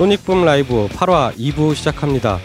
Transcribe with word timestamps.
소닉붐 0.00 0.46
라이브 0.46 0.88
8화 0.88 1.36
2부 1.36 1.74
시작합니다. 1.74 2.38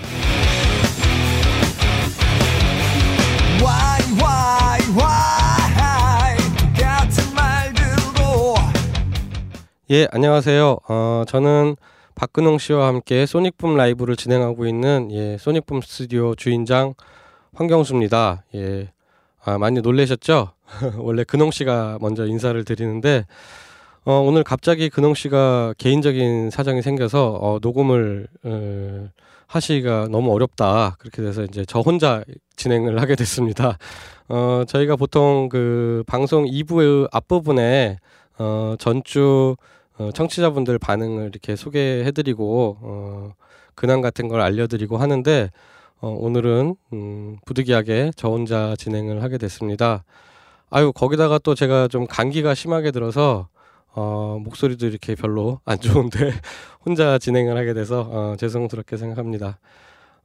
예, 9.92 10.08
안녕하세요. 10.10 10.80
어, 10.90 11.24
저는 11.28 11.76
박근홍 12.16 12.58
씨와 12.58 12.88
함께 12.88 13.28
소닉붐 13.28 13.78
라이브를 13.78 14.16
진행하고 14.16 14.66
있는 14.66 15.10
예, 15.12 15.38
소닉붐 15.38 15.82
스튜디오 15.82 16.34
주인장 16.34 16.96
황경수입니다. 17.54 18.46
예, 18.56 18.90
아, 19.44 19.60
많이 19.60 19.82
놀라셨죠? 19.82 20.54
원래 20.98 21.24
근홍 21.24 21.52
씨가 21.52 22.00
먼저 22.02 22.26
인사를 22.26 22.64
드리는데 22.66 23.28
어, 24.06 24.14
오늘 24.22 24.44
갑자기 24.44 24.90
근홍 24.90 25.14
씨가 25.14 25.76
개인적인 25.78 26.50
사정이 26.50 26.82
생겨서 26.82 27.38
어, 27.40 27.60
녹음을 27.62 28.28
어, 28.42 29.10
하시기가 29.46 30.08
너무 30.10 30.34
어렵다. 30.34 30.96
그렇게 30.98 31.22
돼서 31.22 31.44
이제 31.44 31.64
저 31.64 31.82
혼자 31.82 32.24
진행을 32.56 33.00
하게 33.00 33.16
됐습니다. 33.16 33.78
어, 34.30 34.64
저희가 34.68 34.96
보통 34.96 35.48
그 35.48 36.04
방송 36.08 36.46
2부 36.46 37.08
앞부분에 37.12 38.00
어, 38.40 38.76
전주 38.80 39.56
어, 39.98 40.12
청취자분들 40.12 40.78
반응을 40.80 41.30
이렇게 41.30 41.56
소개해드리고 41.56 42.78
어, 42.82 43.34
근황 43.76 44.02
같은 44.02 44.28
걸 44.28 44.42
알려드리고 44.42 44.98
하는데 44.98 45.52
어, 46.02 46.10
오늘은 46.10 46.76
음, 46.94 47.38
부득이하게 47.46 48.12
저 48.16 48.30
혼자 48.30 48.76
진행을 48.78 49.24
하게 49.24 49.38
됐습니다. 49.38 50.04
아유 50.70 50.92
거기다가 50.94 51.40
또 51.40 51.56
제가 51.56 51.88
좀 51.88 52.06
감기가 52.08 52.54
심하게 52.54 52.92
들어서 52.92 53.48
어, 53.94 54.38
목소리도 54.44 54.88
이렇게 54.88 55.16
별로 55.16 55.60
안 55.64 55.80
좋은데 55.80 56.32
혼자 56.86 57.18
진행을 57.18 57.58
하게 57.58 57.74
돼서 57.74 58.02
어, 58.12 58.36
죄송스럽게 58.38 58.98
생각합니다. 58.98 59.60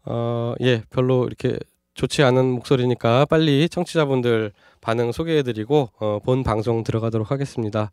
어, 0.05 0.55
예, 0.61 0.83
별로 0.91 1.27
이렇게 1.27 1.58
좋지 1.95 2.23
않은 2.25 2.47
목소리니까 2.47 3.27
빨리 3.27 3.69
청취자분들 3.69 4.52
반응 4.80 5.12
소개해드리고 5.12 5.91
어, 6.00 6.19
본 6.25 6.42
방송 6.42 6.83
들어가도록 6.83 7.30
하겠습니다. 7.30 7.91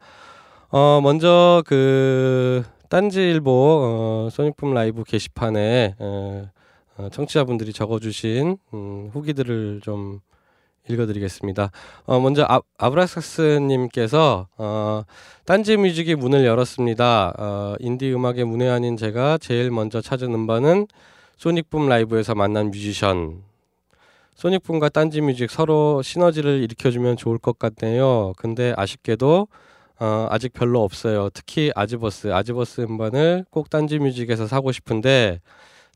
어, 0.70 1.00
먼저 1.02 1.64
그 1.66 2.62
딴지일보 2.90 3.52
어, 3.52 4.30
소닉붐 4.32 4.74
라이브 4.74 5.04
게시판에 5.06 5.96
어, 5.98 6.50
어, 6.98 7.10
청취자분들이 7.10 7.72
적어주신 7.72 8.58
음, 8.74 9.10
후기들을 9.14 9.80
좀 9.82 10.20
읽어드리겠습니다. 10.90 11.72
어, 12.06 12.20
먼저 12.20 12.46
아, 12.50 12.60
아브라삭스님께서 12.78 14.48
어, 14.58 15.04
딴지 15.46 15.78
뮤직이 15.78 16.16
문을 16.16 16.46
열었습니다. 16.46 17.34
어, 17.38 17.76
인디 17.80 18.14
음악의 18.14 18.44
문외한인 18.44 18.98
제가 18.98 19.38
제일 19.38 19.72
먼저 19.72 20.02
찾은 20.02 20.34
음반은 20.34 20.88
소닉붐 21.38 21.88
라이브에서 21.88 22.36
만난 22.36 22.72
뮤지션. 22.72 23.44
소닉붐과 24.36 24.90
딴지 24.90 25.22
뮤직 25.22 25.50
서로 25.50 26.02
시너지를 26.02 26.62
일으켜주면 26.62 27.18
좋을 27.18 27.38
것 27.38 27.58
같네요. 27.58 28.34
근데 28.38 28.74
아쉽게도 28.78 29.48
어, 30.00 30.28
아직 30.30 30.54
별로 30.54 30.84
없어요. 30.84 31.30
특히 31.34 31.72
아즈버스, 31.76 32.32
아즈버스 32.34 32.82
음반을 32.82 33.46
꼭 33.50 33.70
딴지 33.70 34.00
뮤직에서 34.00 34.48
사고 34.48 34.72
싶은데 34.72 35.42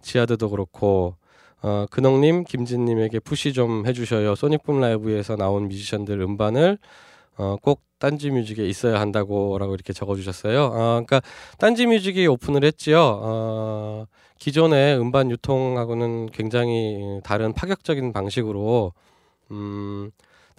지하드도 0.02 0.50
그렇고 0.50 1.16
어, 1.62 1.86
근홍님, 1.92 2.46
김진님에게 2.46 3.20
푸시 3.20 3.54
좀 3.54 3.86
해주셔요. 3.86 4.34
소닉붐 4.36 4.80
라이브에서 4.80 5.36
나온 5.36 5.68
뮤지션들 5.68 6.20
음반을 6.20 6.80
어, 7.38 7.58
꼭 7.62 7.82
딴지 8.00 8.32
뮤직에 8.32 8.66
있어야 8.66 9.00
한다고라고 9.00 9.76
이렇게 9.76 9.94
적어주셨어요. 9.94 10.64
어, 10.64 10.72
그러니까 11.06 11.22
딴지 11.60 11.86
뮤직이 11.86 12.26
오픈을 12.26 12.64
했지요. 12.64 13.20
어, 13.22 14.06
기존의 14.40 15.00
음반 15.00 15.30
유통하고는 15.30 16.32
굉장히 16.32 17.20
다른 17.24 17.54
파격적인 17.54 18.12
방식으로 18.12 18.94
음, 19.52 20.10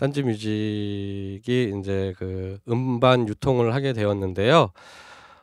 딴지 0.02 0.24
뮤직이 0.24 1.72
이제 1.78 2.12
그 2.18 2.58
음반 2.68 3.28
유통을 3.28 3.72
하게 3.72 3.92
되었는데요. 3.92 4.70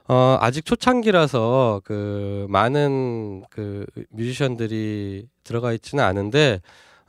어, 0.10 0.38
아직 0.42 0.66
초창기라서 0.66 1.80
그 1.86 2.46
많은 2.50 3.44
그 3.50 3.86
뮤지션들이 4.10 5.28
들어가 5.46 5.72
있지는 5.72 6.04
않은데 6.04 6.60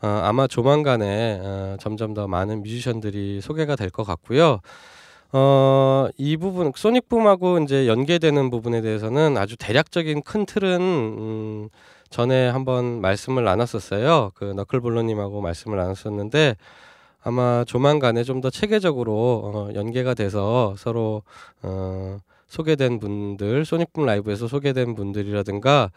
어, 0.00 0.06
아마 0.06 0.46
조만간에 0.46 1.40
어, 1.42 1.76
점점 1.80 2.14
더 2.14 2.28
많은 2.28 2.62
뮤지션들이 2.62 3.40
소개가 3.40 3.74
될 3.74 3.90
것 3.90 4.04
같고요. 4.04 4.60
어, 5.32 6.06
이 6.18 6.36
부분 6.36 6.70
소닉붐하고 6.72 7.58
이제 7.64 7.88
연계되는 7.88 8.50
부분에 8.50 8.80
대해서는 8.80 9.36
아주 9.36 9.56
대략적인 9.56 10.22
큰 10.22 10.46
틀은 10.46 10.80
음, 10.80 11.68
전에 12.10 12.48
한번 12.48 13.00
말씀을 13.00 13.42
나눴었어요. 13.42 14.30
그 14.36 14.44
너클볼러님하고 14.44 15.40
말씀을 15.40 15.78
나눴었는데 15.78 16.54
아마 17.22 17.64
조만간에 17.66 18.24
좀 18.24 18.40
더 18.40 18.48
체계적으로 18.50 19.12
어, 19.44 19.74
연계가 19.74 20.14
돼서 20.14 20.74
서로 20.78 21.22
어, 21.62 22.18
소개된 22.48 22.98
분들, 22.98 23.64
소닉붐 23.64 24.06
라이브에서 24.06 24.48
소개된 24.48 24.94
분들이라든가 24.94 25.90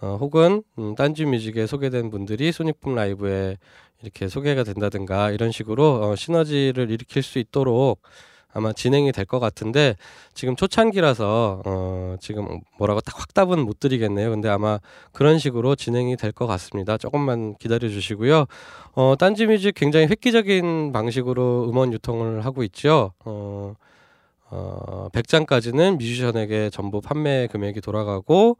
어, 0.00 0.16
혹은 0.20 0.62
음, 0.78 0.94
딴지 0.94 1.24
뮤직에 1.26 1.66
소개된 1.66 2.10
분들이 2.10 2.50
소닉붐 2.52 2.94
라이브에 2.94 3.56
이렇게 4.02 4.26
소개가 4.28 4.64
된다든가 4.64 5.30
이런 5.30 5.52
식으로 5.52 6.02
어, 6.02 6.16
시너지를 6.16 6.90
일으킬 6.90 7.22
수 7.22 7.38
있도록 7.38 8.00
아마 8.52 8.72
진행이 8.72 9.12
될 9.12 9.24
것 9.24 9.38
같은데 9.40 9.96
지금 10.34 10.56
초창기라서 10.56 11.62
어, 11.64 12.16
지금 12.20 12.60
뭐라고 12.78 13.00
딱 13.00 13.18
확답은 13.20 13.60
못 13.60 13.80
드리겠네요. 13.80 14.30
근데 14.30 14.48
아마 14.48 14.78
그런 15.12 15.38
식으로 15.38 15.74
진행이 15.74 16.16
될 16.16 16.32
것 16.32 16.46
같습니다. 16.46 16.98
조금만 16.98 17.54
기다려 17.58 17.88
주시고요. 17.88 18.46
어, 18.94 19.14
딴지 19.18 19.46
뮤직 19.46 19.72
굉장히 19.74 20.06
획기적인 20.06 20.92
방식으로 20.92 21.68
음원 21.70 21.92
유통을 21.92 22.44
하고 22.44 22.62
있죠. 22.64 23.12
어, 23.24 23.74
어, 24.50 25.08
100장까지는 25.12 25.96
뮤지션에게 25.98 26.68
전부 26.70 27.00
판매 27.00 27.46
금액이 27.46 27.80
돌아가고 27.80 28.58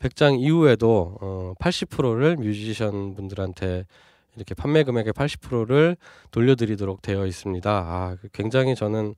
100장 0.00 0.38
이후에도 0.40 1.16
어, 1.20 1.52
80%를 1.60 2.36
뮤지션 2.36 3.14
분들한테 3.14 3.84
이렇게 4.40 4.54
판매 4.54 4.84
금액의 4.84 5.12
80%를 5.12 5.96
돌려드리도록 6.30 7.02
되어 7.02 7.26
있습니다. 7.26 7.70
아, 7.70 8.16
그 8.20 8.28
굉장히 8.32 8.74
저는 8.74 9.14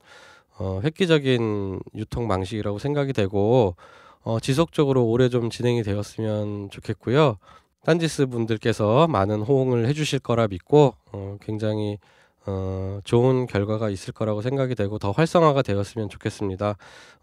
어, 0.59 0.81
획기적인 0.83 1.79
유통 1.95 2.27
방식이라고 2.27 2.77
생각이 2.77 3.13
되고 3.13 3.75
어, 4.21 4.39
지속적으로 4.39 5.05
오래 5.05 5.29
좀 5.29 5.49
진행이 5.49 5.83
되었으면 5.83 6.69
좋겠고요. 6.69 7.37
딴지스 7.85 8.27
분들께서 8.27 9.07
많은 9.07 9.41
호응을 9.41 9.87
해주실 9.87 10.19
거라 10.19 10.47
믿고 10.47 10.95
어, 11.11 11.37
굉장히 11.41 11.97
어, 12.45 12.99
좋은 13.05 13.47
결과가 13.47 13.89
있을 13.89 14.13
거라고 14.13 14.41
생각이 14.41 14.75
되고 14.75 14.99
더 14.99 15.11
활성화가 15.11 15.61
되었으면 15.61 16.09
좋겠습니다. 16.09 16.75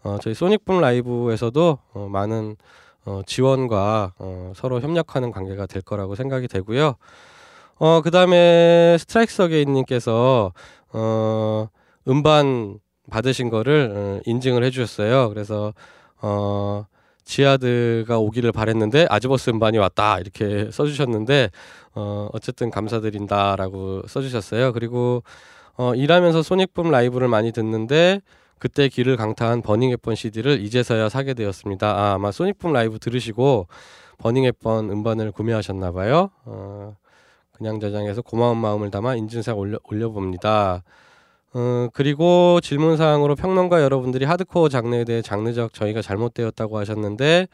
어, 0.03 0.17
저희 0.21 0.33
소닉붐 0.33 0.81
라이브에서도 0.81 1.77
어, 1.93 2.07
많은 2.11 2.55
어, 3.05 3.21
지원과 3.25 4.13
어, 4.17 4.53
서로 4.55 4.81
협력하는 4.81 5.31
관계가 5.31 5.67
될 5.67 5.81
거라고 5.81 6.15
생각이 6.15 6.47
되고요. 6.47 6.95
어, 7.83 8.01
그 8.01 8.11
다음에 8.11 8.95
스트라이크 8.99 9.33
서게인님께서 9.33 10.53
어, 10.93 11.67
음반 12.07 12.77
받으신 13.09 13.49
거를 13.49 13.91
어, 13.91 14.19
인증을 14.27 14.63
해주셨어요. 14.65 15.29
그래서 15.29 15.73
어, 16.21 16.85
지하드가 17.25 18.19
오기를 18.19 18.51
바랬는데 18.51 19.07
아즈버스 19.09 19.49
음반이 19.49 19.79
왔다 19.79 20.19
이렇게 20.19 20.69
써주셨는데 20.69 21.49
어, 21.95 22.29
어쨌든 22.33 22.69
감사드린다라고 22.69 24.03
써주셨어요. 24.07 24.73
그리고 24.73 25.23
어, 25.75 25.95
일하면서 25.95 26.43
소닉붐 26.43 26.91
라이브를 26.91 27.29
많이 27.29 27.51
듣는데 27.51 28.21
그때 28.59 28.89
귀를 28.89 29.17
강타한 29.17 29.63
버닝 29.63 29.89
햅번 29.93 30.13
CD를 30.13 30.61
이제서야 30.61 31.09
사게 31.09 31.33
되었습니다. 31.33 31.87
아, 31.89 32.13
아마 32.13 32.31
소닉붐 32.31 32.73
라이브 32.73 32.99
들으시고 32.99 33.65
버닝 34.19 34.45
햅번 34.45 34.91
음반을 34.91 35.31
구매하셨나 35.31 35.91
봐요. 35.93 36.29
어, 36.45 36.95
그냥 37.61 37.79
저장해서 37.79 38.23
고마운 38.23 38.57
마음을 38.57 38.89
담아 38.89 39.15
인증샷 39.17 39.55
올려, 39.55 39.77
올려봅니다. 39.83 40.83
어, 41.53 41.87
그리고 41.93 42.59
질문 42.59 42.97
사항으로 42.97 43.35
평론가 43.35 43.83
여러분들이 43.83 44.25
하드코어 44.25 44.67
장르에 44.67 45.03
대해 45.03 45.21
장르적 45.21 45.71
저희가 45.71 46.01
잘못되었다고 46.01 46.79
하셨는데 46.79 47.47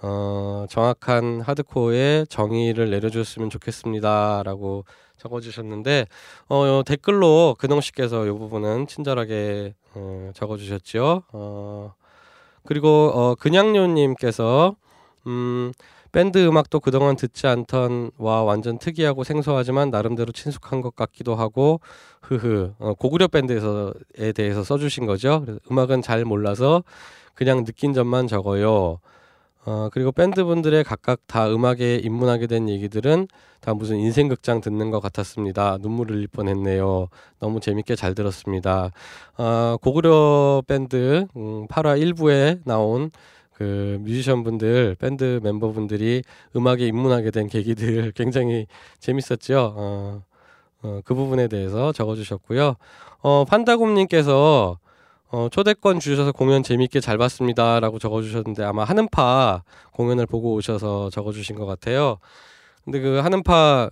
어, 0.00 0.64
정확한 0.70 1.42
하드코어의 1.42 2.26
정의를 2.28 2.88
내려줬으면 2.88 3.50
좋겠습니다라고 3.50 4.86
적어주셨는데 5.18 6.06
어, 6.48 6.82
댓글로 6.86 7.56
근홍 7.58 7.82
씨께서 7.82 8.24
이 8.24 8.30
부분은 8.30 8.86
친절하게 8.86 9.74
어, 9.94 10.30
적어주셨죠. 10.32 11.24
어, 11.32 11.92
그리고 12.64 13.10
어 13.14 13.34
그냥요님께서 13.34 14.74
음 15.26 15.72
밴드 16.14 16.38
음악도 16.46 16.78
그동안 16.78 17.16
듣지 17.16 17.48
않던 17.48 18.12
와 18.18 18.44
완전 18.44 18.78
특이하고 18.78 19.24
생소하지만 19.24 19.90
나름대로 19.90 20.30
친숙한 20.30 20.80
것 20.80 20.94
같기도 20.94 21.34
하고 21.34 21.80
흐흐 22.22 22.74
어, 22.78 22.94
고구려 22.94 23.26
밴드에서에 23.26 24.30
대해서 24.32 24.62
써주신 24.62 25.06
거죠. 25.06 25.44
음악은 25.68 26.02
잘 26.02 26.24
몰라서 26.24 26.84
그냥 27.34 27.64
느낀 27.64 27.92
점만 27.92 28.28
적어요. 28.28 29.00
어, 29.66 29.88
그리고 29.90 30.12
밴드 30.12 30.44
분들의 30.44 30.84
각각 30.84 31.18
다 31.26 31.52
음악에 31.52 31.96
입문하게 31.96 32.46
된 32.46 32.68
얘기들은 32.68 33.26
다 33.60 33.74
무슨 33.74 33.96
인생 33.96 34.28
극장 34.28 34.60
듣는 34.60 34.92
것 34.92 35.00
같았습니다. 35.00 35.78
눈물 35.78 36.12
흘릴 36.12 36.28
뻔했네요. 36.28 37.08
너무 37.40 37.58
재밌게 37.58 37.96
잘 37.96 38.14
들었습니다. 38.14 38.92
어, 39.36 39.76
고구려 39.82 40.62
밴드 40.68 41.26
음, 41.34 41.66
8화 41.66 42.00
1부에 42.14 42.60
나온 42.64 43.10
그 43.54 43.98
뮤지션 44.00 44.42
분들, 44.42 44.96
밴드 44.98 45.40
멤버분들이 45.42 46.22
음악에 46.56 46.86
입문하게 46.86 47.30
된 47.30 47.48
계기들 47.48 48.12
굉장히 48.16 48.66
재밌었죠. 48.98 49.74
어, 49.76 50.22
어, 50.82 51.00
그 51.04 51.14
부분에 51.14 51.48
대해서 51.48 51.92
적어주셨고요. 51.92 52.76
어, 53.22 53.44
판다곰님께서 53.44 54.78
어, 55.30 55.48
초대권 55.50 55.98
주셔서 55.98 56.30
공연 56.32 56.62
재밌게 56.62 57.00
잘 57.00 57.18
봤습니다 57.18 57.80
라고 57.80 57.98
적어주셨는데 57.98 58.62
아마 58.62 58.84
하는파 58.84 59.62
공연을 59.92 60.26
보고 60.26 60.54
오셔서 60.54 61.10
적어주신 61.10 61.56
것 61.56 61.66
같아요. 61.66 62.18
근데 62.84 63.00
그 63.00 63.16
하는파 63.18 63.90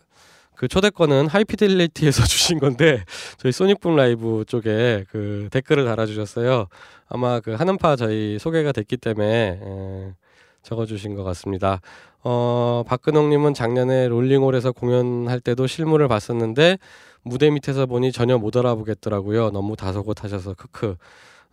그 0.63 0.69
초대권은 0.69 1.27
하이피델리티에서 1.27 2.23
주신 2.23 2.61
건데 2.61 3.05
저희 3.37 3.51
소닉붐 3.51 3.97
라이브 3.97 4.45
쪽에 4.47 5.05
그 5.11 5.49
댓글을 5.51 5.85
달아주셨어요. 5.85 6.69
아마 7.09 7.41
그 7.41 7.55
하는파 7.55 7.97
저희 7.97 8.39
소개가 8.39 8.71
됐기 8.71 8.99
때문에 8.99 9.59
에, 9.61 10.15
적어주신 10.63 11.17
것 11.17 11.25
같습니다. 11.25 11.81
어, 12.23 12.85
박근홍님은 12.87 13.55
작년에 13.55 14.07
롤링홀에서 14.07 14.71
공연할 14.71 15.41
때도 15.41 15.67
실물을 15.67 16.07
봤었는데 16.07 16.79
무대 17.23 17.51
밑에서 17.51 17.87
보니 17.87 18.13
전혀 18.13 18.39
못 18.39 18.57
알아보겠더라고요. 18.57 19.51
너무 19.51 19.75
다소곳하셔서 19.75 20.55
크크. 20.55 20.95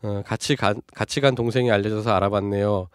어, 0.03 0.21
같이 0.23 0.55
간 0.55 0.83
같이 0.93 1.19
간 1.19 1.33
동생이 1.33 1.71
알려줘서 1.71 2.11
알아봤네요. 2.11 2.89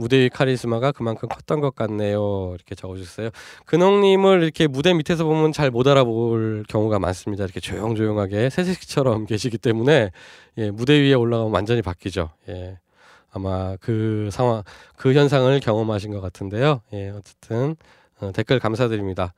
무대의 0.00 0.30
카리스마가 0.30 0.92
그만큼 0.92 1.28
컸던 1.28 1.60
것 1.60 1.74
같네요. 1.74 2.52
이렇게 2.54 2.74
적어주셨어요. 2.74 3.30
근홍님을 3.66 4.42
이렇게 4.42 4.66
무대 4.66 4.92
밑에서 4.94 5.24
보면 5.24 5.52
잘 5.52 5.70
못 5.70 5.86
알아볼 5.86 6.64
경우가 6.68 6.98
많습니다. 6.98 7.44
이렇게 7.44 7.60
조용조용하게 7.60 8.50
새색시처럼 8.50 9.26
계시기 9.30 9.56
때문에 9.58 10.10
예, 10.58 10.70
무대 10.70 10.94
위에 11.00 11.14
올라가면 11.14 11.52
완전히 11.52 11.80
바뀌죠. 11.82 12.30
예, 12.48 12.78
아마 13.30 13.76
그 13.80 14.28
상황, 14.32 14.62
그 14.96 15.14
현상을 15.14 15.60
경험하신 15.60 16.10
것 16.12 16.20
같은데요. 16.20 16.80
예, 16.92 17.10
어쨌든 17.10 17.76
어, 18.20 18.32
댓글 18.32 18.58
감사드립니다. 18.58 19.34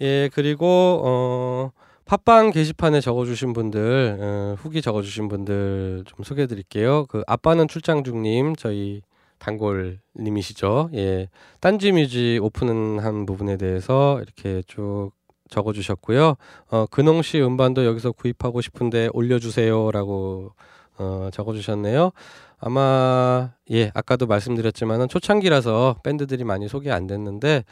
예, 0.00 0.30
그리고 0.32 1.02
어. 1.04 1.70
팟빵 2.06 2.52
게시판에 2.52 3.00
적어주신 3.00 3.52
분들 3.52 4.18
어, 4.20 4.56
후기 4.60 4.80
적어주신 4.80 5.26
분들 5.26 6.04
좀 6.06 6.22
소개해드릴게요. 6.24 7.06
그 7.06 7.24
아빠는 7.26 7.66
출장 7.66 8.04
중님 8.04 8.54
저희 8.54 9.02
단골님이시죠. 9.38 10.90
예, 10.94 11.28
딴지뮤직 11.60 12.42
오픈한 12.42 13.26
부분에 13.26 13.56
대해서 13.56 14.20
이렇게 14.22 14.62
쭉 14.66 15.10
적어주셨고요. 15.48 16.34
어, 16.70 16.86
근홍 16.90 17.22
씨 17.22 17.40
음반도 17.40 17.84
여기서 17.84 18.12
구입하고 18.12 18.60
싶은데 18.60 19.08
올려주세요라고 19.12 20.52
어, 20.98 21.28
적어주셨네요. 21.32 22.10
아마 22.58 23.52
예 23.70 23.90
아까도 23.94 24.26
말씀드렸지만은 24.26 25.08
초창기라서 25.08 25.96
밴드들이 26.02 26.44
많이 26.44 26.68
소개 26.68 26.90
안 26.90 27.06
됐는데 27.06 27.64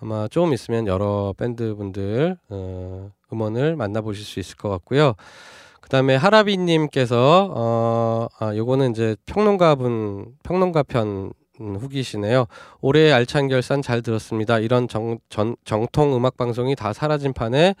아마 0.00 0.26
조금 0.28 0.52
있으면 0.52 0.86
여러 0.86 1.34
밴드 1.36 1.74
분들 1.76 2.36
어, 2.48 3.10
음원을 3.32 3.76
만나보실 3.76 4.24
수 4.24 4.40
있을 4.40 4.56
것 4.56 4.68
같고요. 4.68 5.14
그 5.84 5.90
다음에 5.90 6.16
하라비님께서 6.16 7.52
어, 7.54 8.26
아, 8.38 8.56
요거는 8.56 8.92
이제 8.92 9.16
평론가분 9.26 10.32
평론가 10.42 10.82
편 10.84 11.34
후기시네요. 11.58 12.46
올해 12.80 13.12
알찬 13.12 13.48
결산 13.48 13.82
잘 13.82 14.00
들었습니다. 14.00 14.60
이런 14.60 14.88
정, 14.88 15.18
전, 15.28 15.56
정통 15.66 16.16
음악 16.16 16.38
방송이 16.38 16.74
다 16.74 16.94
사라진 16.94 17.34
판에 17.34 17.74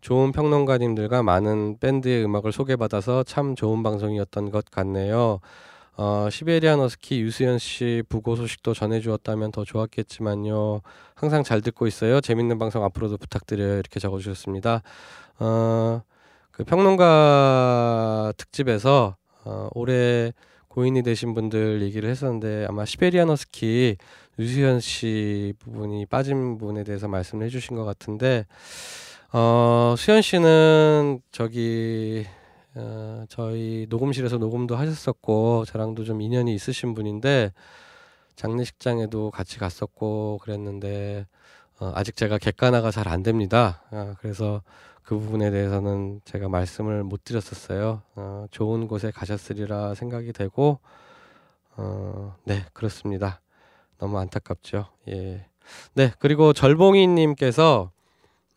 좋은 0.00 0.32
평론가님들과 0.32 1.22
많은 1.22 1.76
밴드의 1.80 2.24
음악을 2.24 2.50
소개받아서 2.50 3.24
참 3.24 3.54
좋은 3.54 3.82
방송이었던 3.82 4.50
것 4.50 4.64
같네요. 4.70 5.40
어, 5.98 6.28
시베리안 6.30 6.80
어스키 6.80 7.20
유수연 7.20 7.58
씨 7.58 8.02
부고 8.08 8.36
소식도 8.36 8.72
전해주었다면 8.72 9.52
더 9.52 9.64
좋았겠지만요. 9.66 10.80
항상 11.14 11.42
잘 11.42 11.60
듣고 11.60 11.86
있어요. 11.86 12.22
재밌는 12.22 12.58
방송 12.58 12.82
앞으로도 12.84 13.18
부탁드려요. 13.18 13.74
이렇게 13.74 14.00
적어주셨습니다. 14.00 14.80
어, 15.40 16.02
그 16.60 16.64
평론가 16.64 18.34
특집에서 18.36 19.16
어, 19.44 19.70
올해 19.72 20.30
고인이 20.68 21.02
되신 21.02 21.32
분들 21.32 21.80
얘기를 21.80 22.10
했었는데 22.10 22.66
아마 22.68 22.84
시베리안 22.84 23.30
어스키 23.30 23.96
유수현 24.38 24.80
씨 24.80 25.54
부분이 25.58 26.04
빠진 26.04 26.58
부분에 26.58 26.84
대해서 26.84 27.08
말씀을 27.08 27.46
해주신 27.46 27.76
것 27.76 27.86
같은데 27.86 28.44
어, 29.32 29.94
수현 29.96 30.20
씨는 30.20 31.20
저기 31.32 32.26
어, 32.74 33.24
저희 33.30 33.86
녹음실에서 33.88 34.36
녹음도 34.36 34.76
하셨었고 34.76 35.64
저랑도 35.64 36.04
좀 36.04 36.20
인연이 36.20 36.54
있으신 36.54 36.92
분인데 36.92 37.54
장례식장에도 38.36 39.30
같이 39.30 39.58
갔었고 39.58 40.40
그랬는데 40.42 41.24
어, 41.78 41.90
아직 41.94 42.16
제가 42.16 42.36
객관화가 42.36 42.90
잘 42.90 43.08
안 43.08 43.22
됩니다. 43.22 43.82
어, 43.90 44.12
그래서 44.20 44.60
그 45.02 45.18
부분에 45.18 45.50
대해서는 45.50 46.20
제가 46.24 46.48
말씀을 46.48 47.02
못 47.04 47.24
드렸었어요. 47.24 48.02
어, 48.14 48.46
좋은 48.50 48.86
곳에 48.86 49.10
가셨으리라 49.10 49.94
생각이 49.94 50.32
되고 50.32 50.78
어, 51.76 52.36
네 52.44 52.64
그렇습니다. 52.72 53.40
너무 53.98 54.18
안타깝죠. 54.18 54.86
예. 55.08 55.46
네 55.94 56.12
그리고 56.18 56.52
절봉이님께서 56.52 57.90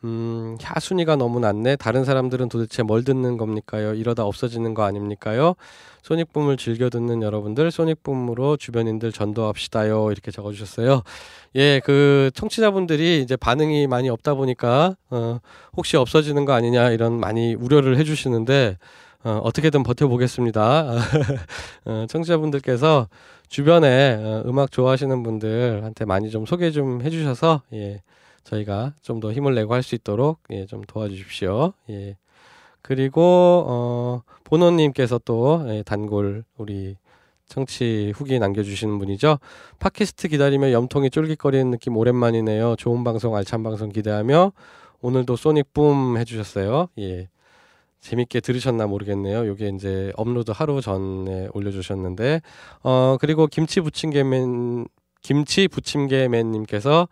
음, 0.04 0.58
야, 0.64 0.80
순위가 0.80 1.16
너무 1.16 1.40
낮네. 1.40 1.78
다른 1.78 2.04
사람들은 2.04 2.50
도대체 2.50 2.84
뭘 2.84 3.06
듣는 3.06 3.38
겁니까요? 3.38 3.94
이러다 3.94 4.26
없어지는 4.26 4.74
거 4.74 4.84
아닙니까요? 4.84 5.56
소닉붐을 6.02 6.58
즐겨 6.58 6.90
듣는 6.90 7.22
여러분들, 7.22 7.72
소닉붐으로 7.72 8.58
주변인들 8.58 9.14
전도합시다요. 9.14 10.12
이렇게 10.12 10.30
적어주셨어요. 10.32 11.04
예, 11.56 11.80
그 11.86 12.32
청취자분들이 12.34 13.22
이제 13.22 13.38
반응이 13.38 13.88
많이 13.88 14.10
없다 14.10 14.34
보니까, 14.34 14.98
어, 15.10 15.40
혹시 15.78 15.96
없어지는 15.96 16.44
거 16.44 16.52
아니냐, 16.52 16.90
이런 16.90 17.14
많이 17.18 17.56
우려를 17.56 17.98
해주시는데, 17.98 18.78
어, 19.24 19.40
어떻게든 19.42 19.84
버텨보겠습니다. 19.84 20.98
어, 21.86 22.06
청취자분들께서 22.10 23.08
주변에 23.48 24.18
어, 24.22 24.44
음악 24.48 24.70
좋아하시는 24.70 25.24
분들한테 25.24 26.04
많이 26.04 26.30
좀 26.30 26.46
소개 26.46 26.72
좀 26.72 27.02
해주셔서, 27.02 27.62
예. 27.72 28.02
저희가 28.44 28.94
좀 29.02 29.20
더 29.20 29.32
힘을 29.32 29.56
내고 29.56 29.74
할 29.74 29.84
수 29.84 29.96
있도록 29.96 30.40
예, 30.52 30.66
좀 30.66 30.82
도와주십시오. 30.82 31.74
예. 31.90 32.18
그리고 32.82 33.22
어, 33.68 34.22
보노님께서 34.44 35.20
또 35.26 35.64
예, 35.70 35.84
단골 35.84 36.44
우리 36.58 36.98
청취 37.48 38.14
후기 38.16 38.40
남겨주시는 38.40 38.98
분이죠. 39.00 39.40
팟캐스트 39.80 40.28
기다리며 40.30 40.72
염통이 40.72 41.10
쫄깃거리는 41.12 41.72
느낌 41.72 41.96
오랜만이네요. 41.98 42.76
좋은 42.78 43.04
방송 43.04 43.36
알찬 43.36 43.64
방송 43.64 43.90
기대하며 43.90 44.52
오늘도 45.02 45.36
소닉 45.36 45.74
붐 45.74 46.18
해주셨어요. 46.18 46.88
예. 47.00 47.30
재밌게 48.02 48.42
들으셨나 48.42 48.86
모르겠네요. 48.88 49.48
요게 49.48 49.70
이제 49.76 50.12
업로드 50.18 50.52
하루 50.52 50.82
전에 50.82 51.48
올려주셨는데 51.54 52.42
어 52.84 53.18
그리고 53.22 53.48
김치 53.48 53.80
부침개맨 53.80 54.88
김치 55.22 55.70
부침개맨님께서 55.70 57.08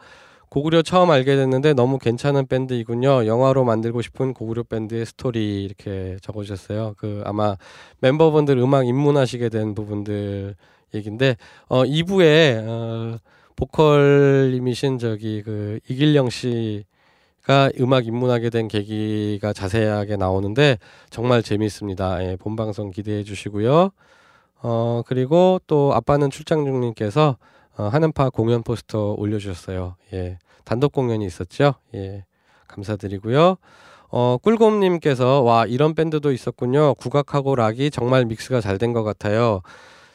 고구려 0.51 0.81
처음 0.81 1.11
알게 1.11 1.37
됐는데 1.37 1.73
너무 1.73 1.97
괜찮은 1.97 2.45
밴드이군요. 2.45 3.25
영화로 3.25 3.63
만들고 3.63 4.01
싶은 4.01 4.33
고구려 4.33 4.63
밴드의 4.63 5.05
스토리 5.05 5.63
이렇게 5.63 6.17
적어주셨어요. 6.21 6.95
그 6.97 7.23
아마 7.25 7.55
멤버분들 8.01 8.57
음악 8.57 8.85
입문하시게 8.85 9.47
된 9.47 9.73
부분들 9.73 10.55
얘긴데 10.93 11.37
어 11.69 11.83
2부에 11.85 12.67
어 12.67 13.17
보컬님이신 13.55 14.99
저기 14.99 15.41
그 15.41 15.79
이길영 15.87 16.29
씨가 16.29 17.71
음악 17.79 18.05
입문하게 18.05 18.49
된 18.49 18.67
계기가 18.67 19.53
자세하게 19.53 20.17
나오는데 20.17 20.79
정말 21.09 21.43
재미있습니다. 21.43 22.25
예, 22.25 22.35
본 22.35 22.57
방송 22.57 22.91
기대해 22.91 23.23
주시고요. 23.23 23.91
어 24.63 25.01
그리고 25.07 25.61
또 25.67 25.93
아빠는 25.93 26.29
출장 26.29 26.65
중님께서 26.65 27.37
어, 27.77 27.83
하는파 27.87 28.29
공연 28.31 28.63
포스터 28.63 29.13
올려주셨어요. 29.17 29.95
예, 30.13 30.37
단독 30.65 30.91
공연이 30.91 31.25
있었죠. 31.25 31.75
예, 31.95 32.25
감사드리고요. 32.67 33.57
어, 34.09 34.37
꿀곰님께서 34.41 35.41
와 35.41 35.65
이런 35.65 35.95
밴드도 35.95 36.31
있었군요. 36.31 36.95
국악하고 36.95 37.55
락이 37.55 37.91
정말 37.91 38.25
믹스가 38.25 38.59
잘 38.61 38.77
된 38.77 38.93
것 38.93 39.03
같아요. 39.03 39.61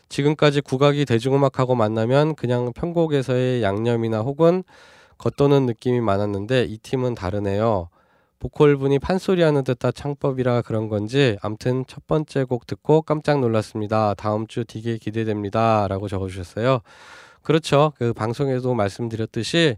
지금까지 0.09 0.61
국악이 0.61 1.05
대중음악하고 1.05 1.75
만나면 1.75 2.35
그냥 2.37 2.73
편곡에서의 2.75 3.63
양념이나 3.63 4.21
혹은 4.21 4.63
겉도는 5.19 5.67
느낌이 5.67 6.01
많았는데 6.01 6.65
이 6.65 6.79
팀은 6.79 7.15
다르네요. 7.15 7.89
보컬분이 8.39 8.99
판소리하는 8.99 9.65
듯한 9.65 9.93
창법이라 9.95 10.63
그런 10.63 10.89
건지 10.89 11.39
암튼 11.41 11.85
첫 11.89 12.07
번째 12.07 12.45
곡 12.45 12.67
듣고 12.67 13.01
깜짝 13.03 13.41
놀랐습니다. 13.41 14.15
다음 14.15 14.47
주 14.47 14.65
되게 14.67 14.99
기대됩니다 14.99 15.89
라고 15.89 16.07
적어주셨어요. 16.07 16.81
그렇죠. 17.47 17.93
그 17.97 18.13
방송에도 18.13 18.75
말씀드렸듯이 18.75 19.77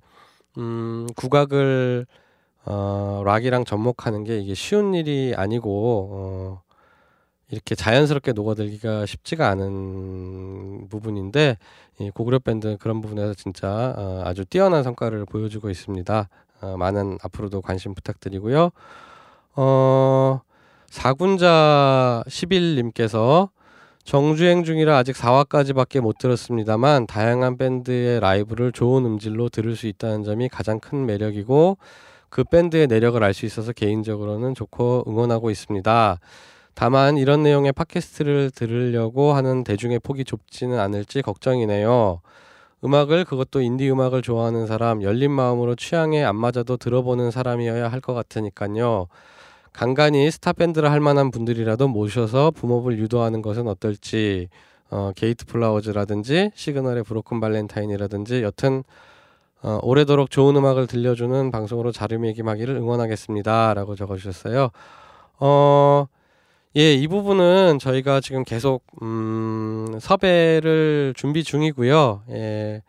음, 0.57 1.07
국악을 1.15 2.07
어, 2.65 3.23
락이랑 3.27 3.67
접목하는 3.67 4.25
게 4.25 4.39
이게 4.39 4.55
쉬운 4.55 4.95
일이 4.95 5.35
아니고 5.37 6.09
어, 6.11 6.63
이렇게 7.51 7.75
자연스럽게 7.75 8.33
녹아들기가 8.33 9.05
쉽지가 9.05 9.51
않은 9.51 10.89
부분인데 10.89 11.59
이 12.01 12.09
고구려 12.09 12.39
밴드 12.39 12.79
그런 12.79 13.03
부분에서 13.03 13.35
진짜 13.35 13.95
어, 13.99 14.23
아주 14.25 14.47
뛰어난 14.47 14.83
성과를 14.83 15.27
보여주고 15.27 15.69
있습니다. 15.69 16.29
어, 16.63 16.77
많은 16.79 17.19
앞으로도 17.23 17.61
관심 17.61 17.95
부탁드리고요. 17.95 18.71
어, 19.57 20.41
사군자 20.87 22.25
11님께서 22.29 23.51
정주행 24.09 24.65
중이라 24.65 24.97
아직 24.97 25.15
4화까지밖에 25.17 26.01
못 26.01 26.17
들었습니다만 26.17 27.07
다양한 27.07 27.59
밴드의 27.59 28.21
라이브를 28.21 28.73
좋은 28.73 29.05
음질로 29.05 29.51
들을 29.51 29.77
수 29.77 29.87
있다는 29.87 30.25
점이 30.25 30.49
가장 30.49 30.81
큰 30.81 31.05
매력이고 31.05 31.77
그 32.31 32.43
밴드의 32.43 32.87
내력을 32.87 33.23
알 33.23 33.35
수 33.35 33.45
있어서 33.45 33.75
개인적으로는 33.75 34.55
좋고 34.55 35.05
응원하고 35.07 35.51
있습니다. 35.51 36.21
다만 36.73 37.19
이런 37.19 37.43
내용의 37.43 37.73
팟캐스트를 37.73 38.51
들으려고 38.55 39.35
하는 39.35 39.63
대중의 39.63 39.99
폭이 39.99 40.25
좁지는 40.25 40.79
않을지 40.79 41.21
걱정이네요. 41.21 42.23
음악을 42.85 43.27
그것도 43.27 43.61
인디 43.61 43.91
음악을 43.91 44.23
좋아하는 44.23 44.67
사람, 44.67 45.03
열린 45.03 45.33
마음으로 45.33 45.75
취향에 45.75 46.25
안 46.25 46.35
맞아도 46.37 46.79
들어보는 46.79 47.31
사람이어야 47.31 47.89
할 47.93 48.01
것 48.01 48.15
같으니까요. 48.15 49.09
간간히 49.79 50.29
스타 50.29 50.53
밴드를 50.53 50.91
할 50.91 50.99
만한 50.99 51.31
분들이라도 51.31 51.87
모셔서 51.87 52.51
boom-up을 52.51 52.99
유도하는 52.99 53.43
것은 53.43 53.69
어떨지 53.69 54.49
어, 54.91 55.13
게이트 55.15 55.47
플라워즈라든지 55.47 56.51
시그널의 56.57 57.05
브로큰 57.05 57.39
발렌타인이라든지 57.39 58.43
여튼 58.43 58.83
어, 59.63 59.79
오래도록 59.81 60.33
좋은 60.33 60.57
음악을 60.57 60.89
들려주는 60.89 61.53
방송으로 61.53 61.93
자리매김하기를 61.93 62.75
응원하겠습니다라고 62.75 63.95
적어주셨어요. 63.95 64.71
어, 65.39 66.07
예, 66.77 66.95
이 66.95 67.07
부분은 67.07 67.79
저희가 67.79 68.21
지금 68.21 68.43
계속 68.43 68.83
음, 69.01 69.97
섭외를 70.01 71.15
준비 71.17 71.45
중이고요. 71.45 72.25
예, 72.31 72.83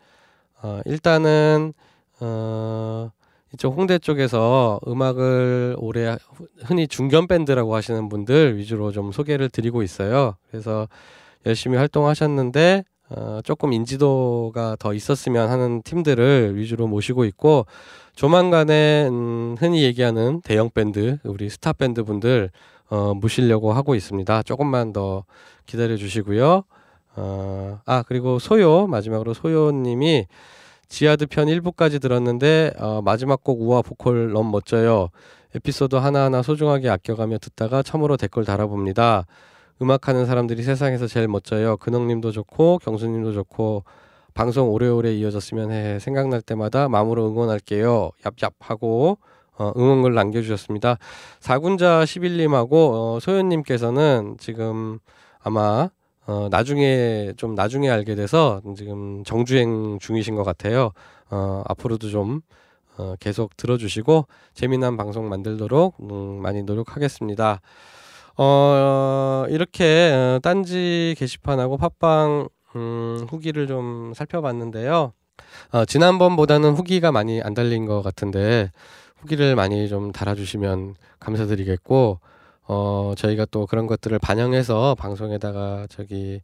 어, 0.60 0.80
일단은 0.86 1.72
어, 2.18 3.12
이쪽 3.54 3.76
홍대 3.76 3.98
쪽에서 3.98 4.80
음악을 4.86 5.76
올해 5.78 6.16
흔히 6.64 6.86
중견 6.86 7.26
밴드라고 7.26 7.74
하시는 7.74 8.08
분들 8.08 8.56
위주로 8.56 8.92
좀 8.92 9.10
소개를 9.12 9.48
드리고 9.48 9.82
있어요. 9.82 10.36
그래서 10.50 10.88
열심히 11.46 11.76
활동하셨는데 11.76 12.84
어, 13.10 13.40
조금 13.42 13.72
인지도가 13.72 14.76
더 14.78 14.94
있었으면 14.94 15.50
하는 15.50 15.82
팀들을 15.82 16.56
위주로 16.56 16.86
모시고 16.86 17.24
있고 17.24 17.66
조만간에 18.14 19.08
음, 19.08 19.56
흔히 19.58 19.82
얘기하는 19.82 20.42
대형 20.42 20.70
밴드 20.70 21.18
우리 21.24 21.50
스타 21.50 21.72
밴드 21.72 22.04
분들 22.04 22.50
어, 22.88 23.14
모시려고 23.14 23.72
하고 23.72 23.96
있습니다. 23.96 24.42
조금만 24.44 24.92
더 24.92 25.24
기다려 25.66 25.96
주시고요. 25.96 26.62
어, 27.16 27.80
아 27.84 28.04
그리고 28.06 28.38
소요 28.38 28.86
마지막으로 28.86 29.34
소요님이 29.34 30.26
지하드 30.90 31.26
편 31.26 31.46
1부까지 31.46 32.02
들었는데 32.02 32.74
어, 32.78 33.00
마지막 33.00 33.42
곡 33.42 33.62
우아 33.62 33.80
보컬 33.80 34.32
너무 34.32 34.50
멋져요. 34.50 35.08
에피소드 35.54 35.96
하나하나 35.96 36.42
소중하게 36.42 36.90
아껴가며 36.90 37.38
듣다가 37.38 37.82
처음으로 37.82 38.16
댓글 38.16 38.44
달아봅니다. 38.44 39.24
음악하는 39.80 40.26
사람들이 40.26 40.62
세상에서 40.62 41.06
제일 41.06 41.28
멋져요. 41.28 41.76
근홍님도 41.78 42.32
좋고 42.32 42.80
경수님도 42.82 43.32
좋고 43.32 43.84
방송 44.34 44.68
오래오래 44.70 45.14
이어졌으면 45.14 45.70
해 45.70 45.98
생각날 46.00 46.42
때마다 46.42 46.88
마음으로 46.88 47.28
응원할게요. 47.28 48.10
얍얍 48.22 48.52
하고 48.58 49.18
어, 49.58 49.72
응원글 49.76 50.12
남겨주셨습니다. 50.14 50.98
사군자 51.38 52.02
11님하고 52.02 52.72
어, 52.72 53.18
소연님께서는 53.20 54.36
지금 54.40 54.98
아마 55.38 55.88
어, 56.30 56.46
나중에 56.48 57.32
좀 57.36 57.56
나중에 57.56 57.90
알게 57.90 58.14
돼서 58.14 58.62
지금 58.76 59.24
정주행 59.24 59.98
중이신 59.98 60.36
것 60.36 60.44
같아요. 60.44 60.92
어, 61.28 61.64
앞으로도 61.66 62.08
좀 62.08 62.42
어, 62.96 63.14
계속 63.18 63.56
들어주시고 63.56 64.26
재미난 64.54 64.96
방송 64.96 65.28
만들도록 65.28 65.96
음, 66.02 66.40
많이 66.40 66.62
노력하겠습니다. 66.62 67.60
어, 68.36 69.44
이렇게 69.48 70.12
어, 70.12 70.38
딴지 70.40 71.16
게시판하고 71.18 71.76
팟빵 71.78 72.48
음, 72.76 73.26
후기를 73.28 73.66
좀 73.66 74.12
살펴봤는데요. 74.14 75.12
어, 75.72 75.84
지난번보다는 75.84 76.74
후기가 76.74 77.10
많이 77.10 77.42
안 77.42 77.54
달린 77.54 77.86
것 77.86 78.02
같은데 78.02 78.70
후기를 79.16 79.56
많이 79.56 79.88
좀 79.88 80.12
달아주시면 80.12 80.94
감사드리겠고 81.18 82.20
어, 82.72 83.14
저희가 83.16 83.46
또 83.50 83.66
그런 83.66 83.88
것들을 83.88 84.16
반영해서 84.20 84.94
방송에다가 84.94 85.88
저기 85.90 86.40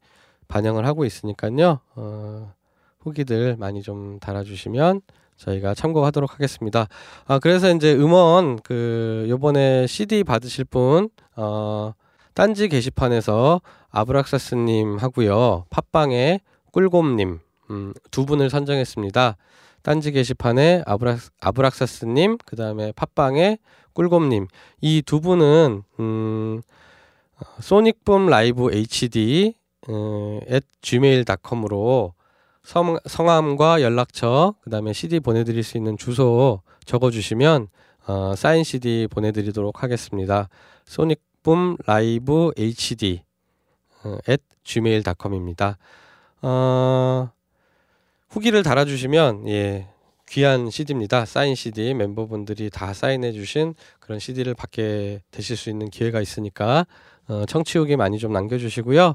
반영을 0.48 0.84
하고 0.84 1.04
있으니까요. 1.04 1.78
어, 1.94 2.52
후기들 2.98 3.54
많이 3.60 3.80
좀 3.80 4.18
달아주시면 4.18 5.02
저희가 5.36 5.74
참고하도록 5.74 6.34
하겠습니다. 6.34 6.88
아, 7.28 7.38
그래서 7.38 7.72
이제 7.72 7.94
음원 7.94 8.58
그 8.64 9.26
요번에 9.28 9.86
CD 9.86 10.24
받으실 10.24 10.64
분, 10.64 11.10
어, 11.36 11.92
딴지 12.34 12.68
게시판에서 12.68 13.60
아브락사스님 13.90 14.96
하고요. 14.96 15.66
팟빵에 15.70 16.40
꿀곰님, 16.72 17.38
음, 17.70 17.94
두 18.10 18.26
분을 18.26 18.50
선정했습니다. 18.50 19.36
딴지 19.86 20.10
게시판에 20.10 20.82
아브락, 20.84 21.20
아브락사스님, 21.40 22.38
그 22.44 22.56
다음에 22.56 22.90
팟빵에 22.90 23.58
꿀곰님 23.92 24.48
이 24.80 25.00
두 25.06 25.20
분은 25.20 25.84
음, 26.00 26.60
소닉붐 27.60 28.26
라이브 28.26 28.74
HD 28.74 29.54
음, 29.88 30.40
at 30.50 30.66
gmail.com으로 30.82 32.14
성, 32.64 32.98
성함과 33.06 33.80
연락처 33.80 34.56
그 34.60 34.70
다음에 34.70 34.92
CD 34.92 35.20
보내드릴 35.20 35.62
수 35.62 35.76
있는 35.76 35.96
주소 35.96 36.62
적어주시면 36.84 37.68
어, 38.08 38.34
사인 38.36 38.64
CD 38.64 39.06
보내드리도록 39.08 39.84
하겠습니다. 39.84 40.48
소닉붐 40.86 41.76
라이브 41.86 42.50
HD 42.58 43.22
어, 44.02 44.18
at 44.28 44.42
gmail.com입니다. 44.64 45.78
어, 46.42 47.30
후기를 48.36 48.62
달아주시면 48.62 49.48
예 49.48 49.86
귀한 50.28 50.68
CD입니다. 50.68 51.24
사인 51.24 51.54
CD 51.54 51.94
멤버분들이 51.94 52.68
다 52.68 52.92
사인해 52.92 53.32
주신 53.32 53.74
그런 53.98 54.18
CD를 54.18 54.52
받게 54.52 55.22
되실 55.30 55.56
수 55.56 55.70
있는 55.70 55.88
기회가 55.88 56.20
있으니까 56.20 56.86
어, 57.28 57.46
청취 57.48 57.78
후기 57.78 57.96
많이 57.96 58.18
좀 58.18 58.34
남겨주시고요. 58.34 59.14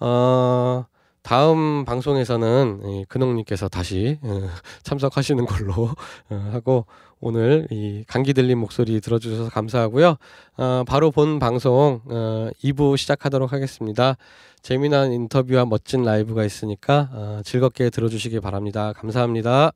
어, 0.00 0.86
다음 1.22 1.84
방송에서는 1.84 2.80
이 2.84 3.04
근홍님께서 3.08 3.68
다시 3.68 4.18
어, 4.22 4.48
참석하시는 4.82 5.46
걸로 5.46 5.90
어, 6.28 6.50
하고 6.50 6.86
오늘 7.20 7.66
이 7.70 8.04
감기 8.06 8.32
들린 8.32 8.58
목소리 8.58 9.00
들어주셔서 9.00 9.50
감사하고요. 9.50 10.16
어, 10.56 10.84
바로 10.86 11.10
본 11.10 11.38
방송 11.38 12.00
어, 12.06 12.50
2부 12.62 12.96
시작하도록 12.96 13.52
하겠습니다. 13.52 14.16
재미난 14.62 15.12
인터뷰와 15.12 15.64
멋진 15.64 16.02
라이브가 16.02 16.44
있으니까 16.44 17.08
어, 17.12 17.40
즐겁게 17.44 17.90
들어주시기 17.90 18.40
바랍니다. 18.40 18.92
감사합니다. 18.94 19.72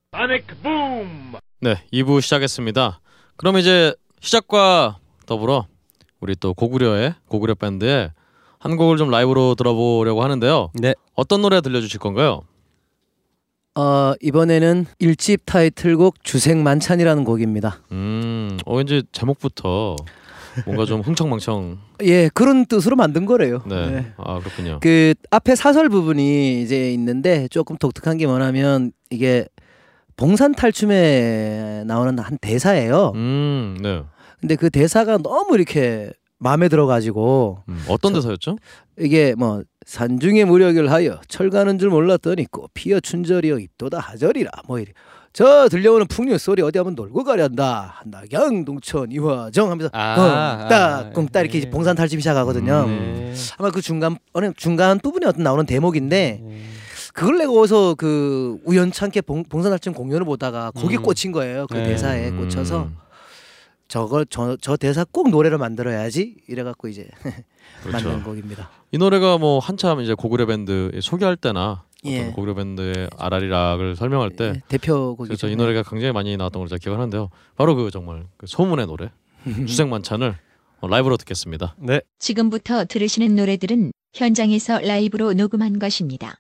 네, 1.61 1.77
2부 1.93 2.21
시작했습니다. 2.21 3.01
그럼 3.37 3.59
이제 3.59 3.95
시작과 4.21 4.99
더불어 5.27 5.67
우리 6.21 6.37
또 6.37 6.55
고구려의 6.55 7.15
고구려 7.29 7.55
밴드의 7.55 8.11
한 8.59 8.77
곡을 8.77 8.97
좀 8.97 9.11
라이브로 9.11 9.57
들어보려고 9.57 10.23
하는데요. 10.23 10.71
네. 10.75 10.95
어떤 11.15 11.43
노래 11.43 11.61
들려주실 11.61 11.99
건가요? 11.99 12.43
어, 13.75 14.13
이번에는 14.21 14.87
일집 14.99 15.47
타이틀곡 15.47 16.23
주생만찬이라는 16.25 17.25
곡입니다. 17.25 17.79
음, 17.93 18.59
어 18.67 18.77
왠지 18.77 19.03
제목부터 19.13 19.97
뭔가 20.67 20.85
좀 20.85 21.01
흥청망청. 21.01 21.79
예, 22.05 22.29
그런 22.35 22.67
뜻으로 22.67 22.97
만든 22.97 23.25
거래요. 23.25 23.63
네. 23.67 23.91
네. 23.91 24.13
아 24.19 24.39
그렇군요. 24.41 24.79
그 24.83 25.15
앞에 25.31 25.55
사설 25.55 25.89
부분이 25.89 26.63
이제 26.63 26.93
있는데 26.93 27.49
조금 27.49 27.77
독특한 27.79 28.19
게 28.19 28.27
뭐냐면 28.27 28.93
이게 29.09 29.47
봉산 30.17 30.53
탈춤에 30.53 31.85
나오는 31.87 32.19
한 32.19 32.37
대사예요. 32.43 33.13
음, 33.15 33.79
네. 33.83 34.03
근데 34.41 34.57
그 34.57 34.69
대사가 34.69 35.17
너무 35.17 35.55
이렇게 35.55 36.11
마음에 36.39 36.69
들어가지고 36.69 37.63
음, 37.69 37.85
어떤 37.89 38.13
저- 38.13 38.21
대사였죠? 38.21 38.57
이게 38.99 39.35
뭐 39.39 39.63
산중의 39.93 40.47
무력을 40.47 40.91
하여 40.91 41.21
철가는 41.29 41.79
줄 41.79 41.91
몰랐더니 41.91 42.47
꽃피어 42.51 43.01
춘절이여 43.01 43.59
입도다 43.59 43.99
하절이라 43.99 44.51
뭐 44.67 44.79
이래 44.79 44.93
저 45.35 45.69
들려오는 45.69 46.07
풍류 46.07 46.39
소리 46.39 46.63
어디 46.63 46.79
한번 46.79 46.95
놀고 46.95 47.25
가련다 47.25 48.03
낙양 48.07 48.65
동천 48.65 49.13
이화정 49.13 49.71
하면서 49.71 49.91
아, 49.93 50.15
꽁딱 50.15 50.73
아, 50.73 51.11
꽁딱 51.11 51.43
이렇게 51.43 51.61
네. 51.61 51.71
봉산 51.71 51.95
탈춤 51.95 52.21
시작하거든요. 52.21 52.87
네. 52.87 53.35
아마 53.59 53.71
그 53.71 53.83
중간 53.83 54.17
어느 54.33 54.53
중간 54.57 54.99
부분에 54.99 55.27
어떤 55.27 55.43
나오는 55.43 55.67
대목인데 55.67 56.41
네. 56.43 56.63
그걸 57.13 57.37
내가 57.37 57.53
어디서 57.53 57.95
그 57.97 58.57
우연찮게 58.65 59.21
봉, 59.21 59.45
봉산탈춤 59.45 59.93
공연을 59.93 60.25
보다가 60.25 60.71
거기 60.71 60.97
음. 60.97 61.03
꽂힌 61.03 61.33
거예요. 61.33 61.67
그 61.67 61.75
네. 61.75 61.89
대사에 61.89 62.31
음. 62.31 62.39
꽂혀서 62.39 62.89
저걸 63.93 64.25
저, 64.31 64.57
저 64.59 64.79
대사 64.79 65.05
꼭 65.05 65.29
노래로 65.29 65.59
만들어야지 65.59 66.37
이래갖고 66.49 66.89
이제 66.89 67.07
그렇죠. 67.85 68.09
만든 68.09 68.25
곡입니다. 68.25 68.71
이 68.91 68.97
노래가 68.97 69.37
뭐 69.37 69.59
한참 69.59 70.01
이제 70.01 70.15
고구려 70.15 70.47
밴드 70.47 70.99
소개할 71.03 71.37
때나 71.37 71.85
예. 72.07 72.21
어떤 72.21 72.33
고구려 72.33 72.55
밴드의 72.55 73.11
아라리락을 73.19 73.97
설명할 73.97 74.31
때 74.31 74.53
네, 74.53 74.61
대표 74.69 75.15
곡이죠. 75.15 75.29
그래서 75.29 75.49
이 75.49 75.57
노래가 75.57 75.83
굉장히 75.83 76.11
많이 76.15 76.35
나왔던 76.39 76.61
걸로 76.61 76.69
제가 76.71 76.79
기억하는데요. 76.79 77.29
바로 77.55 77.75
그 77.75 77.91
정말 77.91 78.25
그 78.39 78.47
소문의 78.47 78.87
노래 78.87 79.11
수색만찬을 79.45 80.39
어, 80.81 80.89
라이브로 80.89 81.19
듣겠습니다. 81.19 81.77
네. 81.79 82.01
지금부터 82.19 82.87
들으시는 82.87 83.37
노래들은 83.37 83.93
현장에서 84.15 84.81
라이브로 84.81 85.35
녹음한 85.35 85.79
것입니다. 85.79 86.39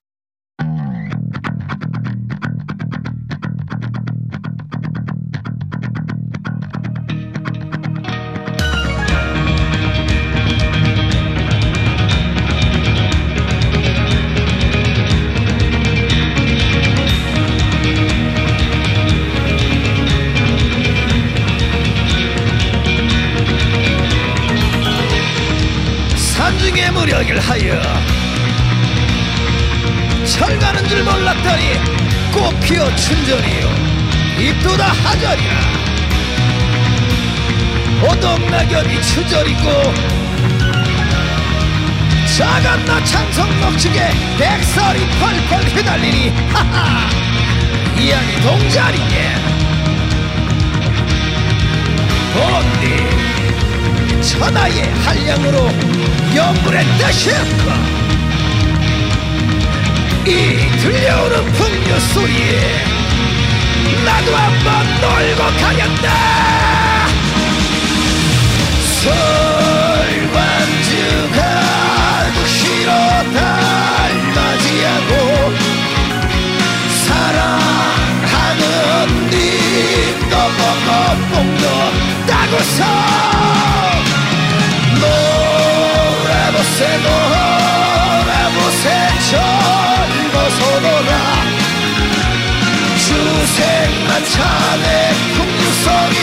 무력을 26.92 27.40
하여 27.40 27.82
철가는 30.24 30.88
줄 30.88 31.02
몰랐더니 31.02 31.74
꽃피어 32.32 32.94
춘절이요. 32.96 33.92
입도다 34.38 34.86
하절이야 34.86 35.72
오동낙엽이 38.02 39.02
추절이고 39.02 39.94
자간나 42.36 43.04
찬성 43.04 43.60
녹축에 43.60 44.10
백설이 44.38 45.06
펄펄 45.20 45.64
휘날리니 45.68 46.30
하하! 46.52 47.08
이양이 47.96 48.40
동자리게 48.40 49.34
본디 52.34 54.22
천하의 54.22 54.92
한량으로 55.04 55.91
영불의 56.34 56.84
뜻이었고 56.98 57.70
이 60.26 60.30
들려오는 60.80 61.52
풍류 61.52 62.00
소리에 62.00 62.84
나도 64.04 64.34
한번 64.34 64.66
놀고 65.00 65.42
가겠다. 65.60 66.06
설관주가 70.22 71.38
시로 72.46 72.90
달맞이하고 74.22 75.10
사랑하는 77.04 78.60
님도 79.28 80.34
보고 80.56 80.88
뽕도 81.30 81.64
따고서 82.26 82.80
놀아보세 86.62 86.86
놀아보세 88.06 88.86
젊어서노라. 90.30 91.10
주생만찬의 93.52 94.86
풍류소리 95.34 96.16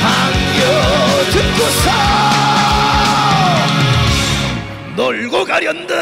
반겨 0.00 0.60
듣고서 1.32 1.86
놀고 4.94 5.34
가련다 5.44 5.92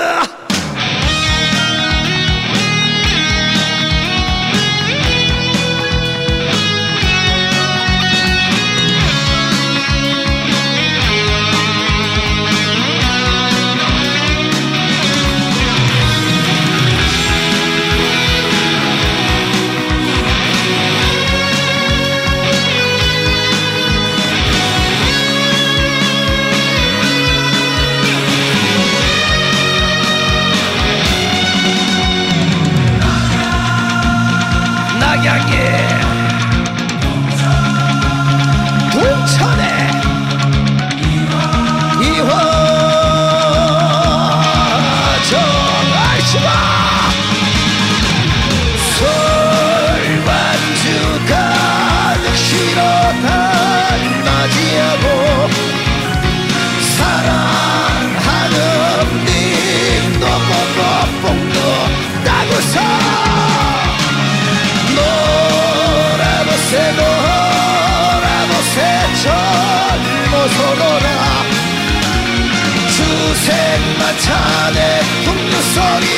주생마찬의 74.16 75.00
풍류소리 75.24 76.15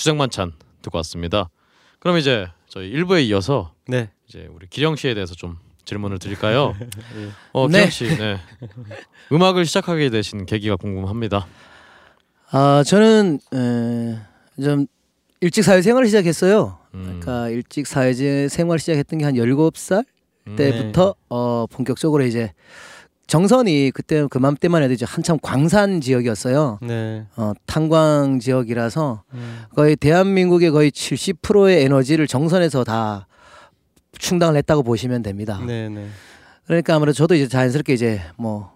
네, 0.00 0.02
주생만찬 0.02 0.52
듣고 0.80 0.96
왔습니다. 0.98 1.50
그럼 1.98 2.16
이제 2.16 2.46
저희 2.68 2.90
1부에 2.90 3.22
이어서 3.26 3.74
네. 3.86 4.08
이제 4.26 4.48
우리 4.50 4.66
기령 4.66 4.96
씨에 4.96 5.12
대해서 5.12 5.34
좀 5.34 5.58
질문을 5.84 6.18
드릴까요? 6.18 6.74
예. 6.80 7.28
어, 7.52 7.68
네. 7.68 7.80
기령 7.80 7.90
씨, 7.90 8.04
네. 8.16 8.38
음악을 9.30 9.66
시작하게 9.66 10.08
되신 10.08 10.46
계기가 10.46 10.76
궁금합니다. 10.76 11.46
아 12.50 12.82
저는 12.86 13.40
에, 13.54 14.62
좀 14.62 14.86
일찍 15.42 15.62
사회생활을 15.62 16.06
시작했어요. 16.08 16.78
음, 16.94 17.04
그러니까 17.20 17.50
일찍 17.50 17.86
사회생활 17.86 18.78
시작했던 18.78 19.18
게 19.18 19.24
한 19.26 19.34
17살 19.34 20.04
음, 20.48 20.56
때부터 20.56 21.14
어 21.28 21.66
본격적으로 21.70 22.24
이제 22.24 22.52
정선이 23.30 23.92
그때 23.94 24.26
그맘때만 24.26 24.82
해도 24.82 24.92
이제 24.92 25.06
한참 25.08 25.38
광산 25.40 26.00
지역이었어요. 26.00 26.80
네. 26.82 27.24
어 27.36 27.52
탄광 27.64 28.40
지역이라서 28.40 29.22
음. 29.34 29.58
거의 29.76 29.94
대한민국의 29.94 30.72
거의 30.72 30.90
70%의 30.90 31.84
에너지를 31.84 32.26
정선에서 32.26 32.82
다 32.82 33.28
충당을 34.18 34.56
했다고 34.56 34.82
보시면 34.82 35.22
됩니다. 35.22 35.62
네, 35.64 35.88
네. 35.88 36.08
그러니까 36.66 36.96
아무래도 36.96 37.14
저도 37.14 37.36
이제 37.36 37.46
자연스럽게 37.46 37.92
이제 37.92 38.20
뭐 38.36 38.72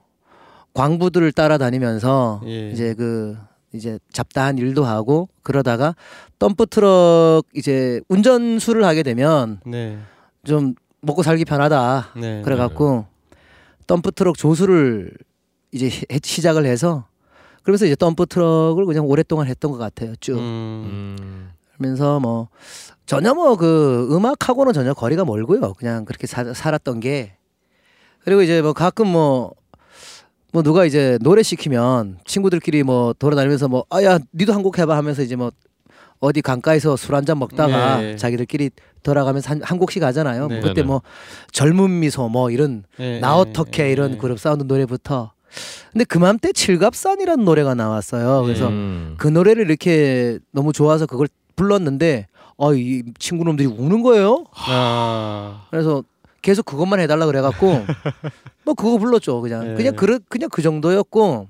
광부들을 0.75 1.33
따라다니면서 1.33 2.43
예. 2.47 2.71
이제 2.71 2.95
그 2.95 3.37
이제 3.73 3.99
잡다한 4.12 4.59
일도 4.59 4.85
하고 4.85 5.29
그러다가 5.43 5.97
덤프 6.38 6.67
트럭 6.67 7.43
이제 7.55 8.01
운전수를 8.09 8.85
하게 8.85 9.03
되면 9.03 9.59
네. 9.67 9.99
좀 10.45 10.77
먹고 11.01 11.25
살기 11.25 11.45
편하다. 11.45 12.11
네. 12.21 12.43
그래갖고 12.43 13.07
덤프 13.87 14.12
트럭 14.12 14.37
조수를 14.38 15.12
이제 15.73 15.88
시- 15.88 16.07
시작을 16.23 16.66
해서 16.66 17.07
그러면서 17.62 17.87
이제 17.87 17.97
덤프 17.97 18.27
트럭을 18.27 18.85
그냥 18.87 19.07
오랫동안 19.07 19.47
했던 19.47 19.70
것 19.70 19.79
같아요. 19.79 20.14
쭉 20.20 20.35
음. 20.38 21.16
음. 21.20 21.51
그러면서 21.77 22.20
뭐 22.20 22.49
전혀 23.07 23.35
뭐 23.35 23.57
그 23.57 24.09
음악하고는 24.14 24.73
전혀 24.73 24.94
거리가 24.94 25.25
멀고요. 25.25 25.75
그냥 25.75 26.05
그렇게 26.05 26.27
사, 26.27 26.53
살았던 26.55 27.01
게 27.01 27.37
그리고 28.25 28.42
이제 28.42 28.62
뭐 28.62 28.73
가끔 28.73 29.09
뭐뭐 29.09 30.62
누가 30.62 30.85
이제 30.85 31.18
노래 31.20 31.42
시키면 31.42 32.18
친구들끼리 32.25 32.83
뭐 32.83 33.12
돌아다니면서 33.14 33.68
뭐 33.68 33.85
아야 33.90 34.18
니도 34.35 34.53
한 34.53 34.62
곡 34.62 34.79
해봐 34.79 34.97
하면서 34.97 35.23
이제 35.23 35.37
뭐 35.37 35.51
어디 36.20 36.40
강가에서 36.42 36.96
술 36.96 37.14
한 37.14 37.24
잔 37.24 37.38
먹다가 37.38 37.98
네. 38.00 38.16
자기들끼리 38.16 38.70
돌아가면서 39.03 39.50
한, 39.50 39.61
한 39.62 39.79
곡씩 39.79 40.03
하잖아요. 40.03 40.48
네. 40.48 40.61
그때. 40.61 40.83
뭐 40.83 41.03
젊은 41.53 42.00
미소 42.00 42.29
뭐 42.29 42.50
이런 42.50 42.85
예, 42.98 43.18
나 43.20 43.29
예, 43.29 43.33
어떻게 43.40 43.85
예, 43.85 43.92
이런 43.92 44.12
예. 44.14 44.16
그룹 44.16 44.38
사운드 44.40 44.64
노래부터 44.64 45.33
근데 45.92 46.05
그맘때 46.05 46.53
칠갑산이라는 46.53 47.44
노래가 47.44 47.74
나왔어요. 47.74 48.42
그래서 48.42 48.68
음. 48.68 49.14
그 49.18 49.29
노래를 49.29 49.68
이렇게 49.68 50.38
너무 50.53 50.72
좋아서 50.72 51.07
그걸 51.07 51.29
불렀는데 51.57 52.27
어이 52.57 53.03
친구놈들이 53.18 53.68
우는 53.68 54.03
거예요. 54.03 54.44
아. 54.55 55.66
그래서 55.70 56.03
계속 56.42 56.64
그것만 56.64 57.00
해달라 57.00 57.27
그래갖고 57.27 57.85
뭐 58.64 58.74
그거 58.74 58.98
불렀죠. 58.98 59.40
그냥 59.42 59.68
네. 59.68 59.74
그냥 59.74 59.94
그 59.96 60.18
그냥 60.29 60.48
그 60.50 60.62
정도였고 60.62 61.48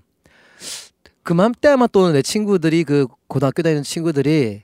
그맘때 1.25 1.69
아마 1.69 1.87
또 1.87 2.13
내 2.13 2.23
친구들이 2.23 2.85
그 2.85 3.07
고등학교 3.27 3.63
다니는 3.63 3.83
친구들이 3.83 4.63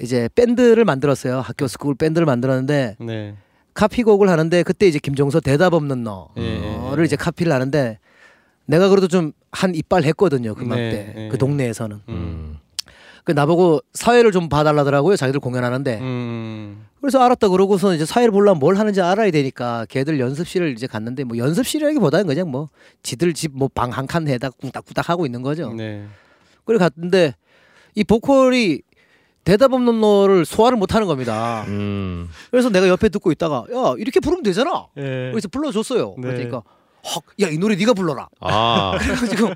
이제 0.00 0.28
밴드를 0.34 0.84
만들었어요. 0.84 1.40
학교 1.40 1.66
스쿨 1.66 1.94
밴드를 1.96 2.26
만들었는데 2.26 2.96
네. 3.00 3.34
카피곡을 3.74 4.28
하는데 4.28 4.62
그때 4.62 4.86
이제 4.86 4.98
김종서 4.98 5.40
대답 5.40 5.74
없는 5.74 6.04
예, 6.36 6.58
너를 6.60 7.02
예. 7.02 7.06
이제 7.06 7.16
카피를 7.16 7.52
하는데 7.52 7.98
내가 8.66 8.88
그래도 8.88 9.08
좀 9.08 9.32
한 9.54 9.74
이빨 9.74 10.02
했거든요. 10.02 10.54
그맘 10.54 10.76
네, 10.76 10.90
때 10.90 11.12
네. 11.14 11.28
그 11.28 11.38
동네에서는. 11.38 12.00
음. 12.08 12.53
그 13.24 13.32
나보고 13.32 13.80
사회를 13.94 14.32
좀 14.32 14.48
봐달라더라고요. 14.50 15.16
자기들 15.16 15.40
공연하는데. 15.40 15.98
음. 16.00 16.86
그래서 17.00 17.20
알았다 17.22 17.48
그러고서 17.48 17.94
이제 17.94 18.04
사회를 18.04 18.30
보려면 18.32 18.58
뭘 18.58 18.76
하는지 18.76 19.00
알아야 19.00 19.30
되니까 19.30 19.86
걔들 19.88 20.20
연습실을 20.20 20.72
이제 20.72 20.86
갔는데 20.86 21.24
뭐 21.24 21.36
연습실이라기보다는 21.38 22.26
그냥 22.26 22.50
뭐 22.50 22.68
지들 23.02 23.32
집 23.34 23.52
뭐 23.54 23.68
방 23.68 23.90
한 23.92 24.06
칸 24.06 24.28
해다 24.28 24.50
쿵딱쿵딱 24.50 25.08
하고 25.08 25.24
있는 25.26 25.40
거죠. 25.42 25.72
네. 25.72 26.06
그래 26.66 26.78
갔는데 26.78 27.34
이 27.94 28.04
보컬이 28.04 28.80
대답 29.44 29.72
없는 29.74 30.00
너를 30.00 30.44
소화를 30.46 30.76
못 30.78 30.94
하는 30.94 31.06
겁니다. 31.06 31.64
음. 31.68 32.28
그래서 32.50 32.68
내가 32.70 32.88
옆에 32.88 33.08
듣고 33.10 33.32
있다가 33.32 33.64
야 33.74 33.94
이렇게 33.98 34.20
부르면 34.20 34.42
되잖아. 34.42 34.86
예. 34.98 35.30
그래서 35.32 35.48
불러줬어요. 35.48 36.14
네. 36.18 36.28
그러니까 36.28 36.62
헉 37.04 37.22
야 37.40 37.48
이 37.50 37.58
노래 37.58 37.76
네가 37.76 37.92
불러라. 37.94 38.28
아. 38.40 38.96
그래가지고 39.00 39.50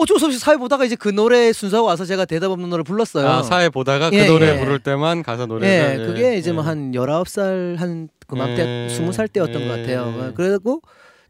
어쩔 0.00 0.18
수 0.18 0.26
없이 0.26 0.38
사회 0.38 0.56
보다가 0.56 0.84
이제 0.84 0.96
그 0.96 1.08
노래 1.08 1.52
순서가 1.52 1.82
와서 1.82 2.04
제가 2.04 2.24
대답 2.24 2.50
없는 2.50 2.70
노래 2.70 2.82
불렀어요. 2.82 3.28
아, 3.28 3.42
사회 3.42 3.68
보다가 3.68 4.10
예, 4.12 4.26
그 4.26 4.32
노래 4.32 4.54
예. 4.54 4.58
부를 4.58 4.78
때만 4.78 5.22
가서 5.22 5.42
예, 5.42 5.46
노래를 5.46 6.06
그게 6.06 6.36
이제 6.38 6.52
뭐 6.52 6.62
한 6.64 6.94
열아홉 6.94 7.28
살 7.28 7.76
한 7.78 8.08
그맘때 8.26 8.86
예. 8.86 8.88
스무 8.88 9.12
살 9.12 9.28
때였던 9.28 9.62
예. 9.62 9.68
것 9.68 9.76
같아요. 9.76 10.32
그리고 10.34 10.80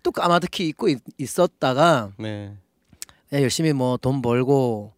또 0.02 0.12
까마득히 0.12 0.68
입고 0.68 0.88
있, 0.88 0.98
있었다가 1.18 2.10
네. 2.18 2.52
예, 3.32 3.42
열심히 3.42 3.72
뭐 3.72 3.96
돈 3.96 4.22
벌고 4.22 4.92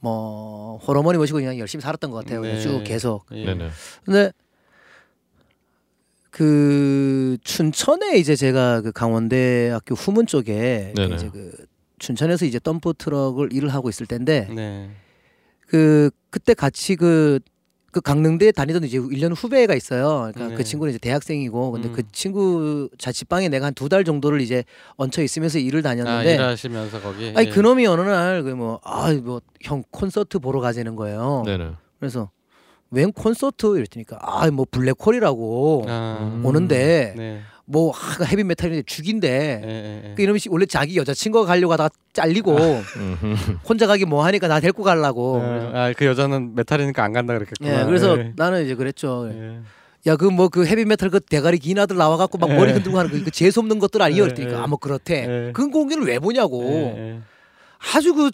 뭐 0.00 0.78
호르몬이 0.86 1.16
모시고 1.18 1.38
그냥 1.38 1.58
열심히 1.58 1.82
살았던 1.82 2.10
것 2.10 2.24
같아요. 2.24 2.40
그냥 2.40 2.56
네. 2.56 2.62
쭉 2.62 2.82
계속. 2.84 3.24
예. 3.32 3.44
네네. 3.44 3.68
근데 4.04 4.32
그 6.30 7.36
춘천에 7.44 8.16
이제 8.16 8.34
제가 8.34 8.80
그 8.80 8.92
강원대학교 8.92 9.94
후문 9.94 10.26
쪽에 10.26 10.92
네네. 10.96 11.14
이제 11.14 11.30
그 11.32 11.52
춘천에서 12.04 12.44
이제 12.44 12.58
덤프 12.58 12.94
트럭을 12.98 13.52
일을 13.52 13.70
하고 13.70 13.88
있을 13.88 14.06
때인데 14.06 14.48
네. 14.54 14.90
그 15.66 16.10
그때 16.30 16.52
같이 16.54 16.96
그, 16.96 17.40
그 17.90 18.00
강릉대에 18.00 18.52
다니던 18.52 18.84
이제 18.84 18.98
1년 18.98 19.32
후배가 19.36 19.74
있어요. 19.74 20.30
그러니까 20.34 20.48
네. 20.48 20.54
그 20.56 20.64
친구는 20.64 20.90
이제 20.90 20.98
대학생이고 20.98 21.70
근데 21.70 21.88
음. 21.88 21.92
그 21.94 22.02
친구 22.12 22.90
자취방에 22.98 23.48
내가 23.48 23.66
한 23.66 23.74
두 23.74 23.88
달 23.88 24.04
정도를 24.04 24.40
이제 24.40 24.64
얹혀 24.96 25.22
있으면서 25.22 25.58
일을 25.58 25.80
아, 25.80 25.82
다녔는데 25.94 26.34
일하시면서 26.34 27.00
거기. 27.00 27.32
아니 27.34 27.46
예. 27.46 27.50
그놈이 27.50 27.86
어느 27.86 28.02
날 28.02 28.42
그 28.42 28.50
뭐 28.50 28.80
아 28.84 29.12
뭐 29.14 29.40
형 29.62 29.82
콘서트 29.90 30.38
보러 30.40 30.60
가자는 30.60 30.96
거예요. 30.96 31.42
네네. 31.46 31.70
그래서 32.00 32.30
웬 32.90 33.12
콘서트 33.12 33.78
이랬더니까 33.78 34.18
아 34.20 34.50
뭐 34.50 34.66
블랙홀이라고 34.70 35.84
아. 35.88 36.18
음. 36.20 36.44
오는데 36.44 37.14
네. 37.16 37.40
뭐 37.66 37.90
하, 37.92 38.24
헤비메탈인데 38.24 38.82
죽인데 38.82 39.62
예, 39.64 39.68
예, 39.68 40.10
예. 40.10 40.14
그 40.14 40.22
이놈이 40.22 40.38
원래 40.50 40.66
자기 40.66 40.96
여자친구가 40.96 41.46
가려고 41.46 41.72
하다가 41.72 41.90
잘리고 42.12 42.56
음흠. 42.56 43.34
혼자 43.68 43.86
가기 43.86 44.04
뭐 44.04 44.24
하니까 44.24 44.48
나 44.48 44.60
데리고 44.60 44.82
가려고 44.82 45.40
아, 45.42 45.92
그 45.96 46.04
여자는 46.04 46.54
메탈이니까 46.54 47.02
안 47.02 47.12
간다 47.12 47.32
그랬겠구나. 47.34 47.80
예, 47.80 47.84
그래서 47.86 48.18
예. 48.18 48.32
나는 48.36 48.64
이제 48.64 48.74
그랬죠. 48.74 49.30
예. 49.32 49.60
야그 50.06 50.26
뭐 50.26 50.48
그 50.48 50.66
헤비메탈 50.66 51.08
그 51.08 51.20
대가리 51.20 51.58
긴 51.58 51.78
아들 51.78 51.96
나와갖고 51.96 52.36
막 52.36 52.50
예. 52.50 52.54
머리 52.54 52.72
흔들고 52.72 52.98
하는 52.98 53.10
거그 53.10 53.30
재수 53.30 53.60
없는 53.60 53.78
것들 53.78 54.02
아니에요? 54.02 54.24
예, 54.24 54.26
그랬더니까 54.28 54.58
예. 54.58 54.60
아뭐 54.62 54.76
그렇대. 54.76 55.46
예. 55.48 55.52
그 55.52 55.70
공연을 55.70 56.06
왜 56.06 56.18
보냐고. 56.18 56.62
예, 56.64 56.98
예. 56.98 57.18
아주 57.94 58.14
그 58.14 58.30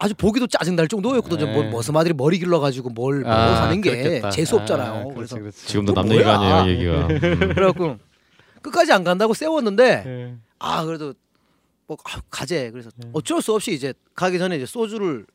아주 0.00 0.14
보기도 0.16 0.48
짜증 0.48 0.74
날 0.74 0.88
정도였거든요. 0.88 1.48
예. 1.48 1.52
뭐 1.52 1.62
머스마들이 1.70 2.12
머리 2.14 2.38
길러가지고 2.40 2.90
뭘뭐 2.90 3.30
아, 3.30 3.62
하는 3.62 3.80
게 3.80 3.90
그렇겠다. 4.02 4.30
재수 4.30 4.56
없잖아요. 4.56 5.10
아, 5.10 5.14
그래서. 5.14 5.38
지금도 5.52 5.94
그건 5.94 6.08
남 6.08 6.14
얘기가? 6.16 6.58
아니에요 6.62 6.68
얘기가. 6.74 7.06
음. 7.06 7.38
그래갖고 7.54 7.96
끝까지 8.64 8.92
안 8.92 9.04
간다고 9.04 9.34
세웠는데 9.34 10.02
예. 10.06 10.36
아 10.58 10.84
그래도 10.84 11.14
뭐 11.86 11.96
아, 12.04 12.20
가재 12.30 12.70
그래서 12.70 12.90
예. 13.04 13.10
어쩔 13.12 13.40
수 13.42 13.54
없이 13.54 13.72
이제 13.72 13.92
가기 14.14 14.38
전에 14.38 14.56
이제 14.56 14.66
소주를 14.66 15.26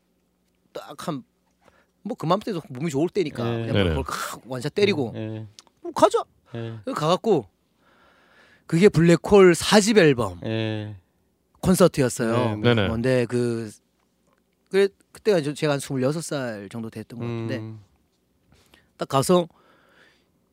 딱 0.72 1.06
한 1.08 1.22
뭐 2.02 2.16
그맘때도 2.16 2.62
몸이 2.70 2.90
좋을 2.90 3.10
때니까 3.10 3.60
예. 3.60 3.66
그냥. 3.66 3.92
뭘칵 3.94 4.40
원샷 4.46 4.74
때리고 4.74 5.12
예. 5.16 5.46
뭐 5.82 5.92
가자 5.92 6.24
가갖고 6.86 7.46
그게 8.66 8.88
블랙홀 8.88 9.52
4집 9.52 9.98
앨범 9.98 10.40
예. 10.44 10.96
콘서트였어요. 11.60 12.56
네, 12.56 12.74
네네. 12.74 12.88
근데 12.88 13.26
그 13.26 13.70
그래 14.70 14.88
그때가 15.12 15.42
제가 15.52 15.74
한 15.74 15.78
26살 15.78 16.70
정도 16.70 16.88
됐던 16.88 17.18
것 17.18 17.24
같은데 17.26 17.58
음. 17.58 17.80
딱 18.96 19.06
가서 19.08 19.46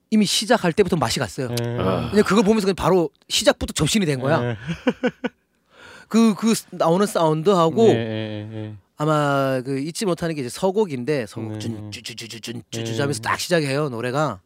이미 0.09 0.25
시작할 0.25 0.73
때부터 0.73 0.95
맛이 0.95 1.19
갔어요. 1.19 1.49
예. 1.61 1.77
아. 1.79 2.09
그냥 2.09 2.23
그걸 2.25 2.43
보면서 2.43 2.65
그냥 2.65 2.75
바로 2.75 3.09
시작부터 3.27 3.73
접신이 3.73 4.05
된 4.05 4.19
거야. 4.19 4.51
예. 4.51 4.57
그그 6.07 6.53
나오는 6.71 7.05
사운드하고 7.05 7.87
예. 7.89 8.75
아마 8.95 9.61
그 9.63 9.79
잊지 9.79 10.05
못하는 10.05 10.33
게 10.35 10.41
이제 10.41 10.49
서곡인데 10.49 11.25
서곡 11.27 11.59
네. 11.59 11.89
쭌쭈쭈쭈쭈쭈쭈 11.91 13.01
하면서 13.01 13.21
딱 13.21 13.39
시작해요 13.39 13.89
노래가. 13.89 14.39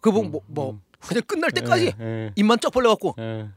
그뭐 0.00 0.22
뭐, 0.22 0.40
뭐 0.46 0.80
그냥 1.00 1.22
끝날 1.26 1.50
때까지 1.50 1.92
예, 2.00 2.32
입만 2.36 2.58
쩍 2.60 2.70
벌려갖고 2.70 3.16
예. 3.18 3.48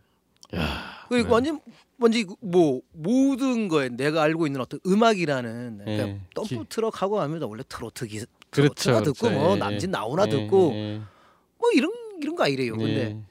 그리고 1.08 1.28
네. 1.28 1.34
완전 1.34 1.62
완전 2.00 2.36
뭐 2.42 2.82
모든 2.92 3.68
거에 3.68 3.90
내가 3.90 4.24
알고 4.24 4.48
있는 4.48 4.60
어떤 4.60 4.80
음악이라는 4.86 5.82
그러니까 5.86 6.08
예. 6.08 6.22
덤프 6.34 6.50
기- 6.50 6.66
트럭하고 6.70 7.22
하면 7.22 7.44
원래 7.44 7.62
트로트 7.70 8.08
기 8.08 8.26
그렇죠, 8.52 9.02
듣고 9.02 9.28
그렇죠. 9.28 9.32
뭐 9.32 9.56
예, 9.56 9.60
남진 9.60 9.90
예. 9.90 9.92
나오나 9.92 10.26
예, 10.28 10.30
듣고 10.30 10.72
예, 10.76 11.02
뭐 11.58 11.70
이런 11.74 11.92
이런 12.22 12.36
거 12.36 12.44
아니래요. 12.44 12.74
예. 12.74 12.78
근데 12.78 13.24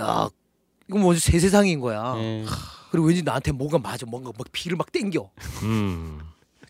야 0.00 0.28
이거 0.88 0.98
뭐새 0.98 1.38
세상인 1.38 1.80
거야. 1.80 2.14
예. 2.16 2.44
그리고 2.90 3.06
왠지 3.08 3.22
나한테 3.22 3.52
뭐가 3.52 3.78
맞아 3.78 4.06
뭔가 4.06 4.32
막 4.36 4.46
피를 4.52 4.76
막 4.76 4.90
땡겨. 4.92 5.30
음. 5.64 6.20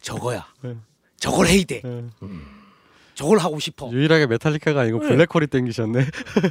저거야. 0.00 0.46
예. 0.64 0.76
저걸 1.18 1.46
해야 1.46 1.64
돼. 1.64 1.82
예. 1.84 2.04
저걸 3.14 3.38
하고 3.38 3.58
싶어. 3.60 3.90
유일하게 3.92 4.26
메탈리카가 4.26 4.80
아니고 4.80 5.00
네. 5.00 5.08
블랙홀이 5.08 5.46
땡기셨네. 5.48 6.06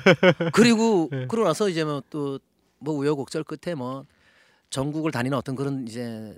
그리고 0.54 1.10
예. 1.12 1.26
그러고 1.28 1.48
나서 1.48 1.68
이제 1.68 1.84
뭐 1.84 2.02
또 2.10 2.40
뭐 2.82 2.96
우여곡절 2.96 3.44
끝에 3.44 3.76
뭐 3.76 4.06
전국을 4.70 5.12
다니는 5.12 5.38
어떤 5.38 5.56
그런 5.56 5.88
이제 5.88 6.36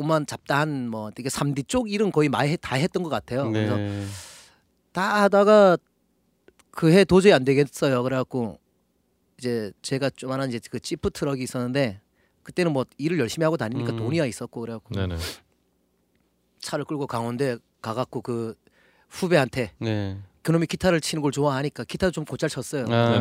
오만 0.00 0.24
잡다한 0.26 0.88
뭐 0.88 1.10
되게 1.10 1.28
3D 1.28 1.68
쪽 1.68 1.90
일은 1.90 2.10
거의 2.10 2.28
많이 2.30 2.50
해- 2.50 2.56
다 2.56 2.76
했던 2.76 3.02
것 3.02 3.10
같아요. 3.10 3.50
그래서 3.50 3.76
네. 3.76 4.04
다 4.92 5.22
하다가 5.22 5.76
그 6.70 6.90
해 6.90 7.04
도저히 7.04 7.32
안 7.34 7.44
되겠어요. 7.44 8.02
그래갖고 8.02 8.58
이제 9.38 9.72
제가 9.82 10.08
조만한 10.10 10.48
이제 10.48 10.58
그 10.70 10.80
지프 10.80 11.10
트럭이 11.10 11.42
있었는데 11.42 12.00
그때는 12.42 12.72
뭐 12.72 12.86
일을 12.96 13.18
열심히 13.18 13.44
하고 13.44 13.56
다니니까 13.58 13.92
음. 13.92 13.96
돈이야 13.98 14.24
있었고 14.24 14.60
그래갖고 14.62 14.94
네네. 14.94 15.16
차를 16.60 16.84
끌고 16.86 17.06
강원대 17.06 17.58
가갖고 17.82 18.22
그 18.22 18.54
후배한테 19.10 19.72
네. 19.78 20.18
그놈이 20.42 20.66
기타를 20.66 21.00
치는 21.02 21.20
걸 21.22 21.32
좋아하니까 21.32 21.84
기타 21.84 22.10
좀 22.10 22.24
곧잘 22.24 22.48
쳤어요. 22.48 22.86
아. 22.88 22.94
아, 22.94 23.20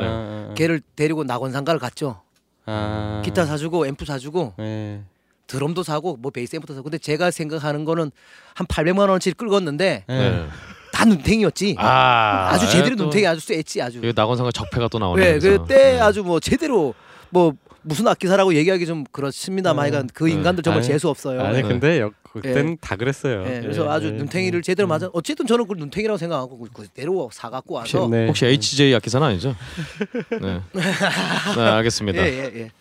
아. 0.52 0.54
걔를 0.56 0.82
데리고 0.96 1.24
낙원상가를 1.26 1.80
갔죠. 1.80 2.22
아. 2.66 3.22
기타 3.26 3.46
사주고 3.46 3.88
앰프 3.88 4.06
사주고 4.06 4.54
예. 4.60 5.02
드럼도 5.50 5.84
사고 5.84 6.16
뭐 6.18 6.32
베이스 6.32 6.56
앰프도 6.56 6.74
사고. 6.74 6.84
근데 6.84 6.98
제가 6.98 7.32
생각하는 7.32 7.84
거는 7.84 8.12
한 8.54 8.68
800만 8.68 9.00
원어치 9.00 9.32
끌었는데 9.34 10.06
예. 10.08 10.14
네. 10.14 10.46
다 10.94 11.06
눈탱이였지. 11.06 11.76
아, 11.80 12.50
아, 12.52 12.58
주 12.58 12.70
제대로 12.70 12.96
또 12.96 13.04
눈탱이 13.06 13.26
아주 13.26 13.40
쐈지 13.42 13.82
아주. 13.82 14.00
이거 14.00 14.12
낙원상가 14.16 14.52
적폐가 14.52 14.88
또 14.90 15.00
나오네. 15.00 15.40
네. 15.40 15.40
그때 15.40 15.94
네. 15.94 16.00
아주 16.00 16.24
뭐 16.24 16.40
제대로 16.40 16.94
뭐 17.30 17.54
무슨 17.82 18.08
악기사라고 18.08 18.54
얘기하기 18.56 18.86
좀 18.86 19.06
그렇습니다만 19.12 19.86
네. 19.86 19.90
하여간 19.92 20.10
그 20.14 20.26
네. 20.26 20.32
인간들 20.34 20.64
정말 20.64 20.80
아니, 20.82 20.88
재수 20.88 21.10
없어요. 21.10 21.42
아니 21.42 21.62
네. 21.62 21.62
근데 21.64 22.00
여, 22.02 22.12
그때는 22.32 22.78
다 22.82 22.96
그랬어요. 22.96 23.44
예, 23.48 23.62
그래서 23.62 23.86
예, 23.86 23.90
아주 23.90 24.08
예. 24.08 24.12
눈탱이를 24.12 24.62
제대로 24.62 24.88
맞아. 24.88 25.10
어쨌든 25.14 25.48
저는 25.48 25.64
그걸 25.64 25.78
눈탱이라고 25.78 26.18
생각하고 26.18 26.60
그- 26.60 26.84
그대로 26.84 27.30
사 27.34 27.50
갖고 27.50 27.76
와서 27.76 28.08
네. 28.12 28.28
혹시 28.28 28.46
HJ 28.46 28.94
악기사는 28.96 29.26
아니죠? 29.26 29.56
네. 30.42 30.62
네, 30.74 31.62
알겠습니다. 31.62 32.22
예 32.22 32.28
예 32.54 32.60
예. 32.62 32.72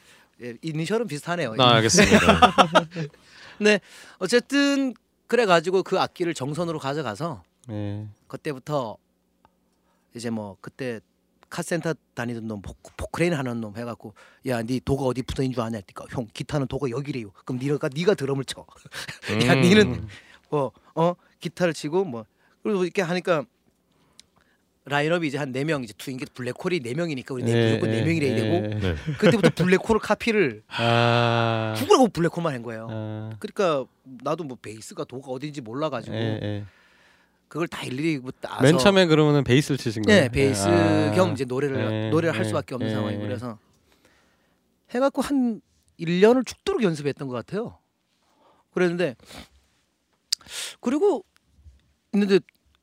예, 0.42 0.48
예. 0.48 0.54
이니셜은 0.62 1.06
비슷하네요. 1.06 1.54
아, 1.58 1.74
알겠습니다. 1.76 2.18
네, 3.60 3.80
어쨌든 4.18 4.94
그래 5.26 5.46
가지고 5.46 5.82
그 5.82 5.98
악기를 5.98 6.34
정선으로 6.34 6.78
가져가서 6.78 7.42
예. 7.70 8.06
그때부터 8.28 8.96
이제 10.14 10.30
뭐 10.30 10.56
그때 10.60 11.00
카센터 11.50 11.94
다니던 12.14 12.46
놈 12.46 12.60
포크, 12.62 12.90
포크레인 12.96 13.32
하는 13.34 13.60
놈 13.60 13.76
해갖고 13.76 14.14
야 14.46 14.62
네 14.62 14.80
도가 14.84 15.04
어디 15.04 15.22
붙어 15.22 15.42
있는 15.42 15.54
줄 15.54 15.62
아냐 15.62 15.76
했니까 15.78 16.04
형 16.10 16.26
기타는 16.32 16.66
도가 16.66 16.90
여기래요 16.90 17.30
그럼 17.44 17.58
네가 17.58 17.88
네가 17.94 18.14
드럼을 18.14 18.44
쳐 18.44 18.66
야, 19.46 19.54
음. 19.54 19.60
니는 19.62 20.08
뭐 20.50 20.72
어 20.94 21.14
기타를 21.40 21.72
치고 21.72 22.04
뭐 22.04 22.24
그리고 22.62 22.84
이렇게 22.84 23.00
하니까 23.02 23.44
라인업이 24.88 25.26
이제 25.26 25.38
한 25.38 25.52
네 25.52 25.64
명 25.64 25.84
이제 25.84 25.92
투인 25.96 26.16
게 26.16 26.24
블랙홀이 26.32 26.80
네 26.80 26.94
명이니까 26.94 27.34
우리 27.34 27.42
네 27.44 27.52
예, 27.52 27.68
무조건 27.70 27.90
네 27.90 27.98
예, 27.98 28.04
명이래야 28.04 28.34
되고 28.34 28.54
예. 28.54 28.80
네. 28.80 28.94
그때부터 29.18 29.50
블랙홀 29.64 29.98
카피를 30.00 30.62
아. 30.68 31.74
죽으라고 31.76 32.08
블랙홀만 32.08 32.54
한 32.54 32.62
거예요. 32.62 32.88
아. 32.90 33.30
그러니까 33.38 33.90
나도 34.04 34.44
뭐 34.44 34.56
베이스가 34.60 35.04
도가 35.04 35.30
어딘지 35.30 35.60
몰라가지고 35.60 36.16
예, 36.16 36.40
예. 36.42 36.64
그걸 37.48 37.66
다 37.68 37.82
일일이 37.84 38.18
뭐 38.18 38.30
따서 38.40 38.62
맨 38.62 38.76
처음에 38.78 39.06
그러면은 39.06 39.42
베이스를 39.44 39.78
치신 39.78 40.02
거예요? 40.02 40.22
네 40.22 40.28
베이스 40.28 40.66
아. 40.68 41.12
겸 41.12 41.32
이제 41.32 41.44
노래를 41.44 42.04
예, 42.06 42.10
노래를 42.10 42.34
할 42.34 42.44
예, 42.44 42.48
수밖에 42.48 42.74
없는 42.74 42.90
예, 42.90 42.94
상황이고 42.94 43.22
예. 43.22 43.26
그래서 43.26 43.58
해갖고 44.94 45.22
한 45.22 45.60
1년을 46.00 46.46
죽도록 46.46 46.82
연습했던 46.82 47.26
것 47.28 47.34
같아요. 47.34 47.78
그랬는데 48.72 49.16
그리고 50.80 51.24
있는데 52.14 52.40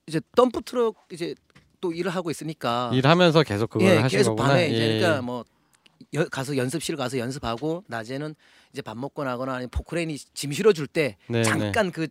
이제 0.07 0.19
덤프 0.35 0.61
트럭 0.63 0.95
이제 1.11 1.33
또 1.85 1.93
일을 1.93 2.09
하고 2.11 2.31
있으니까 2.31 2.89
일하면서 2.93 3.43
계속 3.43 3.69
그걸 3.69 3.87
예, 3.87 3.97
하신 3.97 4.17
계속 4.17 4.31
거구나. 4.35 4.49
밤에 4.49 4.67
이제 4.69 4.81
예. 4.95 4.99
그러니까 4.99 5.21
뭐 5.21 5.45
여, 6.15 6.25
가서 6.25 6.57
연습실 6.57 6.95
가서 6.95 7.19
연습하고 7.19 7.83
낮에는 7.87 8.33
이제 8.73 8.81
밥 8.81 8.97
먹고 8.97 9.23
나거나 9.23 9.53
아니면 9.53 9.69
포크레인이 9.69 10.17
짐 10.33 10.51
실어줄 10.51 10.87
때 10.87 11.17
네, 11.27 11.43
잠깐 11.43 11.91
그 11.91 12.07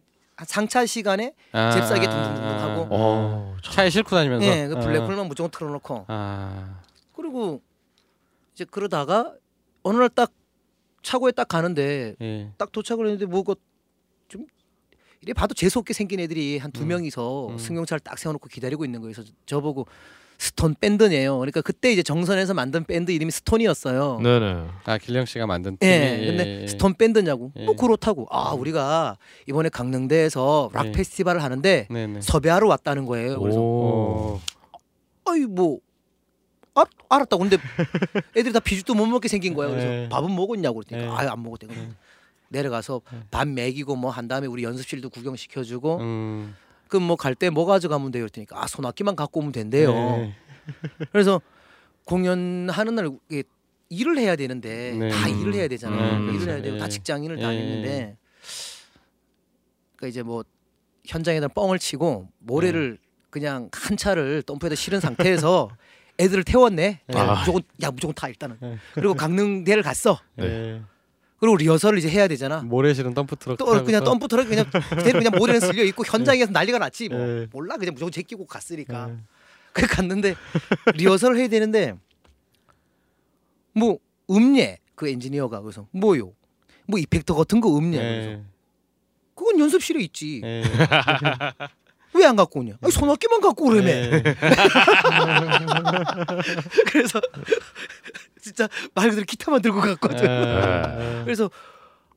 상차 0.46 0.86
시간에 0.86 1.34
아, 1.52 1.72
잽싸게 1.72 2.06
아, 2.06 2.10
둥둥둥하고 2.10 2.82
아, 2.82 2.84
아. 2.84 2.88
어, 2.90 3.56
참. 3.64 3.72
차에 3.74 3.90
싣고 3.90 4.10
다니면서. 4.10 4.46
예, 4.46 4.68
그 4.68 4.76
아. 4.76 4.80
블랙홀만 4.80 5.26
무조건 5.26 5.50
틀어놓고 5.50 6.04
아. 6.08 6.80
그리고 7.16 7.60
이제 8.54 8.64
그러다가 8.64 9.34
어느 9.82 9.98
날 9.98 10.08
딱 10.08 10.30
차고에 11.02 11.32
딱 11.32 11.48
가는데 11.48 12.14
예. 12.22 12.50
딱 12.56 12.70
도착을 12.72 13.06
했는데 13.06 13.26
뭐가 13.26 13.54
좀 14.28 14.46
이래 15.24 15.32
봐도 15.32 15.54
재수 15.54 15.78
없게 15.78 15.94
생긴 15.94 16.20
애들이 16.20 16.58
한두 16.58 16.82
음. 16.82 16.88
명이서 16.88 17.48
음. 17.48 17.58
승용차를 17.58 18.00
딱 18.00 18.18
세워놓고 18.18 18.48
기다리고 18.48 18.84
있는 18.84 19.00
거예요. 19.00 19.14
그래서 19.14 19.30
저보고 19.46 19.86
스톤 20.36 20.74
밴드네요. 20.78 21.38
그러니까 21.38 21.62
그때 21.62 21.90
이제 21.90 22.02
정선에서 22.02 22.52
만든 22.52 22.84
밴드 22.84 23.10
이름이 23.10 23.30
스톤이었어요. 23.30 24.20
네네. 24.22 24.66
아 24.84 24.98
길령 24.98 25.24
씨가 25.24 25.46
만든 25.46 25.78
팀이 25.78 25.90
예, 25.90 26.26
근데 26.26 26.62
예. 26.62 26.66
스톤 26.66 26.94
밴드냐고. 26.94 27.52
예. 27.56 27.64
뭐 27.64 27.74
그렇다고. 27.74 28.26
아, 28.30 28.52
우리가 28.52 29.16
이번에 29.48 29.70
강릉대에서 29.70 30.70
락 30.74 30.88
예. 30.88 30.92
페스티벌을 30.92 31.42
하는데 31.42 31.86
네네. 31.88 32.20
섭외하러 32.20 32.68
왔다는 32.68 33.06
거예요. 33.06 33.40
그래서 33.40 33.58
오. 33.58 34.40
아이 35.24 35.40
뭐 35.46 35.78
아, 36.74 36.84
알았다. 37.08 37.38
근데 37.38 37.56
애들이 38.36 38.52
다 38.52 38.60
비주도 38.60 38.94
못 38.94 39.06
먹게 39.06 39.28
생긴 39.28 39.54
거야. 39.54 39.68
그래서 39.68 39.86
네. 39.86 40.08
밥은 40.10 40.34
먹었냐고 40.34 40.80
그랬더니 40.80 41.02
네. 41.02 41.08
아유 41.16 41.28
안 41.30 41.42
먹었대. 41.42 41.68
그래서 41.68 41.82
내려가서 42.58 43.02
밥 43.30 43.48
먹이고 43.48 43.96
뭐 43.96 44.10
한 44.10 44.28
다음에 44.28 44.46
우리 44.46 44.62
연습실도 44.62 45.10
구경시켜 45.10 45.62
주고 45.64 45.98
음. 45.98 46.54
그럼 46.88 47.02
뭐 47.04 47.16
갈 47.16 47.34
때 47.34 47.50
뭐 47.50 47.64
가져가면 47.66 48.12
돼요. 48.12 48.22
그랬더니 48.22 48.46
아 48.52 48.66
손악기만 48.68 49.16
갖고 49.16 49.40
오면 49.40 49.52
된대요. 49.52 49.92
네. 49.92 50.34
그래서 51.12 51.40
공연하는 52.04 52.94
날 52.94 53.10
일을 53.90 54.18
해야 54.18 54.36
되는데 54.36 54.92
네. 54.92 55.08
다 55.10 55.28
음. 55.28 55.40
일을 55.40 55.54
해야 55.54 55.68
되잖아요. 55.68 56.16
음, 56.18 56.34
일을. 56.34 56.48
해야 56.54 56.62
되고 56.62 56.78
다 56.78 56.86
예. 56.86 56.88
직장인을 56.88 57.38
예. 57.38 57.42
다니는데 57.42 58.16
그러니까 59.96 60.08
이제 60.08 60.22
뭐 60.22 60.44
현장에다 61.04 61.48
뻥을 61.48 61.78
치고 61.78 62.28
모래를 62.38 62.98
네. 63.00 63.08
그냥 63.30 63.68
한 63.72 63.96
차를 63.96 64.42
덤프에다 64.42 64.74
실은 64.76 65.00
상태에서 65.00 65.68
애들을 66.20 66.44
태웠네. 66.44 67.00
네. 67.06 67.18
야, 67.18 67.22
아. 67.30 67.34
무조건 67.40 67.62
야 67.82 67.90
무조건 67.90 68.14
타 68.14 68.28
일단은. 68.28 68.56
네. 68.60 68.78
그리고 68.94 69.14
강릉대를 69.14 69.82
갔어. 69.82 70.20
네. 71.44 71.50
그리고 71.50 71.56
리허설을 71.56 71.98
이제 71.98 72.08
해야 72.08 72.26
되잖아. 72.28 72.60
모래 72.62 72.94
실은 72.94 73.12
덤프 73.14 73.36
트럭 73.36 73.58
또 73.58 73.66
그냥 73.84 74.02
또- 74.04 74.10
덤프 74.12 74.28
트럭 74.28 74.48
그냥 74.48 74.64
그대로 74.70 75.18
그냥 75.18 75.32
모래는 75.36 75.60
실려 75.60 75.84
있고 75.84 76.04
현장에서 76.06 76.50
난리가 76.52 76.78
났지 76.78 77.08
뭐 77.08 77.18
네. 77.18 77.46
몰라 77.52 77.76
그냥 77.76 77.94
무조건 77.94 78.12
제끼고 78.12 78.46
갔으니까 78.46 79.06
네. 79.08 79.16
그 79.74 79.86
갔는데 79.86 80.34
리허설을 80.94 81.36
해야 81.36 81.48
되는데 81.48 81.94
뭐 83.72 83.98
음례 84.30 84.78
그 84.94 85.08
엔지니어가 85.08 85.60
그래서 85.60 85.86
뭐요 85.90 86.32
뭐 86.86 86.98
이펙터 86.98 87.34
같은 87.34 87.60
거 87.60 87.68
그래서 87.70 87.98
네. 87.98 88.42
그건 89.34 89.58
연습실에 89.58 90.00
있지 90.02 90.40
네. 90.42 90.62
왜안 92.14 92.36
갖고 92.36 92.60
오냐 92.60 92.74
아니 92.80 92.92
손악기만 92.92 93.40
갖고 93.40 93.66
오래매 93.66 94.10
네. 94.22 94.34
그래서 96.86 97.20
진짜 98.44 98.68
말 98.94 99.08
그대로 99.08 99.24
기타만 99.24 99.62
들고 99.62 99.80
갔거든 99.80 100.28
아. 100.28 101.24
그래서 101.24 101.50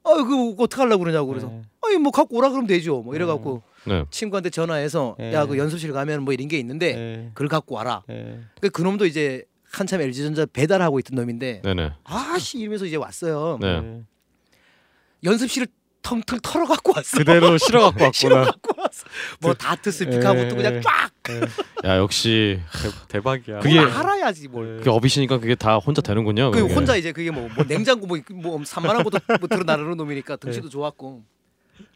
아 0.03 0.13
그거 0.15 0.61
어떻게 0.61 0.81
하려고 0.81 1.03
그러냐고 1.05 1.27
그래서 1.27 1.47
네. 1.47 1.61
아니 1.81 1.97
뭐 1.97 2.11
갖고 2.11 2.35
오라 2.35 2.49
그러면 2.49 2.67
되죠 2.67 3.01
뭐 3.01 3.15
이래 3.15 3.25
갖고 3.25 3.63
네. 3.85 4.03
친구한테 4.11 4.49
전화해서 4.49 5.15
네. 5.17 5.33
야그 5.33 5.57
연습실 5.57 5.93
가면 5.93 6.23
뭐 6.23 6.33
이런 6.33 6.49
게 6.49 6.59
있는데 6.59 6.93
네. 6.93 7.29
그걸 7.33 7.47
갖고 7.47 7.75
와라 7.75 8.03
네. 8.09 8.41
그 8.59 8.69
그놈도 8.69 9.05
이제 9.05 9.45
한참 9.71 10.01
LG전자 10.01 10.45
배달하고 10.45 10.99
있던 10.99 11.15
놈인데. 11.15 11.61
아씨 12.03 12.59
이러면서 12.59 12.85
이제 12.85 12.97
왔어요 12.97 13.57
네. 13.61 14.01
연습실을 15.23 15.67
텅텅 16.07 16.39
털어 16.41 16.65
갖고 16.65 16.93
왔어 16.95 17.17
그대로 17.17 17.57
실어 17.59 17.91
갖고 17.91 18.11
실어 18.13 18.37
왔구나. 18.37 18.51
갖고 18.63 18.81
왔어 18.81 19.03
뭐 19.41 19.53
다트 19.53 19.91
스피커부터 19.91 20.45
예. 20.45 20.49
그냥 20.55 20.81
쫙 20.81 21.11
야 21.83 21.97
역시 21.97 22.61
대, 22.81 22.89
대박이야. 23.19 23.59
그게- 23.59 23.75
뭘 23.81 23.89
알아야지 23.91 24.47
뭘 24.47 24.77
그게 24.77 24.89
업이시니까 24.89 25.39
그게 25.39 25.55
다 25.55 25.75
혼자 25.75 26.01
되는군요. 26.01 26.51
그 26.51 26.61
그게. 26.61 26.73
혼자 26.73 26.95
이제 26.95 27.11
그게 27.11 27.29
뭐, 27.31 27.49
뭐 27.53 27.65
냉장고 27.67 28.07
뭐, 28.07 28.17
뭐 28.31 28.57
3만 28.59 28.95
원부터 28.95 29.19
뭐 29.41 29.49
들어 29.49 29.63
나르는 29.65 29.97
놈이니까 29.97 30.37
등치도 30.37 30.69
좋았고 30.69 31.23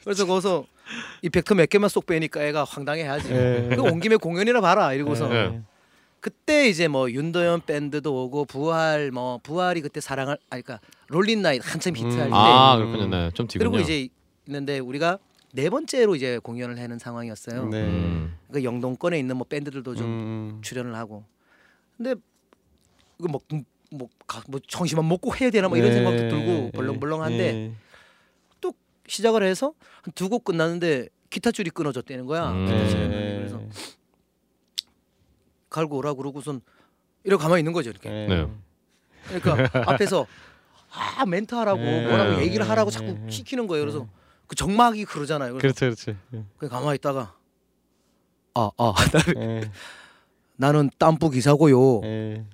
그래서 0.03 0.25
거기서 0.25 0.65
이펙터 1.21 1.55
몇 1.55 1.69
개만 1.69 1.89
쏙 1.89 2.05
빼니까 2.05 2.43
애가 2.43 2.65
황당해야지 2.65 3.31
예. 3.31 3.75
그온 3.75 4.01
김에 4.01 4.17
공연이나 4.17 4.59
봐라 4.59 4.91
이러고서 4.93 5.29
네. 5.29 5.61
그때 6.21 6.69
이제 6.69 6.87
뭐 6.87 7.09
윤도현 7.11 7.61
밴드도 7.65 8.23
오고 8.23 8.45
부활 8.45 9.11
뭐 9.11 9.39
부활이 9.43 9.81
그때 9.81 9.99
사랑을 9.99 10.37
아니 10.49 10.61
그러니까 10.61 10.79
롤린 11.07 11.41
나잇 11.41 11.61
한참 11.65 11.95
히트할 11.95 12.29
때아 12.29 12.77
그렇군요. 12.77 13.07
네. 13.07 13.31
좀 13.33 13.47
뒤군요. 13.47 13.71
그리고 13.71 13.83
이제 13.83 14.07
있는데 14.47 14.79
우리가 14.79 15.17
네 15.53 15.69
번째로 15.69 16.15
이제 16.15 16.37
공연을 16.39 16.79
하는 16.79 16.97
상황이었어요. 16.99 17.65
네. 17.69 17.81
음. 17.83 18.37
그 18.51 18.63
영동권에 18.63 19.17
있는 19.19 19.35
뭐 19.35 19.45
밴드들도 19.49 19.95
좀 19.95 20.05
음. 20.05 20.61
출연을 20.63 20.95
하고. 20.95 21.23
근데 21.97 22.15
이거 23.19 23.27
뭐, 23.29 23.41
뭐, 23.91 24.07
가- 24.27 24.43
뭐 24.47 24.59
정신만 24.67 25.07
먹고 25.07 25.35
해야 25.35 25.49
되나 25.49 25.67
뭐 25.67 25.77
이런 25.77 25.89
네. 25.89 25.95
생각도 25.95 26.29
들고 26.29 26.71
벌렁벌렁한데 26.71 27.51
네. 27.53 27.73
시작을 29.07 29.43
해서 29.43 29.73
한 30.03 30.13
두 30.13 30.29
곡 30.29 30.45
끝났는데 30.45 31.09
기타 31.29 31.51
줄이 31.51 31.69
끊어졌다는 31.69 32.27
거야. 32.27 32.51
음. 32.51 32.65
기타 32.65 32.77
네. 32.77 33.07
놈이. 33.07 33.37
그래서 33.39 33.61
갈고 35.71 35.97
오라 35.97 36.13
그러고선 36.13 36.61
이러고 37.23 37.41
가만히 37.41 37.61
있는 37.61 37.73
거죠 37.73 37.89
이렇게. 37.89 38.09
네. 38.09 38.47
그러니까 39.39 39.69
앞에서 39.91 40.27
아 40.91 41.25
멘트 41.25 41.55
하라고 41.55 41.79
네. 41.79 42.07
뭐라고 42.07 42.41
얘기를 42.41 42.69
하라고 42.69 42.91
자꾸 42.91 43.13
네. 43.13 43.29
시키는 43.31 43.65
거예요. 43.65 43.83
그래서 43.83 44.07
그 44.45 44.55
정막이 44.55 45.05
그러잖아요. 45.05 45.57
그렇지 45.57 45.79
그렇지. 45.79 46.15
그냥 46.29 46.69
가만히 46.69 46.95
있다가 46.95 47.33
아, 48.53 48.69
아, 48.77 48.93
예. 49.37 49.71
나는 50.57 50.89
땀부 50.97 51.29
기사고요. 51.29 52.01
예. 52.03 52.45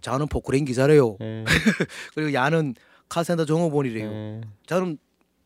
저는 0.00 0.26
포크레인 0.26 0.64
기사래요. 0.64 1.16
예. 1.20 1.44
그리고 2.14 2.34
야는 2.34 2.74
카센터 3.08 3.44
종업원이래요. 3.44 4.10
예. 4.10 4.40
저는 4.66 4.98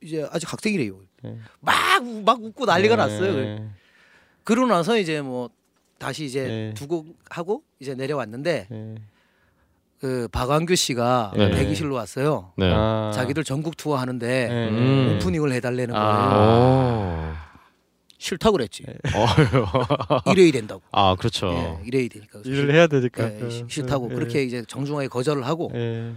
이제 0.03 0.27
아직 0.31 0.51
학생이래요. 0.51 0.99
예. 1.27 1.39
막막 1.61 2.43
웃고 2.43 2.65
난리가 2.65 2.97
났어요. 2.97 3.39
예. 3.39 3.69
그러고 4.45 4.69
나서 4.69 4.97
이제 4.97 5.21
뭐 5.21 5.51
다시 5.99 6.25
이제 6.25 6.45
네. 6.47 6.75
두곡 6.75 7.07
하고 7.31 7.63
이제 7.81 7.95
내려왔는데 7.95 8.69
예. 8.71 8.95
그 10.01 10.29
박완규 10.31 10.77
씨가 10.77 11.33
네. 11.37 11.51
대기실로 11.51 11.95
왔어요. 11.97 12.53
네. 12.57 12.71
아. 12.73 13.11
자기들 13.15 13.43
전국 13.45 13.77
투어 13.77 13.97
하는데 13.97 14.49
예. 14.51 14.69
음. 14.69 15.17
오프닝을 15.17 15.53
해달라는 15.53 15.89
거예요. 15.95 15.99
아. 16.07 17.45
싫다 18.19 18.51
그랬지. 18.51 18.85
어. 19.15 20.31
이래야 20.33 20.53
된다고. 20.53 20.83
아 20.91 21.15
그렇죠. 21.17 21.49
예, 21.53 21.87
이래야 21.87 22.09
되니까. 22.09 22.41
일을 22.45 22.75
해야 22.75 22.87
되니까. 22.89 23.33
예, 23.41 23.51
시- 23.51 23.65
싫다고 23.69 24.09
예. 24.11 24.15
그렇게 24.15 24.43
이제 24.43 24.65
정중하게 24.67 25.09
거절을 25.09 25.47
하고 25.47 25.71
예. 25.75 26.13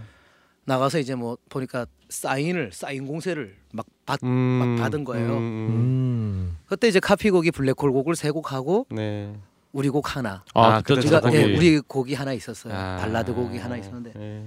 나가서 0.64 0.98
이제 0.98 1.14
뭐 1.14 1.36
보니까 1.48 1.86
사인을 2.08 2.70
사인 2.72 3.06
공세를 3.06 3.56
막 3.72 3.86
받. 4.04 4.20
음. 4.24 4.28
막 4.28 4.82
받은 4.84 5.04
거예요. 5.04 5.28
음. 5.28 5.38
음. 5.38 6.58
그때 6.66 6.88
이제 6.88 6.98
카피곡이 7.00 7.50
블랙홀 7.52 7.92
곡을 7.92 8.14
세 8.16 8.30
곡 8.32 8.52
하고 8.52 8.86
네. 8.90 9.32
우리 9.72 9.88
곡 9.88 10.14
하나. 10.16 10.44
아, 10.54 10.66
아, 10.76 10.80
그때 10.82 11.00
우리가 11.00 11.20
예, 11.32 11.56
우리 11.56 11.80
곡이 11.80 12.14
하나 12.14 12.32
있었어요. 12.32 12.74
아. 12.74 12.96
발라드 13.00 13.32
곡이 13.34 13.58
하나 13.58 13.76
있었는데. 13.76 14.12
예. 14.16 14.46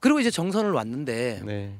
그리고 0.00 0.20
이제 0.20 0.30
정선을 0.30 0.72
왔는데 0.72 1.42
네. 1.44 1.78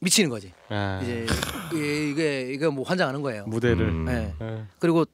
미치는 0.00 0.28
거지. 0.30 0.52
아. 0.68 1.00
이제 1.02 1.26
이게 1.72 2.10
이게 2.10 2.52
이게 2.52 2.68
뭐 2.68 2.84
환장하는 2.84 3.22
거예요. 3.22 3.46
무대를. 3.46 3.88
음. 3.88 4.08
예. 4.08 4.34
예. 4.44 4.64
그리고 4.80 5.04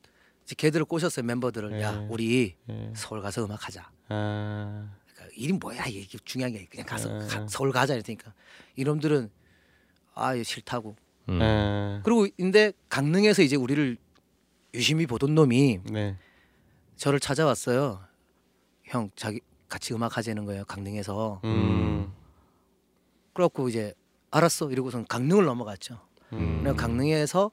이제 0.44 0.55
걔들을 0.57 0.87
꼬셨어요 0.87 1.25
멤버들을. 1.27 1.79
야 1.83 1.92
네. 1.92 2.07
우리 2.11 2.55
예. 2.70 2.90
서울 2.94 3.20
가서 3.20 3.44
음악 3.44 3.66
하자. 3.66 3.90
아. 4.09 4.88
그러니까 5.12 5.35
일이 5.37 5.53
뭐야 5.53 5.85
이게 5.87 6.18
중요한 6.25 6.53
게 6.55 6.64
그냥 6.70 6.87
가서 6.87 7.12
네. 7.18 7.27
가- 7.27 7.46
서울 7.49 7.70
가자 7.70 7.94
이러니까 7.94 8.33
이놈들은 8.77 9.31
아 10.14 10.42
싫다고. 10.42 10.96
음. 11.29 11.40
예. 11.42 12.01
그리고 12.03 12.27
근데 12.38 12.73
강릉에서 12.88 13.42
이제 13.42 13.57
우리를 13.57 13.99
유심히 14.75 15.07
보던 15.07 15.35
놈이 15.35 15.81
네. 15.91 16.17
저를 16.97 17.21
찾아왔어요. 17.21 18.01
형 18.85 19.11
자기 19.17 19.41
같이 19.69 19.95
음악 19.95 20.17
하자는 20.17 20.45
거예요 20.45 20.65
강릉에서. 20.65 21.41
음. 21.45 22.13
그래갖고 23.33 23.69
이제 23.69 23.95
알았어 24.31 24.71
이러고선 24.71 25.07
강릉을 25.07 25.45
넘어갔죠. 25.45 25.99
음. 26.33 26.61
그래서 26.63 26.77
강릉에서 26.77 27.51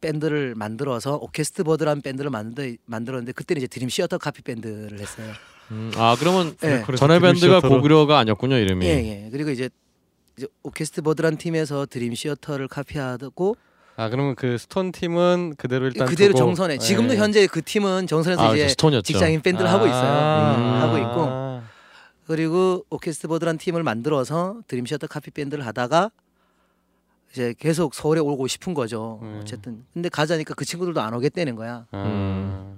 밴드를 0.00 0.54
만들어서 0.54 1.16
오케스트 1.16 1.62
버드라는 1.62 2.02
밴드를 2.02 2.30
만들 2.30 2.76
만들었는데 2.86 3.32
그때는 3.32 3.62
이제 3.62 3.66
드림 3.68 3.88
시어터 3.88 4.18
카피 4.18 4.42
밴드를 4.42 4.98
했어요. 4.98 5.32
음. 5.70 5.90
아 5.96 6.16
그러면 6.18 6.56
예. 6.64 6.82
그래서 6.84 7.06
전에 7.06 7.20
밴드가 7.20 7.60
고구려가 7.60 8.18
아니었군요 8.18 8.56
이름이. 8.56 8.84
예, 8.84 8.90
예. 8.90 9.30
그리고 9.30 9.50
이제, 9.50 9.70
이제 10.36 10.46
오케스트 10.62 11.02
버드라는 11.02 11.38
팀에서 11.38 11.86
드림 11.86 12.14
시어터를 12.14 12.68
카피하고 12.68 13.56
아 13.96 14.08
그러면 14.08 14.34
그 14.34 14.56
스톤 14.58 14.90
팀은 14.92 15.54
그대로 15.58 15.86
일단 15.86 16.06
그대로 16.08 16.32
두고- 16.34 16.38
정선에 16.38 16.78
지금도 16.78 17.14
예. 17.14 17.18
현재 17.18 17.46
그 17.46 17.62
팀은 17.62 18.06
정선에서 18.06 18.42
아, 18.42 18.54
이제 18.54 18.64
저 18.64 18.68
스톤이었죠. 18.70 19.02
직장인 19.02 19.42
밴드를 19.42 19.70
하고 19.70 19.86
있어요. 19.86 20.10
아. 20.10 20.56
음, 20.56 20.62
하고 20.82 20.98
있고 20.98 21.26
아. 21.28 21.62
그리고 22.26 22.84
오케스트 22.88 23.28
버드라는 23.28 23.58
팀을 23.58 23.82
만들어서 23.82 24.60
드림 24.66 24.86
시어터 24.86 25.06
카피 25.08 25.30
밴드를 25.32 25.66
하다가 25.66 26.10
이제 27.32 27.54
계속 27.58 27.94
서울에 27.94 28.20
오고 28.20 28.46
싶은 28.46 28.72
거죠. 28.74 29.18
음. 29.22 29.40
어쨌든 29.42 29.84
근데 29.92 30.08
가자니까 30.08 30.54
그 30.54 30.64
친구들도 30.64 31.00
안 31.00 31.12
오겠다는 31.14 31.56
거야. 31.56 31.86
아. 31.92 32.72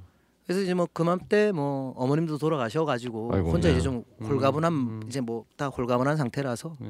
그래서 0.46 0.60
이제 0.62 0.74
뭐 0.74 0.86
그맘때 0.92 1.52
뭐 1.52 1.94
어머님도 1.96 2.38
돌아가셔가지고 2.38 3.30
아이고, 3.32 3.50
혼자 3.52 3.68
네. 3.68 3.74
이제 3.74 3.82
좀 3.82 4.04
홀가분한 4.22 4.72
음. 4.72 5.02
이제 5.08 5.20
뭐다 5.20 5.68
홀가분한 5.68 6.16
상태라서 6.16 6.74
네. 6.80 6.88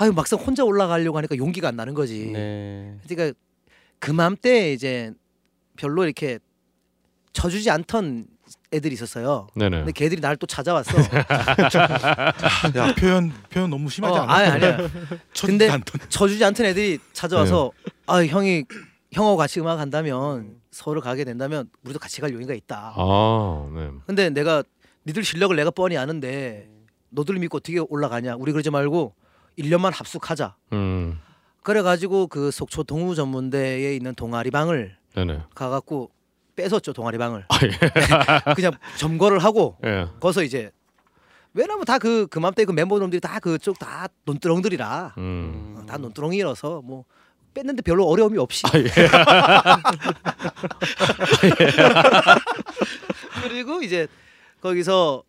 아유 0.00 0.12
막상 0.14 0.38
혼자 0.38 0.64
올라가려고 0.64 1.18
하니까 1.18 1.36
용기가 1.36 1.68
안 1.68 1.76
나는 1.76 1.92
거지. 1.92 2.30
네. 2.32 2.96
그러니까 3.06 3.38
그맘때 3.98 4.72
이제 4.72 5.12
별로 5.76 6.04
이렇게 6.04 6.38
쳐주지 7.34 7.70
않던 7.70 8.26
애들이 8.72 8.94
있었어요. 8.94 9.48
네네. 9.54 9.76
근데 9.76 9.92
걔들이 9.92 10.22
날또 10.22 10.46
찾아왔어. 10.46 10.96
야 12.76 12.94
표현 12.98 13.30
표현 13.50 13.68
너무 13.68 13.90
심하지 13.90 14.18
어, 14.18 14.22
않아? 14.22 14.32
아니 14.32 14.48
아니야. 14.52 14.88
근데 15.44 15.68
않던. 15.68 16.00
쳐주지 16.08 16.42
않던 16.46 16.64
애들이 16.64 16.98
찾아와서 17.12 17.70
네. 17.84 17.92
아 18.06 18.24
형이 18.24 18.64
형하고 19.12 19.36
같이 19.36 19.60
음악 19.60 19.80
한다면 19.80 20.56
서울 20.70 20.98
가게 21.02 21.24
된다면 21.24 21.68
우리도 21.84 21.98
같이 21.98 22.22
갈 22.22 22.32
용의가 22.32 22.54
있다. 22.54 22.94
아 22.96 23.70
네. 23.74 23.90
근데 24.06 24.30
내가 24.30 24.64
니들 25.06 25.24
실력을 25.24 25.54
내가 25.54 25.70
뻔히 25.70 25.98
아는데 25.98 26.70
너들 27.10 27.34
믿고 27.38 27.58
어떻게 27.58 27.80
올라가냐? 27.80 28.36
우리 28.36 28.52
그러지 28.52 28.70
말고 28.70 29.19
1년만 29.58 29.92
합숙하자. 29.94 30.56
음. 30.72 31.20
그래가지고 31.62 32.26
그 32.28 32.50
속초 32.50 32.82
동우 32.84 33.14
전문대에 33.14 33.94
있는 33.94 34.14
동아리 34.14 34.50
방을 34.50 34.96
네네. 35.14 35.42
가갖고 35.54 36.10
뺏었죠 36.56 36.92
동아리 36.92 37.16
방을. 37.18 37.44
아 37.48 37.58
예. 37.62 37.70
그냥 38.54 38.72
점거를 38.96 39.38
하고 39.38 39.76
예. 39.84 40.06
거기서 40.20 40.42
이제 40.42 40.70
왜냐면 41.52 41.84
다 41.84 41.98
그 41.98 42.26
그맘때 42.28 42.64
그 42.64 42.72
멤버놈들이 42.72 43.20
다 43.20 43.38
그쪽 43.40 43.78
다 43.78 44.06
논두렁들이라 44.24 45.14
음. 45.18 45.76
어, 45.78 45.86
다 45.86 45.98
논두렁이라서 45.98 46.80
뭐 46.82 47.04
뺐는데 47.52 47.82
별로 47.82 48.06
어려움이 48.06 48.38
없이 48.38 48.62
아 48.66 48.70
예. 48.78 48.84
그리고 53.42 53.82
이제 53.82 54.06
거기서 54.60 55.22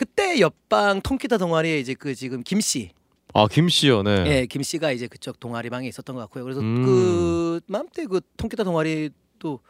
그때 0.00 0.40
옆방 0.40 1.02
통기타 1.02 1.36
동아리에 1.36 1.78
이제 1.78 1.92
그 1.92 2.14
지금 2.14 2.42
김 2.42 2.62
씨, 2.62 2.88
아 3.34 3.46
김씨요. 3.46 4.02
네. 4.02 4.24
예, 4.28 4.46
김 4.46 4.62
씨가 4.62 4.92
이제 4.92 5.06
그쪽 5.08 5.38
동아리 5.38 5.68
방에 5.68 5.86
있었던 5.88 6.16
것 6.16 6.22
같고요. 6.22 6.42
그래서 6.42 6.60
음. 6.62 6.86
그 6.86 7.60
맘때 7.66 8.06
그 8.06 8.22
통기타 8.38 8.64
동아리도 8.64 9.60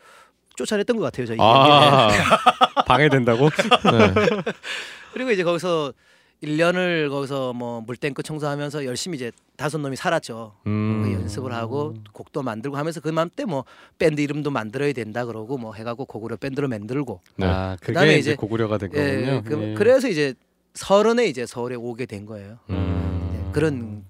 쫓아냈던 0.54 0.98
것 0.98 1.02
같아요, 1.02 1.26
저희. 1.26 1.36
아. 1.40 2.10
방해된다고? 2.86 3.50
네. 3.50 4.14
그리고 5.12 5.32
이제 5.32 5.42
거기서 5.42 5.94
1년을 6.42 7.10
거기서 7.10 7.52
뭐 7.52 7.82
물탱크 7.82 8.22
청소하면서 8.22 8.84
열심히 8.86 9.16
이제 9.16 9.30
다섯 9.56 9.78
놈이 9.78 9.96
살았죠. 9.96 10.54
음. 10.66 11.02
그 11.04 11.12
연습을 11.12 11.52
하고 11.52 11.94
곡도 12.12 12.42
만들고 12.42 12.76
하면서 12.76 13.00
그 13.00 13.10
맘때 13.10 13.44
뭐 13.44 13.64
밴드 13.98 14.20
이름도 14.20 14.50
만들어야 14.50 14.92
된다 14.92 15.26
그러고 15.26 15.58
뭐 15.58 15.74
해갖고 15.74 16.06
고구려 16.06 16.36
밴드를 16.36 16.68
만들고 16.68 17.20
네. 17.36 17.46
아 17.46 17.76
그게 17.80 17.92
그다음에 17.92 18.18
이제 18.18 18.34
고구려가 18.36 18.78
된 18.78 18.90
예, 18.94 19.26
거군요. 19.26 19.42
그, 19.44 19.62
예. 19.62 19.74
그래서 19.74 20.08
이제 20.08 20.34
서른에 20.74 21.26
이제 21.26 21.44
서울에 21.44 21.74
오게 21.74 22.06
된 22.06 22.24
거예요. 22.24 22.58
음. 22.70 23.30
네, 23.32 23.52
그런 23.52 24.04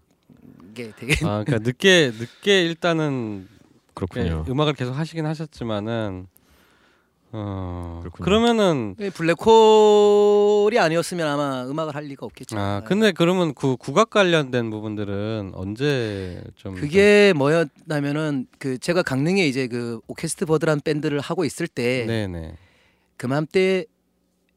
게 0.75 0.93
되게 0.97 1.15
아 1.27 1.43
그러니까 1.45 1.59
늦게 1.59 2.13
늦게 2.17 2.67
일단은 2.67 3.49
그렇군요. 3.95 4.45
예, 4.47 4.51
음악을 4.51 4.75
계속 4.75 4.93
하시긴 4.93 5.27
하셨지만은 5.27 6.29
어 7.33 8.01
그렇군요. 8.03 8.25
그러면은 8.25 8.97
예, 8.99 9.11
블랙홀이 9.11 10.79
아니었으면 10.79 11.29
아마 11.29 11.65
음악을 11.65 11.95
할 11.95 12.05
리가 12.05 12.27
없겠죠. 12.27 12.59
아 12.59 12.83
근데 12.85 13.13
그러면 13.13 13.55
그 13.55 13.77
국악 13.77 14.11
관련된 14.11 14.71
부분들은 14.71 15.53
언제 15.55 16.43
좀 16.57 16.75
그게 16.75 17.33
뭐였냐면은 17.37 18.47
그 18.59 18.79
제가 18.79 19.03
강릉에 19.03 19.47
이제 19.47 19.69
그 19.69 20.01
오케스트 20.09 20.45
버드란 20.45 20.81
밴드를 20.81 21.21
하고 21.21 21.45
있을 21.45 21.69
때 21.69 22.05
네네 22.07 22.57
그맘때 23.17 23.85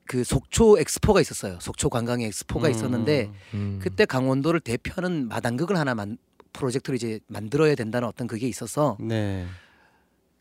그 0.06 0.24
속초 0.24 0.80
엑스포가 0.80 1.22
있었어요. 1.22 1.60
속초 1.62 1.90
관광 1.90 2.22
엑스포가 2.22 2.70
있었는데 2.70 3.30
음. 3.54 3.80
그때 3.82 4.06
강원도를 4.06 4.60
대표하는 4.60 5.28
마당극을 5.28 5.78
하나 5.78 5.94
만 5.96 6.18
프로젝트를 6.54 6.96
이제 6.96 7.20
만들어야 7.28 7.76
된다는 7.76 8.08
어떤 8.08 8.28
그게 8.28 8.48
있어서 8.48 8.98
네 9.00 9.46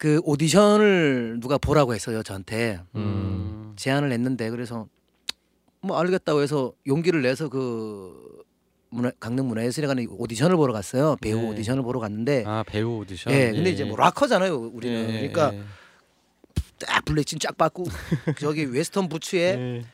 그 0.03 0.21
오디션을 0.25 1.39
누가 1.39 1.59
보라고 1.59 1.95
했어요 1.95 2.25
저한테. 2.25 2.81
음. 2.97 3.73
제안을 3.77 4.11
했는데 4.11 4.51
그래서 4.51 4.89
뭐 5.81 5.97
알겠다고 5.97 6.43
해서 6.43 6.73
용기를 6.89 7.23
내서 7.23 7.49
그 7.49 8.43
문화, 8.91 9.13
강릉 9.21 9.47
문화예술회관에 9.47 10.05
오디션을 10.11 10.57
보러 10.57 10.73
갔어요. 10.73 11.15
배우 11.21 11.43
네. 11.43 11.51
오디션을 11.51 11.85
보러 11.85 12.01
갔는데. 12.01 12.43
아 12.49 12.65
배우 12.67 12.99
오디션? 12.99 13.33
예. 13.33 13.53
근데 13.53 13.71
이제 13.71 13.85
뭐 13.85 13.97
락커잖아요 13.97 14.73
우리는. 14.75 15.09
예, 15.09 15.29
그러니까 15.29 15.55
예, 15.55 15.63
딱 16.81 17.05
블랙진 17.05 17.39
쫙 17.39 17.57
받고 17.57 17.85
저기 18.41 18.65
웨스턴 18.65 19.09
부츠에 19.09 19.41
예, 19.57 19.85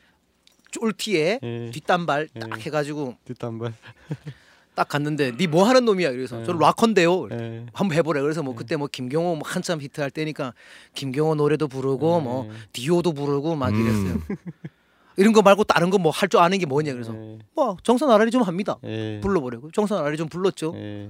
쫄티에 0.71 1.39
예. 1.43 1.69
뒷단발 1.71 2.29
예. 2.35 2.39
딱 2.39 2.59
해가지고 2.59 3.15
뒷단발 3.25 3.75
딱 4.79 4.87
갔는데 4.87 5.33
니 5.35 5.47
뭐 5.47 5.65
하는 5.65 5.83
놈이야 5.83 6.11
그래서 6.11 6.39
예. 6.39 6.45
저는 6.45 6.57
락커인데요 6.57 7.27
예. 7.33 7.65
한번 7.73 7.97
해보래 7.97 8.21
그래서 8.21 8.41
뭐 8.41 8.55
그때 8.55 8.77
뭐 8.77 8.87
김경호 8.89 9.35
뭐 9.35 9.41
한참 9.43 9.81
히트할 9.81 10.09
때니까 10.09 10.53
김경호 10.93 11.35
노래도 11.35 11.67
부르고 11.67 12.21
뭐 12.21 12.45
예. 12.47 12.51
디오도 12.71 13.11
부르고 13.11 13.57
막 13.57 13.73
음. 13.73 13.75
이랬어요 13.81 14.21
이런 15.17 15.33
거 15.33 15.41
말고 15.41 15.65
다른 15.65 15.89
거 15.89 15.97
뭐 15.97 16.11
할 16.11 16.29
줄 16.29 16.39
아는 16.39 16.57
게 16.59 16.65
뭐냐 16.65 16.93
그래서 16.93 17.13
예. 17.13 17.39
뭐 17.53 17.75
정선 17.83 18.09
아라리 18.09 18.31
좀 18.31 18.41
합니다 18.43 18.77
예. 18.85 19.19
불러보려고 19.21 19.69
정선 19.71 19.97
아라리 19.99 20.15
좀 20.15 20.29
불렀죠 20.29 20.71
예. 20.77 21.09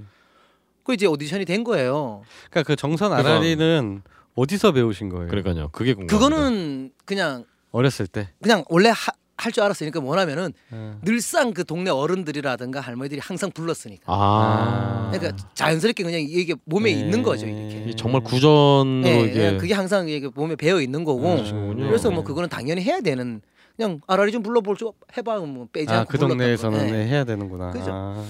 그 0.82 0.94
이제 0.94 1.06
오디션이 1.06 1.44
된 1.44 1.62
거예요 1.62 2.22
그러니까 2.50 2.66
그 2.66 2.74
정선 2.74 3.12
아라리는 3.12 4.02
어디서 4.34 4.72
배우신 4.72 5.10
거예요? 5.10 5.28
그러니까요. 5.28 5.68
그게 5.70 5.92
궁금합니다. 5.94 6.16
그거는 6.16 6.90
그냥 7.04 7.44
어렸을 7.72 8.06
때. 8.06 8.30
그냥 8.40 8.64
원래 8.68 8.88
하, 8.88 9.12
할 9.40 9.52
줄 9.52 9.62
알았으니까 9.64 10.00
뭐냐면은 10.00 10.52
음. 10.72 11.00
늘상 11.02 11.52
그 11.52 11.64
동네 11.64 11.90
어른들이라든가 11.90 12.80
할머니들이 12.80 13.20
항상 13.22 13.50
불렀으니까. 13.50 14.04
아. 14.06 15.10
그러니까 15.12 15.36
자연스럽게 15.54 16.04
그냥 16.04 16.20
이게 16.20 16.54
몸에 16.64 16.92
네. 16.92 17.00
있는 17.00 17.22
거죠 17.22 17.46
이렇게. 17.46 17.84
이 17.88 17.96
정말 17.96 18.22
구전으로 18.22 19.08
예, 19.08 19.20
이게 19.22 19.40
예, 19.46 19.56
그게 19.56 19.74
항상 19.74 20.08
이게 20.08 20.28
몸에 20.34 20.56
배어 20.56 20.80
있는 20.80 21.04
거고. 21.04 21.22
그러시군요. 21.36 21.86
그래서 21.86 22.10
뭐 22.10 22.20
네. 22.20 22.24
그거는 22.26 22.48
당연히 22.48 22.82
해야 22.82 23.00
되는 23.00 23.40
그냥 23.76 24.00
아라리 24.06 24.30
좀 24.30 24.42
불러볼 24.42 24.76
줄 24.76 24.90
해봐 25.16 25.38
뭐 25.40 25.66
빼지 25.72 25.90
아, 25.92 26.00
않고 26.00 26.10
그 26.12 26.18
불렀던 26.18 26.38
동네에서는 26.38 26.78
거. 26.78 26.84
예. 26.84 26.90
네, 26.90 27.08
해야 27.08 27.24
되는구나. 27.24 27.70
그죠. 27.70 27.90
아, 27.90 28.24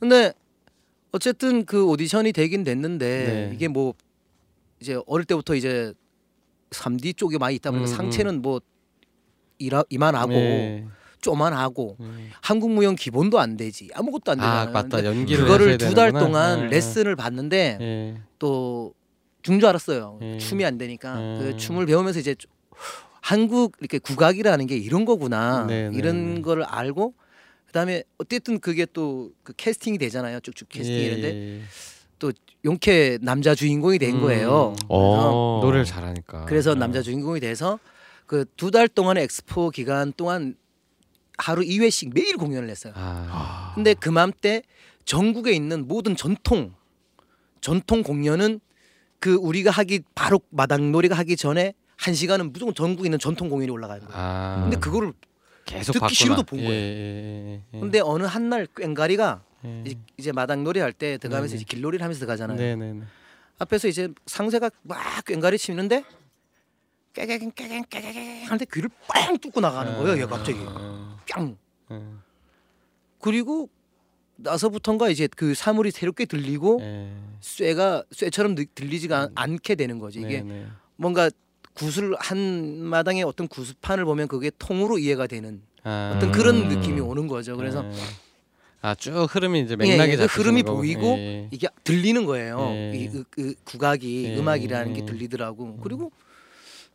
근데 0.00 0.32
어쨌든 1.12 1.64
그 1.66 1.86
오디션이 1.86 2.32
되긴 2.32 2.64
됐는데 2.64 3.06
네. 3.06 3.50
이게 3.54 3.68
뭐 3.68 3.92
이제 4.80 4.98
어릴 5.06 5.26
때부터 5.26 5.54
이제 5.54 5.92
3D 6.70 7.16
쪽에 7.16 7.38
많이 7.38 7.54
있다 7.56 7.70
보니까 7.70 7.88
음, 7.90 7.94
상체는 7.94 8.42
뭐 8.42 8.60
이라, 9.64 9.82
이만하고 9.90 10.32
네. 10.32 10.86
쪼만하고 11.20 11.96
음. 12.00 12.30
한국 12.42 12.70
무용 12.70 12.94
기본도 12.94 13.38
안 13.38 13.56
되지 13.56 13.88
아무것도 13.94 14.32
안 14.32 14.38
되잖아요. 14.38 14.60
아 14.68 14.70
맞다 14.70 14.98
근데 14.98 15.06
연기를 15.06 15.44
그거를 15.44 15.78
두 15.78 15.94
달. 15.94 16.12
동안 16.12 16.62
네, 16.64 16.66
레슨을 16.76 17.16
받는데 17.16 17.76
네. 17.80 18.20
또준줄 18.38 19.66
알았어요. 19.66 20.18
예. 20.22 20.38
춤이 20.38 20.64
안 20.64 20.76
되니까 20.78 21.14
음. 21.16 21.38
그 21.40 21.56
춤을 21.56 21.86
배우면서 21.86 22.20
이제 22.20 22.34
좀 22.34 22.50
한국 23.22 23.76
이렇게 23.80 23.98
국악이라는 23.98 24.66
게 24.66 24.76
이런 24.76 25.06
거구나 25.06 25.64
네, 25.66 25.88
네, 25.88 25.96
이런 25.96 26.34
네. 26.36 26.40
거를 26.42 26.62
알고 26.64 27.14
그다음에 27.66 28.02
어쨌든 28.18 28.58
그게 28.60 28.84
또 28.86 29.30
그 29.42 29.54
캐스팅이 29.56 29.96
되잖아요. 29.98 30.40
쭉쭉 30.40 30.68
캐스팅이 30.68 30.98
예, 30.98 31.08
되는데 31.10 31.34
예, 31.34 31.56
예. 31.56 31.62
용케 32.66 33.18
남자 33.20 33.54
주인공이 33.54 33.98
된 33.98 34.16
음. 34.16 34.20
거예요. 34.22 34.74
어. 34.88 35.60
노래를 35.62 35.84
잘하니까. 35.84 36.46
그래서 36.46 36.72
네. 36.72 36.80
남자 36.80 37.02
주인공이 37.02 37.40
돼서 37.40 37.78
그 38.26 38.44
두 38.56 38.70
달 38.70 38.88
동안의 38.88 39.24
엑스포 39.24 39.70
기간 39.70 40.12
동안 40.16 40.56
하루 41.36 41.62
2회씩 41.62 42.12
매일 42.14 42.36
공연을 42.36 42.68
했어요. 42.70 42.92
아, 42.96 43.72
근데 43.74 43.94
그맘때 43.94 44.62
전국에 45.04 45.52
있는 45.52 45.86
모든 45.88 46.16
전통 46.16 46.74
전통 47.60 48.02
공연은 48.02 48.60
그 49.18 49.34
우리가 49.34 49.70
하기 49.70 50.00
바로 50.14 50.40
마당 50.50 50.92
놀이가 50.92 51.14
하기 51.16 51.36
전에 51.36 51.74
한 51.96 52.14
시간은 52.14 52.52
무조건 52.52 52.74
전국에 52.74 53.06
있는 53.06 53.18
전통 53.18 53.48
공연이 53.48 53.70
올라가는 53.70 54.00
거예요. 54.04 54.12
아. 54.20 54.60
근데 54.62 54.76
그거를 54.78 55.12
계속 55.64 55.92
듣기 55.94 56.00
봤구나. 56.00 56.14
싫어도 56.14 56.42
본 56.42 56.58
예, 56.60 56.64
거예요. 56.64 56.74
예, 56.74 57.54
예, 57.56 57.62
예. 57.74 57.80
근데 57.80 58.00
어느 58.00 58.24
한날 58.24 58.66
꽹가리가 58.66 59.42
예. 59.64 59.82
이제, 59.86 59.98
이제 60.18 60.32
마당 60.32 60.62
놀이 60.62 60.80
할 60.80 60.92
때 60.92 61.16
들어가면서 61.18 61.52
네네. 61.52 61.56
이제 61.62 61.64
길놀이를 61.64 62.02
하면서 62.04 62.18
들어가잖아요. 62.20 62.58
네네네. 62.58 63.02
앞에서 63.58 63.88
이제 63.88 64.08
상세가 64.26 64.70
막 64.82 64.98
꽹가리 65.24 65.56
치는데 65.58 66.04
깨갱 67.14 67.52
깨갱 67.52 67.84
깨갱 67.88 68.44
하는데 68.44 68.64
귀를 68.72 68.90
빵 69.08 69.38
뚫고 69.38 69.60
나가는 69.60 69.96
거예요. 69.98 70.20
얘 70.22 70.26
갑자기 70.26 70.58
아, 70.66 71.16
뿅. 71.26 71.56
아, 71.88 72.00
그리고 73.20 73.68
나서부턴가 74.36 75.08
이제 75.10 75.28
그 75.34 75.54
사물이 75.54 75.92
새롭게 75.92 76.24
들리고 76.24 76.78
예. 76.82 77.12
쇠가 77.40 78.02
쇠처럼 78.10 78.56
느- 78.56 78.66
들리지가 78.74 79.18
않- 79.20 79.30
않게 79.34 79.76
되는 79.76 79.98
거지. 80.00 80.18
이게 80.20 80.42
네네. 80.42 80.66
뭔가 80.96 81.30
구슬 81.72 82.14
한 82.18 82.78
마당에 82.82 83.22
어떤 83.22 83.46
구슬판을 83.48 84.04
보면 84.04 84.26
그게 84.28 84.50
통으로 84.58 84.98
이해가 84.98 85.28
되는 85.28 85.62
아, 85.84 86.14
어떤 86.16 86.32
그런 86.32 86.56
음. 86.56 86.68
느낌이 86.68 87.00
오는 87.00 87.28
거죠. 87.28 87.56
그래서 87.56 87.84
아 88.80 88.94
쭉 88.96 89.12
흐름이 89.34 89.60
이제 89.62 89.72
예, 89.72 89.76
맥락이 89.76 90.12
예, 90.12 90.16
그 90.16 90.22
잡히는 90.26 90.28
흐름이 90.44 90.62
거고. 90.64 90.76
보이고 90.78 91.06
예, 91.16 91.48
이게 91.52 91.68
들리는 91.84 92.26
거예요. 92.26 92.58
예. 92.72 92.92
이 92.94 93.08
그, 93.08 93.24
그 93.30 93.54
국악이 93.64 94.24
예. 94.24 94.36
음악이라는 94.36 94.92
게 94.94 95.04
들리더라고. 95.06 95.78
그리고 95.78 96.10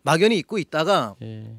막연히 0.04 0.38
잊고 0.38 0.58
있다가 0.58 1.16
예. 1.22 1.56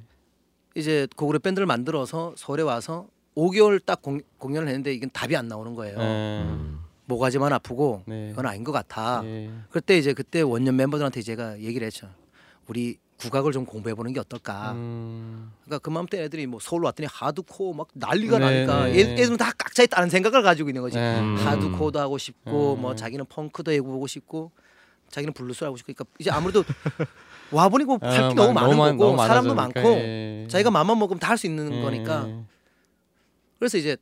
이제 0.74 1.06
고구려 1.16 1.38
밴드를 1.38 1.66
만들어서 1.66 2.34
서울에 2.36 2.62
와서 2.62 3.06
5개월 3.36 3.84
딱 3.84 4.02
공, 4.02 4.20
공연을 4.38 4.68
했는데 4.68 4.92
이건 4.92 5.10
답이 5.12 5.36
안 5.36 5.48
나오는 5.48 5.74
거예요. 5.74 5.98
예. 5.98 6.02
음. 6.02 6.80
모가지만 7.06 7.52
아프고 7.52 8.02
네. 8.06 8.30
이건 8.30 8.46
아닌 8.46 8.62
것 8.62 8.70
같아. 8.72 9.22
예. 9.24 9.50
그때 9.70 9.98
이제 9.98 10.12
그때 10.12 10.42
원년 10.42 10.76
멤버들한테 10.76 11.22
제가 11.22 11.58
얘기를 11.60 11.84
했죠. 11.86 12.08
우리 12.68 12.98
국악을 13.20 13.52
좀 13.52 13.66
공부해 13.66 13.94
보는 13.94 14.12
게 14.12 14.20
어떨까. 14.20 14.72
음, 14.72 15.52
그러니까 15.64 15.78
그맘때 15.80 16.22
애들이 16.22 16.46
뭐 16.46 16.58
서울 16.60 16.84
왔더니 16.84 17.06
하드코어 17.10 17.74
막 17.74 17.88
난리가 17.92 18.38
네, 18.38 18.64
나니까 18.64 18.86
네. 18.86 18.94
얘, 18.94 19.00
얘들은 19.10 19.36
다 19.36 19.52
각자 19.58 19.82
있다는 19.82 20.08
생각을 20.08 20.42
가지고 20.42 20.70
있는 20.70 20.80
거지. 20.80 20.96
예. 20.96 21.18
음. 21.18 21.36
하드코어도 21.36 21.98
하고 21.98 22.16
싶고 22.16 22.76
음. 22.76 22.80
뭐 22.80 22.94
자기는 22.94 23.24
펑크도 23.26 23.72
해보고 23.72 24.06
싶고 24.06 24.52
자기는 25.10 25.34
블루스 25.34 25.64
하고 25.64 25.76
싶고 25.76 25.92
그러니까 25.92 26.04
이제 26.18 26.30
아무래도 26.30 26.64
와 27.52 27.68
보니 27.68 27.84
뭐할게 27.84 28.06
아, 28.06 28.28
너무 28.34 28.52
많- 28.52 28.64
많은 28.64 28.78
많- 28.78 28.96
거고 28.96 29.12
너무 29.16 29.26
사람도 29.26 29.54
많아지니까, 29.54 29.80
많고 29.82 30.00
예. 30.00 30.46
자기가 30.48 30.70
마음만 30.70 30.98
먹으면 30.98 31.18
다 31.18 31.28
할 31.30 31.38
수 31.38 31.46
있는 31.46 31.72
예. 31.72 31.82
거니까 31.82 32.28
그래서 33.58 33.76
이제 33.78 33.96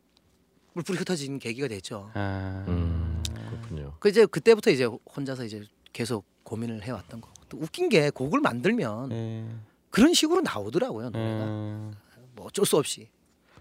물불이 0.74 0.98
흩어진 0.98 1.38
계기가 1.38 1.66
됐죠. 1.68 2.10
아, 2.14 2.64
음. 2.68 3.22
그렇군요. 3.50 3.94
그 3.98 4.08
이제 4.08 4.26
그때부터 4.26 4.70
이제 4.70 4.84
혼자서 4.84 5.44
이제 5.44 5.62
계속 5.92 6.24
고민을 6.44 6.82
해왔던 6.84 7.20
거. 7.20 7.28
또 7.48 7.58
웃긴 7.58 7.88
게 7.88 8.10
곡을 8.10 8.40
만들면 8.40 9.10
예. 9.12 9.44
그런 9.90 10.12
식으로 10.14 10.42
나오더라고요 10.42 11.10
노래가. 11.10 11.44
음. 11.44 11.92
뭐 12.36 12.46
어쩔 12.46 12.64
수 12.66 12.76
없이. 12.76 13.08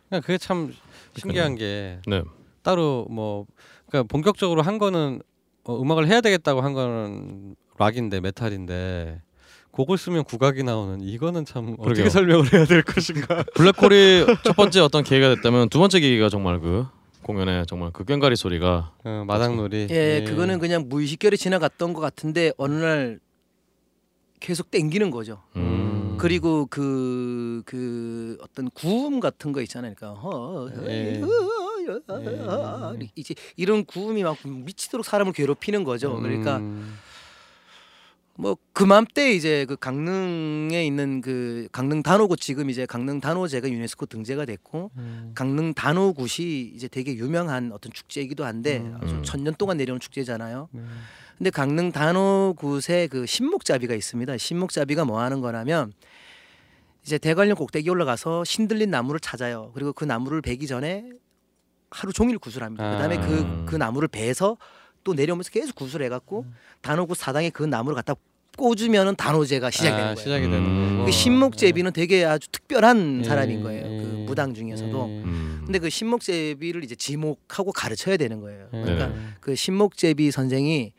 그러니까 0.09 0.25
그게 0.25 0.37
참 0.37 0.73
신기한 1.17 1.55
게 1.55 1.99
네. 2.05 2.21
따로 2.61 3.07
뭐 3.09 3.45
그러니까 3.87 4.07
본격적으로 4.11 4.61
한 4.61 4.77
거는 4.77 5.21
어, 5.63 5.81
음악을 5.81 6.07
해야 6.07 6.21
되겠다고 6.21 6.61
한 6.61 6.73
거는 6.73 7.55
락인데 7.77 8.19
메탈인데 8.21 9.21
곡을 9.77 9.99
쓰면 9.99 10.23
국악이 10.23 10.63
나오는 10.63 11.01
이거는 11.01 11.45
참 11.45 11.75
어떻게 11.77 11.83
그러게요. 11.83 12.09
설명을 12.09 12.51
해야 12.51 12.65
될 12.65 12.81
것인가. 12.81 13.43
블랙홀이 13.53 14.25
첫 14.43 14.55
번째 14.55 14.79
어떤 14.79 15.03
계기가 15.03 15.35
됐다면 15.35 15.69
두 15.69 15.77
번째 15.77 15.99
계기가 15.99 16.29
정말 16.29 16.59
그 16.59 16.87
공연에 17.21 17.63
정말 17.67 17.91
그 17.93 18.03
꽹가리 18.03 18.35
소리가 18.35 18.93
어, 19.03 19.23
마당놀이. 19.27 19.85
예, 19.91 20.23
그거는 20.25 20.57
그냥 20.57 20.89
무의식결에 20.89 21.37
지나갔던 21.37 21.93
것 21.93 22.01
같은데 22.01 22.51
어느 22.57 22.73
날 22.73 23.19
계속 24.39 24.71
땡기는 24.71 25.11
거죠. 25.11 25.43
음. 25.55 26.15
그리고 26.17 26.65
그, 26.65 27.61
그 27.67 28.39
어떤 28.41 28.71
구음 28.71 29.19
같은 29.19 29.51
거 29.51 29.61
있잖아요. 29.61 29.93
그러니까 29.95 30.19
허, 30.19 30.71
예. 30.87 31.21
예. 31.21 33.09
이제 33.15 33.35
이런 33.55 33.85
구음이 33.85 34.23
막 34.23 34.37
미치도록 34.43 35.05
사람을 35.05 35.33
괴롭히는 35.33 35.83
거죠. 35.83 36.19
그러니까 36.19 36.57
음. 36.57 36.97
뭐 38.39 38.55
그맘때 38.71 39.33
이제 39.33 39.65
그 39.65 39.75
강릉에 39.75 40.85
있는 40.85 41.21
그 41.21 41.67
강릉 41.71 42.03
단오굿 42.03 42.39
지금 42.39 42.69
이제 42.69 42.85
강릉 42.85 43.19
단오제가 43.19 43.67
유네스코 43.67 44.05
등재가 44.05 44.45
됐고 44.45 44.91
음. 44.95 45.31
강릉 45.33 45.73
단오굿이 45.73 46.71
이제 46.75 46.87
되게 46.87 47.15
유명한 47.15 47.71
어떤 47.73 47.91
축제이기도 47.91 48.45
한데 48.45 48.77
음. 48.77 48.99
아주 49.01 49.15
음. 49.15 49.23
천년 49.23 49.55
동안 49.55 49.77
내려온 49.77 49.99
축제잖아요. 49.99 50.69
네. 50.71 50.81
근데 51.39 51.49
강릉 51.49 51.91
단오굿에 51.91 53.07
그 53.07 53.25
신목잡이가 53.25 53.95
있습니다. 53.95 54.37
신목잡이가 54.37 55.05
뭐 55.05 55.19
하는 55.19 55.41
거냐면 55.41 55.91
이제 57.03 57.17
대관령 57.17 57.55
꼭대기 57.55 57.89
올라가서 57.89 58.43
신들린 58.43 58.91
나무를 58.91 59.19
찾아요. 59.19 59.71
그리고 59.73 59.93
그 59.93 60.05
나무를 60.05 60.43
베기 60.43 60.67
전에 60.67 61.09
하루 61.89 62.13
종일 62.13 62.37
구슬합니다. 62.37 62.85
아. 62.85 62.91
그다음에 62.91 63.17
그그 63.65 63.75
나무를 63.75 64.07
베서 64.07 64.57
또 65.07 65.13
내려오면서 65.13 65.49
계속 65.51 65.73
구슬해 65.73 66.09
갖고 66.09 66.45
단오굿 66.81 67.15
사당에 67.15 67.49
그 67.49 67.63
나무를 67.63 67.95
갖다 67.95 68.13
꽂으면은 68.57 69.15
단오제가 69.15 69.69
시작이 69.69 69.91
되는 69.91 70.03
아, 70.03 70.13
거예요. 70.13 70.15
시작이 70.17 70.43
되는 70.43 70.57
음. 70.57 71.05
그 71.05 71.11
신목제비는 71.11 71.93
되게 71.93 72.25
아주 72.25 72.49
특별한 72.51 73.21
예, 73.21 73.23
사람인 73.23 73.63
거예요. 73.63 73.85
예, 73.85 73.97
그 73.99 74.03
무당 74.27 74.53
중에서도. 74.53 75.07
예. 75.09 75.23
음. 75.23 75.61
근데 75.63 75.79
그 75.79 75.89
신목제비를 75.89 76.83
이제 76.83 76.95
지목하고 76.95 77.71
가르쳐야 77.71 78.17
되는 78.17 78.41
거예요. 78.41 78.67
예. 78.73 78.81
그러니까 78.81 79.07
네. 79.07 79.15
그 79.39 79.55
신목제비 79.55 80.31
선생이 80.31 80.91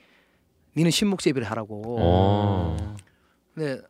니는 0.75 0.91
신목제비를 0.91 1.51
하라고. 1.51 1.97
어. 2.01 2.97
근데 3.55 3.83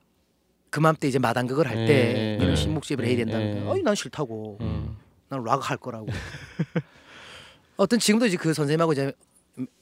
그맘때 0.70 1.06
이제 1.06 1.20
마당극을 1.20 1.68
할 1.68 1.82
예, 1.82 1.86
때 1.86 2.14
예, 2.16 2.36
니는 2.38 2.52
예. 2.52 2.56
신목제비를 2.56 3.08
해야 3.08 3.16
된다는 3.18 3.46
예, 3.46 3.52
거예요. 3.52 3.66
예. 3.66 3.70
아니 3.70 3.82
난 3.82 3.94
싫다고. 3.94 4.58
음. 4.62 4.96
난락 5.28 5.70
할 5.70 5.76
거라고. 5.76 6.08
어떤 7.76 8.00
지금도 8.00 8.26
이제 8.26 8.36
그 8.36 8.52
선생님하고 8.52 8.92
이제 8.92 9.12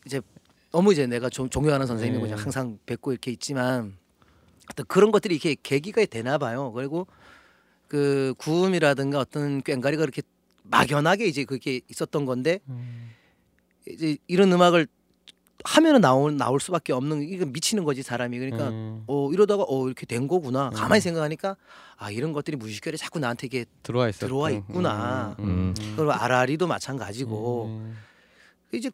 이제 0.04 0.20
너무 0.72 0.92
이제 0.92 1.06
내가 1.06 1.28
좀 1.28 1.48
존경하는 1.48 1.86
선생님이고 1.86 2.26
예. 2.28 2.32
이제 2.32 2.42
항상 2.42 2.78
뵙고 2.86 3.12
이렇게 3.12 3.30
있지만 3.30 3.96
어떤 4.70 4.86
그런 4.86 5.10
것들이 5.10 5.34
이렇게 5.34 5.56
계기가 5.62 6.04
되나 6.06 6.38
봐요. 6.38 6.72
그리고 6.72 7.06
그 7.88 8.34
구음이라든가 8.38 9.18
어떤 9.20 9.62
꽹가리가 9.62 10.00
그렇게 10.00 10.22
막연하게 10.64 11.26
이제 11.26 11.44
그게 11.44 11.80
있었던 11.88 12.24
건데 12.24 12.60
음. 12.68 13.10
이제 13.88 14.16
이런 14.26 14.52
음악을 14.52 14.88
하면은 15.64 16.00
나올 16.00 16.36
나올 16.36 16.60
수밖에 16.60 16.92
없는 16.92 17.22
이거 17.22 17.46
미치는 17.46 17.84
거지 17.84 18.02
사람이 18.02 18.38
그러니까 18.38 18.68
음. 18.68 19.04
어 19.06 19.32
이러다가 19.32 19.64
어 19.66 19.86
이렇게 19.86 20.06
된 20.06 20.28
거구나 20.28 20.68
음. 20.68 20.72
가만히 20.74 21.00
생각하니까 21.00 21.56
아 21.96 22.10
이런 22.10 22.32
것들이 22.32 22.56
무의식결에 22.56 22.96
자꾸 22.96 23.18
나한테 23.18 23.46
이게 23.46 23.64
들어와 23.82 24.08
있었 24.08 24.20
들어와 24.26 24.50
있구나. 24.50 25.36
음. 25.38 25.74
그리고 25.96 26.12
아라리도 26.12 26.66
마찬가지고 26.66 27.66
음. 27.66 27.96
이제 28.72 28.90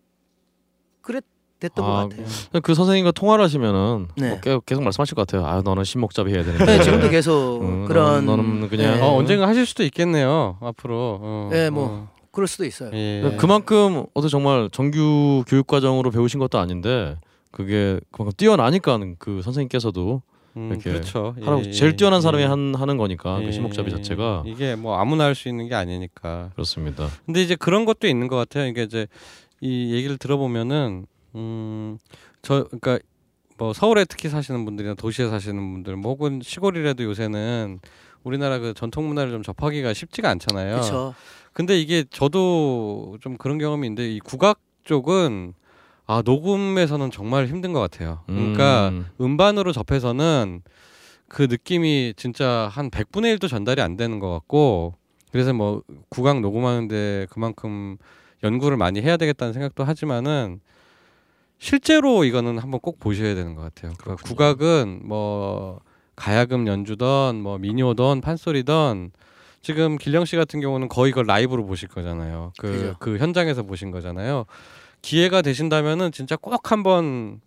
됐던 1.60 1.84
아, 1.84 1.88
것 1.88 2.08
같아요. 2.08 2.26
그 2.62 2.74
선생님과 2.74 3.12
통화를 3.12 3.44
하시면은 3.44 4.08
네. 4.16 4.30
뭐 4.30 4.40
계속, 4.40 4.66
계속 4.66 4.82
말씀하실 4.82 5.14
것 5.14 5.26
같아요. 5.26 5.46
아 5.46 5.62
너는 5.62 5.84
신목잡이 5.84 6.32
해야 6.32 6.42
되는데. 6.42 6.64
네, 6.64 6.82
지금도 6.82 7.08
계속 7.08 7.60
음, 7.62 7.84
그런 7.86 8.26
너는, 8.26 8.44
너는 8.44 8.68
그냥 8.68 8.96
네. 8.96 9.00
어, 9.00 9.14
언젠가 9.14 9.46
하실 9.46 9.64
수도 9.64 9.84
있겠네요. 9.84 10.58
앞으로. 10.60 11.18
어, 11.22 11.48
네, 11.52 11.70
뭐. 11.70 11.86
어, 11.86 12.08
그럴 12.32 12.48
수도 12.48 12.64
있어요. 12.64 12.90
예. 12.94 13.36
그만큼 13.38 14.06
어떤 14.14 14.30
정말 14.30 14.70
정규 14.72 15.44
교육 15.46 15.66
과정으로 15.66 16.10
배우신 16.10 16.40
것도 16.40 16.58
아닌데 16.58 17.16
그게 17.50 18.00
그만큼 18.10 18.32
뛰어나니까 18.36 18.98
그 19.18 19.42
선생님께서도 19.42 20.22
음, 20.56 20.68
이렇게 20.70 20.90
그렇죠. 20.92 21.34
하라고 21.42 21.62
예, 21.66 21.70
제일 21.72 21.94
뛰어난 21.94 22.22
사람이 22.22 22.42
예. 22.42 22.46
한, 22.46 22.74
하는 22.74 22.96
거니까 22.96 23.38
예. 23.42 23.46
그 23.46 23.52
신목잡이 23.52 23.90
자체가 23.90 24.44
이게 24.46 24.74
뭐 24.76 24.96
아무나 24.98 25.24
할 25.24 25.34
수 25.34 25.48
있는 25.48 25.68
게 25.68 25.74
아니니까. 25.74 26.50
그렇습니다. 26.54 27.08
근데 27.26 27.42
이제 27.42 27.54
그런 27.54 27.84
것도 27.84 28.08
있는 28.08 28.28
것 28.28 28.36
같아요. 28.36 28.66
이게 28.66 28.82
이제 28.82 29.06
이 29.62 29.94
얘기를 29.94 30.18
들어보면은 30.18 31.06
음저 31.36 32.64
그러니까 32.64 32.98
뭐 33.56 33.72
서울에 33.72 34.04
특히 34.04 34.28
사시는 34.28 34.64
분들이나 34.64 34.94
도시에 34.94 35.28
사시는 35.28 35.72
분들, 35.74 35.96
뭐 35.96 36.12
혹은 36.12 36.40
시골이라도 36.42 37.04
요새는 37.04 37.78
우리나라 38.24 38.58
그 38.58 38.74
전통 38.74 39.06
문화를 39.06 39.30
좀 39.30 39.42
접하기가 39.42 39.94
쉽지가 39.94 40.28
않잖아요. 40.30 40.74
그렇죠. 40.74 41.14
근데 41.52 41.80
이게 41.80 42.04
저도 42.10 43.18
좀 43.20 43.36
그런 43.36 43.58
경험이 43.58 43.86
있는데 43.86 44.10
이 44.12 44.18
국악 44.18 44.60
쪽은 44.84 45.54
아 46.06 46.22
녹음에서는 46.24 47.12
정말 47.12 47.46
힘든 47.46 47.72
것 47.72 47.78
같아요. 47.78 48.22
그러니까 48.26 48.88
음, 48.88 49.06
음반으로 49.20 49.70
접해서는 49.70 50.62
그 51.28 51.42
느낌이 51.42 52.14
진짜 52.16 52.68
한 52.72 52.90
100분의 52.90 53.36
1도 53.36 53.46
전달이 53.46 53.80
안 53.80 53.96
되는 53.96 54.18
것 54.18 54.30
같고 54.32 54.94
그래서 55.30 55.52
뭐 55.52 55.82
국악 56.08 56.40
녹음하는데 56.40 57.28
그만큼 57.30 57.96
연구를 58.42 58.76
많이 58.76 59.00
해야 59.00 59.16
되겠다는 59.16 59.52
생각도 59.52 59.84
하지만은 59.84 60.60
실제로 61.58 62.24
이거는 62.24 62.58
한번 62.58 62.80
꼭 62.80 62.98
보셔야 62.98 63.34
되는 63.34 63.54
것 63.54 63.62
같아요. 63.62 63.92
그러니까 63.98 64.24
국악은 64.24 65.02
뭐 65.04 65.80
가야금 66.16 66.66
연주던 66.66 67.40
뭐 67.40 67.58
민요던 67.58 68.20
판소리던 68.20 69.12
지금 69.60 69.96
길령 69.96 70.24
씨 70.24 70.34
같은 70.36 70.60
경우는 70.60 70.88
거의 70.88 71.10
이걸 71.10 71.24
라이브로 71.26 71.64
보실 71.64 71.88
거잖아요. 71.88 72.52
그, 72.58 72.72
그죠. 72.72 72.96
그 72.98 73.18
현장에서 73.18 73.62
보신 73.62 73.92
거잖아요. 73.92 74.46
기회가 75.02 75.40
되신다면은 75.40 76.10
진짜 76.10 76.36
꼭 76.36 76.72
한번 76.72 77.40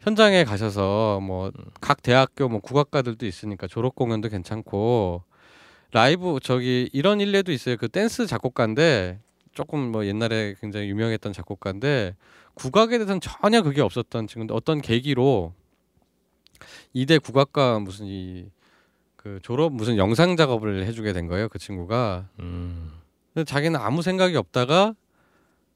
현장에 0.00 0.44
가셔서 0.44 1.20
뭐 1.20 1.50
각 1.80 2.02
대학교 2.02 2.48
뭐 2.48 2.60
국악가들도 2.60 3.24
있으니까 3.24 3.66
졸업 3.66 3.94
공연도 3.94 4.28
괜찮고 4.28 5.22
라이브 5.92 6.38
저기 6.42 6.90
이런 6.92 7.20
일례도 7.20 7.50
있어요. 7.50 7.78
그 7.78 7.88
댄스 7.88 8.26
작곡가인데 8.26 9.20
조금 9.58 9.90
뭐 9.90 10.06
옛날에 10.06 10.54
굉장히 10.60 10.88
유명했던 10.88 11.32
작곡가인데 11.32 12.14
국악에 12.54 12.98
대해서는 12.98 13.20
전혀 13.20 13.62
그게 13.62 13.80
없었던 13.82 14.28
친구인데 14.28 14.54
어떤 14.54 14.80
계기로 14.80 15.52
이대 16.92 17.18
국악과 17.18 17.80
무슨 17.80 18.06
이 18.06 18.50
그 19.28 19.40
졸업 19.42 19.74
무슨 19.74 19.98
영상 19.98 20.36
작업을 20.36 20.86
해주게 20.86 21.12
된 21.12 21.26
거예요. 21.26 21.48
그 21.50 21.58
친구가 21.58 22.28
음, 22.38 22.92
근데 23.34 23.44
자기는 23.44 23.78
아무 23.78 24.00
생각이 24.00 24.34
없다가 24.36 24.94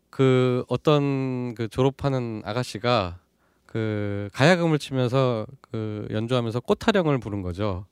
그 0.09 0.65
어떤 0.69 1.55
그 1.55 1.69
졸업하는 1.69 2.41
아가씨가 2.47 3.19
그 3.67 4.31
가야금을 4.33 4.79
치면서 4.79 5.47
그 5.61 6.07
연주하면서 6.11 6.61
꽃타령을 6.61 7.19
부른 7.19 7.43
거죠. 7.43 7.85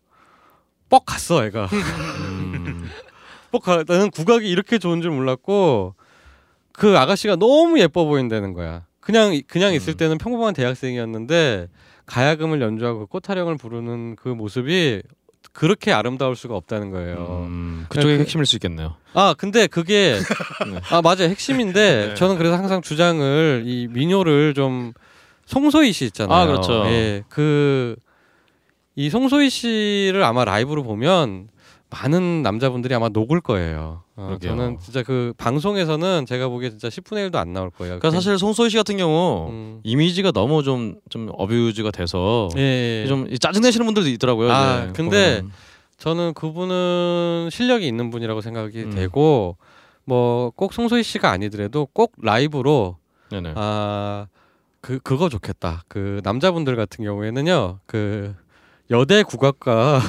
뻑 0.88 1.05
갔어, 1.05 1.45
애가. 1.45 1.68
가. 3.59 3.82
나는 3.86 4.11
국악이 4.11 4.48
이렇게 4.48 4.78
좋은 4.78 5.03
줄 5.03 5.11
몰랐고 5.11 5.94
그 6.72 6.96
아가씨가 6.96 7.36
너무 7.36 7.78
예뻐 7.80 8.05
보인다는 8.05 8.53
거야. 8.53 8.84
그냥 9.01 9.40
그냥 9.48 9.74
있을 9.74 9.94
음. 9.94 9.96
때는 9.96 10.18
평범한 10.18 10.55
대학생이었는데 10.55 11.68
가야금을 12.07 12.61
연주하고 12.61 13.07
꽃타령을 13.07 13.57
부르는 13.57 14.16
그 14.16 14.28
모습이 14.28 15.03
그렇게 15.53 15.90
아름다울 15.92 16.36
수가 16.36 16.55
없다는 16.55 16.90
거예요. 16.90 17.46
음, 17.48 17.86
그쪽이 17.88 18.14
그- 18.16 18.20
핵심일 18.20 18.46
수 18.46 18.57
있겠네요. 18.57 18.94
아 19.14 19.34
근데 19.36 19.66
그게 19.66 20.16
네. 20.72 20.80
아 20.90 21.03
맞아요 21.03 21.24
핵심인데 21.24 22.07
네. 22.09 22.14
저는 22.14 22.36
그래서 22.38 22.57
항상 22.57 22.82
주장을 22.82 23.62
이 23.66 23.88
민요를 23.90 24.55
좀 24.55 24.92
송소희 25.46 25.92
씨 25.92 26.05
있잖아요. 26.07 26.38
아, 26.38 26.46
그렇죠. 26.46 26.84
예, 26.86 27.24
그 27.28 27.96
이 28.96 29.09
송소희 29.09 29.48
씨를 29.51 30.22
아마 30.24 30.44
라이브로 30.44 30.82
보면 30.82 31.48
많은 31.91 32.43
남자분들이 32.43 32.95
아마 32.95 33.09
녹을 33.09 33.41
거예요. 33.41 34.03
어. 34.16 34.36
저는 34.41 34.78
진짜 34.80 35.03
그 35.03 35.32
방송에서는 35.36 36.24
제가 36.26 36.49
보기에 36.49 36.70
진짜 36.70 36.88
10분의 36.88 37.30
1도 37.30 37.36
안 37.36 37.53
나올 37.53 37.70
거예요. 37.70 37.99
그러니까 37.99 38.11
사실 38.11 38.38
송소희 38.38 38.70
씨 38.70 38.76
같은 38.76 38.97
경우 38.97 39.49
음. 39.51 39.80
이미지가 39.82 40.30
너무 40.32 40.62
좀좀 40.62 41.30
어뷰즈가 41.32 41.91
돼서 41.91 42.49
예, 42.57 43.03
예. 43.03 43.07
좀 43.09 43.26
짜증 43.38 43.62
내시는 43.62 43.86
분들도 43.86 44.09
있더라고요. 44.11 44.53
아, 44.53 44.84
이제 44.84 44.93
근데 44.95 45.36
보면은. 45.41 45.51
저는 45.99 46.34
그분은 46.34 47.49
실력이 47.51 47.86
있는 47.86 48.11
분이라고 48.11 48.41
생각이 48.41 48.82
음. 48.84 48.91
되고 48.95 49.57
뭐 50.05 50.51
꼭 50.57 50.72
송소희 50.72 51.03
씨가 51.03 51.30
아니더라도 51.30 51.86
꼭 51.93 52.12
라이브로 52.22 52.97
네네. 53.30 53.53
아, 53.57 54.26
그 54.80 54.99
그거 55.01 55.28
좋겠다. 55.28 55.84
그 55.88 56.20
남자분들 56.24 56.74
같은 56.76 57.05
경우에는요. 57.05 57.78
그 57.86 58.34
여대 58.91 59.22
국악과 59.22 60.01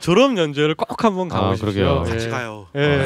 졸업 0.00 0.36
연주회를 0.36 0.74
꼭 0.74 1.04
한번 1.04 1.30
아, 1.30 1.40
가보십시오. 1.40 1.72
그러게요. 1.72 2.02
같이 2.04 2.26
예. 2.26 2.30
가요. 2.30 2.66
예. 2.74 3.04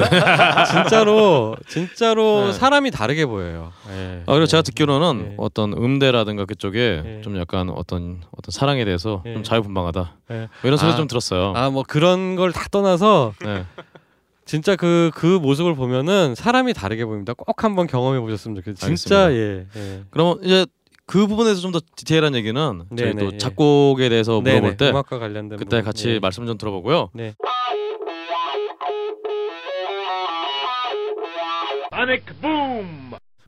진짜로 0.70 1.56
진짜로 1.66 2.46
네. 2.46 2.52
사람이 2.52 2.90
다르게 2.92 3.26
보여요. 3.26 3.72
예. 3.90 4.22
아 4.26 4.32
그리고 4.32 4.46
제가 4.46 4.58
예. 4.58 4.62
듣기로는 4.62 5.26
예. 5.32 5.34
어떤 5.38 5.72
음대라든가 5.72 6.44
그쪽에 6.44 7.02
예. 7.04 7.20
좀 7.22 7.36
약간 7.38 7.68
어떤 7.70 8.22
어떤 8.36 8.50
사랑에 8.50 8.84
대해서 8.84 9.22
예. 9.26 9.34
좀 9.34 9.42
자유분방하다 9.42 10.14
예. 10.30 10.34
뭐 10.36 10.48
이런 10.62 10.76
소리 10.76 10.92
아. 10.92 10.96
좀 10.96 11.06
들었어요. 11.08 11.52
아, 11.56 11.70
뭐 11.70 11.82
그런 11.86 12.36
걸 12.36 12.52
다 12.52 12.66
떠나서 12.70 13.34
네. 13.44 13.64
진짜 14.46 14.76
그 14.76 15.10
그 15.14 15.26
모습을 15.26 15.74
보면은 15.74 16.34
사람이 16.36 16.72
다르게 16.74 17.04
보입니다. 17.04 17.32
꼭 17.34 17.64
한번 17.64 17.86
경험해 17.88 18.20
보셨으면 18.20 18.54
좋겠어요. 18.56 18.94
진짜 18.94 19.32
예. 19.32 19.66
예. 19.76 20.02
그러면 20.10 20.38
이제 20.44 20.64
그 21.06 21.26
부분에서 21.26 21.60
좀 21.60 21.72
더 21.72 21.80
디테일한 21.96 22.34
얘기는 22.34 22.84
저희 22.96 23.14
네네, 23.14 23.24
또 23.24 23.32
예. 23.34 23.38
작곡에 23.38 24.08
대해서 24.08 24.40
물어볼 24.40 24.60
네네, 24.62 24.76
때 24.76 24.90
음악과 24.90 25.18
관련된 25.18 25.58
그때 25.58 25.76
부분. 25.78 25.84
같이 25.84 26.08
예. 26.10 26.18
말씀 26.18 26.46
좀 26.46 26.58
들어보고요. 26.58 27.10
네. 27.14 27.34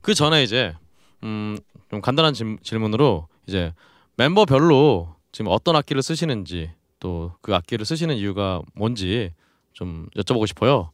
그 0.03 0.15
전에 0.15 0.43
이제 0.43 0.75
음, 1.23 1.59
좀 1.91 2.01
간단한 2.01 2.35
질, 2.35 2.59
질문으로 2.63 3.29
이제 3.47 3.73
멤버별로 4.17 5.15
지금 5.33 5.51
어떤 5.51 5.77
악기를 5.77 6.03
쓰시는지 6.03 6.71
또 7.01 7.33
그 7.43 7.55
악기를 7.55 7.85
쓰시는 7.85 8.17
이유가 8.17 8.63
뭔지 8.75 9.33
좀 9.73 10.09
여쭤보고 10.17 10.47
싶어요. 10.47 10.91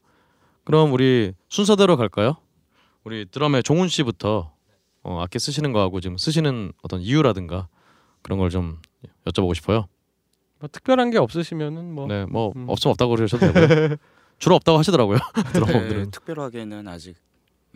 그럼 0.65 0.93
우리 0.93 1.33
순서대로 1.49 1.97
갈까요? 1.97 2.37
우리 3.05 3.27
드럼의 3.31 3.63
종훈 3.63 3.89
씨부터 3.89 4.53
어, 5.05 5.21
악기 5.23 5.39
쓰시는 5.39 5.73
거하고 5.73 6.01
지금 6.01 6.17
쓰시는 6.19 6.73
어떤 6.83 7.01
이유라든가 7.01 7.69
그런 8.23 8.39
걸 8.39 8.51
좀 8.51 8.79
여쭤보고 9.27 9.55
싶어요. 9.55 9.87
뭐 10.59 10.69
특별한 10.71 11.11
게 11.11 11.19
없으시면은 11.19 11.93
뭐 11.95 12.07
네, 12.07 12.25
뭐 12.27 12.53
음. 12.57 12.67
없으면 12.69 12.93
없다고 12.93 13.15
그러셔도 13.17 13.53
되고요. 13.53 13.97
주로 14.39 14.55
없다고 14.57 14.79
하시더라고요. 14.79 15.19
네, 15.37 15.53
드럼분들은. 15.53 16.11
특별하게는 16.11 16.89
아직 16.89 17.17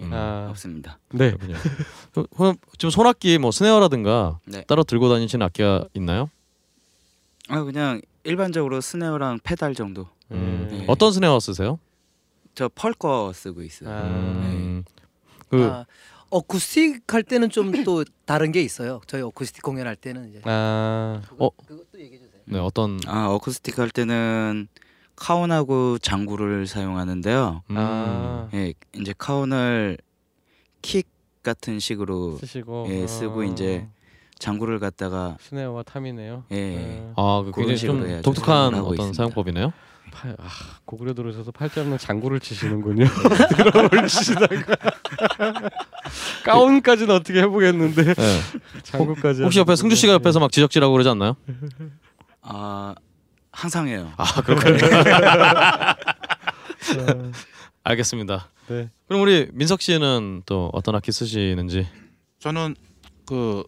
음, 0.01 0.11
아. 0.13 0.47
없습니다. 0.51 0.99
네. 1.11 1.35
그럼 2.37 2.57
지금 2.79 2.91
손악기 2.91 3.39
뭐 3.39 3.51
스네어라든가 3.51 4.39
네. 4.47 4.65
따로 4.65 4.85
들고 4.85 5.09
다니시는 5.09 5.45
악기가 5.45 5.87
있나요? 5.95 6.31
아 7.49 7.63
그냥 7.63 8.01
일반적으로 8.25 8.81
snare랑 8.81 9.41
페달 9.43 9.75
정도. 9.75 10.09
음, 10.31 10.69
네. 10.71 10.85
어떤 10.87 11.13
snare 11.13 11.41
쓰세요? 11.41 11.79
저 12.55 12.69
펄 12.69 13.05
거 13.05 13.33
쓰고 13.35 13.63
있어요. 13.63 13.91
아. 13.91 14.03
음, 14.03 14.85
그 15.49 15.65
아, 15.65 15.87
어쿠스틱 16.31 17.13
할 17.13 17.23
때는 17.23 17.51
좀 17.51 17.69
또 17.85 18.05
다른 18.25 18.53
게 18.53 18.61
있어요. 18.63 19.01
저희 19.07 19.23
어쿠스틱 19.23 19.63
공연할 19.63 19.97
때는 19.97 20.31
이제 20.31 20.41
아, 20.45 21.23
어? 21.39 21.51
그것도 21.67 21.99
얘기해 22.01 22.19
주세요. 22.19 22.41
네, 22.47 22.59
어떤 22.59 22.99
아 23.07 23.29
어쿠스틱 23.29 23.79
할 23.79 23.91
때는 23.91 24.69
cajon하고 25.17 25.99
장구를 25.99 26.67
사용하는데요. 26.67 27.63
음, 27.71 27.77
아, 27.77 28.49
예, 28.55 28.73
이제 28.97 29.15
cajon을 29.17 29.99
kick 30.83 31.07
같은 31.43 31.79
식으로 31.79 32.37
쓰시고 32.39 32.87
예, 32.89 33.07
쓰고 33.07 33.41
아, 33.41 33.45
이제 33.45 33.87
장구를 34.39 34.79
갖다가 34.79 35.37
스네어와 35.41 35.83
탐이네요. 35.83 36.45
예, 36.53 37.13
아, 37.17 37.43
그 37.45 37.53
굉장히 37.53 37.77
식으로 37.79 38.07
좀. 38.07 38.23
독특한 38.23 38.75
어떤 38.75 38.93
있습니다. 38.95 39.13
사용법이네요. 39.17 39.73
팔, 40.11 40.37
아, 40.39 40.49
고구려 40.85 41.15
들어오셔서 41.15 41.53
팔자 41.53 41.81
없는 41.83 41.99
장구를 41.99 42.41
치시는군요. 42.41 43.07
드럼을 43.57 44.09
치시다가 44.09 44.77
가운까지는 46.45 47.15
어떻게 47.15 47.41
해보겠는데 47.41 48.15
네. 48.15 48.41
장구까지 48.83 49.43
혹시 49.43 49.59
옆에 49.59 49.77
승주 49.77 49.97
씨가 49.97 50.15
옆에서 50.15 50.41
막 50.41 50.53
지적질하고 50.53 50.93
그러지 50.93 51.09
않나요? 51.11 51.37
아 52.43 52.95
항상 53.53 53.89
해요. 53.89 54.13
아, 54.17 54.25
그렇군요. 54.43 54.79
알겠습니다. 57.85 58.49
네. 58.69 58.91
그럼 59.07 59.23
우리 59.23 59.49
민석 59.53 59.81
씨는 59.81 60.43
또 60.47 60.71
어떤 60.73 60.95
악기 60.95 61.11
쓰시는지 61.11 61.89
저는 62.39 62.77
그 63.27 63.65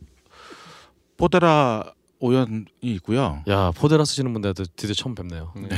포데라 1.16 1.92
5현이 2.18 2.64
있고요. 2.82 3.42
야 3.48 3.70
포데라 3.72 4.04
쓰시는 4.04 4.32
분들 4.32 4.54
드디어 4.76 4.94
처음 4.94 5.14
뵙네요. 5.14 5.52
네. 5.56 5.68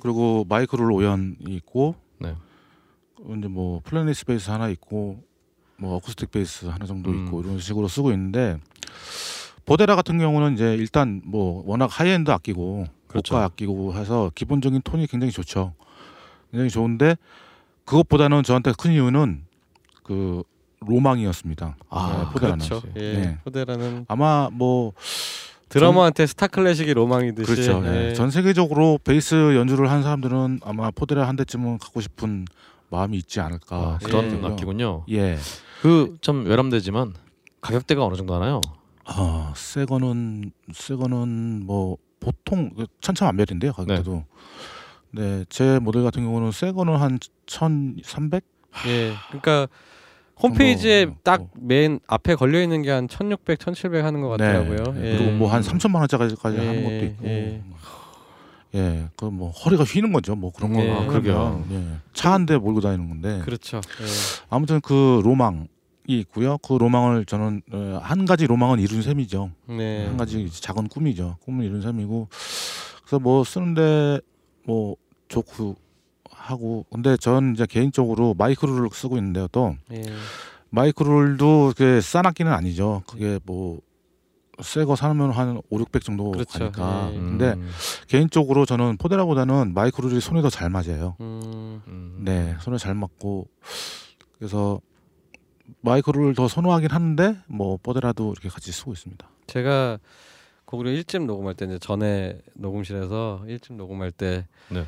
그리고 0.00 0.44
마이크롤 0.48 0.92
5현이 0.92 1.36
있고 1.48 1.94
네. 2.18 2.34
이제 3.38 3.48
뭐 3.48 3.80
fretless 3.84 4.26
베이스 4.26 4.50
하나 4.50 4.68
있고 4.68 5.22
뭐 5.76 5.96
어쿠스틱 5.96 6.30
베이스 6.30 6.66
하나 6.66 6.86
정도 6.86 7.10
음. 7.10 7.26
있고 7.26 7.42
이런 7.42 7.58
식으로 7.58 7.88
쓰고 7.88 8.12
있는데 8.12 8.58
포데라 9.64 9.96
같은 9.96 10.18
경우는 10.18 10.54
이제 10.54 10.74
일단 10.74 11.20
뭐 11.24 11.62
워낙 11.66 11.86
하이엔드 11.90 12.30
악기고 12.30 12.86
그렇죠. 13.06 13.34
고가 13.34 13.44
악기고 13.44 13.94
해서 13.94 14.30
기본적인 14.34 14.82
톤이 14.82 15.06
굉장히 15.06 15.32
좋죠. 15.32 15.74
굉장히 16.50 16.70
좋은데 16.70 17.16
그것보다는 17.84 18.42
저한테 18.42 18.72
큰 18.76 18.92
이유는 18.92 19.44
그 20.04 20.42
로망이었습니다. 20.80 21.76
아, 21.90 22.24
네, 22.24 22.32
포데라는. 22.32 22.66
그렇죠. 22.66 22.86
예. 22.96 23.12
네. 23.12 23.38
포데라는 23.44 24.04
아마 24.08 24.48
뭐 24.52 24.92
드러머한테 25.68 26.26
스타 26.26 26.46
클래식이 26.46 26.94
로망이듯이 26.94 27.50
그렇죠. 27.50 27.82
예. 27.86 28.08
예. 28.10 28.14
전 28.14 28.30
세계적으로 28.30 28.98
베이스 29.04 29.34
연주를 29.54 29.90
한 29.90 30.02
사람들은 30.02 30.60
아마 30.64 30.90
포데라 30.90 31.28
한 31.28 31.36
대쯤은 31.36 31.78
갖고 31.78 32.00
싶은 32.00 32.46
마음이 32.90 33.16
있지 33.18 33.40
않을까. 33.40 33.76
아, 33.76 33.98
그런 34.02 34.42
예. 34.42 34.46
악기군요. 34.46 35.04
예. 35.10 35.38
그좀 35.82 36.46
외람되지만 36.46 37.14
가격대가 37.60 38.04
어느 38.04 38.16
정도 38.16 38.34
하나요? 38.34 38.60
어, 39.04 39.52
새 39.56 39.84
거는 39.84 40.52
새 40.72 40.94
거는 40.96 41.64
뭐 41.66 41.96
보통 42.20 42.70
그 42.76 42.86
천차만별인데요 43.00 43.72
가격대도. 43.72 44.24
네, 45.12 45.44
제 45.48 45.78
모델 45.78 46.02
같은 46.02 46.24
경우는 46.24 46.52
새 46.52 46.72
거는 46.72 46.96
한 46.96 47.18
1,300? 47.46 48.44
예. 48.86 49.14
그러니까 49.28 49.68
홈페이지에 50.42 51.06
뭐, 51.06 51.16
딱 51.22 51.40
뭐. 51.40 51.48
맨 51.60 52.00
앞에 52.06 52.34
걸려 52.34 52.62
있는 52.62 52.82
게 52.82 52.90
한 52.90 53.08
1,600, 53.08 53.58
1,700 53.58 54.04
하는 54.04 54.20
것 54.22 54.28
같더라고요. 54.30 54.94
네. 54.94 55.12
예. 55.14 55.18
그리고 55.18 55.32
뭐 55.32 55.48
한 55.48 55.62
3천만 55.62 55.96
원짜리까지 56.00 56.56
예, 56.58 56.66
하는 56.66 56.84
것도 56.84 57.04
있고. 57.06 57.26
예. 57.26 57.62
예, 58.74 59.08
그 59.16 59.26
뭐 59.30 59.50
허리가 59.50 59.82
휘는 59.84 60.12
거죠. 60.12 60.34
뭐 60.36 60.52
그런 60.52 60.72
거. 60.74 60.80
예. 60.80 60.90
아, 60.92 61.06
그러게요. 61.06 61.64
예. 61.70 61.84
차한 62.12 62.46
대 62.46 62.56
몰고 62.58 62.80
다니는 62.80 63.08
건데. 63.08 63.40
그렇죠. 63.44 63.78
예. 63.78 64.06
아무튼 64.50 64.80
그 64.80 65.20
로망 65.24 65.68
이 66.06 66.18
있고요. 66.20 66.56
그 66.58 66.74
로망을 66.74 67.24
저는 67.26 67.62
어, 67.72 68.00
한 68.02 68.24
가지 68.24 68.46
로망은 68.46 68.78
이룬 68.80 69.02
셈이죠. 69.02 69.50
네. 69.68 70.06
한 70.06 70.16
가지 70.16 70.48
작은 70.50 70.88
꿈이죠. 70.88 71.36
꿈을 71.44 71.64
이룬 71.66 71.82
셈이고 71.82 72.28
그래서 73.02 73.18
뭐 73.18 73.44
쓰는데 73.44 74.20
뭐 74.64 74.96
좋고 75.28 75.76
하고 76.38 76.86
근데 76.90 77.16
전 77.16 77.52
이제 77.54 77.66
개인적으로 77.66 78.34
마이크로를 78.38 78.88
쓰고 78.92 79.16
있는데요. 79.18 79.48
또 79.48 79.76
예. 79.92 80.02
마이크로도 80.70 81.72
그게 81.76 82.00
싼 82.00 82.26
악기는 82.26 82.50
아니죠. 82.52 83.02
그게 83.06 83.38
뭐 83.44 83.80
새 84.60 84.84
거 84.84 84.96
사면 84.96 85.30
한 85.30 85.62
5, 85.70 85.78
600 85.78 86.02
정도 86.02 86.32
그렇죠. 86.32 86.58
가니까. 86.58 87.10
예. 87.12 87.16
근데 87.16 87.52
음, 87.52 87.70
개인적으로 88.08 88.66
저는 88.66 88.96
포데라보다는 88.96 89.72
마이크로들이 89.72 90.20
손에 90.20 90.42
더 90.42 90.50
잘 90.50 90.68
맞아요. 90.68 91.14
음. 91.20 91.80
음. 91.86 92.22
네, 92.24 92.56
손에 92.60 92.76
잘 92.76 92.92
맞고 92.94 93.46
그래서 94.36 94.80
마이크로를 95.82 96.34
더 96.34 96.48
선호하긴 96.48 96.90
하는데 96.90 97.36
뭐 97.46 97.78
포데라도 97.80 98.32
이렇게 98.32 98.48
같이 98.48 98.72
쓰고 98.72 98.92
있습니다. 98.92 99.28
제가 99.46 99.98
곡을 100.64 100.88
일집 100.88 101.22
녹음할 101.22 101.54
때 101.54 101.64
이제 101.66 101.78
전에 101.78 102.40
녹음실에서 102.54 103.44
일집 103.46 103.74
녹음할 103.76 104.10
때 104.10 104.48
네. 104.70 104.84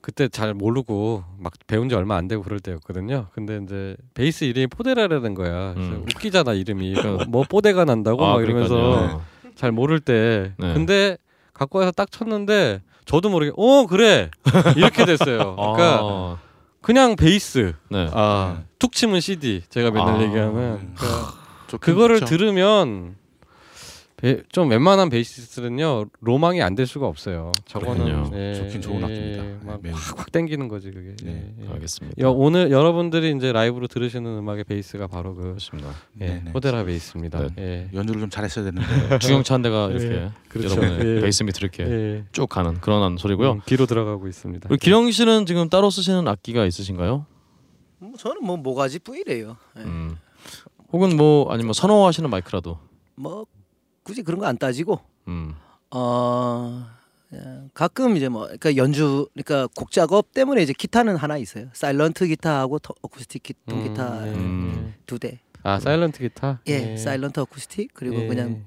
네. 0.00 0.02
그때 0.02 0.28
잘 0.28 0.54
모르고 0.54 1.24
막 1.38 1.52
배운 1.66 1.88
지 1.88 1.94
얼마 1.94 2.16
안 2.16 2.26
되고 2.28 2.42
그럴 2.42 2.58
때였거든요. 2.60 3.26
근데 3.34 3.60
이제 3.62 3.96
베이스 4.14 4.44
이름이 4.44 4.68
포데라라는 4.68 5.34
거야. 5.34 5.74
그래서 5.74 5.90
음. 5.92 6.02
웃기잖아 6.14 6.54
이름이. 6.54 6.94
뭐 7.28 7.44
뽀데가 7.48 7.84
난다고 7.84 8.24
아, 8.24 8.34
막 8.34 8.42
이러면서 8.42 8.74
그러니까요. 8.74 9.22
잘 9.54 9.72
모를 9.72 10.00
때. 10.00 10.52
네. 10.58 10.74
근데 10.74 11.16
갖고 11.52 11.78
와서 11.78 11.90
딱 11.92 12.10
쳤는데 12.10 12.82
저도 13.04 13.28
모르게 13.28 13.52
어 13.56 13.86
그래 13.86 14.30
이렇게 14.76 15.04
됐어요. 15.04 15.56
그러니까 15.56 16.00
아, 16.02 16.38
그냥 16.80 17.16
베이스. 17.16 17.74
네. 17.90 18.08
아, 18.12 18.62
툭 18.78 18.92
치면 18.92 19.20
CD. 19.20 19.62
제가 19.68 19.90
맨날 19.90 20.16
아. 20.16 20.22
얘기하는. 20.22 20.94
그러니까 20.94 21.32
좋긴 21.66 21.94
그거를 21.94 22.20
좋죠. 22.20 22.36
들으면 22.38 23.16
베- 24.20 24.42
좀 24.50 24.68
웬만한 24.70 25.08
베이시스트는요 25.10 26.06
로망이 26.20 26.62
안 26.62 26.74
될 26.74 26.86
수가 26.86 27.06
없어요. 27.06 27.52
저거는. 27.66 28.32
예, 28.34 28.54
좋긴 28.54 28.80
좋은 28.80 29.02
악기입니다. 29.02 29.42
네, 29.42 29.58
막 29.64 29.80
매우. 29.82 29.92
확 29.94 30.30
땡기는 30.32 30.68
거지 30.68 30.90
그게. 30.90 31.14
네, 31.24 31.52
예, 31.58 31.64
예. 31.66 31.72
알겠습니다. 31.72 32.16
여, 32.22 32.30
오늘 32.30 32.70
여러분들이 32.70 33.34
이제 33.36 33.52
라이브로 33.52 33.86
들으시는 33.86 34.38
음악의 34.38 34.64
베이스가 34.64 35.06
바로 35.08 35.34
그 35.34 35.42
그렇습니다. 35.42 35.90
예, 36.20 36.26
네네. 36.26 36.52
포데라 36.52 36.84
베이스입니다. 36.84 37.48
네. 37.48 37.48
예. 37.58 37.88
연주를 37.98 38.20
좀 38.20 38.30
잘했어야 38.30 38.64
됐는데 38.64 38.86
한 39.48 39.62
대가 39.62 39.88
예, 39.90 39.96
이렇게 39.96 40.30
그렇죠. 40.48 40.76
여러분의 40.80 41.16
예. 41.16 41.20
베이스 41.20 41.42
밑 41.42 41.56
이렇게 41.60 41.82
예. 41.84 42.24
쭉 42.32 42.46
가는 42.48 42.80
그런 42.80 43.16
소리고요. 43.16 43.52
음, 43.52 43.60
뒤로 43.66 43.86
들어가고 43.86 44.28
있습니다. 44.28 44.68
우리 44.70 44.78
기령 44.78 45.10
씨는 45.10 45.46
지금 45.46 45.68
따로 45.68 45.90
쓰시는 45.90 46.26
악기가 46.28 46.64
있으신가요? 46.66 47.26
뭐 47.98 48.12
저는 48.16 48.42
뭐 48.42 48.56
모가지 48.56 48.98
뿌이래요. 49.00 49.56
예. 49.78 49.82
음. 49.82 50.16
혹은 50.92 51.16
뭐 51.16 51.52
아니면 51.52 51.72
선호하시는 51.72 52.28
마이크라도. 52.30 52.78
뭐 53.16 53.44
굳이 54.10 54.22
그런 54.22 54.40
거 54.40 54.46
안 54.46 54.58
따지고 54.58 54.98
음. 55.28 55.54
어 55.92 56.84
그냥 57.28 57.70
가끔 57.74 58.16
이제 58.16 58.28
뭐 58.28 58.44
그러니까 58.46 58.74
연주 58.76 59.28
그러니까 59.34 59.68
곡 59.76 59.92
작업 59.92 60.32
때문에 60.32 60.62
이제 60.62 60.72
기타는 60.76 61.14
하나 61.16 61.36
있어요. 61.38 61.68
silent 61.72 62.26
기타하고 62.26 62.80
터- 62.80 62.94
어쿠스틱 63.02 63.42
기, 63.44 63.54
통기타 63.68 64.24
음, 64.24 64.34
음. 64.34 64.94
두 65.06 65.18
대. 65.20 65.38
아 65.62 65.78
silent 65.78 66.18
기타. 66.18 66.60
예, 66.66 66.96
silent 66.96 67.38
어쿠스틱 67.40 67.90
그리고 67.94 68.16
예. 68.22 68.26
그냥 68.26 68.64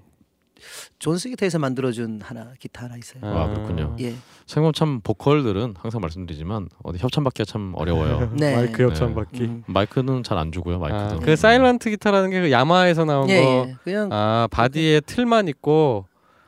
존 0.99 1.17
스 1.17 1.29
기타에서 1.29 1.59
만들어준 1.59 2.21
하나 2.23 2.53
기타 2.59 2.85
하나 2.85 2.95
있어요. 2.97 3.21
아, 3.23 3.47
그렇군요. 3.47 3.95
예, 3.99 4.13
생각 4.45 4.73
참 4.73 5.01
보컬들은 5.01 5.75
항상 5.77 6.01
말씀드리지만 6.01 6.69
어디 6.83 6.99
협찬 6.99 7.23
받기가 7.23 7.45
참 7.45 7.73
어려워요. 7.75 8.31
네. 8.37 8.55
마이크 8.55 8.83
협찬 8.83 9.09
네. 9.09 9.15
받기. 9.15 9.41
음. 9.43 9.63
마이크는 9.67 10.23
잘 10.23 10.37
안 10.37 10.51
주고요. 10.51 10.75
아, 10.75 10.79
마이크도. 10.79 11.19
그 11.21 11.35
silent 11.35 11.89
기타라는 11.89 12.29
게 12.29 12.41
그 12.41 12.51
야마하에서 12.51 13.05
나온 13.05 13.29
예, 13.29 13.41
거. 13.41 13.65
예. 13.69 13.75
그냥 13.83 14.09
아 14.11 14.47
바디에 14.51 14.99
틀만 15.01 15.47
있고 15.49 16.05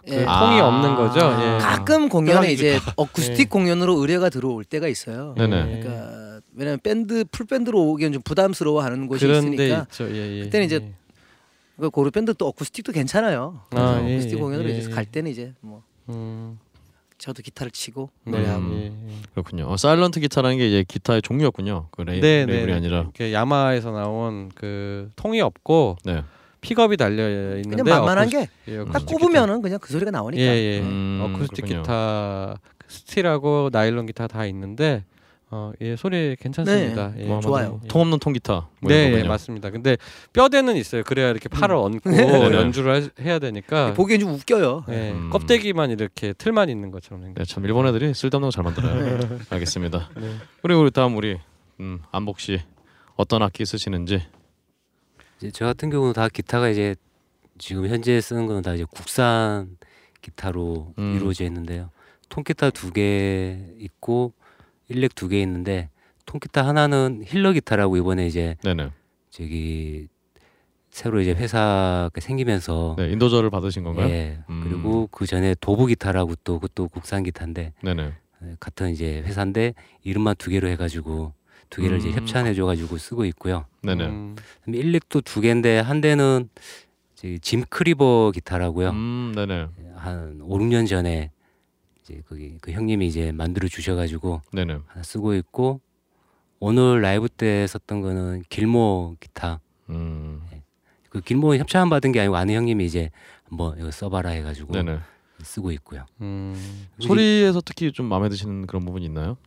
그 0.08 0.14
예. 0.14 0.26
아. 0.28 0.40
통이 0.48 0.60
없는 0.60 0.96
거죠. 0.96 1.20
예. 1.20 1.58
가끔 1.60 2.10
공연에 2.10 2.34
편하게 2.34 2.52
이제 2.54 2.80
어쿠스틱 2.96 3.40
예. 3.40 3.44
공연으로 3.46 3.96
의뢰가 4.00 4.30
들어올 4.30 4.64
때가 4.64 4.88
있어요. 4.88 5.34
네네. 5.38 5.82
그러니까 5.82 6.40
왜냐면 6.56 6.80
밴드 6.84 7.26
full 7.32 7.46
밴드로 7.46 7.82
오기엔 7.92 8.14
좀 8.14 8.22
부담스러워하는 8.24 9.08
곳이 9.08 9.26
있으니까 9.30 9.64
있죠. 9.92 10.10
예, 10.10 10.40
예. 10.40 10.44
그때는 10.44 10.66
이제 10.68 10.76
예. 10.78 10.94
그 11.80 11.90
고구려 11.90 12.10
밴드 12.12 12.34
또 12.36 12.48
어쿠스틱도 12.48 12.92
괜찮아요. 12.94 13.62
아, 13.72 14.02
예, 14.08 14.14
어쿠스틱 14.16 14.38
예, 14.38 14.42
공연으로 14.42 14.70
예, 14.70 14.78
이제 14.78 14.90
예. 14.90 14.94
갈 14.94 15.06
때는 15.06 15.30
이제 15.32 15.54
뭐 15.60 15.84
음, 16.10 16.58
저도 17.18 17.42
기타를 17.44 17.72
치고 17.72 18.10
네, 18.26 18.32
노래하고 18.32 18.74
예, 18.76 18.86
예. 18.86 18.92
그렇군요. 19.34 19.68
어, 19.68 19.76
silent 19.78 20.20
기타라는 20.22 20.58
게 20.58 20.68
이제 20.68 20.86
기타의 20.88 21.22
종류였군요. 21.22 21.88
그 21.92 22.02
레이, 22.04 22.22
네, 22.22 22.46
label이 22.46 22.66
네. 22.68 22.74
아니라. 22.74 23.00
이렇게 23.02 23.34
야마하에서 23.34 23.92
나온 23.92 24.50
그 24.56 25.10
통이 25.18 25.42
없고 25.42 25.98
네. 26.06 26.24
pickup이 26.62 26.98
달려 26.98 27.58
있는데 27.58 27.84
그냥 27.84 28.00
만만한 28.00 28.28
어쿠스- 28.28 28.32
게 28.32 28.50
예, 28.70 28.86
딱 28.92 29.06
꽂으면은 29.06 29.62
그냥 29.62 29.80
그 29.80 29.92
소리가. 29.92 30.12
나오니까. 30.12 30.42
예, 30.42 30.48
예. 30.48 30.80
음, 30.80 31.20
어쿠스틱 31.36 31.66
그렇군요. 31.66 31.82
기타 31.82 32.56
스틸하고 32.88 33.70
나일론 33.72 34.06
기타 34.06 34.28
다 34.28 34.46
있는데 34.46 35.04
어, 35.56 35.72
예, 35.80 35.96
소리 35.96 36.36
괜찮습니다. 36.38 37.14
예, 37.18 37.24
뭐 37.26 37.40
좋아요. 37.40 37.68
아마도 37.68 37.88
통 37.88 38.02
없는 38.02 38.20
통기타. 38.20 38.68
뭐 38.82 38.92
네, 38.92 39.14
예. 39.14 39.24
맞습니다. 39.24 39.70
근데 39.70 39.96
뼈대는 40.34 40.76
있어요. 40.76 41.04
그래야 41.04 41.30
이렇게 41.30 41.48
팔을 41.48 41.76
얹고 41.78 42.10
네. 42.12 42.54
연주를 42.54 43.04
하- 43.06 43.24
해야 43.24 43.40
되니까. 43.40 43.94
보기엔 43.94 44.20
좀 44.20 44.32
웃겨요. 44.34 44.84
예, 44.90 45.12
음. 45.12 45.30
껍데기만 45.32 45.92
이렇게 45.92 46.34
틀만 46.34 46.68
있는 46.70 46.92
것처럼. 46.92 47.34
네, 47.34 47.46
참 47.46 47.64
일본 47.64 47.88
애들이 47.88 48.14
쓸데없는 48.14 48.48
거 48.48 48.52
잘 48.52 48.66
만들어요. 48.66 49.40
알겠습니다. 49.50 50.10
네. 50.20 50.36
그리고 50.62 50.82
우리 50.82 50.92
다음 50.92 51.16
우리 51.16 51.40
음, 51.80 52.00
안복 52.12 52.42
씨 52.42 52.62
어떤 53.16 53.42
악기 53.42 53.66
쓰시는지. 53.66 54.22
이제 55.38 55.52
저 55.52 55.66
같은 55.66 55.90
경우는 55.90 56.12
다 56.14 56.28
기타가 56.28 56.68
이제 56.68 56.96
지금 57.58 57.88
현재 57.88 58.20
쓰는 58.20 58.46
거는 58.46 58.62
다 58.62 58.74
이제 58.74 58.84
국산 58.94 59.78
기타로 60.22 60.94
음. 60.98 61.16
이루어져 61.16 61.46
있는데요. 61.46 61.92
통기타 62.28 62.72
두 62.72 62.92
개 62.92 63.58
있고 63.80 64.34
일렉 64.90 65.16
두 65.16 65.28
개 65.30 65.42
있는데 65.42 65.90
통기타 66.26 66.66
하나는 66.66 67.24
힐러 67.26 67.52
기타라고 67.54 67.98
이번에 67.98 68.28
이제 68.28 68.56
네네. 68.64 68.92
저기 69.30 70.08
새로 70.90 71.20
이제 71.22 71.32
회사가 71.34 72.10
생기면서 72.20 72.96
네, 72.98 73.12
인도저를 73.12 73.50
받으신 73.50 73.84
건가요? 73.84 74.08
예 74.10 74.40
음. 74.50 74.62
그리고 74.64 75.08
그 75.12 75.26
전에 75.26 75.56
도부 75.60 75.86
기타라고 75.88 76.36
또 76.44 76.60
그것도 76.60 76.88
국산 76.88 77.24
기타인데 77.24 77.74
네네. 77.84 78.14
예, 78.44 78.56
같은 78.60 78.92
이제 78.92 79.22
회사인데 79.26 79.74
이름만 80.04 80.36
두 80.38 80.50
개로 80.50 80.68
해가지고 80.70 81.34
두 81.70 81.82
개를 81.82 81.98
이제 81.98 82.10
음. 82.10 82.14
협찬해줘가지고 82.16 82.98
쓰고 82.98 83.26
있고요. 83.26 83.66
네네. 83.82 84.06
음, 84.06 84.36
일렉도 84.68 85.22
두 85.22 85.42
개인데 85.42 85.80
한 85.80 86.00
대는 86.02 86.50
짐 87.42 87.64
크리버 87.70 88.32
기타라고요. 88.34 88.90
음, 88.92 89.34
네네. 89.36 89.68
한 89.96 90.40
5, 90.44 90.58
6년 90.60 90.88
전에 90.88 91.32
이제 92.06 92.22
거기 92.30 92.56
그 92.62 92.72
형님이 92.72 93.08
이제 93.08 93.32
만들어 93.32 93.68
주셔가지고 93.68 94.42
네네. 94.54 94.80
하나 94.86 95.04
쓰고 95.04 95.34
있고 95.36 95.82
오늘 96.60 97.02
라이브 97.02 97.28
때 97.28 97.66
썼던 97.66 98.02
거는 98.02 98.44
길모 98.50 99.16
기타. 99.20 99.60
음. 99.90 100.42
그 101.10 101.22
길모는 101.22 101.60
협찬 101.60 101.90
받은 101.90 102.12
게 102.12 102.20
아니고 102.20 102.36
아는 102.36 102.54
형님이 102.54 102.86
이제 102.86 103.10
한번 103.50 103.78
이거 103.80 103.90
써봐라 103.90 104.32
해가지고 104.32 104.74
네네. 104.74 105.00
쓰고 105.42 105.72
있고요. 105.72 106.06
음. 106.22 106.56
소리에서 107.00 107.62
특히 107.62 107.92
좀 107.92 108.06
마음에 108.06 108.30
드시는 108.30 108.68
그런 108.68 108.86
부분이 108.86 109.06
있나요? 109.06 109.38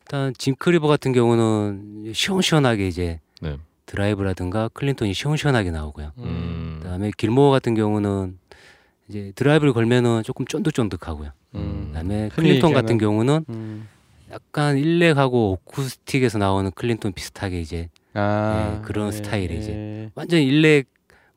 일단 0.00 0.34
짐 0.36 0.54
크리버 0.56 0.86
같은 0.86 1.12
경우는 1.12 2.12
시원시원하게 2.12 2.86
이제 2.86 3.20
네. 3.40 3.56
드라이브라든가 3.86 4.68
clean 4.68 4.91
tone이 4.91 5.14
시원시원하게 5.14 5.70
나오고요. 5.70 6.12
음. 6.18 6.80
그다음에 6.82 7.10
길모 7.16 7.50
같은 7.50 7.74
경우는 7.74 8.38
이제 9.08 9.32
드라이브를 9.34 9.72
걸면은 9.72 10.22
조금 10.22 10.46
쫀득쫀득하고요. 10.46 11.32
음. 11.54 11.84
그다음에 11.88 12.28
clean 12.30 12.52
tone 12.52 12.70
얘기하는- 12.70 12.74
같은 12.74 12.98
경우는 12.98 13.44
음. 13.48 13.88
약간 14.30 14.76
일렉하고 14.78 15.52
어쿠스틱에서 15.52 16.38
나오는 16.38 16.70
clean 16.72 16.94
tone 16.94 17.12
비슷하게 17.12 17.60
이제 17.60 17.88
아, 18.14 18.76
네, 18.80 18.82
그런 18.86 19.12
스타일의 19.12 19.58
이제 19.58 19.70
예. 19.72 20.10
완전 20.14 20.40
일렉 20.40 20.86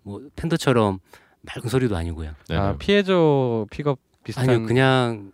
뭐 0.03 0.21
팬더처럼 0.35 0.99
맑은 1.41 1.69
소리도 1.69 1.95
아니고요. 1.95 2.31
네네. 2.47 2.59
아 2.59 2.75
피해조 2.77 3.67
픽업 3.69 3.99
비슷한 4.23 4.49
아니요 4.49 4.65
그냥 4.67 5.31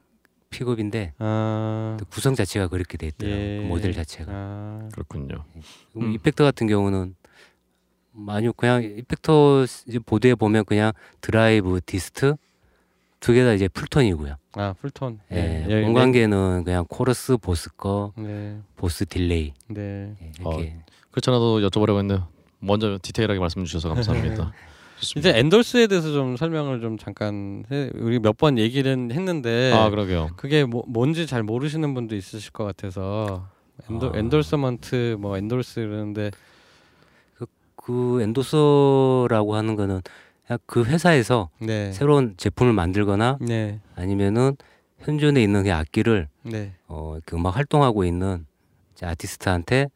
픽업인데 0.49 1.13
아, 1.19 1.97
또 1.99 2.05
구성 2.05 2.35
자체가 2.35 2.67
그렇게 2.67 2.97
돼 2.97 3.07
있더라고요. 3.07 3.39
예. 3.41 3.57
그 3.61 3.67
모델 3.67 3.93
자체가. 3.93 4.31
아, 4.33 4.89
그렇군요. 4.93 5.43
그리고 5.93 6.07
음. 6.07 6.13
이펙터 6.13 6.43
같은 6.43 6.67
경우는 6.67 7.15
아니요 8.27 8.53
그냥 8.53 8.83
이펙터 8.83 9.63
이제 9.87 9.99
보드에 9.99 10.35
보면 10.35 10.65
그냥 10.65 10.91
드라이브 11.21 11.79
디스트 11.85 12.35
두 13.19 13.33
개 13.33 13.43
다 13.43 13.53
이제 13.53 13.67
풀톤이고요. 13.69 14.35
아 14.55 14.73
풀톤 14.79 15.19
예, 15.31 15.65
예, 15.67 15.81
공관계는 15.81 16.63
그냥 16.63 16.85
코러스 16.87 17.37
보스 17.37 17.69
거 17.75 18.13
네, 18.15 18.59
보스 18.75 19.05
딜레이 19.05 19.53
네. 19.67 20.13
예, 20.21 20.31
이렇게 20.39 20.77
그렇잖아도 21.11 21.59
여쭤보려고 21.61 21.97
했는데 21.99 22.23
먼저 22.59 22.97
detail하게 23.01 23.39
말씀 23.39 23.63
주셔서 23.65 23.89
감사합니다. 23.93 24.53
좋습니다. 24.99 25.29
이제 25.29 25.39
endorse에 25.39 25.87
대해서 25.87 26.11
좀 26.13 26.37
설명을 26.37 26.79
좀 26.81 26.97
잠깐 26.97 27.65
해, 27.71 27.89
우리 27.95 28.19
몇 28.19 28.37
번 28.37 28.57
얘기를 28.57 28.91
했는데 29.11 29.71
아 29.73 29.89
그러게요. 29.89 30.29
그게 30.37 30.63
뭐, 30.65 30.83
뭔지 30.87 31.25
잘 31.27 31.43
모르시는 31.43 31.93
분도 31.93 32.15
있으실 32.15 32.51
것 32.51 32.63
같아서 32.63 33.47
endo, 33.89 34.11
아. 34.13 34.17
endorsement 34.17 35.17
뭐 35.19 35.35
endorse 35.37 35.79
이러는데 35.79 36.29
그 37.75 38.21
endorser라고 38.21 39.55
하는 39.55 39.75
거는 39.75 40.01
그 40.65 40.83
회사에서 40.83 41.49
네, 41.59 41.91
새로운 41.91 42.35
제품을 42.37 42.73
만들거나 42.73 43.37
네, 43.41 43.79
아니면은 43.95 44.55
현존에 44.99 45.41
있는 45.43 45.63
그 45.63 45.73
악기를 45.73 46.27
네, 46.43 46.73
어, 46.87 47.17
그 47.25 47.35
음악 47.35 47.55
활동하고 47.55 48.03
있는 48.05 48.45
이제 48.93 49.05
아티스트한테 49.05 49.87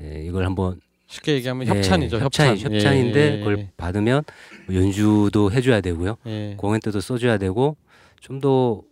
예, 0.00 0.22
이걸 0.24 0.44
한번 0.44 0.80
쉽게 1.06 1.34
얘기하면 1.34 1.66
예, 1.66 1.70
협찬이죠, 1.70 2.18
협찬, 2.18 2.56
협찬. 2.56 2.72
협찬인데 2.72 3.32
예, 3.32 3.38
그걸 3.38 3.68
받으면 3.76 4.24
뭐 4.66 4.74
연주도 4.74 5.52
해줘야 5.52 5.80
되고요, 5.80 6.16
예, 6.26 6.54
공연 6.56 6.80
때도 6.80 7.00
써줘야 7.00 7.38
되고 7.38 7.76
좀 8.20 8.40
더 8.40 8.82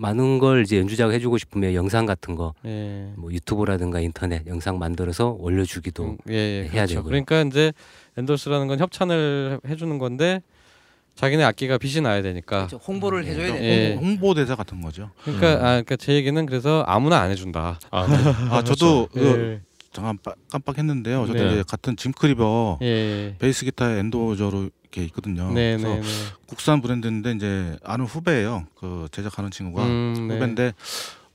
많은 0.00 0.38
걸 0.38 0.62
이제 0.62 0.78
연주자가 0.78 1.12
해주고 1.14 1.38
싶으면 1.38 1.72
영상 1.74 2.04
같은 2.04 2.34
거, 2.34 2.52
예. 2.66 3.10
뭐 3.16 3.32
유튜브라든가 3.32 4.00
인터넷 4.00 4.46
영상 4.46 4.78
만들어서 4.78 5.30
올려주기도 5.40 6.04
음, 6.04 6.18
예, 6.28 6.34
예, 6.34 6.62
해야 6.64 6.70
그렇죠. 6.84 6.94
되고요. 6.96 7.04
그러니까 7.04 7.40
이제 7.42 7.72
엔돌스라는 8.18 8.66
건 8.66 8.78
협찬을 8.78 9.60
해- 9.64 9.70
해주는 9.70 9.98
건데 9.98 10.42
자기네 11.14 11.44
악기가 11.44 11.78
빛이 11.78 12.02
나야 12.02 12.20
되니까. 12.20 12.66
그렇죠. 12.66 12.76
홍보를 12.86 13.24
해줘야 13.24 13.54
돼. 13.54 13.62
예. 13.64 13.94
홍보, 13.94 14.06
홍보 14.06 14.34
대사 14.34 14.54
같은 14.54 14.82
거죠. 14.82 15.10
그러니까 15.24 15.54
음. 15.54 15.56
아, 15.60 15.68
그러니까 15.70 15.96
제 15.96 16.12
얘기는 16.12 16.44
그래서 16.44 16.84
아무나 16.86 17.18
안 17.20 17.30
해준다. 17.30 17.80
아, 17.90 18.06
네. 18.06 18.16
아 18.50 18.62
저도 18.62 19.08
그 19.10 19.20
예, 19.20 19.60
잠깐 19.92 20.18
빠- 20.22 20.34
깜빡했는데요. 20.50 21.26
저도 21.26 21.38
네. 21.42 21.52
이제 21.52 21.64
같은 21.66 21.96
짐 21.96 22.12
크리버 22.12 22.80
예, 22.82 23.34
베이스 23.38 23.64
기타 23.64 23.92
endorser로 23.96 24.68
게 24.96 25.04
있거든요. 25.04 25.52
네, 25.52 25.76
그래서 25.76 25.94
네, 25.94 26.00
네. 26.00 26.08
국산 26.46 26.80
브랜드인데 26.80 27.32
이제 27.32 27.78
아는 27.84 28.06
후배예요. 28.06 28.66
그 28.74 29.08
제작하는 29.12 29.50
친구가 29.50 29.84
음, 29.84 30.26
네. 30.28 30.34
후배인데 30.34 30.72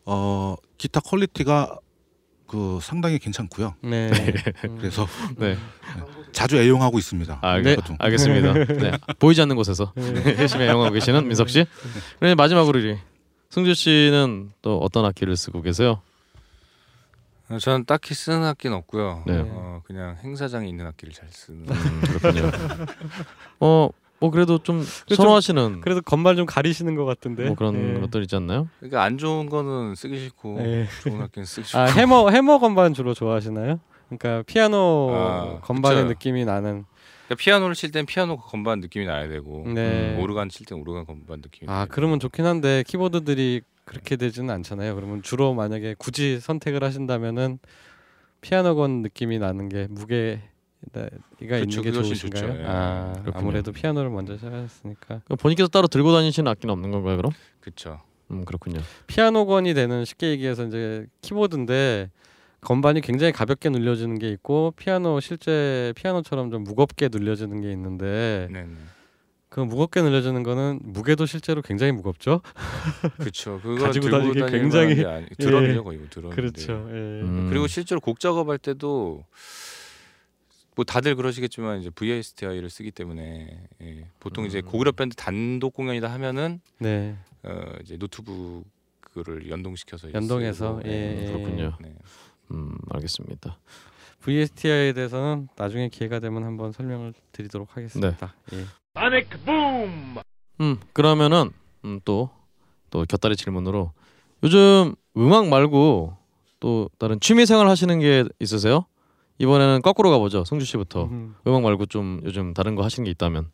어 0.05 0.55
기타 0.79 0.99
quality가 0.99 1.77
그 2.47 2.79
상당히 2.81 3.19
괜찮고요. 3.19 3.75
네. 3.83 4.09
음. 4.65 4.77
그래서 4.79 5.07
네. 5.37 5.55
자주 6.31 6.57
애용하고 6.57 6.97
있습니다. 6.97 7.39
아, 7.41 7.57
네. 7.59 7.75
그것도. 7.75 7.95
알겠습니다. 7.99 8.53
네. 8.53 8.91
보이지 9.19 9.41
않는 9.43 9.55
곳에서 9.55 9.93
열심히 10.39 10.65
애용하고 10.65 10.91
계시는 10.91 11.27
민석 11.27 11.49
씨. 11.49 11.65
그럼 12.19 12.35
마지막으로 12.35 12.79
우리 12.79 12.97
승주 13.51 13.75
씨는 13.75 14.51
또 14.61 14.79
어떤 14.79 15.05
악기를 15.05 15.37
쓰고 15.37 15.61
계세요? 15.61 16.01
어, 17.51 17.57
저는 17.59 17.85
딱히 17.85 18.13
쓰는 18.13 18.43
악기는 18.43 18.75
없고요. 18.77 19.23
네. 19.27 19.43
어, 19.45 19.81
그냥 19.85 20.17
행사장에 20.23 20.67
있는 20.67 20.85
악기를 20.87 21.13
잘 21.13 21.27
쓰는. 21.29 21.65
음, 21.69 22.01
그렇군요. 22.19 22.51
어, 23.59 23.89
뭐 24.19 24.29
그래도 24.31 24.57
좀 24.59 24.85
좀- 25.05 25.15
선호하시는 25.17 25.81
그래도 25.81 26.01
건발 26.01 26.35
좀 26.35 26.45
가리시는 26.45 26.95
것 26.95 27.05
같은데. 27.05 27.45
뭐 27.47 27.55
그런 27.55 27.95
예. 27.97 27.99
것들 28.01 28.21
있지 28.23 28.35
않나요? 28.35 28.67
그러니까 28.79 29.03
안 29.03 29.17
좋은 29.17 29.49
거는 29.49 29.95
쓰기 29.95 30.19
싫고 30.19 30.57
예. 30.61 30.87
좋은 31.03 31.21
악기는 31.21 31.45
쓰기 31.45 31.67
싫고. 31.67 31.79
아 31.79 31.85
해머 31.85 32.29
해머 32.29 32.59
건반 32.59 32.93
주로 32.93 33.13
좋아하시나요? 33.13 33.79
그러니까 34.09 34.43
피아노 34.45 35.09
아, 35.13 35.59
건반의 35.61 36.03
그쵸. 36.03 36.09
느낌이 36.09 36.45
나는. 36.45 36.85
그러니까 37.27 37.35
피아노를 37.43 37.75
칠 37.75 37.91
땐 37.91 38.05
피아노 38.05 38.37
건반 38.37 38.79
느낌이 38.81 39.05
나야 39.05 39.27
되고 39.27 39.63
네. 39.73 40.17
오르간 40.19 40.49
칠 40.49 40.65
땐 40.65 40.77
오르간 40.79 41.05
건반 41.05 41.39
느낌이. 41.41 41.71
아 41.71 41.73
나야 41.73 41.85
그러면 41.89 42.19
좋긴 42.19 42.45
한데 42.45 42.83
키보드들이 42.85 43.61
그렇게 43.91 44.15
되지는 44.15 44.49
않잖아요. 44.51 44.95
그러면 44.95 45.21
주로 45.21 45.53
만약에 45.53 45.95
굳이 45.97 46.39
선택을 46.39 46.81
하신다면은 46.81 47.59
피아노건 48.39 49.01
느낌이 49.01 49.37
나는 49.37 49.67
게 49.67 49.87
무게가 49.89 50.37
있는 50.93 51.67
그쵸, 51.67 51.81
게 51.81 51.91
그것이 51.91 52.15
좋으신가요? 52.15 52.51
좋죠. 52.53 52.61
예. 52.61 52.65
아 52.67 53.19
그렇군요. 53.21 53.33
아무래도 53.37 53.73
피아노를 53.73 54.09
먼저 54.09 54.37
시작하셨으니까 54.37 55.21
그럼 55.25 55.37
본인께서 55.37 55.67
따로 55.67 55.89
들고 55.89 56.13
다니시는 56.13 56.49
악기는 56.49 56.71
없는 56.71 56.89
건가요, 56.91 57.17
그럼? 57.17 57.33
그렇죠. 57.59 57.99
음, 58.31 58.45
그렇군요. 58.45 58.79
피아노건이 59.07 59.73
되는 59.73 60.05
쉽게 60.05 60.29
얘기해서 60.29 60.67
이제 60.67 61.05
키보드인데 61.21 62.11
건반이 62.61 63.01
굉장히 63.01 63.33
가볍게 63.33 63.69
눌려지는 63.69 64.19
게 64.19 64.29
있고 64.29 64.71
피아노 64.77 65.19
실제 65.19 65.91
피아노처럼 65.97 66.49
좀 66.49 66.63
무겁게 66.63 67.09
눌려지는 67.11 67.59
게 67.59 67.73
있는데 67.73 68.47
네, 68.49 68.63
네. 68.63 68.69
그 69.51 69.59
무겁게 69.59 70.01
눌려지는 70.01 70.43
거는 70.43 70.79
무게도 70.81 71.25
실제로 71.25 71.61
굉장히 71.61 71.91
무겁죠. 71.91 72.41
그렇죠. 73.19 73.59
그걸 73.61 73.79
가지고 73.79 74.09
다니기 74.09 74.39
굉장히- 74.49 75.03
아니, 75.05 75.25
드럼이죠 75.37 75.73
예. 75.79 75.83
거의 75.83 75.97
뭐 75.97 76.07
드럼. 76.09 76.31
그렇죠. 76.31 76.71
예. 76.89 76.93
음. 77.21 77.47
그리고 77.49 77.67
실제로 77.67 77.99
곡 77.99 78.21
작업할 78.21 78.57
때도 78.57 79.25
뭐 80.77 80.85
다들 80.85 81.17
그러시겠지만 81.17 81.81
이제 81.81 81.89
VSTI를 81.89 82.69
쓰기 82.69 82.91
때문에 82.91 83.67
예. 83.81 84.07
보통 84.21 84.45
이제 84.45 84.59
음. 84.61 84.65
고그룹 84.71 84.95
밴드 84.95 85.17
단독 85.17 85.73
공연이다 85.73 86.09
하면은 86.13 86.61
네. 86.79 87.17
어, 87.43 87.73
이제 87.83 87.97
노트북을 87.97 89.49
연동시켜서 89.49 90.07
이제 90.07 90.15
연동해서, 90.17 90.77
쓰고, 90.77 90.89
예, 90.89 91.23
예. 91.23 91.25
그렇군요. 91.25 91.75
네. 91.81 91.93
음, 92.51 92.77
알겠습니다. 92.89 93.59
VSTI에 94.21 94.93
대해서는 94.93 95.49
나중에 95.57 95.89
기회가 95.89 96.19
되면 96.19 96.45
한번 96.45 96.71
설명을 96.71 97.13
드리도록 97.33 97.75
하겠습니다. 97.75 98.33
예. 98.53 98.63
음, 100.59 100.77
그러면은 100.93 101.51
음, 101.85 101.99
또, 102.05 102.29
또 102.89 103.05
곁다리 103.07 103.35
질문으로 103.35 103.91
요즘 104.43 104.95
음악 105.17 105.47
말고 105.47 106.15
또 106.59 106.89
다른 106.97 107.19
취미 107.19 107.45
생활 107.45 107.67
하시는 107.67 107.99
게 107.99 108.25
있으세요? 108.39 108.85
이번에는 109.39 109.81
거꾸로 109.81 110.11
가보죠. 110.11 110.43
성주 110.45 110.65
씨부터. 110.65 111.05
음. 111.05 111.35
음악 111.47 111.63
말고 111.63 111.87
좀 111.87 112.21
요즘 112.23 112.53
다른 112.53 112.75
거 112.75 112.83
하시는 112.83 113.03
게 113.05 113.11
있다면. 113.11 113.49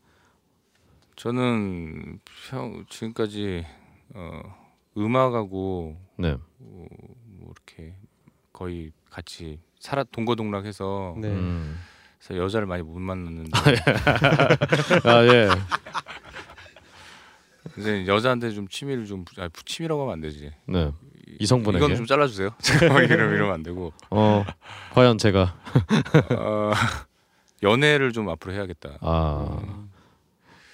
저는 1.16 2.20
평, 2.50 2.86
지금까지 2.90 3.66
어, 4.14 4.42
음악하고 4.98 5.96
네. 6.18 6.32
어, 6.32 6.38
뭐 6.60 7.54
이렇게 7.54 7.96
거의 8.52 8.92
같이 9.10 9.60
살아 9.80 10.04
동거동락해서 10.04 11.16
네. 11.18 11.30
음. 11.30 11.78
그래서 12.20 12.44
여자를 12.44 12.68
많이 12.68 12.84
못 12.84 12.98
만났는데 13.00 13.52
아 15.04 15.24
예. 15.26 15.50
이제 17.78 18.08
여자한테 18.08 18.52
좀 18.52 18.68
취미를 18.68 19.06
좀 19.06 19.24
아, 19.38 19.50
취미라고 19.66 20.02
하면 20.04 20.14
안 20.14 20.22
되지. 20.22 20.52
네. 20.68 20.92
이성분에게. 21.40 21.84
이건 21.86 21.98
좀 21.98 22.06
잘라주세요. 22.06 22.50
제가 22.62 23.02
이러면 23.04 23.36
이러면 23.36 23.54
안 23.54 23.64
되고 23.64 23.94
어, 24.10 24.44
과연 24.94 25.18
제가 25.18 25.56
어, 26.38 26.72
연애를 27.64 28.14
좀 28.14 28.30
앞으로 28.30 28.54
해야겠다. 28.54 28.98
아 29.02 29.60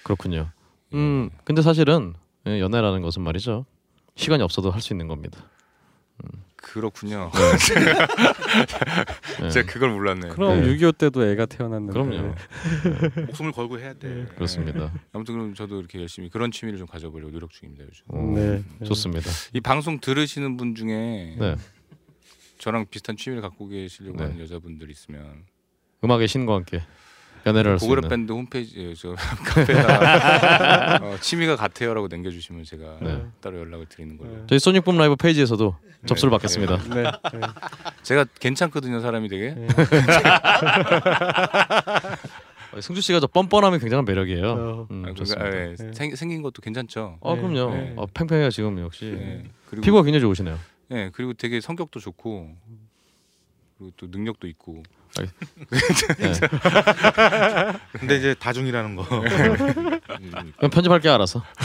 그렇군요. 0.04 0.50
음, 0.94 1.30
근데 1.44 1.60
사실은 1.60 2.14
예, 2.46 2.60
연애라는 2.60 3.02
것은 3.02 3.22
말이죠. 3.22 3.66
시간이 4.16 4.42
없어도 4.42 4.70
할 4.70 4.80
수 4.80 4.92
있는 4.92 5.08
겁니다. 5.08 5.40
그렇군요. 6.64 7.30
예. 9.44 9.50
제가 9.50 9.72
그걸 9.72 9.90
몰랐네요. 9.90 10.32
그럼 10.32 10.62
네. 10.62 10.74
6.25 10.74 10.98
때도 10.98 11.24
애가 11.26 11.46
태어났는데. 11.46 11.92
그럼요. 11.92 12.34
목숨을 13.26 13.52
걸고 13.52 13.78
해야 13.78 13.92
돼. 13.94 14.26
그렇습니다. 14.34 14.92
아무튼 15.12 15.34
그럼 15.34 15.54
저도 15.54 15.78
이렇게 15.78 16.00
열심히 16.00 16.28
그런 16.30 16.50
취미를 16.50 16.78
좀 16.78 16.88
가져보려고 16.88 17.30
노력 17.32 17.50
중입니다 17.50 17.84
요즘. 17.84 18.04
어, 18.08 18.32
네. 18.34 18.64
좋습니다. 18.84 19.30
이 19.52 19.60
방송 19.60 20.00
들으시는 20.00 20.56
분 20.56 20.74
중에 20.74 21.36
네. 21.38 21.56
저랑 22.58 22.86
비슷한 22.90 23.16
취미를 23.16 23.42
갖고 23.42 23.68
계시려고 23.68 24.16
네. 24.16 24.24
하는 24.24 24.40
여자분들 24.40 24.90
있으면 24.90 25.44
음악의 26.02 26.26
신과 26.28 26.54
함께. 26.54 26.82
연애를 27.46 27.72
할수 27.72 27.86
고그랩 27.86 27.96
있는. 27.98 28.08
밴드 28.08 28.32
홈페이지 28.32 28.94
저 28.96 29.14
카페에다가 29.44 31.00
어, 31.02 31.16
취미가 31.20 31.56
같아요라고 31.56 32.08
남겨주시면 32.08 32.64
제가 32.64 32.98
네. 33.02 33.22
따로 33.40 33.58
연락을 33.60 33.86
드리는 33.86 34.16
걸로. 34.16 34.46
저희 34.46 34.58
소닉붐 34.58 34.96
라이브 34.96 35.16
페이지에서도 35.16 35.76
접수를 36.06 36.30
네. 36.30 36.34
받겠습니다. 36.34 36.76
네. 36.94 37.02
네. 37.02 37.46
제가 38.02 38.24
괜찮거든요 38.40 39.00
사람이 39.00 39.28
되게. 39.28 39.54
네. 39.54 39.66
어, 42.72 42.80
승주 42.80 43.00
씨가 43.02 43.20
저 43.20 43.26
뻔뻔함이 43.26 43.78
굉장한 43.78 44.04
매력이에요. 44.04 44.50
어. 44.50 44.86
음, 44.90 45.04
아, 45.04 45.12
그러니까, 45.12 45.14
좋습니다. 45.14 45.46
예, 45.48 45.74
네. 45.78 45.92
생, 45.92 46.14
생긴 46.16 46.42
것도 46.42 46.60
괜찮죠. 46.60 47.18
어 47.20 47.34
네. 47.36 47.40
그럼요. 47.40 47.74
네. 47.74 47.92
어, 47.96 48.06
팽팽해요 48.06 48.50
지금 48.50 48.80
역시. 48.80 49.16
예, 49.16 49.44
그리고 49.68 49.82
피부가 49.84 50.02
굉장히 50.02 50.22
좋으시네요. 50.22 50.58
예, 50.92 51.10
그리고 51.12 51.32
되게 51.34 51.60
성격도 51.60 52.00
좋고 52.00 52.50
그리고 53.78 53.92
또 53.96 54.06
능력도 54.08 54.46
있고. 54.48 54.82
네. 55.20 56.32
근데 57.92 58.16
이제 58.16 58.34
다중이라는 58.34 58.96
거. 58.96 59.04
그럼 60.56 60.70
편집할게 60.70 61.08
알아서. 61.08 61.42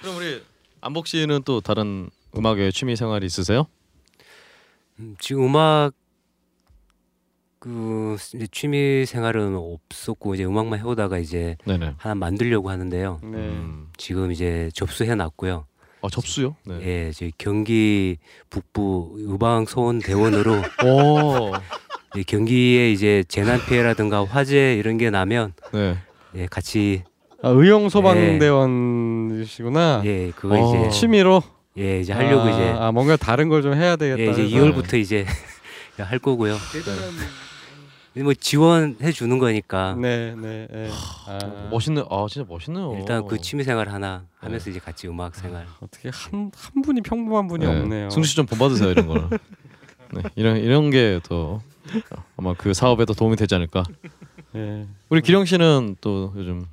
그럼 0.00 0.16
우리 0.16 0.42
안복 0.80 1.06
씨는 1.06 1.42
또 1.44 1.60
다른 1.60 2.10
음악의 2.36 2.72
취미 2.72 2.96
생활이 2.96 3.26
있으세요? 3.26 3.66
음, 4.98 5.16
지금 5.20 5.44
음악 5.46 5.92
그 7.58 8.16
이제 8.34 8.48
취미 8.50 9.06
생활은 9.06 9.54
없었고 9.56 10.34
이제 10.34 10.44
음악만 10.44 10.80
해오다가 10.80 11.18
이제 11.18 11.56
네네. 11.64 11.94
하나 11.96 12.14
만들려고 12.16 12.70
하는데요. 12.70 13.20
네. 13.22 13.28
음. 13.38 13.88
지금 13.96 14.32
이제 14.32 14.68
접수해 14.74 15.14
놨고요. 15.14 15.66
아 16.02 16.08
접수요? 16.10 16.56
네. 16.64 16.80
예, 16.82 17.12
저희 17.12 17.30
경기 17.38 18.18
북부 18.50 19.14
의방 19.18 19.66
소원 19.66 20.00
대원으로 20.00 20.60
경기에 22.26 22.90
이제 22.92 23.24
재난 23.28 23.64
피해라든가 23.64 24.24
화재 24.24 24.74
이런 24.76 24.98
게 24.98 25.10
나면 25.10 25.54
네. 25.72 25.96
예, 26.34 26.46
같이 26.46 27.02
아, 27.42 27.48
의용 27.48 27.88
소방대원이시구나. 27.88 30.02
예, 30.04 30.30
그거 30.36 30.54
어. 30.56 30.76
이제 30.86 30.90
취미로 30.90 31.42
예, 31.78 32.00
이제 32.00 32.12
하려고 32.12 32.42
아, 32.42 32.50
이제 32.50 32.68
아 32.78 32.92
뭔가 32.92 33.16
다른 33.16 33.48
걸 33.48 33.62
좀 33.62 33.74
해야 33.74 33.96
되겠다. 33.96 34.20
예, 34.22 34.30
이제 34.30 34.42
해서. 34.44 34.56
2월부터 34.56 34.94
이제 34.98 35.24
할 35.98 36.18
거고요. 36.18 36.56
뭐 38.14 38.34
지원해 38.34 39.10
주는 39.10 39.38
거니까 39.38 39.96
네, 39.98 40.34
네, 40.36 40.68
네. 40.70 40.90
아, 41.26 41.38
멋있네. 41.70 42.02
아 42.10 42.26
진짜 42.28 42.46
멋있네요. 42.46 42.94
일단 42.98 43.26
그 43.26 43.40
취미 43.40 43.64
생활 43.64 43.88
하나 43.88 44.24
네. 44.42 44.46
하면서 44.46 44.68
이제 44.68 44.78
같이 44.78 45.08
음악 45.08 45.34
생활. 45.34 45.64
어떻게 45.80 46.10
한 46.12 46.50
한 46.74 46.82
분이 46.82 47.00
평범한 47.00 47.48
분이 47.48 47.64
네. 47.64 47.70
없네요. 47.80 48.10
승주 48.10 48.28
씨좀 48.28 48.44
본받으세요 48.46 48.90
이런 48.90 49.06
거는. 49.06 49.30
네. 50.12 50.22
이런 50.36 50.58
이런 50.58 50.90
게 50.90 51.20
더 51.22 51.62
아마 52.36 52.54
그 52.54 52.74
사업에 52.74 53.04
더 53.04 53.12
도움이 53.14 53.36
되지 53.36 53.54
않을까. 53.54 53.84
예. 54.54 54.86
우리 55.08 55.20
기령 55.22 55.44
씨는 55.44 55.96
또 56.00 56.32
요즘 56.36 56.64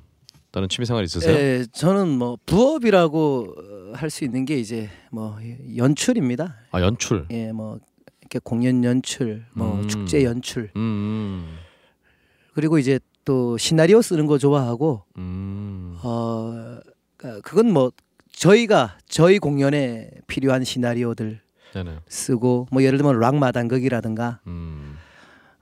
다른 0.50 0.68
취미 0.68 0.84
생활 0.86 1.04
있으세요? 1.04 1.32
예, 1.34 1.64
저는 1.72 2.08
뭐 2.08 2.36
부업이라고 2.46 3.54
할 3.94 4.10
수 4.10 4.24
있는 4.24 4.44
게 4.44 4.58
이제 4.58 4.88
뭐 5.10 5.38
연출입니다. 5.76 6.56
아 6.72 6.80
연출. 6.80 7.26
예, 7.30 7.52
뭐 7.52 7.78
이렇게 8.20 8.38
공연 8.42 8.84
연출, 8.84 9.44
뭐 9.52 9.80
음. 9.80 9.88
축제 9.88 10.22
연출, 10.24 10.70
음. 10.76 11.56
그리고 12.54 12.78
이제 12.78 12.98
또 13.24 13.56
시나리오 13.58 14.02
쓰는 14.02 14.26
거 14.26 14.38
좋아하고 14.38 15.04
음. 15.18 15.96
어 16.02 16.78
그러니까 17.16 17.40
그건 17.42 17.72
뭐 17.72 17.90
저희가 18.32 18.98
저희 19.08 19.38
공연에 19.38 20.10
필요한 20.26 20.64
시나리오들 20.64 21.40
네네. 21.74 21.98
쓰고 22.08 22.66
뭐 22.72 22.82
예를 22.82 22.98
들면 22.98 23.20
락 23.20 23.36
마당극이라든가 23.36 24.40
음. 24.46 24.89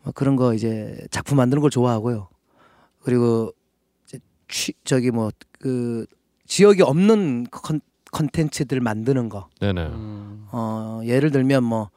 뭐 0.08 0.12
그런 0.14 0.36
거 0.36 0.54
이제 0.54 1.06
작품 1.10 1.36
만드는 1.36 1.60
걸 1.60 1.70
좋아하고요. 1.70 2.28
그리고 3.02 3.52
이제 4.06 4.18
취, 4.48 4.72
저기 4.84 5.10
뭐 5.10 5.30
그 5.60 6.06
지역에 6.46 6.82
없는 6.82 7.46
컨, 7.50 7.80
컨텐츠들 8.12 8.80
만드는 8.80 9.28
거. 9.28 9.48
네네. 9.60 9.86
음. 9.86 10.46
어 10.50 11.00
예를 11.04 11.30
들면 11.30 11.64
뭐 11.64 11.90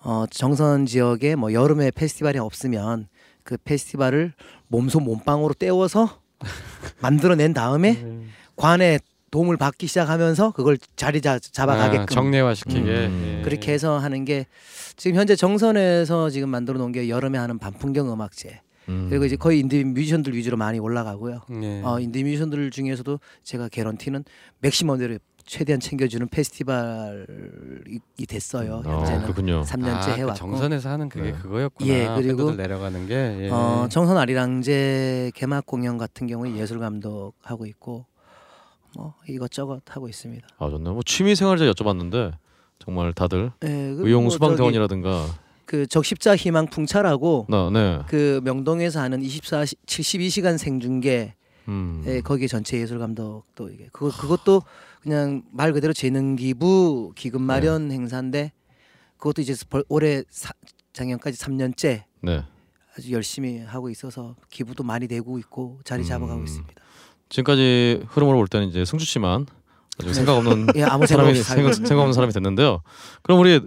어, 0.00 0.24
정선 0.30 0.86
지역에 0.86 1.34
뭐 1.34 1.52
여름에 1.52 1.90
페스티벌이 1.90 2.38
없으면 2.38 3.08
그 3.42 3.56
페스티벌을 3.62 4.32
몸소 4.68 5.00
몸빵으로 5.00 5.54
때워서 5.54 6.20
만들어낸 7.00 7.52
다음에 7.52 7.92
음. 8.02 8.30
관에 8.56 8.98
도움을 9.30 9.56
받기 9.56 9.86
시작하면서 9.88 10.52
그걸 10.52 10.78
자리 10.94 11.20
잡, 11.20 11.40
잡아가게끔 11.42 12.02
아, 12.02 12.06
정례화시키게 12.06 12.78
음. 12.80 13.38
예. 13.40 13.42
그렇게 13.42 13.72
해서 13.72 13.98
하는 13.98 14.24
게 14.24 14.46
지금 14.96 15.18
현재 15.18 15.34
정선에서 15.36 16.30
지금 16.30 16.48
만들어 16.48 16.78
놓은 16.78 16.92
게 16.92 17.08
여름에 17.08 17.38
하는 17.38 17.58
반풍경 17.58 18.12
음악제 18.12 18.60
음. 18.88 19.06
그리고 19.08 19.24
이제 19.24 19.36
거의 19.36 19.60
인디 19.60 19.82
뮤지션들 19.82 20.34
위주로 20.36 20.56
많이 20.56 20.78
올라가고요. 20.78 21.40
예. 21.62 21.82
어, 21.82 21.98
인디 22.00 22.22
뮤지션들 22.22 22.70
중에서도 22.70 23.18
제가 23.42 23.68
개런티는 23.68 24.24
맥시멈대로 24.60 25.18
최대한 25.46 25.80
챙겨주는 25.80 26.26
페스티벌이 26.28 27.98
됐어요. 28.28 28.82
어, 28.84 28.98
현재는 29.00 29.22
그렇군요. 29.22 29.62
3년째 29.62 29.86
아, 29.88 30.06
그 30.06 30.10
해왔고. 30.12 30.34
정선에서 30.36 30.88
하는 30.90 31.08
그게 31.08 31.32
네. 31.32 31.32
그거였구나. 31.32 31.88
예, 31.90 32.08
그리고- 32.16 32.52
내려가는 32.52 33.06
게. 33.06 33.14
예. 33.14 33.50
어, 33.50 33.86
정선 33.90 34.16
아리랑제 34.16 35.32
개막 35.34 35.66
공연 35.66 35.98
같은 35.98 36.26
경우에 36.26 36.54
예술 36.56 36.78
감독 36.78 37.32
하고 37.42 37.66
있고 37.66 38.06
뭐 38.96 39.14
이것저것 39.28 39.80
하고 39.88 40.08
있습니다. 40.08 40.46
아 40.58 40.70
좋네요. 40.70 40.92
뭐 40.94 41.02
취미 41.04 41.34
생활 41.34 41.58
제가 41.58 41.72
여쭤봤는데 41.72 42.32
정말 42.78 43.12
다들 43.12 43.52
예, 43.64 43.66
그리고 43.68 44.06
의용 44.06 44.22
뭐 44.24 44.30
수방대원이라든가 44.30 45.26
그 45.64 45.86
적십자 45.86 46.36
희망 46.36 46.66
풍차라고 46.66 47.46
나 47.48 47.70
네. 47.70 48.00
그 48.08 48.40
명동에서 48.44 49.00
하는 49.00 49.22
24 49.22 49.64
72시간 49.64 50.58
생중계 50.58 51.34
음. 51.68 52.02
예, 52.06 52.20
거기 52.20 52.46
전체 52.48 52.78
예술 52.78 52.98
감독도 52.98 53.70
이게 53.70 53.88
그거 53.92 54.10
그것도 54.14 54.62
그냥 55.00 55.42
말 55.50 55.72
그대로 55.72 55.92
재능 55.92 56.36
기부 56.36 57.12
기금 57.14 57.42
마련 57.42 57.90
행사인데 57.90 58.52
그것도 59.16 59.40
이제 59.42 59.54
벌- 59.70 59.84
올해 59.88 60.22
사, 60.28 60.52
작년까지 60.92 61.38
3년째 61.38 62.02
네. 62.20 62.42
아주 62.96 63.12
열심히 63.12 63.58
하고 63.60 63.88
있어서 63.90 64.36
기부도 64.50 64.84
많이 64.84 65.08
되고 65.08 65.38
있고 65.38 65.80
자리 65.84 66.04
잡아가고 66.04 66.40
음. 66.40 66.44
있습니다. 66.44 66.74
지금까지 67.30 68.04
흐름으로 68.08 68.36
볼 68.38 68.48
때는 68.48 68.68
이제 68.68 68.84
승주 68.84 69.04
씨만 69.06 69.46
생각 70.12 70.36
없는 70.36 70.68
예, 70.76 70.82
아무 70.82 71.06
생각 71.06 71.24
사람이 71.24 71.42
생각, 71.42 71.74
생각 71.74 71.98
없는 72.00 72.12
사람이 72.12 72.32
됐는데요. 72.32 72.82
그럼 73.22 73.40
우리 73.40 73.60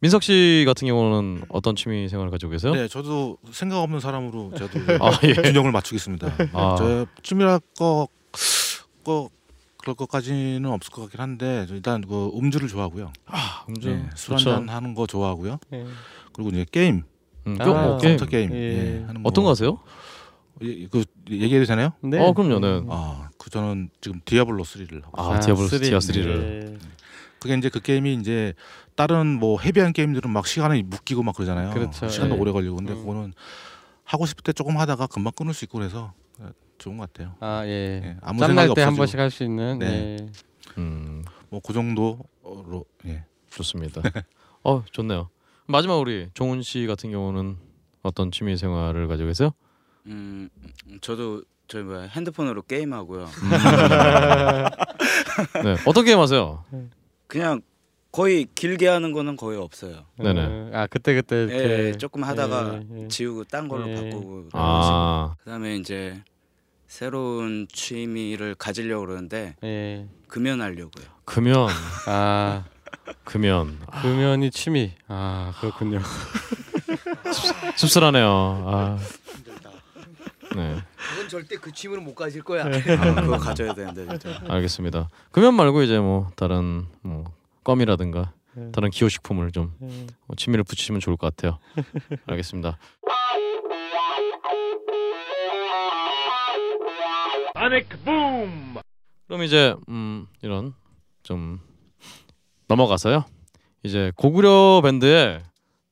민석 0.00 0.22
씨 0.22 0.64
같은 0.66 0.86
경우는 0.86 1.44
어떤 1.48 1.74
취미 1.74 2.08
생활을 2.08 2.30
가지고 2.30 2.52
계세요? 2.52 2.72
네, 2.72 2.86
저도 2.88 3.38
생각 3.50 3.80
없는 3.80 4.00
사람으로 4.00 4.52
저도 4.56 4.78
아 5.04 5.18
예. 5.24 5.32
균형을 5.34 5.72
맞추겠습니다. 5.72 6.28
아. 6.52 6.76
저 6.78 7.06
취미랄 7.22 7.60
거, 7.76 8.08
거 9.04 9.30
그럴 9.78 9.94
것까지는 9.96 10.66
없을 10.66 10.92
것 10.92 11.02
같긴 11.02 11.20
한데 11.20 11.64
저 11.68 11.74
일단 11.74 12.00
그 12.06 12.30
음주를 12.36 12.68
좋아하고요. 12.68 13.12
아, 13.26 13.64
음주 13.68 13.88
네, 13.88 14.06
술 14.14 14.36
좋죠. 14.36 14.50
한잔 14.52 14.74
하는 14.74 14.94
거 14.94 15.06
좋아하고요. 15.06 15.58
예. 15.72 15.84
그리고 16.32 16.50
이제 16.50 16.66
게임, 16.70 17.02
음, 17.46 17.56
아, 17.58 17.64
또뭐 17.64 17.98
게임. 17.98 18.16
컴퓨터 18.16 18.26
게임, 18.26 18.52
예. 18.52 18.56
예, 19.00 19.04
하는 19.06 19.22
거. 19.22 19.28
어떤 19.28 19.44
거 19.44 19.50
하세요? 19.50 19.78
예, 20.62 20.86
그 20.88 21.04
얘기해도 21.30 21.64
되나요? 21.66 21.92
네. 22.02 22.18
어 22.20 22.32
그럼요. 22.32 22.58
네. 22.60 22.82
아, 22.90 23.27
그 23.48 23.50
저는 23.50 23.88
지금 24.00 24.20
디아블로 24.24 24.62
3를 24.62 25.02
하고. 25.04 25.20
아, 25.20 25.40
디아블로 25.40 25.68
three. 25.68 25.88
디아 25.88 25.98
3를. 25.98 26.26
예. 26.74 26.78
그게 27.40 27.54
이제 27.54 27.68
그 27.70 27.80
게임이 27.80 28.14
이제 28.14 28.52
다른 28.94 29.38
뭐 29.38 29.58
헤비한 29.60 29.92
게임들은 29.92 30.30
막 30.30 30.46
시간이 30.46 30.82
묶이고 30.82 31.22
막 31.22 31.34
그러잖아요. 31.34 31.70
그렇죠. 31.70 32.08
시간도 32.08 32.36
예. 32.36 32.40
오래 32.40 32.52
걸리고 32.52 32.76
근데 32.76 32.92
음. 32.92 32.98
그거는 32.98 33.32
하고 34.04 34.26
싶을 34.26 34.42
때 34.42 34.52
조금 34.52 34.76
하다가 34.76 35.06
금방 35.06 35.32
끊을 35.34 35.54
수 35.54 35.64
있고 35.64 35.78
그래서 35.78 36.12
좋은 36.78 36.96
것 36.98 37.12
같아요. 37.12 37.34
아 37.40 37.62
예. 37.64 38.00
예, 38.04 38.16
아무 38.22 38.40
생각이 38.44 38.74
때한 38.74 38.88
없어지고. 38.90 38.96
번씩 38.96 39.18
할 39.18 39.30
수 39.30 39.44
있는. 39.44 39.78
네. 39.78 39.86
예. 40.20 40.26
음, 40.78 41.24
뭐 41.48 41.60
그 41.64 41.72
정도로 41.72 42.18
예. 43.06 43.24
좋습니다. 43.50 44.02
어, 44.64 44.84
좋네요. 44.92 45.28
마지막 45.66 45.96
우리 45.96 46.28
종훈 46.34 46.62
씨 46.62 46.86
같은 46.86 47.10
경우는 47.10 47.56
어떤 48.02 48.30
취미 48.32 48.56
생활을 48.56 49.06
가지고 49.08 49.28
계세요? 49.28 49.50
음, 50.06 50.48
저도 51.00 51.42
저희 51.68 51.82
뭐야 51.82 52.08
핸드폰으로 52.08 52.62
게임하고요. 52.62 53.28
네, 55.62 55.76
어떤 55.86 56.04
게임 56.04 56.18
하세요? 56.18 56.64
그냥 57.26 57.60
거의 58.10 58.46
길게 58.54 58.88
하는 58.88 59.12
거는 59.12 59.36
거의 59.36 59.58
없어요. 59.58 60.06
네네. 60.16 60.40
어, 60.44 60.70
아 60.72 60.86
그때 60.86 61.14
그때 61.14 61.42
이렇게 61.44 61.88
예, 61.88 61.92
조금 61.92 62.24
하다가 62.24 62.80
예, 62.90 63.02
예. 63.04 63.08
지우고 63.08 63.44
딴 63.44 63.68
걸로 63.68 63.86
예. 63.88 63.94
바꾸고 63.94 64.48
아, 64.52 65.34
그다음에 65.44 65.76
이제 65.76 66.22
새로운 66.86 67.68
취미를 67.70 68.54
가지려고 68.54 69.04
그러는데 69.04 69.56
예. 69.62 70.08
금연하려고요. 70.26 71.04
금연, 71.26 71.68
아 72.06 72.64
금연. 73.24 73.78
아, 73.88 74.00
금연이 74.00 74.50
취미. 74.50 74.92
아 75.06 75.52
그렇군요. 75.60 76.00
씁쓸하네요. 77.76 78.26
아, 78.66 78.98
네, 80.56 80.76
그건 80.96 81.28
절대 81.28 81.56
그 81.56 81.72
취미는 81.72 82.04
못 82.04 82.14
가질 82.14 82.42
거야. 82.42 82.64
아, 82.66 83.14
그거 83.20 83.38
가져야 83.38 83.74
되는데 83.74 84.06
진짜. 84.18 84.40
알겠습니다. 84.48 85.08
금연 85.30 85.54
말고 85.54 85.82
이제 85.82 85.98
뭐 85.98 86.30
다른 86.36 86.86
뭐 87.02 87.24
껌이라든가 87.64 88.32
네. 88.54 88.70
다른 88.72 88.90
기호식품을 88.90 89.52
좀 89.52 89.72
예. 89.82 90.06
어, 90.26 90.34
취미를 90.36 90.64
붙이시면 90.64 91.00
좋을 91.00 91.16
것 91.16 91.34
같아요. 91.34 91.58
알겠습니다. 92.26 92.78
그럼 99.26 99.42
이제 99.42 99.74
음 99.88 100.26
이런 100.42 100.74
좀 101.22 101.60
넘어가서요. 102.66 103.24
이제 103.82 104.12
고구려 104.16 104.80
밴드의 104.82 105.42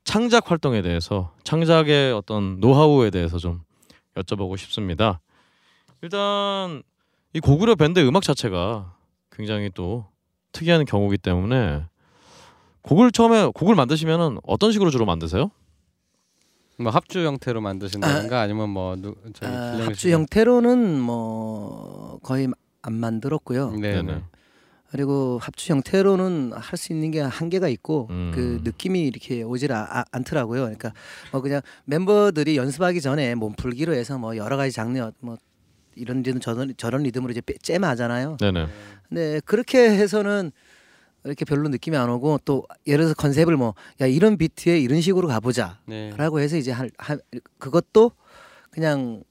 창작 0.05 0.51
활동에 0.51 0.83
대해서 0.83 1.35
창작의 1.45 2.13
어떤 2.13 2.61
노하우에 2.61 3.11
대해서 3.11 3.39
좀 3.39 3.61
여쭤보고 4.17 4.57
싶습니다. 4.59 5.21
일단 6.03 6.83
이 7.33 7.41
고구려 7.41 7.75
밴드 7.75 8.01
음악 8.07 8.23
자체가 8.23 8.95
굉장히 9.31 9.71
또 9.75 10.07
특이한 10.53 10.85
경우이기 10.85 11.19
때문에 11.19 11.85
곡을 12.83 13.13
처음에 13.13 13.51
곡을 13.55 13.75
만드시면은 13.75 14.39
어떤 14.47 14.73
식으로 14.73 14.91
주로 14.91 15.05
만드세요? 15.05 15.51
뭐 16.79 16.91
합주 16.93 17.25
형태로 17.27 17.61
만드신다든가 17.61 18.43
아, 18.43 18.47
니면 18.47 18.69
뭐 18.71 18.97
누, 18.97 19.15
저기 19.35 19.51
아, 19.51 19.85
합주 19.87 19.95
씨- 20.01 20.13
형태로는 20.13 21.01
뭐 21.01 22.19
거의 22.23 22.49
안 22.83 22.95
만들었고요. 22.95 23.71
네, 23.73 23.95
네네. 23.95 24.15
네. 24.15 24.23
그리고 24.97 25.39
합주 25.43 25.71
형태로는 25.73 26.53
할 26.55 26.77
수 26.79 26.93
있는 26.93 27.11
게 27.11 27.21
한계가 27.21 27.69
있고 27.69 28.07
음. 28.11 28.33
그 28.35 28.61
느낌이 28.65 29.01
이렇게 29.07 29.43
오질 29.43 29.73
아, 29.73 29.87
아- 29.91 30.05
않더라고요. 30.11 30.63
그러니까 30.63 30.93
뭐 31.33 31.41
그냥 31.43 31.61
멤버들이 31.85 32.57
연습하기 32.57 33.01
전에 33.03 33.35
몸풀기로 33.35 33.93
해서 33.95 34.19
뭐 34.19 34.37
여러 34.37 34.57
가지 34.57 34.73
장르 34.73 35.11
뭐 35.21 35.37
이런 35.95 36.23
리듬 36.23 36.41
저런 36.41 36.73
저런 36.79 37.03
리듬으로 37.03 37.31
이제 37.31 37.41
빼- 37.43 37.59
잼하잖아요. 37.63 38.37
네네. 38.41 38.67
근데 39.09 39.41
그렇게 39.45 39.79
해서는 39.91 40.51
이렇게 41.25 41.45
별로 41.45 41.69
느낌이 41.69 41.97
안 41.97 42.09
오고 42.11 42.41
또 42.45 42.65
예를 42.87 43.05
들어서 43.05 43.15
컨셉을 43.15 43.57
뭐 43.57 43.75
야 44.01 44.07
이런 44.07 44.37
비트에 44.39 44.79
이런 44.79 45.01
식으로 45.01 45.29
가보자라고 45.29 45.77
네. 45.87 46.11
해서 46.43 46.57
이제 46.57 46.73
할, 46.73 46.91
할 46.99 47.19
그것도 47.59 48.13
그냥 48.71 49.23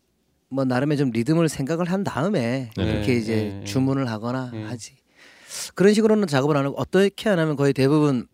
뭐 0.50 0.64
나름의 0.66 0.98
좀 0.98 1.10
리듬을 1.12 1.50
생각을 1.50 1.92
한 1.92 2.04
다음에 2.04 2.70
네. 2.78 2.86
그렇게 2.86 3.16
이제 3.16 3.56
네. 3.60 3.64
주문을 3.66 4.10
하거나 4.10 4.50
네. 4.52 4.64
하지 4.64 4.94
그런 5.74 5.94
식으로는 5.94 6.28
작업을 6.28 6.58
안 6.58 6.66
하고 6.66 6.76
어떻게 6.78 7.30
하냐면 7.30 7.56
거의 7.56 7.74
대부분 7.74 8.28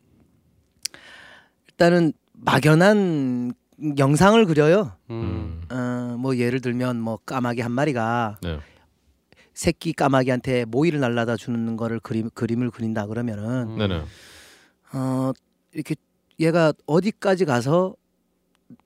일단은 1.70 2.14
막연한 2.34 3.54
영상을 3.98 4.46
그려요. 4.46 4.94
음. 5.10 5.62
어, 5.72 6.16
뭐 6.20 6.38
예를 6.38 6.62
들면 6.62 7.00
뭐 7.00 7.18
까마귀 7.18 7.62
한 7.62 7.72
마리가 7.72 8.38
네. 8.44 8.60
새끼 9.54 9.94
까마귀한테 9.94 10.66
모이를 10.66 11.00
날라다 11.00 11.36
주는 11.36 11.76
거를 11.78 12.00
그림 12.00 12.30
그림을 12.34 12.72
그린다 12.72 13.08
그러면은 13.08 13.80
음. 13.80 14.06
어 14.94 15.32
이렇게 15.74 15.96
얘가 16.40 16.74
어디까지 16.86 17.46
가서 17.46 17.96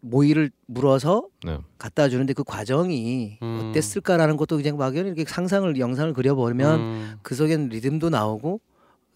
모이를 0.01 0.51
물어서 0.67 1.27
네. 1.43 1.57
갖다 1.77 2.09
주는데 2.09 2.33
그 2.33 2.43
과정이 2.43 3.37
음. 3.41 3.69
어땠을까라는 3.71 4.37
것도 4.37 4.57
그냥 4.57 4.77
막연히 4.77 5.07
이렇게 5.09 5.25
상상을 5.25 5.77
영상을 5.79 6.13
그려보면 6.13 6.79
음. 6.79 7.15
그 7.21 7.35
속에는 7.35 7.69
리듬도 7.69 8.09
나오고 8.09 8.59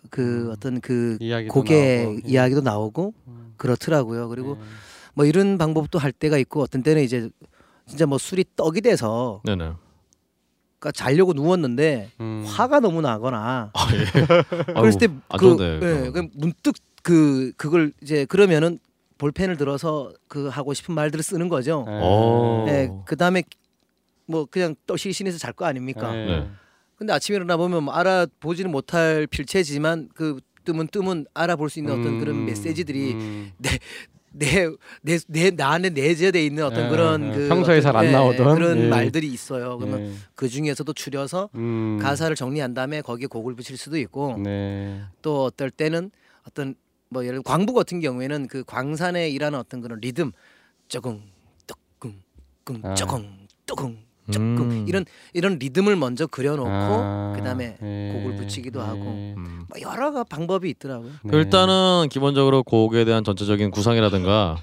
그 0.09 0.47
음. 0.47 0.51
어떤 0.51 0.82
그 0.82 1.17
이야기도 1.20 1.53
곡의 1.53 2.03
나오고, 2.03 2.20
예. 2.26 2.30
이야기도 2.30 2.61
나오고 2.61 3.13
음. 3.28 3.53
그렇더라고요. 3.57 4.30
그리고 4.30 4.55
네. 4.55 4.61
뭐 5.13 5.26
이런 5.26 5.57
방법도 5.57 5.99
할 5.99 6.11
때가 6.11 6.38
있고 6.38 6.61
어떤 6.61 6.84
때는 6.84 7.03
이제 7.03 7.30
진짜 7.86 8.05
뭐 8.05 8.17
술이 8.17 8.45
떡이 8.55 8.82
돼서 8.82 9.41
네네. 9.45 9.74
그러니까 10.80 10.91
자려고 10.93 11.34
누웠는데 11.34 12.11
음. 12.22 12.43
화가 12.47 12.80
너무 12.80 13.01
나거나 13.01 13.72
아 13.74 13.88
예. 13.93 14.74
그랬을 14.74 14.99
때그 14.99 15.38
좋은데, 15.38 15.80
예. 16.05 16.11
그 16.11 16.28
문득 16.34 16.76
그 17.03 17.51
그걸 17.57 17.91
이제 18.01 18.26
그러면은 18.26 18.80
볼펜을 19.20 19.57
들어서 19.57 20.11
그 20.28 20.47
하고 20.47 20.74
싶은 20.74 20.95
말들을 20.95 21.22
쓰는 21.22 21.49
거죠. 21.49 21.84
네. 21.86 22.01
오. 22.01 22.63
네, 22.65 22.89
그 23.05 23.15
다음에 23.15 23.43
뭐 24.26 24.45
그냥 24.45 24.76
떡시신에서 24.88 25.38
잘 25.38 25.53
거 25.53 25.65
아닙니까? 25.65 26.11
네. 26.11 26.26
네. 26.26 26.47
근데 26.95 27.13
아침에 27.13 27.36
일어나 27.36 27.55
보면 27.57 27.84
뭐 27.84 27.93
알아보지는 27.93 28.72
못할 28.72 29.28
필체지만 29.28 30.09
그 30.15 30.39
뜨문 30.65 30.88
뜨문 30.88 31.26
알아볼 31.34 31.70
수 31.70 31.80
있는 31.80 31.93
어떤 31.93 32.13
음, 32.13 32.20
그런 32.20 32.45
메시지들이 32.45 33.13
음. 33.13 33.51
내 34.32 35.20
내내 35.28 35.63
안에 35.63 35.89
내재돼 35.89 36.45
있는 36.45 36.63
어떤 36.63 36.86
예, 36.86 36.89
그런 36.89 37.30
예. 37.30 37.36
그 37.36 37.47
평소에 37.49 37.82
잘안 37.82 38.05
예, 38.05 38.11
나오던, 38.11 38.55
그런 38.55 38.78
예. 38.78 38.88
말들이 38.88 39.28
있어요. 39.28 39.78
그러면 39.78 40.03
네. 40.03 40.13
그 40.36 40.47
중에서도 40.47 40.91
추려서 40.93 41.49
음. 41.55 41.97
가사를 42.01 42.36
정리한 42.36 42.74
다음에 42.74 43.01
거기에 43.01 43.28
곡을 43.28 43.55
붙일 43.55 43.76
수도 43.78 43.97
있고 43.97 44.38
네. 44.38 45.01
또 45.22 45.45
어떨 45.45 45.72
때는 45.72 46.11
어떤 46.47 46.76
뭐 47.10 47.24
예를 47.26 47.41
들어 47.41 47.43
광부 47.43 47.74
같은 47.74 47.99
경우에는 47.99 48.47
그 48.47 48.64
광산에 48.64 49.30
일하는 49.30 49.60
어떤 49.60 49.82
그런 49.82 49.99
리듬 49.99 50.32
쪼금 50.88 51.22
떡금 51.68 52.22
끔 52.64 52.82
아. 52.86 52.93
쪼금 52.93 53.47
쪼금 53.66 53.97
조금 54.32 54.62
음. 54.72 54.86
이런 54.88 55.05
이런 55.34 55.57
리듬을 55.57 55.95
먼저 55.95 56.28
그려놓고 56.28 56.70
아, 56.70 57.34
그다음에 57.36 57.78
네. 57.82 58.12
곡을 58.14 58.36
붙이기도 58.36 58.80
하고 58.80 59.03
네. 59.05 59.34
음. 59.36 59.66
뭐 59.68 59.82
여러 59.82 60.12
가 60.12 60.24
방법이 60.24 60.70
있더라고요. 60.70 61.12
네. 61.24 61.38
일단은 61.38 62.10
기본적으로 62.12 62.62
곡에 62.62 63.05
대한 63.05 63.24
전체적인 63.24 63.72
구상이라든가 63.72 64.57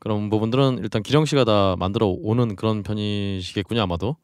그런 0.00 0.30
부분들은 0.30 0.78
일단 0.78 1.02
기령 1.02 1.26
씨가 1.26 1.44
다 1.44 1.76
만들어 1.78 2.08
오는 2.08 2.56
그런 2.56 2.82
편이시겠군요 2.82 3.82
아마도. 3.82 4.16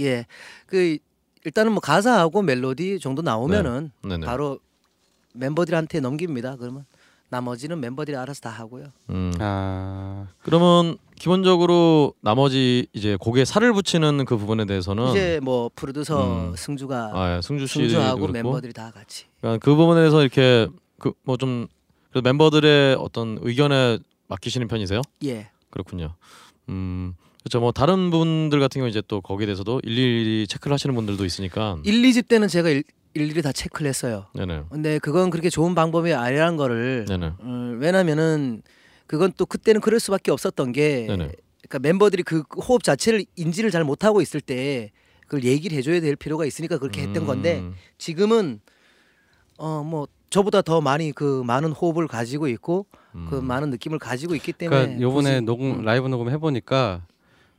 예, 0.00 0.26
그 0.66 0.98
일단은 1.44 1.70
뭐 1.70 1.80
가사하고 1.80 2.42
멜로디 2.42 2.98
정도 2.98 3.22
나오면은 3.22 3.92
네네. 4.02 4.26
바로 4.26 4.58
멤버들한테 5.34 6.00
넘깁니다. 6.00 6.56
그러면 6.56 6.86
나머지는 7.30 7.80
멤버들이 7.80 8.16
알아서 8.16 8.40
다 8.40 8.50
하고요. 8.50 8.86
음. 9.10 9.32
아. 9.40 10.26
그러면 10.42 10.96
기본적으로 11.16 12.14
나머지 12.20 12.86
이제 12.92 13.16
곡에 13.18 13.44
살을 13.44 13.72
붙이는 13.72 14.24
그 14.24 14.36
부분에 14.36 14.64
대해서는 14.66 15.10
이제 15.10 15.40
뭐 15.42 15.70
프로듀서 15.74 16.50
음. 16.50 16.54
승주가 16.56 17.10
아, 17.14 17.36
예, 17.36 17.42
승주 17.42 17.66
씨 17.66 17.74
승주하고 17.80 18.20
그렇고 18.20 18.32
멤버들이 18.32 18.72
다 18.72 18.90
같이. 18.94 19.24
그러니까 19.40 19.64
그 19.64 19.74
부분에 19.74 20.00
대해서 20.00 20.20
이렇게 20.20 20.68
그 20.98 21.12
뭐 21.24 21.36
좀 21.36 21.66
멤버들의 22.22 22.96
어떤 23.00 23.38
의견에 23.42 23.98
맡기시는 24.28 24.68
편이세요? 24.68 25.00
예. 25.24 25.48
그렇군요. 25.70 26.14
음. 26.68 27.14
그렇죠. 27.40 27.58
뭐 27.60 27.72
다른 27.72 28.10
분들 28.10 28.60
같은 28.60 28.78
경우 28.80 28.88
이제 28.88 29.02
또 29.08 29.20
거기에 29.20 29.46
대해서도 29.46 29.80
일일이 29.82 30.46
체크를 30.46 30.72
하시는 30.72 30.94
분들도 30.94 31.24
있으니까. 31.24 31.78
1, 31.82 32.02
2집 32.02 32.28
때는 32.28 32.46
제가 32.48 32.68
일, 32.70 32.84
일일이 33.14 33.42
다 33.42 33.52
체크를 33.52 33.88
했어요. 33.88 34.26
네네. 34.34 34.64
근데 34.70 34.98
그건 34.98 35.30
그렇게 35.30 35.48
좋은 35.48 35.74
방법이 35.74 36.12
아니라는 36.12 36.56
거를 36.56 37.04
네네. 37.08 37.32
음, 37.40 37.78
왜냐면은 37.80 38.62
그건 39.06 39.32
또 39.36 39.46
그때는 39.46 39.80
그럴 39.80 40.00
수밖에 40.00 40.30
없었던 40.30 40.72
게 40.72 41.06
네네. 41.06 41.30
그러니까 41.68 41.78
멤버들이 41.80 42.22
그 42.24 42.42
호흡 42.56 42.82
자체를 42.82 43.24
인지를 43.36 43.70
잘 43.70 43.84
못하고 43.84 44.20
있을 44.20 44.40
때 44.40 44.90
그걸 45.22 45.44
얘기를 45.44 45.76
해줘야 45.78 46.00
될 46.00 46.16
필요가 46.16 46.44
있으니까 46.44 46.78
그렇게 46.78 47.02
했던 47.02 47.24
건데 47.26 47.60
음. 47.60 47.74
지금은 47.98 48.60
어 49.56 49.82
뭐 49.84 50.08
저보다 50.30 50.62
더 50.62 50.80
많이 50.80 51.12
그 51.12 51.44
많은 51.46 51.70
호흡을 51.70 52.08
가지고 52.08 52.48
있고 52.48 52.86
그 53.30 53.38
음. 53.38 53.46
많은 53.46 53.70
느낌을 53.70 54.00
가지고 54.00 54.34
있기 54.34 54.52
때문에 54.52 54.80
그러니까 54.80 55.00
요번에 55.00 55.40
녹음 55.40 55.78
음. 55.78 55.82
라이브 55.84 56.08
녹음 56.08 56.28
해 56.28 56.38
보니까 56.38 57.06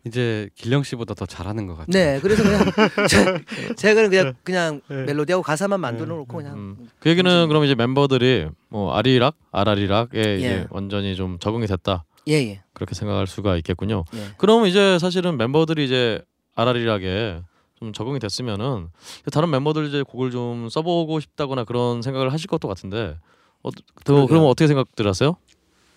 이제 0.06 0.49
길령 0.56 0.84
씨보다 0.84 1.14
더 1.14 1.26
잘하는 1.26 1.66
것 1.68 1.74
같아요. 1.78 1.91
네 1.91 2.20
그래서 2.22 2.43
그냥 2.43 2.62
제, 3.10 3.74
제가 3.76 4.08
그냥 4.08 4.34
그냥 4.43 4.82
멜로디하고 4.88 5.41
가사만 5.41 5.80
만들어 5.80 6.16
놓고 6.16 6.38
그냥 6.38 6.53
음. 6.56 6.89
그 6.99 7.10
얘기는 7.10 7.47
그럼 7.47 7.64
이제 7.64 7.74
멤버들이 7.76 8.47
뭐 8.70 8.93
아리락, 8.93 9.36
아라리락에 9.51 10.38
이제 10.38 10.47
예. 10.47 10.68
완전히 10.70 11.16
좀 11.16 11.39
적응이 11.39 11.66
됐다 11.68 12.06
예 12.28 12.49
예 12.49 12.62
그렇게 12.74 12.93
생각할 12.93 13.26
수가 13.26 13.56
있겠군요. 13.58 14.03
예. 14.14 14.28
그럼 14.38 14.66
이제 14.68 14.99
사실은 14.99 15.38
멤버들이 15.38 15.86
이제 15.86 16.22
아라리락에 16.56 17.41
좀 17.80 17.91
적응이 17.93 18.20
됐으면은 18.20 18.89
다른 19.32 19.49
멤버들 19.49 19.88
이제 19.88 20.03
곡을 20.03 20.32
좀 20.32 20.70
써보고 20.70 21.20
싶다거나 21.20 21.64
그런 21.64 22.01
생각을 22.01 22.32
하실 22.32 22.47
것도 22.47 22.68
같은데 22.68 23.18
어, 23.64 23.70
또 23.72 24.14
그러게요. 24.14 24.28
그러면 24.28 24.49
어떻게 24.49 24.68
생각들 24.68 25.08
하세요? 25.08 25.36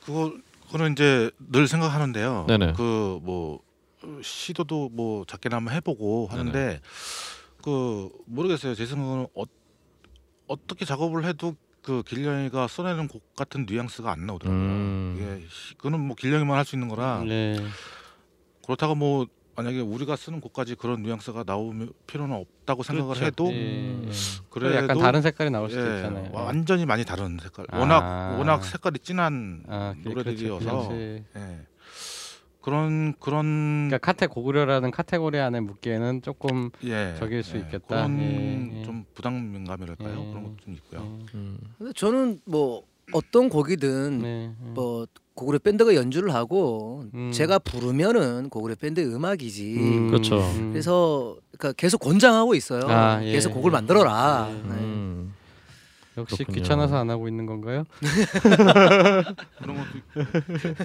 그거 0.04 0.32
그거는 0.66 0.92
이제 0.92 1.30
늘 1.50 1.66
생각하는데요. 1.68 2.44
네네. 2.48 2.72
그뭐 2.72 3.60
시도도 4.22 4.90
뭐 4.92 5.24
작게나마 5.26 5.70
해보고 5.72 6.28
하는데 6.30 6.80
그 7.62 8.08
모르겠어요. 8.26 8.74
제 8.74 8.86
생각은 8.86 9.26
어, 9.34 9.42
어떻게 10.46 10.84
작업을 10.84 11.24
해도 11.24 11.54
그 11.82 12.02
길령이가 12.02 12.68
써내는 12.68 13.08
곡 13.08 13.34
같은 13.34 13.66
뉘앙스가 13.68 14.10
안 14.10 14.26
나오더라고요. 14.26 14.60
음. 14.62 15.14
이게 15.16 15.46
시- 15.48 15.74
그거는 15.76 16.00
뭐 16.00 16.16
길령이만 16.16 16.56
할 16.56 16.64
수 16.64 16.76
있는 16.76 16.88
거라 16.88 17.22
네. 17.26 17.56
그렇다고 18.64 18.94
뭐 18.94 19.26
만약에 19.56 19.80
우리가 19.80 20.14
쓰는 20.14 20.40
곡까지 20.40 20.76
그런 20.76 21.02
뉘앙스가 21.02 21.42
나올 21.44 21.90
필요는 22.06 22.36
없다고 22.36 22.82
생각을 22.84 23.14
그렇죠. 23.14 23.26
해도 23.26 23.50
예, 23.52 24.04
예. 24.06 24.10
그래도 24.50 24.76
약간 24.76 24.98
다른 24.98 25.20
색깔이 25.20 25.50
나올 25.50 25.68
수도 25.68 25.80
예, 25.90 25.96
있잖아요. 25.96 26.30
완전히 26.32 26.86
많이 26.86 27.04
다른 27.04 27.38
색깔. 27.42 27.66
아. 27.70 27.78
워낙 27.80 28.36
워낙 28.38 28.62
색깔이 28.64 29.00
진한 29.00 29.64
아, 29.68 29.94
그- 30.02 30.08
노래들이어서 30.10 30.58
그렇죠. 30.64 30.88
그렇지. 30.88 31.24
예. 31.36 31.66
그런 32.68 33.14
그런 33.18 33.86
그러니까 33.88 33.96
카테 33.98 34.26
고구려라는 34.26 34.90
카테고리 34.90 35.38
안에 35.38 35.60
묻기에는 35.60 36.20
조금 36.20 36.68
예, 36.84 37.14
적일 37.18 37.42
수 37.42 37.56
예, 37.56 37.60
있겠다. 37.60 37.86
그런 37.86 38.20
예, 38.20 38.80
예. 38.80 38.82
좀 38.84 39.06
부담감이랄까요? 39.14 40.10
예. 40.10 40.28
그런 40.28 40.42
것도 40.42 40.56
좀 40.62 40.74
있고요. 40.74 41.18
음. 41.34 41.58
근데 41.78 41.92
저는 41.96 42.40
뭐 42.44 42.82
어떤 43.12 43.48
곡이든 43.48 44.18
네. 44.18 44.48
네. 44.48 44.70
뭐 44.74 45.06
고구려 45.32 45.58
밴드가 45.60 45.94
연주를 45.94 46.34
하고 46.34 47.04
음. 47.14 47.32
제가 47.32 47.58
부르면은 47.58 48.50
고구려 48.50 48.74
밴드 48.74 49.00
음악이지. 49.00 49.76
음, 49.78 50.08
그렇죠. 50.08 50.38
음. 50.38 50.72
그래서 50.72 51.38
그러니까 51.56 51.72
계속 51.72 52.02
권장하고 52.02 52.54
있어요. 52.54 52.82
아, 52.86 53.24
예. 53.24 53.32
계속 53.32 53.54
곡을 53.54 53.70
만들어라. 53.70 54.48
예. 54.50 54.52
네. 54.52 54.74
음. 54.74 55.34
역시 56.18 56.36
그렇군요. 56.36 56.54
귀찮아서 56.62 56.96
안 56.98 57.08
하고 57.08 57.28
있는 57.28 57.46
건가요? 57.46 57.84
그런 59.58 59.76
것도 59.76 60.84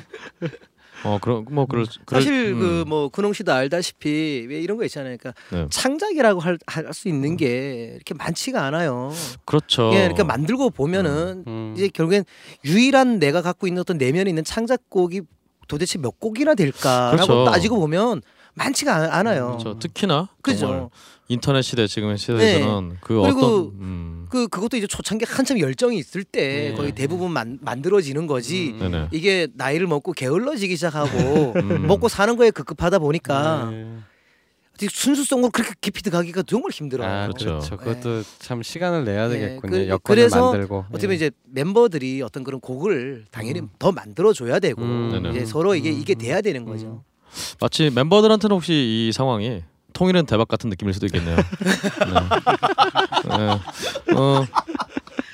어 1.03 1.17
그런 1.21 1.45
뭐 1.51 1.65
그럴 1.65 1.85
그럴- 2.05 2.21
사실 2.21 2.53
음. 2.53 2.85
그뭐 2.85 3.09
근홍 3.09 3.33
씨도 3.33 3.51
알다시피 3.51 4.45
왜 4.49 4.59
이런 4.61 4.77
거 4.77 4.85
있잖아요. 4.85 5.17
그러니까 5.17 5.33
네. 5.51 5.67
창작이라고 5.69 6.39
할 6.39 6.57
수 6.93 7.07
있는 7.07 7.37
게 7.37 7.91
이렇게 7.95 8.13
많지가 8.13 8.63
않아요. 8.65 9.11
그렇죠. 9.45 9.89
예, 9.93 9.99
그러니까 9.99 10.23
만들고 10.25 10.69
보면은 10.69 11.43
음. 11.47 11.73
이제 11.75 11.87
결국엔 11.87 12.23
유일한 12.65 13.19
내가 13.19 13.41
갖고 13.41 13.67
있는 13.67 13.81
어떤 13.81 13.97
내면에 13.97 14.29
있는 14.29 14.43
창작곡이 14.43 15.21
도대체 15.67 15.97
몇 15.97 16.19
곡이나 16.19 16.55
될까라고 16.55 17.15
그렇죠. 17.25 17.45
따지고 17.45 17.79
보면 17.79 18.21
많지가 18.55 18.93
않- 18.95 19.09
않아요. 19.11 19.47
그렇죠. 19.57 19.79
특히나 19.79 20.29
그죠. 20.41 20.59
정말 20.67 20.89
인터넷 21.29 21.61
시대 21.63 21.87
지금의 21.87 22.17
시대에서는 22.17 22.97
그 23.01 23.19
그리고 23.21 23.39
어떤 23.39 23.59
음. 23.79 24.22
그 24.33 24.47
그것도 24.47 24.77
이제 24.77 24.87
초창기 24.87 25.25
한참 25.29 25.59
열정이 25.59 25.95
있을 25.95 26.23
때 26.23 26.69
네. 26.71 26.73
거의 26.73 26.91
대부분 26.91 27.31
만, 27.31 27.59
만들어지는 27.61 28.25
거지. 28.25 28.75
음. 28.81 29.07
이게 29.11 29.47
나이를 29.53 29.85
먹고 29.85 30.11
게을러지기 30.11 30.75
시작하고 30.75 31.53
음. 31.61 31.85
먹고 31.85 32.07
사는 32.07 32.35
거에 32.35 32.49
급급하다 32.49 32.97
보니까 32.97 33.69
네. 33.69 33.85
어떻게 34.71 34.87
순수성으로 34.89 35.51
그렇게 35.51 35.73
깊이 35.79 36.01
들어가기가 36.01 36.41
정말 36.47 36.71
힘들어요. 36.71 37.07
아, 37.07 37.27
그렇죠. 37.27 37.45
그렇죠. 37.45 37.77
그것도 37.77 38.23
참 38.39 38.63
시간을 38.63 39.05
내야 39.05 39.27
네, 39.27 39.37
되겠군요. 39.37 39.71
그- 39.71 39.87
여건을 39.87 39.99
그래서 40.03 40.51
만들고. 40.51 40.85
어떻게 40.89 41.05
보면 41.05 41.11
예. 41.11 41.15
이제 41.15 41.31
멤버들이 41.45 42.23
어떤 42.23 42.43
그런 42.43 42.59
곡을 42.59 43.25
당연히 43.29 43.59
음. 43.59 43.69
더 43.77 43.91
만들어 43.91 44.33
줘야 44.33 44.57
되고 44.57 44.81
음. 44.81 45.27
이제 45.29 45.45
서로 45.45 45.75
이게 45.75 45.91
음, 45.91 45.99
이게 46.01 46.15
음, 46.15 46.17
돼야 46.17 46.41
되는 46.41 46.61
음. 46.61 46.65
거죠. 46.65 47.03
마치 47.59 47.91
멤버들한테는 47.91 48.55
혹시 48.55 48.73
이 48.73 49.11
상황이 49.13 49.61
통일은 49.93 50.25
대박 50.25 50.47
같은 50.47 50.69
느낌일 50.69 50.93
수도 50.93 51.05
있겠네요. 51.05 51.35
네. 51.35 53.37
네. 53.37 54.15
어, 54.15 54.45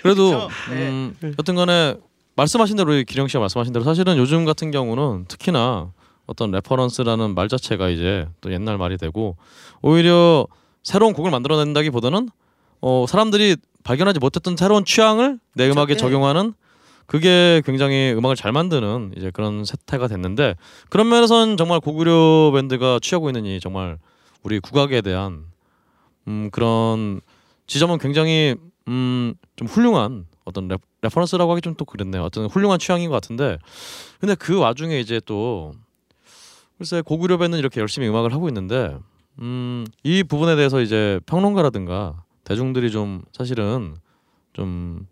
그래도 0.04 0.50
네. 0.70 0.90
음, 0.90 1.16
여튼간에 1.38 1.96
말씀하신 2.36 2.78
대로 2.78 2.94
이 2.94 3.04
기령 3.04 3.28
씨가 3.28 3.40
말씀하신 3.40 3.74
대로 3.74 3.84
사실은 3.84 4.18
요즘 4.18 4.46
같은 4.46 4.72
경우는 4.72 5.26
특히나 5.28 5.92
어떤 6.26 6.52
reference라는 6.52 7.36
말 7.36 7.50
자체가 7.50 7.90
이제 7.90 8.28
또 8.42 8.54
옛날 8.54 8.78
말이 8.78 8.98
되고 8.98 9.36
오히려 9.82 10.48
새로운 10.84 11.14
곡을 11.14 11.32
만들어낸다기보다는 11.32 12.30
어, 12.82 13.06
사람들이 13.08 13.58
발견하지 13.84 14.20
못했던 14.20 14.56
새로운 14.56 14.86
취향을 14.86 15.40
내. 15.54 15.70
음악에 15.70 15.94
예. 15.94 15.98
적용하는 15.98 16.54
그게 17.08 17.62
굉장히 17.66 18.14
음악을 18.16 18.36
잘 18.36 18.52
만드는 18.52 19.14
이제 19.18 19.32
그런 19.32 19.66
세태가 19.66 20.08
됐는데 20.08 20.56
그런 20.90 21.10
면에서는 21.10 21.58
정말 21.58 21.80
고구려 21.80 22.52
밴드가 22.54 23.00
취하고 23.02 23.30
있는 23.30 23.46
이 23.46 23.60
정말 23.60 23.98
우리 24.44 24.60
국악에 24.60 25.02
대한 25.02 25.46
음 26.28 26.50
그런 26.52 27.22
지점은 27.68 27.98
굉장히 27.98 28.56
음 28.88 29.36
좀 29.56 29.68
훌륭한 29.68 30.26
어떤 30.46 30.68
레, 30.70 30.78
reference라고 31.02 31.52
하기 31.52 31.62
좀 31.62 31.76
또 31.76 31.84
그랬네요. 31.86 32.24
어떤 32.24 32.46
훌륭한 32.48 32.80
취향인 32.80 33.10
것 33.10 33.16
같은데 33.16 33.58
근데 34.20 34.36
그 34.36 34.58
와중에 34.58 35.00
이제 35.00 35.20
또 35.26 35.74
글쎄 36.78 37.02
고구려 37.02 37.38
밴드는 37.38 37.60
이렇게 37.60 37.82
열심히 37.82 38.08
음악을 38.08 38.34
하고 38.34 38.48
있는데 38.48 38.98
음 39.40 39.86
이 40.04 40.24
부분에 40.24 40.56
대해서 40.56 40.80
이제 40.82 41.20
평론가라든가 41.26 42.24
대중들이 42.46 42.90
좀 42.92 43.24
사실은 43.34 43.96
좀 44.54 45.08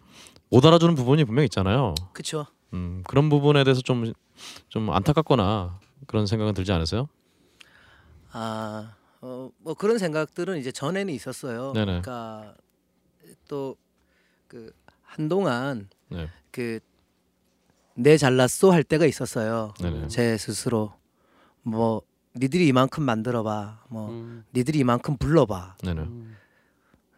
못 0.50 0.66
알아주는 0.66 0.96
부분이 0.96 1.26
분명 1.26 1.42
히 1.42 1.46
있잖아요. 1.48 1.94
그렇죠. 2.14 2.46
음, 2.74 3.04
그런 3.06 3.28
부분에 3.30 3.66
대해서 3.66 3.82
좀 3.82 4.14
좀 4.70 4.90
안타깝거나 4.92 5.80
그런 6.08 6.26
생각은 6.26 6.54
들지 6.54 6.72
않으세요? 6.72 7.10
아, 8.32 8.94
어, 9.28 9.52
뭐 9.60 9.74
그런 9.74 9.98
생각들은 9.98 10.58
이제 10.58 10.72
전에는 10.72 11.14
있었어요. 11.14 11.74
네네. 11.74 11.86
그러니까 12.02 12.56
또 13.50 13.76
그 14.48 14.72
한동안 15.02 15.90
네. 16.08 16.30
그내 16.52 18.16
잘났어 18.18 18.72
할 18.72 18.82
때가 18.82 19.06
있었어요. 19.06 19.74
네네. 19.82 20.08
제 20.08 20.38
스스로 20.38 20.94
뭐 21.64 22.02
니들이 22.38 22.66
이만큼 22.68 23.04
만들어봐, 23.04 23.84
뭐 23.90 24.10
음. 24.12 24.46
니들이 24.56 24.80
이만큼 24.80 25.18
불러봐, 25.18 25.76
네네. 25.84 26.02
음. 26.02 26.38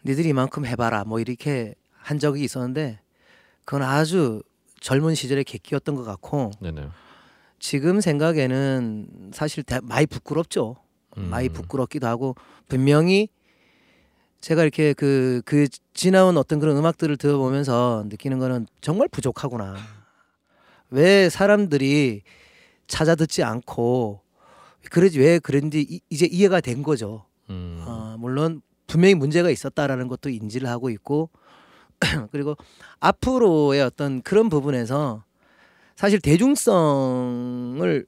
니들이 0.06 0.30
이만큼 0.30 0.66
해봐라, 0.66 1.04
뭐 1.04 1.20
이렇게 1.20 1.76
한 1.92 2.18
적이 2.18 2.44
있었는데 2.46 3.00
그건 3.64 3.84
아주 3.84 4.42
젊은 4.80 5.14
시절의 5.14 5.44
객기였던 5.44 5.94
것 5.94 6.04
같고 6.04 6.50
네네. 6.62 6.88
지금 7.60 8.02
생각에는 8.02 9.32
사실 9.36 9.62
대- 9.62 9.82
많이 9.84 10.08
부끄럽죠. 10.08 10.78
음. 11.18 11.30
많이 11.30 11.50
부끄럽기도 11.50 12.08
하고 12.08 12.36
분명히 12.68 13.30
제가 14.42 14.62
이렇게 14.64 14.94
그 14.94 15.42
그 15.46 15.68
지나온 15.94 16.38
어떤 16.38 16.60
그런 16.60 16.78
음악들을 16.78 17.18
들어보면서 17.18 18.06
느끼는 18.08 18.40
거는 18.40 18.68
정말 18.82 19.08
부족하구나. 19.10 19.76
왜 20.92 21.30
사람들이 21.30 22.22
찾아 22.88 23.16
듣지 23.16 23.44
않고 23.44 24.22
그러지 24.92 25.20
왜 25.20 25.40
그런지 25.40 25.82
이- 25.88 26.00
이제 26.10 26.26
이해가 26.26 26.62
된 26.62 26.84
거죠. 26.84 27.26
음. 27.50 27.84
어, 27.86 28.16
물론 28.18 28.62
분명히 28.88 29.14
문제가 29.14 29.50
있었다라는 29.50 30.08
것도 30.08 30.30
인지를 30.30 30.70
하고 30.70 30.90
있고 30.90 31.30
그리고 32.32 32.56
앞으로의 33.02 33.82
어떤 33.82 34.22
그런 34.22 34.48
부분에서 34.50 35.24
사실 35.98 36.22
대중성을 36.22 38.06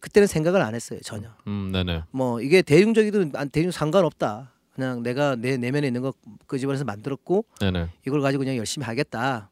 그때는 0.00 0.26
생각을 0.26 0.60
안 0.62 0.74
했어요 0.74 1.00
전혀. 1.02 1.28
음, 1.46 1.70
네네. 1.72 2.04
뭐 2.10 2.40
이게 2.40 2.62
대중적이든 2.62 3.32
안 3.34 3.48
대중 3.50 3.70
상관없다. 3.70 4.52
그냥 4.74 5.02
내가 5.02 5.34
내 5.36 5.56
내면에 5.56 5.86
있는 5.88 6.02
거 6.02 6.12
그 6.46 6.58
집안에서 6.58 6.84
만들었고 6.84 7.44
네네. 7.60 7.88
이걸 8.06 8.20
가지고 8.22 8.40
그냥 8.42 8.56
열심히 8.56 8.84
하겠다. 8.86 9.50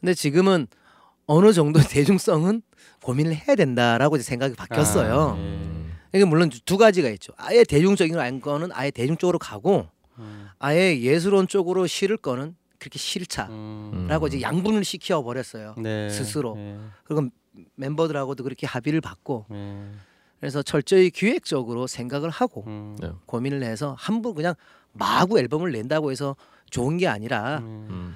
근데 0.00 0.14
지금은 0.14 0.66
어느 1.26 1.52
정도 1.52 1.80
대중성은 1.86 2.62
고민을 3.02 3.34
해야 3.34 3.54
된다라고 3.54 4.16
이제 4.16 4.22
생각이 4.24 4.54
바뀌었어요. 4.54 5.34
아, 5.36 5.38
예. 5.38 5.42
음. 5.42 5.92
이게 6.14 6.24
물론 6.24 6.50
두 6.64 6.78
가지가 6.78 7.08
있죠. 7.10 7.32
아예 7.36 7.64
대중적인 7.64 8.40
거는 8.40 8.70
아예 8.72 8.90
대중 8.90 9.16
쪽으로 9.16 9.38
가고 9.38 9.88
음. 10.18 10.48
아예 10.58 10.98
예술원 10.98 11.46
쪽으로 11.48 11.86
실을 11.86 12.16
거는 12.16 12.56
그렇게 12.78 12.98
싫다라고 12.98 13.52
음. 13.52 14.26
이제 14.28 14.40
양분을 14.40 14.84
시켜 14.84 15.22
버렸어요. 15.22 15.74
네. 15.78 16.08
스스로. 16.08 16.56
예. 16.56 16.78
그리고 17.04 17.28
멤버들하고도 17.76 18.44
그렇게 18.44 18.66
합의를 18.66 19.00
받고 19.00 19.46
예. 19.52 19.90
그래서 20.40 20.62
철저히 20.62 21.10
기획적으로 21.10 21.86
생각을 21.86 22.30
하고 22.30 22.64
음. 22.66 22.96
네. 23.00 23.10
고민을 23.26 23.62
해서 23.64 23.96
한번 23.98 24.34
그냥 24.34 24.54
마구 24.92 25.38
앨범을 25.38 25.72
낸다고 25.72 26.10
해서 26.12 26.36
좋은 26.70 26.96
게 26.96 27.08
아니라 27.08 27.58
음. 27.58 27.86
음. 27.90 28.14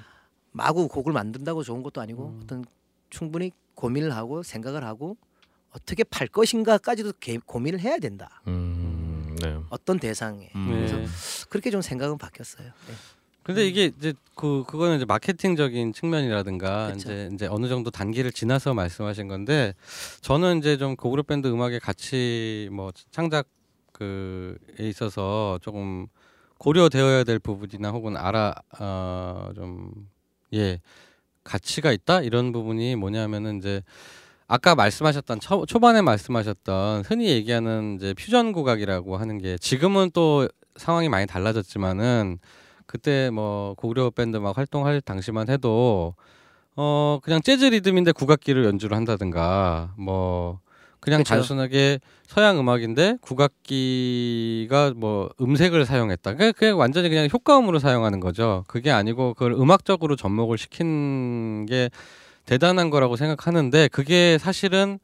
마구 0.51 0.87
곡을 0.87 1.11
만든다고 1.13 1.63
좋은 1.63 1.83
것도 1.83 1.99
아니고 2.01 2.27
음. 2.27 2.39
어떤 2.43 2.65
충분히 3.09 3.51
고민을 3.75 4.15
하고 4.15 4.43
생각을 4.43 4.83
하고 4.83 5.17
어떻게 5.71 6.03
팔 6.03 6.27
것인가까지도 6.27 7.13
개- 7.19 7.39
고민을 7.39 7.79
해야 7.79 7.97
된다. 7.97 8.41
음. 8.47 9.35
네. 9.41 9.59
어떤 9.69 9.99
대상에 9.99 10.49
음. 10.55 10.67
그래서 10.69 10.95
네. 10.97 11.05
그렇게 11.49 11.71
좀 11.71 11.81
생각은 11.81 12.17
바뀌었어요. 12.17 12.67
네. 12.67 12.93
근데 13.43 13.67
이게 13.67 13.91
이제 13.97 14.13
그 14.35 14.63
그거는 14.65 14.97
이제 14.97 15.05
마케팅적인 15.05 15.93
측면이라든가 15.93 16.93
그쵸. 16.93 16.97
이제 16.97 17.29
이제 17.33 17.47
어느 17.47 17.67
정도 17.67 17.91
단계를 17.91 18.31
지나서 18.31 18.73
말씀하신 18.73 19.27
건데 19.27 19.73
저는 20.21 20.59
이제 20.59 20.77
좀 20.77 20.95
고그룹 20.95 21.27
밴드 21.27 21.47
음악의 21.47 21.81
가치 21.81 22.69
뭐 22.71 22.91
창작 23.11 23.47
그에 23.91 24.55
있어서 24.79 25.59
조금 25.61 26.07
고려되어야 26.57 27.25
될 27.25 27.39
부분이나 27.39 27.91
혹은 27.91 28.15
알아 28.15 28.55
어좀예 28.79 30.79
가치가 31.43 31.91
있다 31.91 32.21
이런 32.21 32.53
부분이 32.53 32.95
뭐냐면은 32.95 33.57
이제 33.57 33.83
아까 34.47 34.75
말씀하셨던 34.75 35.39
초, 35.39 35.65
초반에 35.65 36.01
말씀하셨던 36.01 37.03
흔히 37.05 37.29
얘기하는 37.29 37.97
이제 37.97 38.13
퓨전 38.13 38.53
국악이라고 38.53 39.17
하는 39.17 39.37
게 39.37 39.57
지금은 39.57 40.11
또 40.13 40.47
상황이 40.77 41.09
많이 41.09 41.27
달라졌지만은 41.27 42.39
그때 42.93 43.31
뭐 43.31 43.73
고구려 43.75 44.11
밴드 44.11 44.37
막 44.37 44.55
활동할 44.55 45.01
당시만 45.01 45.49
해도 45.49 46.13
어 46.75 47.19
그냥 47.23 47.41
재즈 47.41 47.65
리듬인데 47.65 48.11
국악기를 48.11 48.65
연주를 48.65 48.95
한다든가 48.95 49.95
뭐 49.97 50.59
그냥 50.99 51.21
그쵸. 51.21 51.33
단순하게 51.33 51.99
서양 52.27 52.59
음악인데 52.59 53.17
국악기가 53.19 54.93
뭐 54.95 55.31
음색을 55.41 55.85
사용했다. 55.87 56.33
그게, 56.33 56.51
그게 56.51 56.69
완전히 56.69 57.09
그냥 57.09 57.27
효과음으로 57.33 57.79
사용하는 57.79 58.19
거죠. 58.19 58.63
그게 58.67 58.91
아니고 58.91 59.33
그걸 59.33 59.53
음악적으로 59.53 60.15
접목을 60.15 60.59
시킨 60.59 61.65
게 61.65 61.89
대단한 62.45 62.91
거라고 62.91 63.15
생각하는데 63.15 63.87
그게 63.87 64.37
사실은 64.37 64.99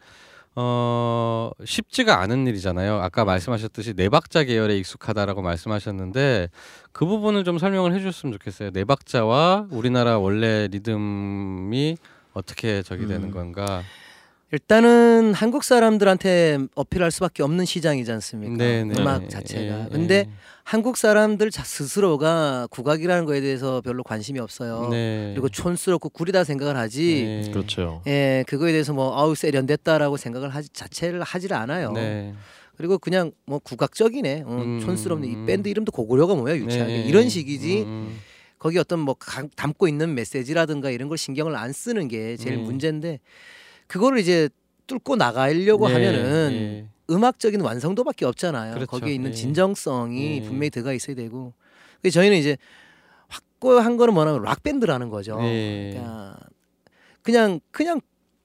어 0.56 1.52
쉽지가 1.64 2.20
않은 2.22 2.48
일이잖아요. 2.48 2.96
아까 2.96 3.24
말씀하셨듯이 3.24 3.94
네 3.94 4.10
박자 4.10 4.44
계열에 4.44 4.78
익숙하다라고 4.78 5.42
말씀하셨는데 5.42 6.50
그 6.92 7.06
부분을 7.06 7.44
좀 7.44 7.58
설명을 7.60 7.94
해주셨으면 7.94 8.34
좋겠어요. 8.34 8.72
네 8.72 8.84
박자와 8.84 9.68
우리나라 9.72 10.18
원래 10.18 10.68
리듬이 10.68 11.98
어떻게 12.34 12.82
저기 12.82 13.08
되는 13.08 13.26
음. 13.26 13.32
건가? 13.32 13.84
일단은 14.52 15.34
한국 15.36 15.64
사람들한테 15.64 16.58
어필할 16.74 17.12
수밖에 17.12 17.44
없는 17.44 17.66
시장이지 17.66 18.12
않습니까? 18.14 18.56
네, 18.58 18.84
네. 18.84 19.00
음악 19.00 19.30
자체가. 19.30 19.86
예, 19.86 19.88
근데 19.92 20.16
예. 20.16 20.30
한국 20.70 20.98
사람들 20.98 21.50
자 21.50 21.64
스스로가 21.64 22.68
국악이라는 22.70 23.26
거에 23.26 23.42
대해서 23.42 23.82
별로 23.82 24.04
관심이 24.04 24.40
없어요. 24.40 24.90
네. 24.92 25.32
그리고 25.34 25.50
촌스럽고 25.50 26.10
구리다 26.10 26.44
생각을 26.44 26.78
하지. 26.78 27.42
네. 27.44 27.52
그렇죠. 27.52 28.04
예, 28.06 28.44
그거에 28.46 28.72
대해서 28.72 28.94
뭐 28.94 29.18
아우 29.20 29.34
세련됐다라고 29.34 30.18
생각을 30.18 30.50
하지 30.50 30.70
자체를 30.70 31.24
하질 31.24 31.56
않아요. 31.56 31.92
네. 31.94 32.36
그리고 32.78 33.00
그냥 33.00 33.32
뭐 33.48 33.58
국악적이네. 33.58 34.44
어, 34.46 34.62
음. 34.62 34.80
촌스럽네. 34.82 35.28
이 35.28 35.46
밴드 35.48 35.70
이름도 35.70 35.92
고구려가 35.92 36.36
뭐야 36.36 36.56
유치하게 36.58 36.98
네. 36.98 37.04
이런 37.08 37.30
식이지. 37.30 37.82
음. 37.88 38.20
거기 38.60 38.78
어떤 38.78 39.00
뭐 39.00 39.16
가- 39.16 39.48
담고 39.56 39.88
있는 39.88 40.14
메시지라든가 40.14 40.92
이런 40.92 41.10
걸 41.10 41.18
신경을 41.18 41.56
안 41.56 41.74
쓰는 41.74 42.08
게 42.08 42.38
제일 42.38 42.58
네. 42.58 42.62
문제인데 42.62 43.20
그거를 43.88 44.20
이제 44.20 44.48
뚫고 44.86 45.16
나가려고 45.16 45.88
네, 45.88 45.94
하면은 45.96 46.50
네. 46.52 46.86
음악적인 47.10 47.62
완성도밖에 47.62 48.26
없잖아요. 48.26 48.76
그렇죠. 48.76 48.92
거기에 48.92 49.14
있는 49.14 49.32
예. 49.32 49.36
진정성이 49.36 50.38
예. 50.38 50.42
분명히 50.42 50.70
들어가 50.70 50.94
있어야 50.94 51.16
되고. 51.16 51.54
저희는 52.10 52.38
이제 52.38 52.58
확고한 53.28 53.98
거는 53.98 54.14
뭐냐면 54.14 54.42
락 54.44 54.64
밴드라는 54.64 55.10
거죠. 55.10 55.38
네. 55.42 55.92
그냥 55.94 56.36
그냥 57.22 57.60
그냥 57.72 58.02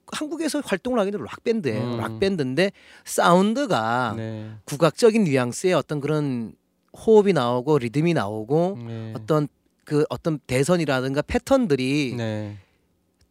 한국에서 0.08 0.60
활동을 0.64 0.98
하기는 1.00 1.20
락 1.20 1.44
밴드예요. 1.44 1.94
음. 1.94 1.96
락 1.98 2.18
밴드인데 2.20 2.72
사운드가 3.04 4.14
네. 4.16 4.50
국악적인 4.64 5.24
뉘앙스의 5.24 5.74
어떤 5.74 6.00
그런 6.00 6.54
호흡이 6.92 7.32
나오고 7.32 7.78
리듬이 7.78 8.14
나오고 8.14 8.78
네. 8.86 9.12
어떤 9.16 9.48
그 9.84 10.04
어떤 10.08 10.38
대선이라든가 10.46 11.22
패턴들이 11.22 12.14
네. 12.16 12.56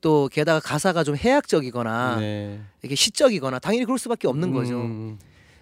또 0.03 0.29
게다가 0.29 0.59
가사가 0.59 1.05
좀 1.05 1.15
해학적이거나 1.15 2.17
네. 2.19 2.59
이렇게 2.81 2.93
시적이거나 2.93 3.59
당연히 3.59 3.85
그럴 3.85 3.97
수밖에 3.97 4.27
없는 4.27 4.51
거죠. 4.51 4.81
음. 4.81 5.17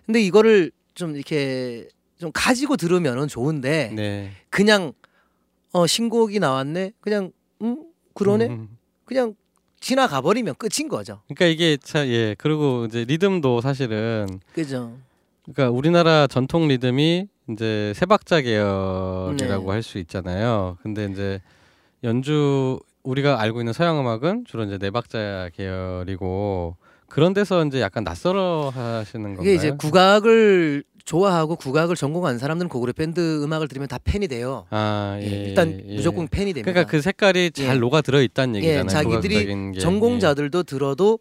근데 0.07 0.19
이거를 0.19 0.72
좀 0.95 1.15
이렇게 1.15 1.88
좀 2.18 2.31
가지고 2.34 2.76
들으면은 2.76 3.27
좋은데 3.27 3.93
네. 3.95 4.31
그냥 4.49 4.93
어 5.72 5.85
신곡이 5.85 6.39
나왔네. 6.39 6.93
그냥 6.99 7.31
음 7.61 7.85
그러네. 8.15 8.47
음. 8.47 8.77
그냥 9.05 9.35
지나가 9.80 10.22
버리면 10.22 10.55
끝인 10.55 10.89
거죠. 10.89 11.22
그러니까 11.27 11.45
이게 11.45 11.77
참 11.77 12.07
예. 12.07 12.35
그리고 12.39 12.85
이제 12.85 13.05
리듬도 13.05 13.61
사실은 13.61 14.27
그죠? 14.53 14.97
그러니까 15.43 15.69
우리나라 15.69 16.26
전통 16.26 16.68
리듬이 16.68 17.27
이제 17.51 17.93
세 17.95 18.07
박자 18.07 18.41
계열이라고 18.41 19.65
네. 19.65 19.72
할수 19.72 19.99
있잖아요. 19.99 20.77
근데 20.81 21.05
이제 21.05 21.39
연주 22.03 22.80
우리가 23.03 23.41
알고 23.41 23.61
있는 23.61 23.73
서양 23.73 23.99
음악은 23.99 24.45
주로 24.48 24.64
이제 24.64 24.78
네 24.78 24.91
박자 24.91 25.49
계열이고 25.56 26.76
그런 27.07 27.34
데서 27.34 27.65
이제 27.65 27.82
약간 27.82 28.03
낯설어 28.03 28.72
하시는 28.73 29.36
건가요? 29.36 29.44
이게 29.44 29.56
이제 29.56 29.72
국악을 29.72 30.84
좋아하고 31.03 31.56
국악을 31.56 31.95
전공한 31.95 32.38
사람들은 32.38 32.69
고구려 32.69 32.94
밴드 32.94 33.44
음악을 33.44 33.68
들으면 33.68 33.88
다 33.88 33.98
팬이 34.03 34.28
돼요. 34.28 34.65
아, 34.69 35.18
예, 35.19 35.26
예, 35.26 35.30
일단 35.48 35.82
예. 35.88 35.95
무조건 35.95 36.28
팬이 36.28 36.53
됩니다. 36.53 36.72
그러니까 36.72 36.90
그 36.90 37.02
색깔이 37.02 37.52
잘 37.52 37.76
예. 37.76 37.80
녹아 37.80 38.02
들어 38.02 38.22
있다는 38.22 38.56
얘기잖아요. 38.57 38.88
자기들이. 38.88 39.80
전공자들도 39.80 40.64
들어도 40.64 41.19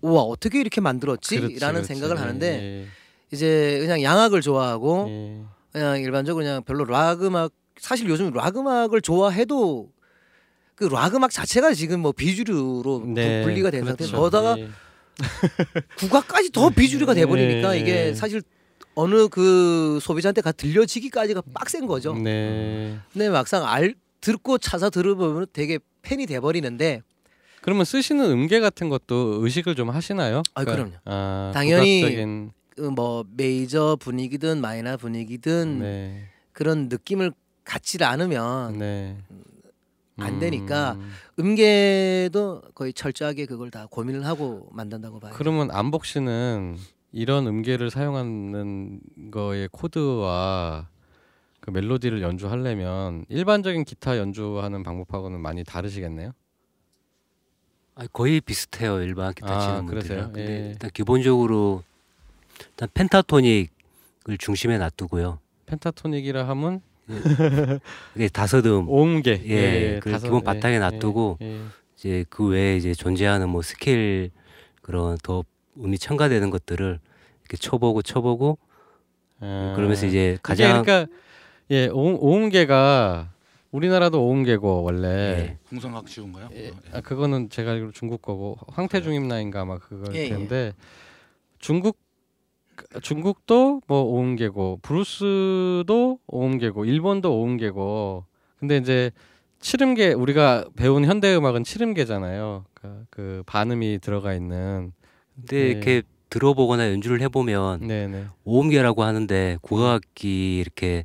우와 0.00 0.22
어떻게 0.22 0.58
이렇게 0.60 0.80
예. 0.80 0.82
만들었지라는 0.82 1.48
그렇지, 1.48 1.60
그렇지. 1.60 1.86
생각을 1.86 2.18
하는데 2.18 2.46
예, 2.62 2.86
이제 3.30 3.78
그냥 3.80 4.02
양악을 4.02 4.40
좋아하고 4.40 5.06
예. 5.08 5.40
그냥 5.70 6.00
일반적으로 6.00 6.42
그냥 6.44 6.62
별로 6.64 6.84
락 6.84 7.22
음악 7.22 7.52
사실 7.78 8.08
요즘 8.08 8.32
락 8.32 8.56
음악을 8.56 9.00
좋아해도 9.02 9.90
그 10.80 10.88
락 10.88 11.14
음악 11.14 11.30
자체가 11.30 11.74
지금 11.74 12.00
뭐 12.00 12.10
비주류로 12.10 13.04
네, 13.08 13.42
분리가 13.44 13.70
된 13.70 13.84
그렇죠. 13.84 14.04
상태. 14.04 14.16
거다가 14.16 14.58
예. 14.58 14.68
국악까지 15.98 16.52
더 16.52 16.70
비주류가 16.70 17.12
돼 17.12 17.26
버리니까 17.26 17.76
예. 17.76 17.80
이게 17.80 18.14
사실 18.14 18.40
어느 18.94 19.28
그 19.28 19.98
소비자한테 20.00 20.40
가 20.40 20.52
들려지기까지가 20.52 21.42
빡센 21.52 21.86
거죠. 21.86 22.14
네. 22.14 22.98
근데 23.12 23.28
막상 23.28 23.66
알 23.66 23.94
듣고 24.22 24.56
찾아 24.56 24.88
들어보면 24.88 25.48
되게 25.52 25.78
팬이 26.00 26.24
돼 26.24 26.40
버리는데 26.40 27.02
그러면 27.60 27.84
쓰시는 27.84 28.24
음계 28.30 28.60
같은 28.60 28.88
것도 28.88 29.44
의식을 29.44 29.74
좀 29.74 29.90
하시나요? 29.90 30.42
아, 30.54 30.64
그럼요. 30.64 30.92
아, 31.04 31.50
당연히 31.52 32.00
국악적인 32.00 32.52
그뭐 32.76 33.24
메이저 33.36 33.98
분위기든 34.00 34.62
마이너 34.62 34.96
분위기든 34.96 35.80
네. 35.80 36.28
그런 36.52 36.88
느낌을 36.88 37.32
갖지 37.64 38.02
않으면 38.02 38.78
네. 38.78 39.18
안 40.20 40.38
되니까 40.38 40.92
음. 40.92 41.12
음계도 41.38 42.62
거의 42.74 42.92
철저하게 42.92 43.46
그걸 43.46 43.70
다 43.70 43.86
고민을 43.90 44.26
하고 44.26 44.68
만든다고 44.72 45.20
봐요. 45.20 45.32
그러면 45.34 45.70
안복 45.70 46.04
씨는 46.04 46.76
이런 47.12 47.46
음계를 47.46 47.90
사용하는 47.90 49.00
거의 49.30 49.68
코드와 49.70 50.88
그 51.60 51.70
멜로디를 51.70 52.22
연주하려면 52.22 53.24
일반적인 53.28 53.84
기타 53.84 54.16
연주하는 54.18 54.82
방법하고는 54.82 55.40
많이 55.40 55.64
다르시겠네요. 55.64 56.32
아, 57.96 58.06
거의 58.12 58.40
비슷해요 58.40 59.02
일반 59.02 59.34
기타 59.34 59.54
아, 59.56 59.60
치는 59.60 59.86
그러세요? 59.86 60.22
분들이랑. 60.24 60.32
근데 60.32 60.64
예. 60.66 60.70
일단 60.70 60.90
기본적으로 60.94 61.82
일단 62.70 62.88
펜타토닉을 62.94 64.38
중심에 64.38 64.78
놔두고요. 64.78 65.38
펜타토닉이라 65.66 66.48
하면 66.48 66.80
이게 68.14 68.28
다섯음 68.28 68.88
오음계. 68.88 69.42
예, 69.46 70.00
그 70.02 70.10
다섯- 70.10 70.26
기본 70.28 70.42
바탕에 70.44 70.78
놔두고 70.78 71.38
예, 71.42 71.46
예. 71.46 71.60
이제 71.96 72.24
그 72.30 72.46
외에 72.48 72.76
이제 72.76 72.94
존재하는 72.94 73.48
뭐 73.48 73.62
스케일 73.62 74.30
그런 74.82 75.18
더 75.22 75.44
음이 75.78 75.98
첨가되는 75.98 76.50
것들을 76.50 76.98
이렇게 77.42 77.56
쳐보고 77.56 78.02
쳐보고 78.02 78.58
아, 79.40 79.72
그러면서 79.76 80.06
이제 80.06 80.38
가장 80.42 80.82
그러니까 80.82 81.12
예 81.70 81.86
오음, 81.88 82.16
오음계가 82.20 83.32
우리나라도 83.70 84.24
오음계고 84.26 84.82
원래 84.82 85.08
예. 85.08 85.58
궁성각 85.68 86.08
쉬운가요? 86.08 86.48
예, 86.52 86.68
어, 86.70 86.72
예. 86.72 86.96
아, 86.98 87.00
그거는 87.00 87.48
제가 87.50 87.70
알기로 87.72 87.92
중국 87.92 88.20
거고 88.22 88.56
황태중임나인가 88.68 89.60
아마 89.60 89.78
그걸 89.78 90.14
예, 90.16 90.24
예. 90.24 90.28
텐데 90.28 90.72
중국 91.58 91.96
중국도 93.02 93.82
뭐 93.86 94.02
오음계고 94.02 94.80
브루스도 94.82 96.18
오음계고 96.26 96.84
일본도 96.84 97.40
오음계고 97.40 98.24
근데 98.58 98.76
이제 98.76 99.10
칠음계 99.60 100.12
우리가 100.12 100.64
배운 100.76 101.04
현대 101.04 101.34
음악은 101.34 101.64
칠음계잖아요. 101.64 102.64
그러니까 102.74 103.04
그 103.10 103.42
반음이 103.46 103.98
들어가 104.00 104.34
있는 104.34 104.92
근데 105.34 105.56
네. 105.56 105.70
이렇게 105.70 106.02
들어보거나 106.30 106.90
연주를 106.92 107.20
해보면 107.22 107.86
네네 107.86 108.26
오음계라고 108.44 109.02
하는데 109.02 109.58
국악기 109.60 110.58
이렇게 110.58 111.04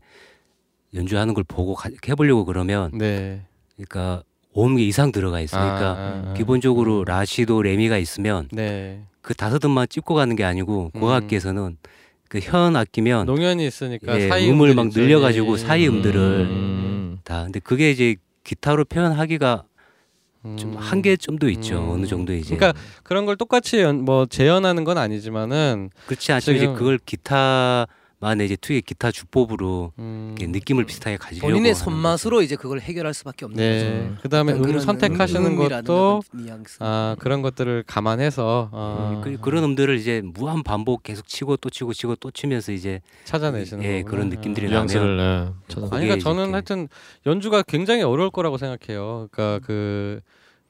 연주하는 0.94 1.34
걸 1.34 1.44
보고 1.44 1.74
가, 1.74 1.90
해보려고 2.08 2.46
그러면 2.46 2.92
네. 2.94 3.42
그러니까 3.76 4.24
오음계 4.54 4.84
이상 4.84 5.12
들어가 5.12 5.42
있어. 5.42 5.58
그러니까 5.58 5.90
아, 5.90 5.94
아, 5.94 6.24
아. 6.30 6.34
기본적으로 6.34 7.04
라시도 7.04 7.62
레미가 7.62 7.98
있으면 7.98 8.48
네 8.52 9.04
그 9.26 9.34
다섯 9.34 9.66
음만 9.66 9.88
찍고 9.90 10.14
가는 10.14 10.36
게 10.36 10.44
아니고 10.44 10.92
음. 10.94 11.00
국악기에서는 11.00 11.78
그현 12.30 12.76
악기면 12.76 13.26
농연이 13.26 13.66
있으니까 13.66 14.22
예, 14.22 14.30
사이 14.30 14.50
음을 14.52 14.76
막. 14.76 14.90
늘려가지고 14.94 15.54
예, 15.54 15.58
사이 15.58 15.88
음들을 15.88 16.22
음. 16.22 17.20
다 17.24 17.44
근데 17.44 17.60
그게 17.60 17.90
이제 17.90 18.18
기타로 18.44 18.86
표현하기가 18.86 19.64
좀 20.58 20.74
음. 20.74 20.78
한계점도 20.78 21.50
있죠 21.50 21.80
음. 21.80 21.90
어느 21.90 22.06
정도 22.06 22.34
이제 22.34 22.56
그러니까 22.56 22.80
그런 23.02 23.26
걸 23.26 23.36
똑같이 23.36 23.80
연, 23.80 24.06
뭐 24.06 24.28
재현하는 24.28 24.84
건 24.84 25.00
아니지만은 25.00 25.90
그렇지 26.06 26.32
않지만 26.32 26.58
이제 26.58 26.68
그걸 26.68 27.00
기타 27.04 27.88
만의 28.26 28.48
이제 28.48 28.56
특유의 28.56 28.82
기타 28.82 29.12
주법으로 29.12 29.92
음, 30.00 30.36
느낌을 30.40 30.86
비슷하게 30.86 31.18
가지려고 31.18 31.48
본인의 31.48 31.76
손맛으로 31.76 32.42
이제 32.42 32.56
그걸 32.56 32.80
해결할 32.80 33.14
수밖에 33.14 33.46
없는 33.46 33.58
네. 33.58 34.08
거죠. 34.10 34.22
그다음에 34.24 34.54
음 34.54 34.80
선택하시는 34.80 35.56
것도. 35.56 36.24
아 36.80 37.16
그런 37.20 37.44
것들을 37.44 37.84
감안해서 37.86 38.70
어, 38.72 39.22
거죠. 39.24 39.38
그, 39.38 39.42
그런 39.42 39.64
음들을 39.66 39.96
이제 39.98 40.24
무한 40.26 40.64
반복 40.64 41.04
계속 41.04 41.28
치고 41.28 41.58
또 41.58 41.70
치고 41.70 41.94
치고 41.94 42.16
또 42.16 42.32
치면서 42.32 42.72
이제 42.72 43.00
찾아내시는 43.26 43.84
예, 43.84 44.02
거구나. 44.02 44.10
그런 44.10 44.30
느낌들이 44.30 44.68
아. 44.68 44.70
뉘앙스를 44.72 45.20
예. 45.20 45.54
아니 45.92 46.08
그러니까 46.08 46.18
저는 46.18 46.44
이렇게- 46.46 46.52
하여튼 46.54 46.88
연주가 47.28 47.62
굉장히 47.62 48.02
어려울 48.02 48.32
거라고 48.32 48.58
생각해요. 48.58 49.28
그러니까 49.32 49.64
그 49.68 50.20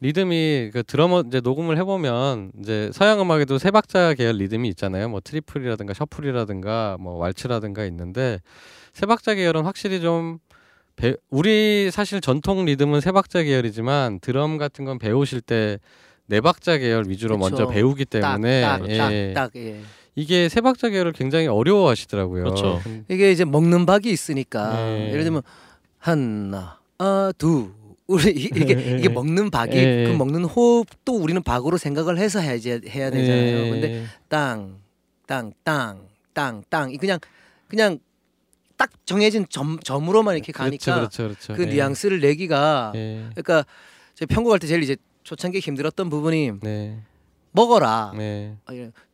리듬이 0.05 0.71
그 0.73 0.83
드러머 0.83 1.23
이제 1.27 1.39
녹음을 1.41 1.77
해보면 1.77 2.51
이제 2.61 2.89
서양 2.93 3.19
음악에도 3.21 3.57
세 3.57 3.71
박자 3.71 4.13
계열 4.15 4.37
리듬이 4.37 4.67
있잖아요. 4.69 5.09
뭐 5.09 5.19
트리플이라든가 5.23 5.93
셔플이라든가 5.93 6.97
뭐 6.99 7.17
왈츠라든가 7.17 7.85
있는데 7.85 8.39
세 8.93 9.05
박자 9.05 9.35
계열은 9.35 9.63
확실히 9.63 10.01
좀 10.01 10.39
배, 10.95 11.15
우리 11.29 11.89
사실 11.91 12.21
전통 12.21 12.65
리듬은 12.65 13.01
세 13.01 13.11
박자 13.11 13.43
계열이지만 13.43 14.19
드럼 14.19 14.57
같은 14.57 14.85
건 14.85 14.99
배우실 14.99 15.41
때 15.41 15.79
네 16.27 16.41
박자 16.41 16.77
계열 16.77 17.05
위주로 17.07 17.37
그쵸. 17.37 17.49
먼저 17.49 17.67
배우기 17.67 18.05
때문에 18.05 18.61
딱딱딱 18.61 19.11
예, 19.11 19.33
딱, 19.33 19.51
예. 19.55 19.81
이게 20.15 20.49
세 20.49 20.61
박자 20.61 20.89
계열을 20.89 21.11
굉장히 21.11 21.47
어려워하시더라고요. 21.47 22.43
그렇죠. 22.43 22.81
이게 23.09 23.31
이제 23.31 23.45
먹는 23.45 23.85
박이 23.85 24.09
있으니까 24.09 24.73
네. 24.75 25.09
예를 25.11 25.23
들면 25.23 25.41
하나, 25.99 26.79
아, 26.97 27.31
두, 27.37 27.71
우리 28.07 28.31
이- 28.31 28.43
이게 28.55 28.97
이게 28.99 29.09
먹는 29.09 29.49
박이 29.49 29.75
예, 29.77 30.03
그 30.05 30.11
예. 30.11 30.15
먹는 30.15 30.45
호흡도 30.45 31.15
우리는 31.15 31.41
박으로 31.41 31.77
생각을 31.77 32.17
해서 32.17 32.39
해야지 32.39 32.69
해야 32.87 33.09
되잖아요. 33.09 33.71
근데 33.71 34.05
땅, 34.29 34.77
땅, 35.25 35.51
땅, 35.63 36.07
땅, 36.33 36.63
땅. 36.69 36.91
이 36.91 36.97
그냥 36.97 37.19
그냥 37.67 37.97
딱 38.77 38.91
정해진 39.05 39.47
점 39.49 39.79
점으로만 39.79 40.35
이렇게 40.35 40.51
가니까 40.51 40.95
그렇죠, 40.95 41.23
그렇죠, 41.23 41.53
그 41.55 41.63
예. 41.63 41.65
뉘앙스를 41.67 42.19
내기가 42.19 42.91
예. 42.95 43.27
그러니까 43.31 43.65
제가 44.13 44.33
편곡할 44.33 44.59
때 44.59 44.67
제일 44.67 44.83
이제 44.83 44.97
초창기 45.23 45.57
에 45.57 45.59
힘들었던 45.61 46.09
부분이 46.09 46.51
네. 46.61 46.99
먹어라. 47.53 48.13
네. 48.15 48.55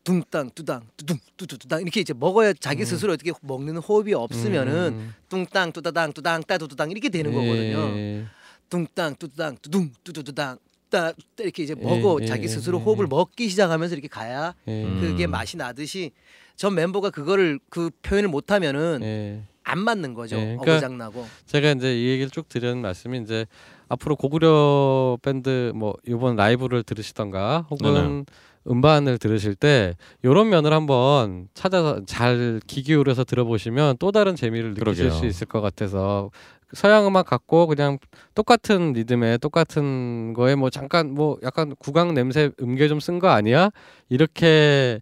둥땅 0.04 0.50
뚜당 0.56 0.82
뚜둥 0.98 1.18
뚜두두당 1.38 1.82
이렇게 1.84 2.02
이제 2.02 2.12
먹어야 2.14 2.54
자기 2.54 2.84
스스로 2.86 3.14
어떻게 3.14 3.32
먹는 3.42 3.78
호흡이 3.78 4.14
없으면은 4.16 4.74
음. 4.94 5.14
뚱땅 5.30 5.72
뚜다당 5.72 6.12
뚜당 6.12 6.44
따두두당 6.44 6.92
이렇게 6.92 7.08
되는 7.08 7.32
거거든요. 7.32 8.28
예. 8.74 8.86
뚱땅 8.86 9.16
뚜두당 9.18 9.58
뚜둥 9.62 9.92
뚜두두당 10.04 10.58
따 10.90 11.14
이렇게 11.40 11.64
이제 11.64 11.76
먹어 11.76 12.18
예, 12.22 12.26
자기 12.26 12.44
예, 12.44 12.48
스스로 12.48 12.80
예, 12.80 12.84
호흡을 12.84 13.06
예. 13.06 13.10
먹기 13.10 13.50
시작하면서 13.50 13.96
이렇게 13.96 14.08
가야 14.08 14.54
예. 14.68 14.84
음. 14.84 15.00
그게 15.02 15.28
맛이 15.28 15.58
나듯이 15.58 16.12
전 16.56 16.76
멤버가 16.76 17.10
그거를 17.10 17.60
그 17.70 17.90
표현을 18.02 18.30
못하면은 18.30 19.00
예. 19.04 19.44
안 19.64 19.80
맞는 19.80 20.14
거죠. 20.16 20.38
예, 20.38 20.58
그러니까 20.58 20.74
어고장 20.74 20.98
나고. 20.98 21.28
제가 21.46 21.72
이제 21.72 21.96
이 21.98 22.08
얘기를 22.10 22.30
쭉 22.30 22.50
드리는 22.50 22.82
말씀이 22.82 23.20
이제 23.20 23.46
앞으로 23.90 24.16
고구려 24.16 25.18
밴드 25.22 25.72
뭐 25.76 25.94
이번 26.08 26.36
라이브를 26.36 26.84
들으시던가 26.84 27.68
혹은 27.70 27.94
네네. 27.94 28.24
음반을 28.70 29.18
들으실 29.18 29.56
때 29.56 29.96
이런 30.24 30.50
면을 30.50 30.72
한번 30.74 31.48
찾아서 31.54 32.02
잘 32.06 32.60
귀 32.68 32.84
기울여서 32.84 33.24
들어보시면 33.24 33.98
또 34.00 34.12
다른 34.12 34.36
재미를 34.36 34.74
느끼실 34.74 35.06
그러게요. 35.06 35.12
수 35.20 35.26
있을 35.26 35.48
것 35.48 35.62
같아서 35.62 36.32
서양 36.74 37.06
음악 37.08 37.26
갖고 37.28 37.68
그냥 37.68 37.98
똑같은 38.36 38.94
리듬에 38.94 39.38
똑같은 39.38 40.34
거에 40.34 40.56
뭐 40.56 40.70
잠깐 40.70 41.12
뭐 41.14 41.38
약간 41.44 41.76
구강 41.80 42.14
냄새 42.14 42.52
음계 42.62 42.88
좀 42.88 43.00
쓴 43.00 43.20
거 43.20 43.30
아니야? 43.30 43.72
이렇게만 44.10 45.02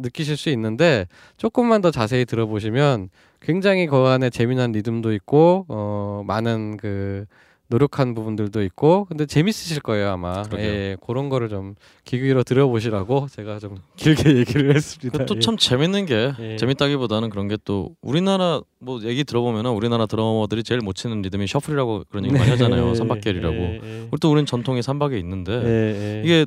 느끼실 0.00 0.36
수 0.36 0.48
있는데 0.50 1.06
조금만 1.36 1.80
더 1.80 1.90
자세히 1.90 2.24
들어보시면 2.24 3.10
굉장히 3.40 3.86
그 3.86 3.96
안에 3.96 4.30
재미난 4.30 4.72
리듬도 4.72 5.12
있고 5.14 5.66
어 5.68 6.22
많은 6.26 6.76
그 6.78 7.26
노력한 7.68 8.14
부분들도 8.14 8.62
있고 8.64 9.06
근데 9.06 9.24
재밌으실 9.26 9.80
거예요 9.80 10.10
아마 10.10 10.42
그러게요. 10.42 10.66
예, 10.68 10.96
그런 11.06 11.28
거를 11.30 11.48
좀 11.48 11.74
기기로 12.04 12.42
들어보시라고 12.44 13.26
제가 13.30 13.58
좀 13.58 13.76
길게 13.96 14.36
얘기를 14.36 14.74
했습니다 14.76 15.24
또참 15.24 15.56
재밌는 15.56 16.04
게 16.06 16.32
예. 16.38 16.56
재밌다기보다는 16.56 17.30
그런 17.30 17.48
게 17.48 17.56
또 17.64 17.94
우리나라 18.02 18.60
뭐 18.78 19.00
얘기 19.04 19.24
들어보면은 19.24 19.70
우리나라 19.70 20.04
드러머들이 20.04 20.62
제일 20.62 20.80
못 20.82 20.94
치는 20.94 21.22
리듬이 21.22 21.46
셔플이라고 21.46 22.04
그런 22.10 22.26
얘기 22.26 22.34
많이 22.36 22.50
하잖아요. 22.50 22.92
삼박계리라고. 22.96 23.54
예, 23.56 23.80
예. 23.82 24.08
또 24.20 24.30
우리는 24.30 24.44
전통의 24.44 24.82
삼박에 24.82 25.16
있는데 25.20 25.52
예, 25.52 26.18
예. 26.18 26.22
이게 26.22 26.46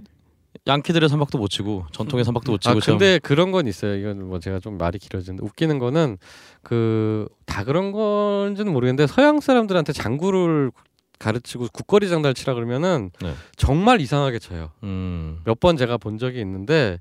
양키들의 0.67 1.07
삼박도 1.09 1.37
못 1.39 1.47
치고 1.49 1.85
전통의 1.91 2.23
삼박도 2.25 2.51
못 2.51 2.61
치고 2.61 2.77
아 2.77 2.79
근데 2.83 3.19
그런 3.19 3.51
건 3.51 3.65
있어요. 3.67 3.95
이건 3.95 4.27
뭐 4.27 4.39
제가 4.39 4.59
좀 4.59 4.77
말이 4.77 4.99
길어지는데 4.99 5.43
웃기는 5.43 5.79
거는 5.79 6.17
그 6.61 7.27
다 7.47 7.63
그런 7.63 7.91
건지는 7.91 8.71
모르겠는데 8.73 9.07
서양 9.07 9.39
사람들한테 9.39 9.93
장구를 9.93 10.71
가르치고 11.19 11.67
국거리 11.73 12.09
장단을 12.09 12.33
치라 12.33 12.53
그러면은 12.53 13.11
네. 13.21 13.33
정말 13.55 14.01
이상하게 14.01 14.39
쳐요. 14.39 14.59
참, 14.59 14.69
음. 14.83 15.39
몇번 15.45 15.77
제가 15.77 15.97
본 15.97 16.17
적이 16.17 16.41
있는데 16.41 16.99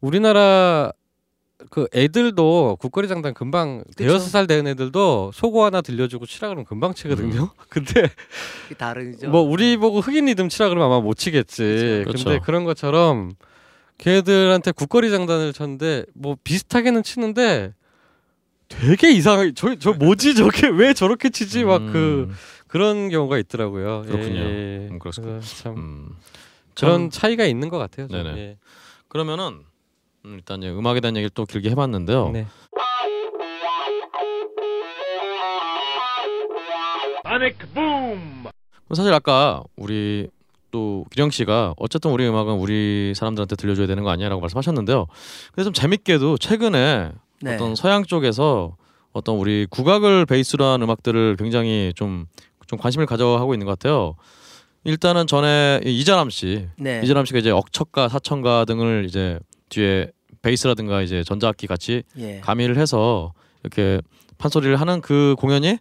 우리나라 0.00 0.92
그 1.70 1.88
애들도 1.92 2.76
국거리 2.80 3.08
장단 3.08 3.34
금방 3.34 3.82
대여섯 3.96 4.30
살 4.30 4.46
된 4.46 4.66
애들도 4.68 5.32
소고 5.34 5.64
하나 5.64 5.80
들려주고 5.80 6.24
치라 6.24 6.48
그러면 6.48 6.64
금방 6.64 6.94
치거든요. 6.94 7.50
근데 7.68 8.08
그게 8.62 8.74
다르죠. 8.76 9.28
뭐 9.28 9.40
우리 9.40 9.76
보고 9.76 10.00
흑인 10.00 10.26
리듬 10.26 10.48
치라 10.48 10.68
그러면 10.68 10.86
아마 10.86 11.00
못 11.00 11.14
치겠지. 11.14 12.02
그렇죠. 12.04 12.24
근데 12.24 12.38
그런 12.44 12.62
것처럼 12.64 13.32
걔들한테 13.98 14.70
국거리 14.70 15.10
장단을 15.10 15.52
쳤는데 15.52 16.04
뭐 16.14 16.36
비슷하게는 16.44 17.02
치는데 17.02 17.74
되게 18.68 19.10
이상하게 19.10 19.52
저, 19.56 19.74
저 19.76 19.92
뭐지 19.94 20.34
저게 20.36 20.68
왜 20.68 20.92
저렇게 20.92 21.30
치지 21.30 21.64
막그 21.64 22.28
음. 22.28 22.34
그런 22.68 23.08
경우가 23.08 23.38
있더라고요. 23.38 24.02
그렇군요. 24.06 24.40
예, 24.40 24.88
음, 24.90 24.98
그렇습니다. 24.98 25.40
참 25.40 25.76
음. 25.76 26.16
그런 26.74 27.10
참 27.10 27.10
차이가 27.10 27.44
있는 27.44 27.68
것 27.68 27.78
같아요. 27.78 28.08
좀. 28.08 28.22
네네. 28.22 28.38
예. 28.38 28.56
그러면은 29.08 29.64
음, 30.24 30.34
일단 30.34 30.62
이제 30.62 30.70
음악에 30.70 31.00
대한 31.00 31.16
얘기를 31.16 31.30
또 31.30 31.44
길게 31.44 31.70
해봤는데요. 31.70 32.30
네. 32.30 32.46
그럼 38.88 38.94
사실 38.94 39.12
아까 39.12 39.62
우리 39.76 40.28
또 40.70 41.04
기령 41.10 41.30
씨가 41.30 41.74
어쨌든 41.76 42.10
우리 42.10 42.26
음악은 42.26 42.54
우리 42.54 43.12
사람들한테 43.14 43.56
들려줘야 43.56 43.86
되는 43.86 44.02
거 44.02 44.10
아니야라고 44.10 44.40
말씀하셨는데요. 44.40 45.06
근데 45.52 45.64
좀 45.64 45.72
재밌게도 45.72 46.38
최근에 46.38 47.12
네. 47.40 47.54
어떤 47.54 47.74
서양 47.74 48.04
쪽에서 48.04 48.76
어떤 49.12 49.36
우리 49.36 49.66
국악을 49.68 50.26
베이스로 50.26 50.64
한 50.64 50.82
음악들을 50.82 51.36
굉장히 51.36 51.92
좀, 51.96 52.26
좀 52.68 52.78
관심을 52.78 53.06
가져하고 53.06 53.54
있는 53.54 53.66
것 53.66 53.78
같아요. 53.78 54.14
일단은 54.84 55.26
전에 55.26 55.80
이 55.84 55.98
이자람 55.98 56.30
씨, 56.30 56.68
네. 56.78 57.00
이자람 57.02 57.24
씨가 57.24 57.40
이제 57.40 57.50
억척가, 57.50 58.08
사청가 58.08 58.64
등을 58.66 59.06
이제 59.08 59.40
뒤에 59.70 60.12
베이스라든가 60.42 61.02
이제 61.02 61.24
전자악기 61.24 61.66
같이 61.66 62.04
예. 62.18 62.40
가미를 62.40 62.78
해서 62.78 63.32
이렇게 63.62 64.00
판소리를 64.38 64.76
하는 64.76 65.00
그 65.00 65.34
공연이 65.38 65.78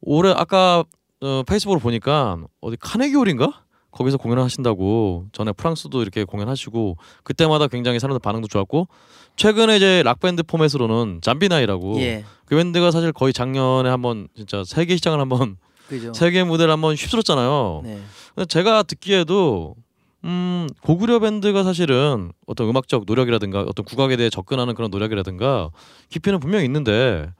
올해 0.00 0.32
아까 0.34 0.84
어, 1.20 1.42
페이스북으로 1.46 1.80
보니까 1.80 2.38
어디 2.60 2.76
카네기홀인가 2.80 3.64
거기서 3.90 4.16
공연을 4.16 4.42
하신다고 4.42 5.26
전에 5.32 5.52
프랑스도 5.52 6.02
이렇게 6.02 6.24
공연하시고 6.24 6.96
그때마다 7.22 7.68
굉장히 7.68 8.00
사람들 8.00 8.20
반응도 8.20 8.48
좋았고 8.48 8.88
최근에 9.36 9.76
이제 9.76 10.02
락 10.04 10.20
밴드 10.20 10.42
포맷으로는 10.42 11.20
잠비나이라고 11.22 12.00
예. 12.00 12.24
그 12.46 12.56
밴드가 12.56 12.90
사실 12.90 13.12
거의 13.12 13.32
작년에 13.32 13.88
한번 13.88 14.28
진짜 14.34 14.64
세계 14.64 14.96
시장을 14.96 15.20
한번 15.20 15.56
그죠. 15.88 16.12
세계 16.14 16.44
무대를 16.44 16.72
한번 16.72 16.94
휩쓸었잖아요. 16.94 17.82
네. 17.84 18.00
제가 18.48 18.82
듣기에도 18.84 19.76
음 20.24 20.66
고구려 20.82 21.18
밴드가 21.18 21.62
사실은 21.62 22.32
어떤 22.46 22.68
음악적 22.68 23.04
노력이라든가 23.06 23.60
어떤 23.60 23.84
국악에 23.84 24.16
대해 24.16 24.30
접근하는 24.30 24.74
그런 24.74 24.90
노력이라든가 24.90 25.70
깊이는 26.08 26.40
분명히 26.40 26.64
있는데 26.64 27.30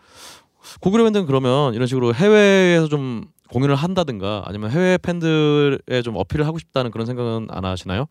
고구려 0.81 1.05
밴드는 1.05 1.27
그러면 1.27 1.75
이런 1.75 1.87
식으로 1.87 2.15
해외에서 2.15 2.89
좀 2.89 3.25
공연을 3.49 3.75
한다든가 3.75 4.43
아니면 4.47 4.71
해외 4.71 4.99
팬들에 4.99 6.03
좀 6.03 6.17
어필을 6.17 6.47
하고 6.47 6.59
싶다는 6.59 6.91
그런 6.91 7.07
생각은 7.07 7.49
안 7.51 7.65
하시나요? 7.65 8.07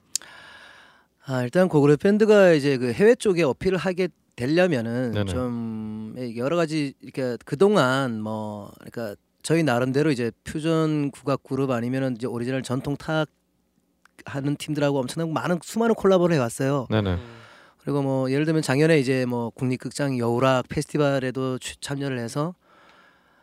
아 1.26 1.44
일단 1.44 1.70
고구려 1.70 1.96
밴드가 1.98 2.54
이제 2.54 2.78
그 2.78 2.92
해외 2.92 3.16
쪽에 3.16 3.44
어필을 3.44 3.78
하게 3.78 4.10
되려면은 4.36 5.12
네네. 5.12 5.32
좀 5.32 6.16
여러 6.38 6.56
가지 6.56 6.94
이렇게 7.02 7.38
그 7.46 7.58
동안 7.58 8.22
뭐 8.22 8.72
그러니까 8.80 9.16
저희 9.44 9.62
나름대로 9.62 10.10
이제 10.10 10.32
퓨전 10.46 11.12
국악 11.12 11.44
그룹 11.44 11.70
아니면은 11.72 12.16
이제 12.16 12.26
오리지널 12.26 12.64
전통 12.64 12.96
악 12.96 13.28
하는 14.26 14.56
팀들하고 14.56 15.00
엄청난 15.00 15.34
많은 15.34 15.60
수많은 15.62 15.96
콜라보를 15.96 16.36
해왔어요. 16.36 16.88
네네. 16.90 17.18
그리고 17.82 18.02
뭐 18.02 18.32
예를 18.32 18.46
들면 18.46 18.62
작년에 18.62 18.98
이제 19.00 19.26
뭐 19.26 19.50
국립극장 19.50 20.18
여우락 20.18 20.70
페스티벌에도 20.70 21.60
취- 21.60 21.76
참여를 21.82 22.18
해서 22.20 22.56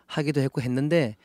하기도 0.07 0.41
했고 0.41 0.63
했는데 0.63 1.17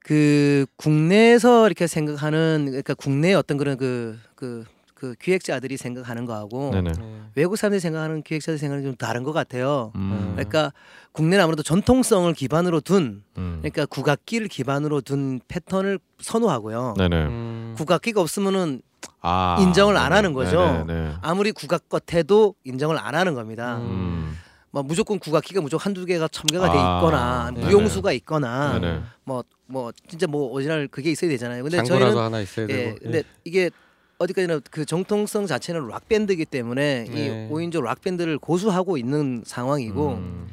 그 0.00 0.66
국내에서 0.76 1.66
이렇게 1.66 1.86
생각하는 1.86 2.66
그러니까 2.66 2.92
국내 2.92 3.32
어떤 3.32 3.56
그런 3.56 3.78
그그 3.78 4.64
그 4.92 5.14
기획자들이 5.18 5.78
생각하는 5.78 6.26
거하고 6.26 6.70
네네. 6.72 6.92
외국 7.36 7.56
사람들이 7.56 7.80
생각하는 7.80 8.22
기획자들이 8.22 8.58
생각하는 8.58 8.84
좀 8.90 8.96
다른 8.96 9.22
것 9.22 9.32
같아요. 9.32 9.92
음. 9.94 10.32
그러니까 10.34 10.72
국내는 11.14 11.44
아무래도 11.44 11.62
전통성을 11.62 12.32
기반으로 12.34 12.80
둔 12.80 13.22
음. 13.38 13.58
그러니까 13.60 13.86
국악기를 13.86 14.48
기반으로 14.48 15.00
둔 15.00 15.40
패턴을 15.46 16.00
선호하고요. 16.20 16.94
네네. 16.98 17.16
음. 17.26 17.74
국악기가 17.78 18.20
없으면은 18.20 18.82
아, 19.20 19.56
인정을 19.60 19.96
안. 19.96 20.12
하는 20.12 20.32
거죠. 20.32 20.84
네네. 20.86 21.14
아무리 21.22 21.52
국악 21.52 21.88
같아도 21.88 22.56
인정을 22.64 22.98
안 22.98 23.14
하는 23.14 23.34
겁니다. 23.34 23.76
음. 23.78 24.36
뭐 24.72 24.82
무조건 24.82 25.20
국악기가 25.20 25.60
무조건 25.60 25.84
한두 25.86 26.04
개가 26.04 26.26
첨가가 26.28 26.72
돼 26.72 26.78
아, 26.78 26.98
있거나 26.98 27.50
네네. 27.54 27.66
무용수가 27.66 28.10
있거나 28.14 28.80
네네. 28.80 29.00
뭐뭐 29.22 29.92
진짜 30.08 30.26
뭐 30.26 30.50
오리지널 30.50 30.88
그게 30.88 31.12
있어야 31.12 31.30
되잖아요. 31.30 31.62
근데 31.62 31.76
장구라도 31.76 32.06
저희는 32.06 32.22
하나 32.22 32.40
있어야 32.40 32.66
예, 32.70 32.76
되고. 32.76 32.98
근데 33.00 33.22
이게 33.44 33.70
어디까지나 34.18 34.60
그 34.68 34.84
정통성 34.84 35.46
자체는 35.46 35.86
락 35.86 36.08
밴드이기 36.08 36.44
때문에 36.44 37.04
네. 37.08 37.46
이 37.48 37.52
5인조 37.52 37.82
락 37.82 38.00
밴드를 38.00 38.36
고수하고 38.38 38.96
있는 38.96 39.44
상황이고 39.46 40.14
음. 40.14 40.48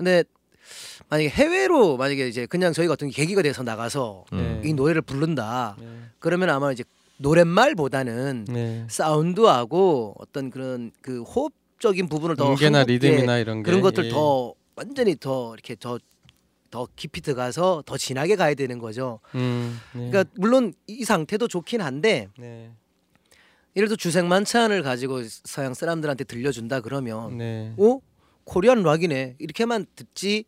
근데 0.00 0.24
만약에 1.10 1.28
해외로 1.28 1.98
만약에 1.98 2.26
이제 2.26 2.46
그냥 2.46 2.72
저희 2.72 2.88
같은 2.88 3.10
계기가 3.10 3.42
돼서 3.42 3.62
나가서 3.62 4.24
음. 4.32 4.62
이 4.64 4.72
노래를 4.72 5.02
부른다 5.02 5.76
네. 5.78 5.86
그러면 6.18 6.48
아마 6.48 6.72
이제 6.72 6.84
노랫말보다는 7.18 8.46
네. 8.48 8.86
사운드하고 8.88 10.14
어떤 10.18 10.48
그런 10.48 10.90
그 11.02 11.20
호흡적인 11.22 12.08
부분을 12.08 12.36
더 12.36 12.50
음계나 12.50 12.84
리듬이나 12.84 13.36
이런 13.36 13.62
게 13.62 13.70
그런 13.70 13.82
것들 13.82 14.06
예. 14.06 14.08
더 14.08 14.54
완전히 14.74 15.16
더 15.20 15.52
이렇게 15.52 15.76
더더 15.76 16.88
깊이 16.96 17.20
들어가서 17.20 17.82
더 17.84 17.98
진하게 17.98 18.36
가야 18.36 18.54
되는 18.54 18.78
거죠. 18.78 19.20
음, 19.34 19.78
네. 19.92 20.08
그러니까 20.10 20.32
물론 20.38 20.72
이 20.86 21.04
상태도 21.04 21.46
좋긴 21.46 21.82
한데 21.82 22.28
네. 22.38 22.70
예를 23.76 23.88
들어 23.88 23.96
주생만찬을 23.96 24.82
가지고 24.82 25.20
서양 25.44 25.74
사람들한테 25.74 26.24
들려준다 26.24 26.80
그러면 26.80 27.36
네. 27.36 27.74
어 27.76 27.98
코리안 28.50 28.82
락이네 28.82 29.36
이렇게만 29.38 29.86
듣지 29.94 30.44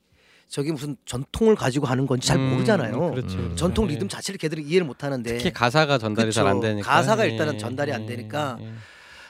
저기 0.49 0.73
무슨 0.73 0.97
전통을 1.07 1.55
가지고 1.55 1.87
하는 1.87 2.07
건지 2.07 2.27
잘 2.27 2.37
음, 2.37 2.51
모르잖아요. 2.51 3.13
그렇죠. 3.13 3.39
음. 3.39 3.57
전통 3.57 3.87
네. 3.87 3.95
리듬 3.95 4.09
자체를 4.09 4.39
걔들이 4.39 4.63
이해를 4.65 4.85
못 4.85 5.05
하는데 5.05 5.39
특히 5.39 5.53
가사가 5.53 5.99
전달이 5.99 6.33
잘 6.33 6.47
안. 6.49 6.61
되니까 6.61 6.91
가사가 6.91 7.25
예, 7.25 7.31
일단은 7.31 7.59
전달이 7.59 7.93
안 7.93 8.03
예, 8.03 8.07
되니까 8.07 8.59
예. 8.61 8.73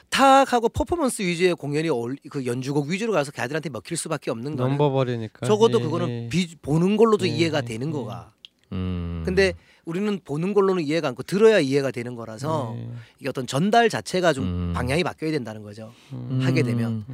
탁하고 0.09 0.69
퍼포먼스 0.69 1.21
위주의 1.21 1.53
공연이 1.53 1.87
그 2.31 2.45
연주곡 2.47 2.87
위주로 2.87 3.13
가서 3.13 3.31
걔들한테 3.31 3.69
먹힐 3.69 3.95
수밖에 3.95 4.31
없는 4.31 4.55
거는 4.55 4.71
넘버버리니까 4.71 5.45
적어도 5.45 5.79
예, 5.79 5.83
그거는 5.83 6.09
예. 6.09 6.29
비, 6.29 6.55
보는 6.59 6.97
걸로도 6.97 7.27
예, 7.27 7.31
이해가 7.31 7.59
예, 7.59 7.65
되는 7.65 7.87
예. 7.87 7.91
거가. 7.91 8.33
음. 8.71 9.21
근데 9.23 9.53
우리는 9.85 10.19
보는 10.25 10.55
걸로는 10.55 10.83
이해가 10.83 11.09
않고 11.09 11.21
들어야 11.23 11.59
이해가 11.59 11.91
되는 11.91 12.15
거라서 12.15 12.75
예. 12.75 12.89
이게 13.19 13.29
어떤 13.29 13.45
전달 13.45 13.87
자체가 13.87 14.33
좀 14.33 14.45
음. 14.45 14.73
방향이 14.73 15.03
바뀌어야 15.03 15.31
된다는 15.31 15.61
거죠. 15.61 15.93
음. 16.11 16.39
하게 16.41 16.63
되면. 16.63 17.05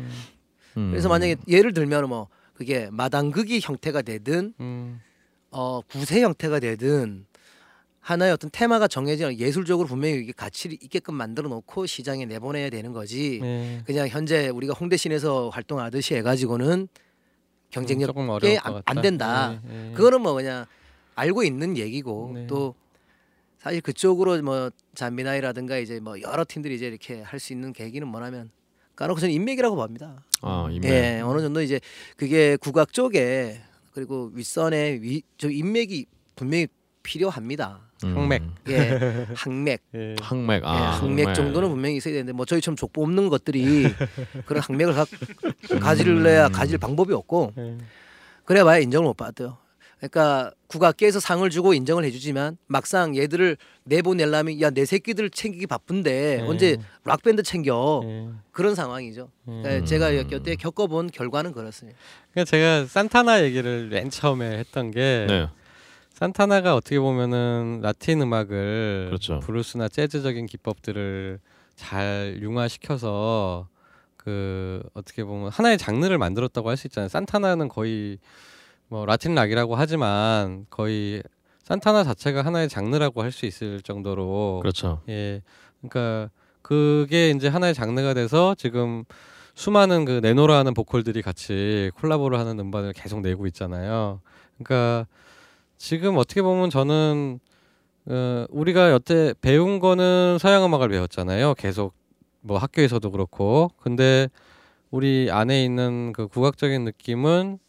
음. 0.77 0.91
그래서 0.91 1.09
만약에 1.09 1.35
예를 1.47 1.73
들면 1.73 2.09
뭐 2.09 2.27
그게 2.53 2.89
마당극이 2.91 3.59
형태가 3.61 4.01
되든 4.01 4.53
음. 4.59 5.01
어 5.51 5.81
구세 5.81 6.21
형태가 6.21 6.59
되든 6.59 7.25
하나의 8.01 8.31
어떤 8.33 8.49
테마가 8.51 8.87
정해져 8.87 9.33
예술적으로 9.33 9.87
분명히 9.87 10.19
이게 10.19 10.31
가치를 10.31 10.77
있게끔 10.81 11.15
만들어 11.15 11.49
놓고 11.49 11.85
시장에 11.85 12.25
내보내야 12.25 12.69
되는 12.69 12.91
거지. 12.93 13.39
예. 13.43 13.83
그냥 13.85 14.07
현재 14.07 14.47
우리가 14.49 14.73
홍대시내에서 14.73 15.49
활동하듯이 15.49 16.15
해가지고는 16.15 16.87
경쟁력 17.69 18.07
조금 18.07 18.25
꽤 18.39 18.57
어려울 18.57 18.59
안, 18.63 18.73
것 18.73 18.83
안. 18.85 19.01
된다. 19.01 19.61
예, 19.69 19.89
예. 19.89 19.93
그거는 19.93 20.21
뭐 20.21 20.33
그냥 20.33 20.65
알고 21.15 21.43
있는 21.43 21.77
얘기고 21.77 22.31
네. 22.33 22.47
또 22.47 22.73
사실 23.59 23.81
그쪽으로 23.81 24.41
뭐 24.41 24.71
잔미나이라든가 24.95 25.77
이제 25.77 25.99
뭐 25.99 26.19
여러 26.21 26.45
팀들이 26.47 26.75
이제 26.75 26.87
이렇게 26.87 27.21
할 27.21 27.39
수 27.39 27.53
있는 27.53 27.73
계기는 27.73 28.07
뭐냐면 28.07 28.49
까놓고 28.99 29.21
저는 29.21 29.33
인맥이라고 29.33 29.77
봅니다. 29.77 30.25
아, 30.41 30.67
인맥. 30.69 30.91
예, 30.91 31.21
어느 31.21 31.39
정도 31.39 31.61
이제 31.61 31.79
그게 32.17 32.57
국악 32.57 32.91
쪽에 32.91 33.61
그리고 33.93 34.29
윗선에 34.33 34.99
위, 35.01 35.21
저 35.37 35.49
인맥이 35.49 36.05
분명히 36.35 36.67
필요합니다. 37.01 37.79
음. 38.03 38.17
항맥. 38.17 38.43
예, 38.67 39.27
항맥. 39.35 39.81
예. 39.95 40.15
항맥. 40.21 40.65
아, 40.65 40.75
예, 40.75 40.97
항맥 40.99 41.33
정도는 41.33 41.69
분명히 41.69 41.95
있어야 41.95 42.13
되는데 42.13 42.33
뭐 42.33 42.45
저희처럼 42.45 42.75
족보 42.75 43.01
없는 43.03 43.29
것들이 43.29 43.85
그런 44.45 44.61
항맥을 44.63 44.93
가, 44.93 45.05
가질래야 45.79 46.49
가질 46.49 46.77
방법이 46.77 47.13
없고 47.13 47.53
예. 47.57 47.77
그래봐야 48.43 48.79
인정을 48.79 49.07
못 49.07 49.15
받아요. 49.15 49.59
그러니까 49.99 50.51
국악계에서 50.67 51.19
상을 51.19 51.47
주고 51.49 51.73
인정을 51.73 52.03
해주지만 52.05 52.57
막상 52.67 53.15
얘들을 53.17 53.57
내보내려면 53.83 54.59
야 54.61 54.69
내 54.69 54.85
새끼들 54.85 55.29
챙기기 55.29 55.67
바쁜데 55.67 56.37
네. 56.37 56.47
언제 56.47 56.77
락 57.03 57.21
밴드 57.23 57.43
챙겨 57.43 58.01
예. 58.05 58.29
그런 58.51 58.75
상황이죠. 58.75 59.29
그러니까 59.45 59.75
음. 59.77 59.85
제가 59.85 60.15
여태 60.15 60.55
겪어본 60.55 61.11
결과는 61.11 61.51
그렇습니다. 61.51 61.99
그러니까 62.31 62.49
제가 62.49 62.85
산타나 62.85 63.43
얘기를 63.43 63.89
맨 63.89 64.09
처음에 64.09 64.57
했던 64.59 64.91
게 64.91 65.25
네. 65.27 65.47
산타나가 66.13 66.75
어떻게 66.75 66.99
보면은 66.99 67.79
라틴 67.81 68.21
음악을 68.21 69.05
그렇죠. 69.07 69.39
브루스나 69.41 69.87
재즈적인 69.89 70.45
기법들을 70.45 71.39
잘 71.75 72.37
융화시켜서 72.41 73.67
그 74.17 74.83
어떻게 74.93 75.23
보면 75.23 75.49
하나의 75.49 75.77
장르를 75.77 76.17
만들었다고 76.17 76.69
할 76.69 76.77
수 76.77 76.87
있잖아요. 76.87 77.09
산타나는 77.09 77.67
거의 77.69 78.17
뭐 78.89 79.05
라틴 79.05 79.35
락이라고 79.35 79.75
하지만 79.75 80.65
거의 80.69 81.23
산타나 81.63 82.03
자체가 82.03 82.41
하나의 82.43 82.67
장르라고 82.69 83.21
할 83.21 83.31
수 83.31 83.45
있을 83.45 83.81
정도로 83.81 84.59
그렇죠. 84.61 85.01
예. 85.07 85.41
그러니까 85.81 86.29
그게 86.61 87.29
이제 87.29 87.47
하나의 87.47 87.73
장르가 87.73 88.13
돼서 88.13 88.55
지금 88.55 89.03
수많은 89.53 90.05
그 90.05 90.19
네노라는 90.23 90.73
보컬들이 90.73 91.21
같이 91.21 91.91
콜라보를 91.95 92.39
하는 92.39 92.59
음반을 92.59 92.93
계속 92.93 93.21
내고 93.21 93.45
있잖아요. 93.47 94.21
그러니까 94.57 95.05
지금 95.77 96.17
어떻게 96.17 96.41
보면 96.41 96.69
저는 96.69 97.39
어, 98.07 98.45
우리가 98.49 98.89
여태 98.91 99.33
배운 99.41 99.79
거는 99.79 100.37
서양 100.39 100.65
음악을 100.65 100.89
배웠잖아요. 100.89 101.53
계속 101.55 101.93
뭐 102.41 102.57
학교에서도 102.57 103.11
그렇고. 103.11 103.69
근데 103.77 104.29
우리 104.89 105.29
안에 105.31 105.63
있는 105.63 106.13
그 106.13 106.27
국악적인 106.27 106.83
느낌은 106.85 107.59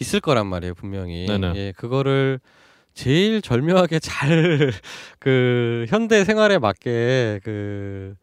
있을 0.00 0.20
거란 0.20 0.46
말이에요, 0.46 0.74
분명히. 0.74 1.26
네네. 1.26 1.52
예, 1.56 1.72
그거를 1.76 2.40
제일 2.94 3.42
절묘하게 3.42 3.98
잘 4.00 4.72
그 5.18 5.86
현대 5.88 6.24
생활에 6.24 6.58
맞게 6.58 7.40
그 7.44 8.14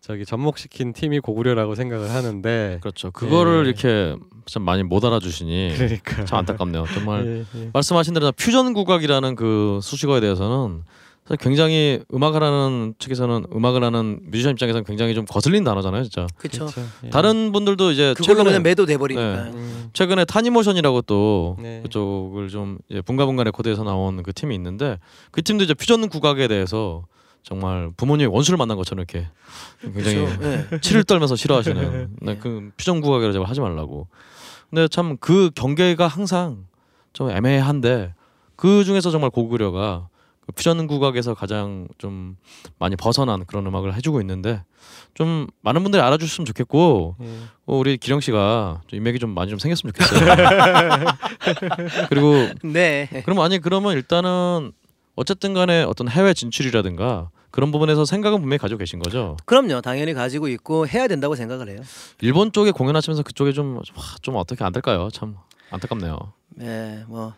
저기 0.00 0.24
접목시킨 0.24 0.92
팀이 0.92 1.20
고구려라고 1.20 1.74
생각을 1.74 2.10
하는데 2.10 2.78
그렇죠. 2.80 3.10
그거를 3.12 3.64
예. 3.66 3.68
이렇게 3.68 4.16
참 4.46 4.62
많이 4.62 4.82
못 4.82 5.04
알아주시니 5.04 5.74
그러니까 5.76 6.24
참 6.24 6.38
안타깝네요. 6.40 6.84
정말 6.92 7.24
예, 7.54 7.60
예. 7.60 7.70
말씀하신 7.72 8.14
대로 8.14 8.32
퓨전 8.32 8.72
국악이라는 8.74 9.36
그 9.36 9.78
수식어에 9.82 10.20
대해서는 10.20 10.82
사실 11.24 11.36
굉장히 11.36 12.00
음악을 12.12 12.42
하는 12.42 12.94
측에서는 12.98 13.44
음악을 13.54 13.84
하는 13.84 14.18
뮤지션 14.24 14.52
입장에서는 14.52 14.84
굉장히 14.84 15.14
좀 15.14 15.24
거슬린 15.24 15.62
단어잖아요, 15.62 16.02
진짜. 16.02 16.26
그렇죠. 16.36 16.66
예. 17.04 17.10
다른 17.10 17.52
분들도 17.52 17.92
이제 17.92 18.14
그걸로 18.16 18.24
최근에 18.38 18.44
그냥 18.50 18.62
매도 18.64 18.86
돼 18.86 18.96
버리니까. 18.96 19.42
음, 19.54 19.90
최근에 19.92 20.24
타니모션이라고 20.24 21.02
또 21.02 21.56
네. 21.60 21.80
그쪽을 21.84 22.48
좀 22.48 22.78
이제 22.88 23.00
붕가붕가 23.02 23.44
레코드에서 23.44 23.84
나온 23.84 24.22
그 24.24 24.32
팀이 24.32 24.52
있는데 24.56 24.98
그 25.30 25.42
팀도 25.42 25.62
이제 25.64 25.74
퓨전 25.74 26.08
국악에 26.08 26.48
대해서 26.48 27.04
정말 27.44 27.90
부모님의 27.96 28.26
원수를 28.32 28.56
만난 28.56 28.76
것처럼 28.76 29.04
이렇게 29.08 29.28
굉장히 29.80 30.26
그렇죠. 30.36 30.66
예. 30.72 30.80
치를 30.80 31.04
떨면서 31.04 31.36
싫어하시는 31.36 32.16
네, 32.20 32.36
그 32.38 32.70
퓨전 32.76 33.00
국악이라 33.00 33.32
제발 33.32 33.48
하지 33.48 33.60
말라고. 33.60 34.08
근데 34.70 34.88
참 34.88 35.16
그 35.20 35.50
경계가 35.54 36.08
항상 36.08 36.64
좀 37.12 37.30
애매한데 37.30 38.14
그 38.56 38.82
중에서 38.84 39.10
정말 39.10 39.30
고구려가 39.30 40.08
그 40.08 40.11
퓨전 40.54 40.86
국악에서 40.86 41.34
가장 41.34 41.88
좀 41.98 42.36
많이 42.78 42.96
벗어난 42.96 43.44
그런 43.46 43.66
음악을 43.66 43.94
해주고 43.94 44.20
있는데 44.20 44.62
좀 45.14 45.46
많은 45.62 45.82
분들이 45.82 46.02
알아주셨으면 46.02 46.46
좋겠고 46.46 47.16
예. 47.22 47.26
어, 47.66 47.76
우리 47.76 47.96
기령 47.96 48.20
씨가 48.20 48.82
좀 48.86 48.96
인맥이 48.96 49.18
좀 49.18 49.30
많이 49.30 49.50
좀 49.50 49.58
생겼으면 49.58 49.92
좋겠어요. 49.92 51.04
그리고 52.10 52.48
네. 52.64 53.08
그럼 53.24 53.40
아니 53.40 53.58
그러면 53.58 53.92
일단은 53.94 54.72
어쨌든 55.14 55.54
간에 55.54 55.82
어떤 55.82 56.08
해외 56.08 56.34
진출이라든가 56.34 57.30
그런 57.50 57.70
부분에서 57.70 58.04
생각은 58.04 58.40
분명히 58.40 58.58
가지고 58.58 58.78
계신 58.78 58.98
거죠. 58.98 59.36
그럼요. 59.44 59.82
당연히 59.82 60.14
가지고 60.14 60.48
있고 60.48 60.88
해야 60.88 61.06
된다고 61.06 61.36
생각을 61.36 61.68
해요. 61.68 61.80
일본 62.20 62.50
쪽에 62.50 62.70
공연하시면서 62.70 63.22
그쪽에 63.22 63.52
좀좀 63.52 64.36
어떻게 64.36 64.64
안 64.64 64.72
될까요? 64.72 65.08
참 65.12 65.36
안타깝네요. 65.70 66.18
네, 66.56 67.04
뭐 67.08 67.34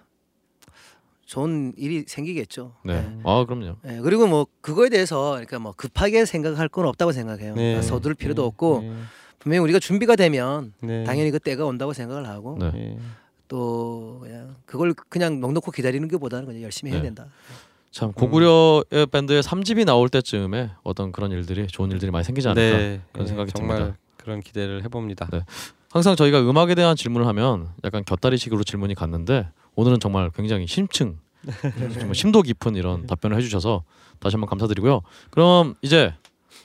좋은 1.26 1.72
일이 1.76 2.05
생기겠죠. 2.06 2.74
네. 2.84 3.01
네. 3.01 3.18
아 3.24 3.44
그럼요. 3.46 3.76
네, 3.82 4.01
그리고 4.01 4.26
뭐 4.26 4.46
그거에 4.60 4.88
대해서 4.88 5.30
그러니까 5.32 5.59
뭐 5.59 5.72
급하게 5.76 6.24
생각할 6.24 6.68
건 6.68 6.86
없다고 6.86 7.12
생각해요. 7.12 7.55
네. 7.55 7.62
그러니까 7.62 7.82
서두를 7.82 8.14
필요도 8.14 8.42
네. 8.42 8.46
없고 8.46 8.80
네. 8.82 8.92
분명히 9.38 9.62
우리가 9.64 9.78
준비가 9.78 10.16
되면 10.16 10.72
네. 10.80 11.05
당연히 11.05 11.30
그 11.30 11.38
때가 11.38 11.64
온다고 11.64 11.92
생각을 11.92 12.28
하고. 12.28 12.59
또 13.46 14.20
그냥 14.22 14.56
그걸 14.64 14.94
그냥 14.94 15.38
넉넉히 15.38 15.70
기다리는 15.70 16.09
것보다는 16.09 16.46
그냥 16.46 16.62
열심히 16.62 16.92
해야 16.92 17.01
네. 17.01 17.09
된다. 17.09 17.26
참 17.90 18.12
고구려의 18.12 19.06
밴드의 19.12 19.42
3집이 19.42 19.84
나올 19.84 20.09
때쯤에 20.09 20.70
어떤 20.82 21.12
그런 21.12 21.30
일들이 21.30 21.66
좋은 21.68 21.92
일들이 21.92 22.10
많이 22.10 22.24
생기지 22.24 22.48
않을까 22.48 22.76
네. 22.76 23.01
그런 23.12 23.24
예, 23.24 23.28
생각이 23.28 23.52
정말 23.52 23.76
듭니다. 23.78 23.98
그런 24.16 24.40
기대를 24.40 24.82
해봅니다. 24.82 25.28
네. 25.30 25.44
항상 25.94 26.16
저희가 26.16 26.40
음악에 26.40 26.74
대한 26.74 26.96
질문을 26.96 27.24
하면 27.28 27.68
약간 27.84 28.04
곁다리식으로 28.04 28.64
질문이 28.64 28.96
갔는데 28.96 29.46
오늘은 29.76 30.00
정말 30.00 30.28
굉장히 30.34 30.66
심층 30.66 31.20
정말 31.94 32.16
심도 32.16 32.42
깊은 32.42 32.74
이런 32.74 33.06
답변을 33.06 33.36
해주셔서 33.36 33.84
다시 34.18 34.34
한번 34.34 34.48
감사드리고요. 34.48 35.02
그럼 35.30 35.76
이제 35.82 36.12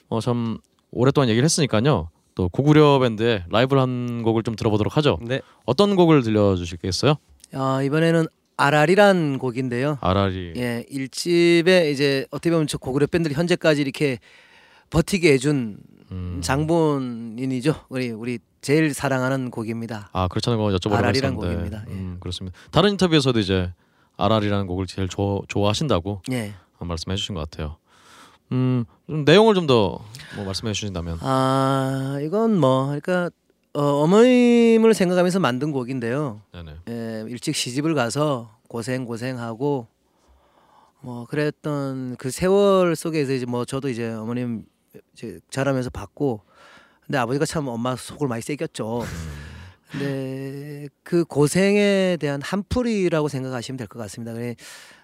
어, 0.08 0.20
참 0.20 0.58
오랫동안 0.90 1.28
얘기를 1.28 1.44
했으니까요. 1.44 2.10
또 2.34 2.48
고구려 2.48 2.98
밴드의 2.98 3.44
라이브를 3.50 3.80
한 3.80 4.22
곡을 4.24 4.42
좀 4.42 4.56
들어보도록 4.56 4.96
하죠. 4.96 5.20
네. 5.22 5.40
어떤 5.64 5.94
곡을 5.94 6.24
들려주시겠어요? 6.24 7.14
아, 7.52 7.82
이번에는 7.84 8.26
아라리란 8.56 9.38
곡인데요. 9.38 9.98
아라리. 10.00 10.54
예, 10.56 10.84
일집에 10.88 11.92
이제 11.92 12.26
어떻게 12.32 12.50
보면 12.50 12.66
저 12.66 12.78
고구려 12.78 13.06
밴드를 13.06 13.36
현재까지 13.36 13.80
이렇게 13.80 14.18
버티게 14.90 15.32
해준 15.32 15.78
음. 16.10 16.40
장본인이죠. 16.42 17.84
우리 17.90 18.10
우리 18.10 18.40
제일 18.60 18.92
사랑하는 18.94 19.50
곡입니다. 19.50 20.10
아 20.12 20.28
그렇다는 20.28 20.58
거 20.58 20.66
여쭤보려고 20.66 21.04
했었는데. 21.14 21.46
곡입니다. 21.46 21.84
예. 21.88 21.92
음, 21.92 22.16
그렇습니다. 22.20 22.58
다른 22.70 22.90
인터뷰에서도 22.90 23.38
이제 23.38 23.72
아라리라는 24.16 24.66
곡을 24.66 24.86
제일 24.86 25.08
좋아, 25.08 25.40
좋아하신다고 25.48 26.22
예. 26.32 26.52
말씀해 26.78 27.16
주신 27.16 27.34
것 27.34 27.48
같아요. 27.50 27.76
음, 28.52 28.84
좀 29.06 29.24
내용을 29.24 29.54
좀 29.54 29.66
더 29.66 30.00
뭐 30.36 30.44
말씀해 30.44 30.72
주신다면. 30.72 31.18
아, 31.22 32.18
이건 32.22 32.56
뭐 32.58 32.86
그러니까 32.86 33.30
어, 33.72 33.82
어머님을 34.02 34.94
생각하면서 34.94 35.40
만든 35.40 35.72
곡인데요. 35.72 36.40
네네. 36.52 36.74
예, 36.88 37.24
일찍 37.28 37.56
시집을 37.56 37.94
가서 37.94 38.50
고생 38.68 39.04
고생하고 39.06 39.86
뭐 41.00 41.24
그랬던 41.26 42.16
그 42.16 42.30
세월 42.30 42.94
속에서 42.94 43.32
이제 43.32 43.46
뭐 43.46 43.64
저도 43.64 43.88
이제 43.88 44.08
어머님 44.12 44.64
이제 45.14 45.40
자라면서 45.50 45.90
봤고 45.90 46.42
근데 47.10 47.18
아버지가 47.18 47.44
참 47.44 47.66
엄마 47.66 47.96
속을 47.96 48.28
많이 48.28 48.40
새겼죠. 48.40 49.02
근데 49.90 50.86
그 51.02 51.24
고생에 51.24 52.16
대한 52.20 52.40
한풀이라고 52.40 53.26
생각하시면 53.26 53.78
될 53.78 53.88
것 53.88 53.98
같습니다. 53.98 54.32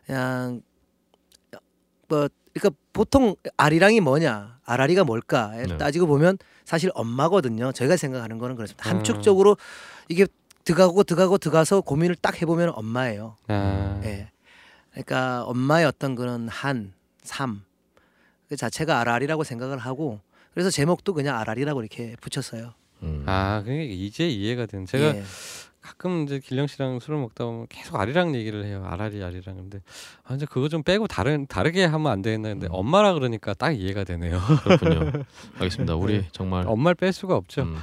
그냥 0.07 0.63
뭐 2.07 2.29
그러니까 2.55 2.81
보통 2.93 3.35
아리랑이 3.57 3.99
뭐냐, 3.99 4.61
아라리가 4.65 5.03
뭘까 5.03 5.51
네. 5.57 5.77
따지고 5.79 6.07
보면 6.07 6.39
사실 6.65 6.93
엄마거든요. 6.95 7.73
저희가 7.73 7.97
생각하는 7.97 8.39
거는 8.39 8.55
그렇습니다. 8.55 8.89
음. 8.89 8.99
함축적으로 8.99 9.57
이게 10.09 10.29
들어가고 10.63 11.03
들어가고 11.03 11.39
들어가서 11.39 11.81
고민을 11.81 12.15
딱 12.15 12.41
해보면 12.41 12.71
엄마예요. 12.77 13.35
아, 13.49 14.01
예. 14.05 14.31
그러니까 14.93 15.43
엄마의 15.43 15.87
어떤 15.87 16.15
그런 16.15 16.47
한, 16.49 16.93
삶, 17.25 17.65
그 18.49 18.55
자체가 18.55 19.01
아라리라고 19.01 19.43
생각을 19.43 19.79
하고 19.79 20.21
그래서 20.57 20.71
제목도 20.71 21.13
그냥 21.13 21.39
아라리라고 21.39 21.83
이렇게 21.83 22.17
붙였어요. 22.23 22.73
음. 23.03 23.25
아, 23.27 23.61
그게 23.63 23.85
이제 23.85 24.27
이해가 24.27 24.65
되는. 24.65 24.87
제가 24.87 25.15
예. 25.15 25.23
가끔 25.83 26.23
이제 26.25 26.39
길령 26.39 26.67
씨랑 26.67 26.99
술을 26.99 27.21
먹다 27.21 27.45
보면 27.45 27.67
계속 27.69 28.01
아리랑 28.01 28.35
얘기를 28.35 28.65
해요. 28.65 28.83
아라리 28.87 29.23
아리랑. 29.23 29.55
근데 29.55 29.83
아 30.25 30.35
이제 30.35 30.47
그거 30.47 30.71
좀 30.71 30.83
빼고 30.83 31.09
다른 31.09 31.47
다르게 31.47 31.85
하면 31.85 32.11
안 32.11 32.23
되겠나 32.23 32.49
근데 32.49 32.69
음. 32.69 32.71
엄마라 32.73 33.13
그러니까 33.13 33.53
딱 33.53 33.73
이해가 33.73 34.05
되네요. 34.05 34.41
그렇군요. 34.65 35.25
알겠습니다. 35.57 35.95
우리 35.95 36.23
네. 36.23 36.29
정말 36.33 36.67
엄마를 36.67 36.95
뺄 36.95 37.13
수가 37.13 37.37
없죠. 37.37 37.61
음, 37.61 37.77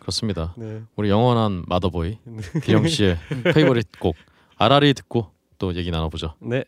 그렇습니다. 0.00 0.54
네. 0.58 0.82
우리 0.96 1.08
영원한 1.08 1.62
마더보이 1.68 2.18
기영 2.64 2.88
씨의 2.88 3.16
페이보릿 3.54 4.00
곡 4.00 4.16
아라리 4.56 4.92
듣고 4.94 5.30
또 5.58 5.72
얘기 5.76 5.92
나눠보죠. 5.92 6.34
네. 6.40 6.64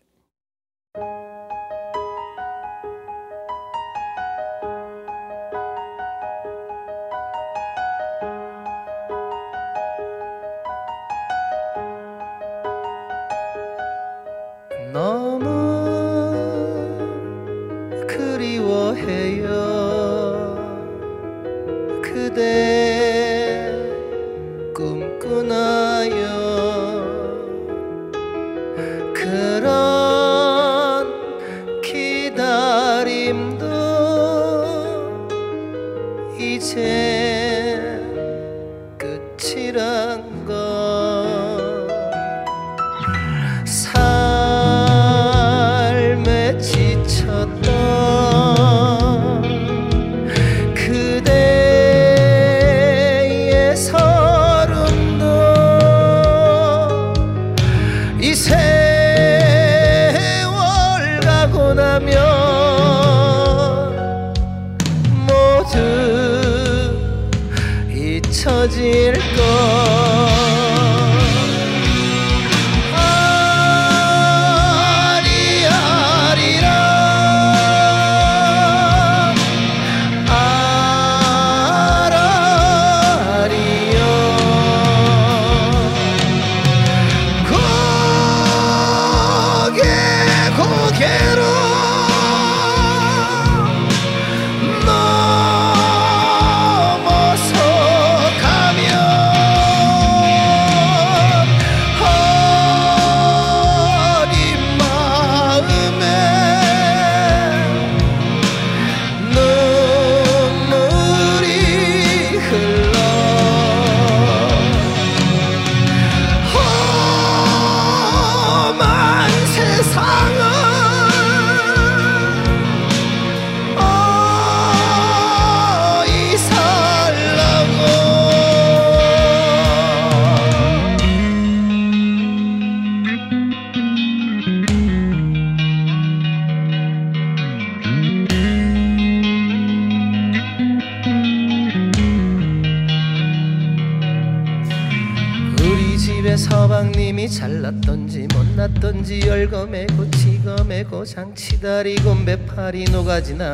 장치다리고 152.54 153.53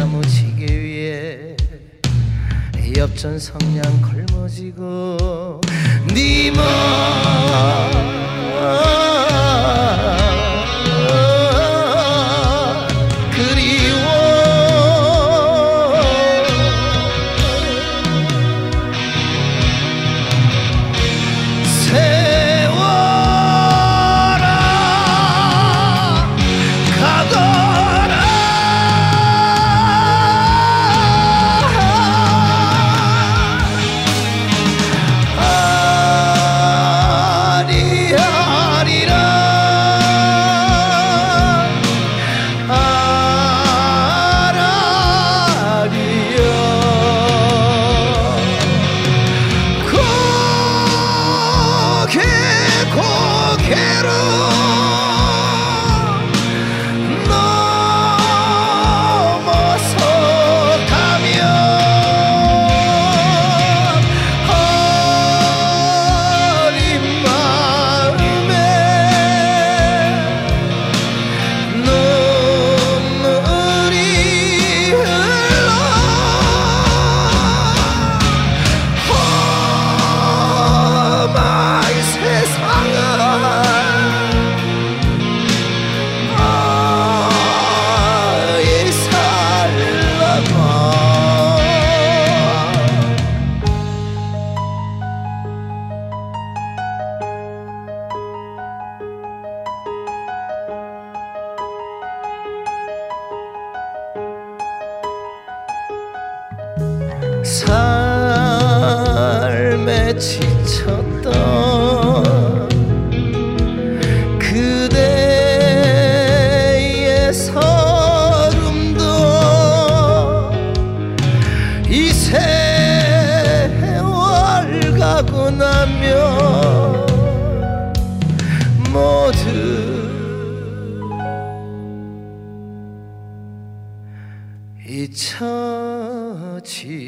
잊혀지겠지 135.40 137.00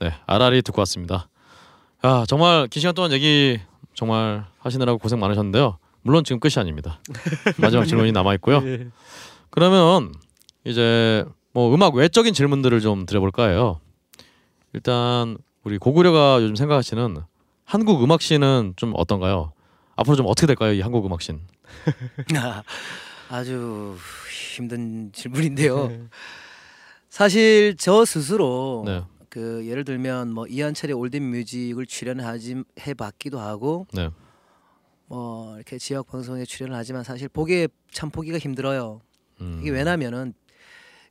네, 0.00 0.12
아라리 0.26 0.62
듣고 0.62 0.80
왔습니다. 0.82 1.28
아 2.02 2.24
정말 2.28 2.68
긴 2.68 2.80
시간 2.80 2.94
동안 2.94 3.10
얘기 3.12 3.58
정말 3.94 4.46
하시느라고 4.60 4.98
고생 4.98 5.18
많으셨는데요. 5.18 5.78
물론 6.02 6.24
지금 6.24 6.40
끝이 6.40 6.54
아닙니다. 6.56 7.00
마지막 7.58 7.84
질문이 7.84 8.12
남아 8.12 8.34
있고요. 8.34 8.62
그러면 9.50 10.12
이제 10.64 11.24
뭐 11.52 11.74
음악 11.74 11.94
외적인 11.94 12.34
질문들을 12.34 12.80
좀 12.80 13.06
드려볼까 13.06 13.48
해요. 13.48 13.80
일단 14.72 15.38
우리 15.64 15.78
고구려가 15.78 16.42
요즘 16.42 16.56
생각하시는 16.56 17.16
한국 17.64 18.02
음악 18.02 18.22
씬은 18.22 18.74
좀 18.76 18.92
어떤가요? 18.96 19.52
앞으로 19.96 20.16
좀 20.16 20.26
어떻게 20.26 20.46
될까요, 20.46 20.72
이 20.72 20.80
한국 20.80 21.04
음악 21.04 21.20
씬? 21.20 21.40
아, 22.36 22.62
아주 23.28 23.96
힘든 24.54 25.10
질문인데요. 25.12 25.90
사실 27.10 27.74
저 27.76 28.04
스스로 28.04 28.84
네, 28.86 29.02
그 29.28 29.66
예를 29.66 29.84
들면 29.84 30.32
뭐 30.32 30.46
이한철의 30.46 30.94
올댓뮤직을 30.94 31.86
출연하지 31.86 32.62
해봤기도 32.86 33.38
하고 33.40 33.86
네, 33.92 34.10
뭐 35.08 35.56
이렇게 35.56 35.78
지역 35.78 36.06
방송에 36.06 36.44
출연을 36.44 36.76
하지만 36.76 37.02
사실 37.02 37.28
보기에 37.28 37.68
참 37.90 38.10
보기가 38.10 38.38
힘들어요. 38.38 39.00
음, 39.40 39.58
이게 39.62 39.70
왜냐면은 39.70 40.34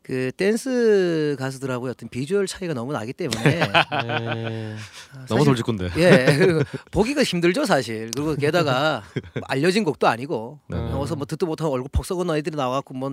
그 0.04 0.32
댄스 0.38 1.36
가수들하고의 1.38 1.92
어떤 1.92 2.08
비주얼 2.08 2.48
차이가 2.48 2.74
너무 2.74 2.94
나기 2.94 3.12
때문에 3.12 3.44
네. 3.60 4.76
아, 5.14 5.26
너무 5.28 5.44
돌직군데. 5.44 5.90
예 5.98 6.38
그리고 6.38 6.62
보기가 6.92 7.24
힘들죠 7.24 7.66
사실 7.66 8.10
그리고 8.16 8.36
게다가 8.36 9.04
뭐 9.34 9.44
알려진 9.48 9.84
곡도 9.84 10.08
아니고 10.08 10.60
네. 10.70 10.78
어디서 10.78 11.18
뭐 11.18 11.26
듣도 11.26 11.46
못하고 11.46 11.74
얼굴 11.74 11.90
퍽 11.92 12.06
썩은 12.06 12.30
애들이 12.38 12.56
나와갖고 12.56 12.94
뭐 12.94 13.12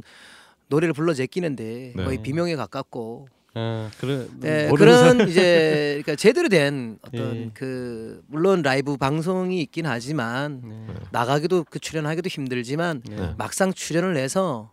노래를 0.68 0.92
불러 0.92 1.14
제끼는데 1.14 1.94
네. 1.96 2.04
거의 2.04 2.22
비명에 2.22 2.54
가깝고 2.54 3.28
아, 3.56 3.90
그래 4.00 4.26
예, 4.44 4.68
모르는 4.68 4.76
그런 4.76 4.98
사람- 5.18 5.28
이제 5.28 6.00
그러니까 6.02 6.16
제대로 6.16 6.48
된 6.48 6.98
어떤 7.06 7.36
예. 7.36 7.50
그 7.54 8.22
물론 8.26 8.62
라이브 8.62 8.96
방송이 8.96 9.60
있긴 9.62 9.86
하지만 9.86 10.60
네. 10.64 10.86
나가기도 11.12 11.64
그 11.70 11.78
출연하기도 11.78 12.28
힘들지만 12.28 13.02
네. 13.08 13.34
막상 13.38 13.72
출연을 13.72 14.16
해서 14.16 14.72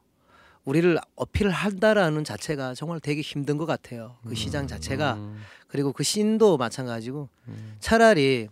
우리를 0.66 0.98
어필을 1.16 1.52
한다라는 1.52 2.24
자체가 2.24 2.74
정말 2.74 3.00
되게 3.00 3.22
힘든 3.22 3.58
것 3.58 3.66
같아요. 3.66 4.18
그 4.28 4.36
시장 4.36 4.68
자체가 4.68 5.14
음, 5.14 5.42
그리고 5.68 5.92
그 5.92 6.04
씬도 6.04 6.58
마찬가지고 6.58 7.30
음. 7.48 7.76
차라리 7.80 8.48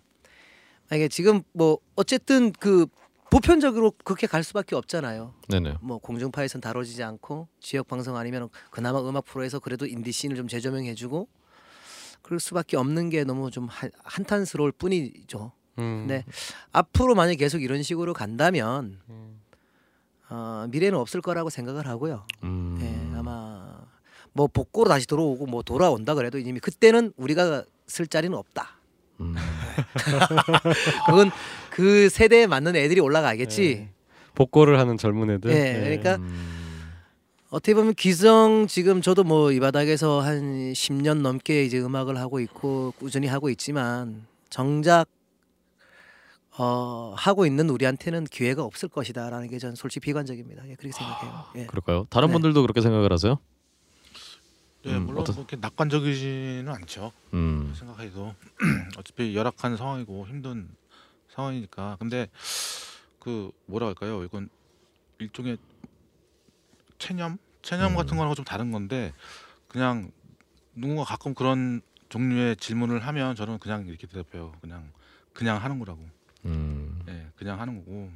만약에 0.89 1.07
지금 1.07 1.41
뭐 1.53 1.77
어쨌든 1.95 2.51
그 2.51 2.85
보편적으로 3.29 3.91
그렇게 4.03 4.27
갈 4.27 4.43
수밖에 4.43 4.75
없잖아요. 4.75 5.33
네네. 5.49 5.75
뭐 5.81 5.97
공중파에선 5.99 6.61
다뤄지지 6.61 7.03
않고 7.03 7.47
지역 7.59 7.87
방송 7.87 8.17
아니면 8.17 8.49
그나마 8.71 8.99
음악 9.01 9.25
프로에서 9.25 9.59
그래도 9.59 9.85
인디 9.85 10.11
씬을 10.11 10.35
좀 10.35 10.47
재조명해주고 10.47 11.27
그럴 12.21 12.39
수밖에 12.39 12.77
없는 12.77 13.09
게 13.09 13.23
너무 13.23 13.51
좀 13.51 13.67
한- 13.67 13.91
한탄스러울 14.03 14.71
뿐이죠. 14.71 15.51
음. 15.77 16.05
네. 16.07 16.25
앞으로 16.71 17.15
만약 17.15 17.35
계속 17.35 17.61
이런 17.61 17.83
식으로 17.83 18.13
간다면 18.13 18.99
음. 19.09 19.39
어, 20.29 20.67
미래는 20.69 20.97
없을 20.99 21.21
거라고 21.21 21.49
생각을 21.49 21.87
하고요. 21.87 22.25
음, 22.43 22.77
예, 22.81 23.17
아마 23.17 23.79
뭐 24.33 24.45
복고로 24.47 24.87
다시 24.89 25.07
들어오고 25.07 25.47
뭐 25.47 25.63
돌아온다 25.63 26.13
그래도 26.13 26.37
이미 26.37 26.59
그때는 26.59 27.13
우리가 27.17 27.63
쓸 27.87 28.05
자리는 28.05 28.37
없다. 28.37 28.77
음, 29.21 29.35
그건 31.07 31.31
그 31.79 32.09
세대에 32.09 32.45
맞는 32.45 32.75
애들이 32.75 32.99
올라가겠지. 32.99 33.61
네. 33.75 33.89
복고를 34.35 34.79
하는 34.79 34.97
젊은 34.97 35.29
애들. 35.31 35.49
예, 35.51 35.53
네. 35.55 35.79
그러니까 35.83 36.15
음, 36.17 36.91
어떻게 37.49 37.73
보면 37.73 37.93
기성 37.93 38.67
지금 38.67 39.01
저도 39.01 39.23
뭐 39.23 39.51
이 39.53 39.59
바닥에서 39.61 40.19
한 40.19 40.73
10년 40.73 41.21
넘게 41.21 41.63
이제 41.63 41.79
음악을 41.79 42.17
하고 42.17 42.41
있고 42.41 42.93
꾸준히 42.99 43.27
하고 43.27 43.49
있지만 43.49 44.25
정작 44.49 45.07
어, 46.57 47.13
하고 47.15 47.45
있는 47.45 47.69
우리한테는 47.69 48.25
기회가 48.25 48.63
없을 48.63 48.89
것이다라는 48.89 49.47
게 49.47 49.57
전 49.59 49.75
솔직히 49.75 50.03
비관적입니다. 50.05 50.63
예, 50.67 50.75
그렇게 50.75 50.91
생각해요. 50.91 51.45
예. 51.55 51.65
그럴까요? 51.67 52.05
다른 52.09 52.27
네. 52.27 52.33
분들도 52.33 52.61
그렇게 52.61 52.81
생각을 52.81 53.11
하세요? 53.13 53.39
예, 54.85 54.91
음, 54.95 55.05
물론 55.05 55.21
어떠- 55.23 55.33
그렇게 55.33 55.55
낙관적이지는 55.55 56.67
않죠. 56.67 57.11
음, 57.33 57.73
생각해도 57.77 58.33
어차피 58.97 59.33
열악한 59.35 59.77
상황이고 59.77 60.27
힘든 60.27 60.67
상황이니까. 61.39 61.97
근데 61.99 62.27
그 63.19 63.51
뭐라 63.65 63.87
할까요? 63.87 64.23
이건 64.23 64.49
일종의 65.19 65.57
체념, 66.97 67.37
체념 67.61 67.93
음. 67.93 67.97
같은 67.97 68.17
거랑 68.17 68.33
좀 68.35 68.45
다른 68.45 68.71
건데 68.71 69.13
그냥 69.67 70.11
누군가 70.75 71.03
가끔 71.03 71.33
그런 71.33 71.81
종류의 72.09 72.55
질문을 72.57 73.05
하면 73.05 73.35
저는 73.35 73.59
그냥 73.59 73.85
이렇게 73.87 74.07
대답해요. 74.07 74.53
그냥 74.61 74.91
그냥 75.33 75.61
하는 75.63 75.79
거라고. 75.79 76.05
음, 76.45 77.01
예, 77.07 77.27
그냥 77.35 77.59
하는 77.59 77.79
거고 77.79 78.09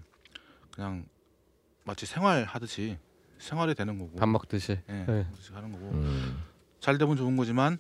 그냥 0.72 1.06
마치 1.84 2.06
생활 2.06 2.44
하듯이 2.46 2.98
생활이 3.40 3.76
되는 3.76 3.98
거고. 3.98 4.16
밥 4.18 4.28
먹듯이. 4.28 4.80
예, 4.90 4.94
네. 4.94 5.06
그렇게 5.06 5.54
하는 5.54 5.72
거고. 5.72 5.92
음, 5.92 6.44
잘 6.80 6.98
되면 6.98 7.16
좋은 7.18 7.36
거지만 7.38 7.80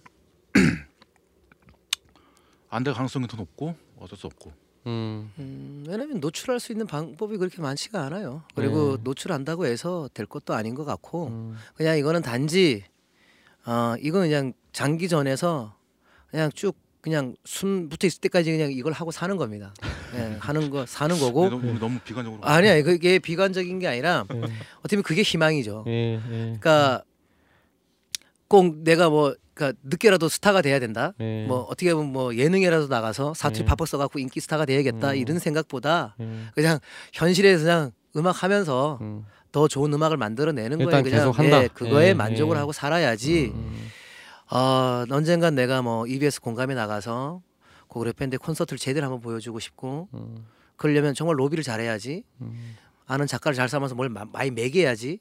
안 2.69 2.83
될 2.83 2.93
가능성이 2.93 3.27
더 3.27 3.37
높고 3.37 3.75
어쩔 3.99 4.17
수 4.17 4.27
없고. 4.27 4.51
음. 4.85 5.31
음, 5.39 5.85
왜냐하면 5.88 6.19
노출할 6.19 6.60
수 6.60 6.72
있는 6.72 6.85
방법이 6.88 7.38
그렇게 7.38 7.61
많지가 7.61 8.01
않아요. 8.05 8.43
그리고 8.55 8.97
네. 8.97 9.03
노출한다고 9.03 9.65
해서 9.65 10.10
될 10.14 10.26
것도 10.26 10.53
아닌 10.53 10.76
것 10.76 10.85
같고 10.85 11.27
음. 11.27 11.57
그냥 11.76 11.97
이거는 11.97 12.22
단지 12.22 12.84
어 13.65 13.95
이건 13.99 14.23
그냥 14.23 14.53
장기전에서 14.73 15.76
그냥 16.30 16.51
쭉 16.53 16.76
그냥 17.01 17.35
숨 17.43 17.89
붙어 17.89 18.07
있을 18.07 18.22
때까지 18.22 18.51
그냥 18.51 18.72
이걸 18.72 18.93
하고 18.93 19.11
사는 19.11 19.35
겁니다. 19.35 19.73
예, 20.15 20.38
하는 20.39 20.69
거 20.69 20.85
사는 20.85 21.18
거고 21.19 21.49
너무, 21.49 21.80
너무 21.80 21.99
비관적으로. 21.99 22.43
아니야 22.43 22.81
그게 22.81 23.19
비관적인 23.19 23.80
게 23.80 23.88
아니라 23.88 24.26
예. 24.34 24.39
어떻게 24.80 24.95
보면 24.95 25.03
그게 25.03 25.22
희망이죠. 25.22 25.84
예. 25.88 25.91
예. 25.91 26.19
그러니까 26.30 27.03
꼭 28.53 28.84
내가 28.84 29.09
뭐 29.09 29.34
그러니까 29.55 29.80
늦게라도 29.81 30.30
스타가 30.30 30.61
돼야 30.61 30.80
된다. 30.80 31.13
예. 31.19 31.47
뭐 31.47 31.61
어떻게 31.71 31.91
보면 31.91 32.13
뭐 32.13 32.35
예능에라도 32.35 32.85
나가서 32.85 33.34
사투리 33.34 33.61
예. 33.61 33.65
팍팍 33.65 33.88
써갖고 33.88 34.19
인기 34.19 34.39
스타가 34.39 34.65
돼야겠다 34.65 35.13
음. 35.13 35.15
이런 35.15 35.39
생각보다 35.39 36.15
예. 36.19 36.30
그냥 36.53 36.77
현실에서 37.13 37.63
그냥 37.63 37.91
음악 38.15 38.43
하면서 38.43 38.99
음. 39.01 39.25
더 39.51 39.67
좋은 39.67 39.91
음악을 39.91 40.17
만들어내는 40.17 40.77
거에 40.77 40.85
일단 40.85 41.03
그냥. 41.34 41.63
예, 41.63 41.67
그거에 41.67 42.09
예, 42.09 42.13
만족을 42.13 42.55
예. 42.55 42.59
하고 42.59 42.71
살아야지. 42.71 43.51
음. 43.55 43.89
어, 44.51 45.03
언젠간 45.09 45.55
내가 45.55 45.81
뭐 45.81 46.05
EBS 46.05 46.39
공감에 46.39 46.75
나가서 46.75 47.41
고그레 47.88 48.11
밴드 48.13 48.38
콘서트를 48.38 48.77
제대로 48.77 49.07
한번 49.07 49.19
보여주고 49.19 49.59
싶고 49.59 50.09
음. 50.13 50.45
그러려면 50.75 51.15
정말 51.15 51.39
로비를 51.39 51.63
잘해야지. 51.63 52.23
음. 52.41 52.75
아는 53.07 53.25
작가를 53.25 53.55
잘 53.55 53.67
삼아서 53.67 53.95
뭘 53.95 54.09
마- 54.09 54.25
많이 54.31 54.51
매겨야지. 54.51 55.17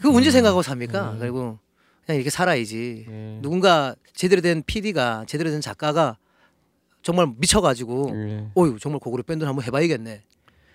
그거 0.00 0.16
언제 0.16 0.30
생각하고 0.30 0.62
삽니까? 0.62 1.12
음. 1.12 1.18
그리고 1.18 1.58
그냥 2.06 2.16
이렇게 2.16 2.30
살아야지. 2.30 3.06
예. 3.08 3.38
누군가 3.40 3.94
제대로 4.12 4.40
된 4.42 4.62
PD가 4.66 5.24
제대로 5.26 5.50
된 5.50 5.60
작가가 5.60 6.18
정말 7.02 7.28
미쳐가지고 7.36 8.12
예. 8.14 8.46
어유 8.56 8.78
정말 8.80 8.98
고그레 9.00 9.22
밴드를 9.24 9.48
한번 9.48 9.64
해봐야겠네. 9.64 10.22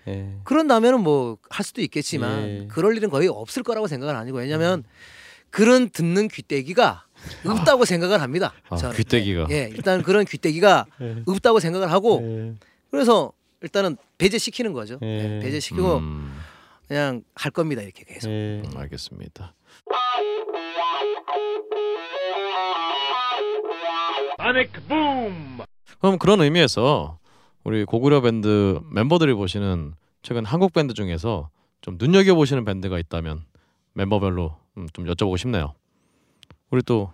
예. 0.08 0.34
그런다면은 0.44 1.00
뭐 1.02 1.38
할 1.50 1.64
수도 1.64 1.82
있겠지만 1.82 2.42
예. 2.42 2.66
그럴 2.68 2.96
일은 2.96 3.10
거의 3.10 3.28
없을 3.28 3.62
거라고 3.62 3.86
생각은 3.86 4.14
아니고 4.16 4.38
왜냐하면 4.38 4.82
그런 5.50 5.90
듣는 5.90 6.28
귀때기가 6.28 7.04
없다고 7.46 7.84
생각을 7.84 8.22
합니다. 8.22 8.52
아, 8.68 8.76
저는. 8.76 8.96
귀때기가. 8.96 9.46
예, 9.50 9.68
일단 9.74 10.02
그런 10.02 10.24
귀때기가 10.24 10.86
예. 11.02 11.22
없다고 11.26 11.60
생각을 11.60 11.90
하고 11.92 12.20
예. 12.22 12.54
그래서 12.90 13.32
일단은 13.60 13.96
배제시키는 14.18 14.72
거죠. 14.72 14.98
예. 15.02 15.36
예, 15.36 15.40
배제시키고 15.40 15.98
음, 15.98 16.32
그냥 16.88 17.22
할 17.34 17.50
겁니다 17.52 17.82
이렇게 17.82 18.04
계속. 18.04 18.30
예. 18.30 18.62
음, 18.64 18.72
알겠습니다. 18.76 19.54
아 24.50 25.98
그럼 26.00 26.18
그런 26.18 26.40
의미에서 26.40 27.18
우리 27.64 27.84
고구려 27.84 28.20
밴드 28.20 28.80
멤버들이 28.90 29.34
보시는 29.34 29.94
최근 30.22 30.44
한국 30.44 30.72
밴드 30.72 30.94
중에서 30.94 31.50
좀 31.80 31.96
눈여겨 31.98 32.34
보시는 32.34 32.64
밴드가 32.64 32.98
있다면 32.98 33.44
멤버별로 33.94 34.56
음, 34.76 34.86
좀 34.92 35.06
여쭤보고 35.06 35.38
싶네요. 35.38 35.74
우리 36.70 36.82
또 36.82 37.10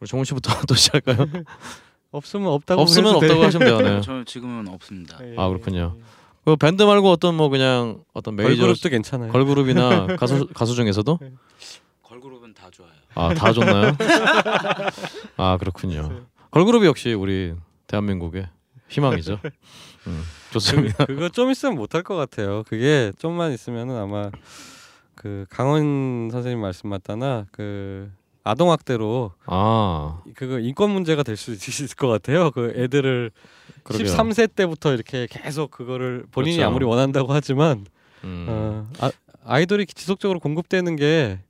우리 0.00 0.08
정훈 0.08 0.24
씨부터 0.24 0.52
또 0.66 0.74
시작할까요? 0.74 1.26
없으면 2.10 2.48
없다고 2.48 2.82
없으면 2.82 3.16
없다고 3.16 3.34
돼. 3.40 3.44
하시면 3.44 3.66
돼요. 3.66 3.80
네. 3.80 4.00
저 4.00 4.22
지금은 4.24 4.68
없습니다. 4.68 5.18
예. 5.22 5.34
아 5.36 5.48
그렇군요. 5.48 5.96
그 6.44 6.56
밴드 6.56 6.82
말고 6.82 7.10
어떤 7.10 7.34
뭐 7.36 7.48
그냥 7.48 8.04
어떤 8.12 8.36
메이저 8.36 8.50
걸그룹도 8.50 8.88
괜찮아요. 8.90 9.32
걸그룹이나 9.32 10.06
가수 10.18 10.46
가수 10.54 10.74
중에서도 10.74 11.18
걸그룹은 12.02 12.54
다 12.54 12.68
좋아요. 12.70 12.90
아다 13.14 13.52
좋나요? 13.52 13.96
아 15.36 15.56
그렇군요. 15.58 16.26
걸그룹이 16.54 16.86
역시 16.86 17.12
우리 17.12 17.54
대한민국의 17.86 18.48
희망이죠. 18.88 19.40
음, 20.06 20.22
좋습니다. 20.52 21.06
그 21.06 21.16
거 21.16 21.28
좀 21.28 21.50
있으면 21.50 21.74
못할 21.76 22.02
것 22.02 22.14
같아요. 22.16 22.62
그게 22.68 23.12
좀만 23.18 23.52
있으면은 23.52 23.96
아마 23.96 24.30
그 25.14 25.46
강원 25.50 26.28
선생님 26.30 26.60
말씀 26.60 26.88
맞다나 26.90 27.46
그 27.50 28.10
아동 28.44 28.70
학대로 28.70 29.32
아 29.46 30.22
그거 30.36 30.58
인권 30.58 30.90
문제가 30.90 31.22
될 31.22 31.36
수 31.36 31.52
있을 31.52 31.88
것 31.96 32.08
같아요. 32.08 32.50
그 32.50 32.72
애들을 32.76 33.30
그러게요. 33.82 34.06
13세 34.06 34.54
때부터 34.54 34.92
이렇게 34.94 35.26
계속 35.30 35.70
그거를 35.70 36.24
본인이 36.30 36.56
그렇죠. 36.56 36.68
아무리 36.70 36.84
원한다고 36.84 37.32
하지만 37.32 37.86
음. 38.22 38.46
어, 38.48 38.88
아, 39.00 39.10
아이돌이 39.44 39.86
지속적으로 39.86 40.40
공급되는 40.40 40.96
게 40.96 41.40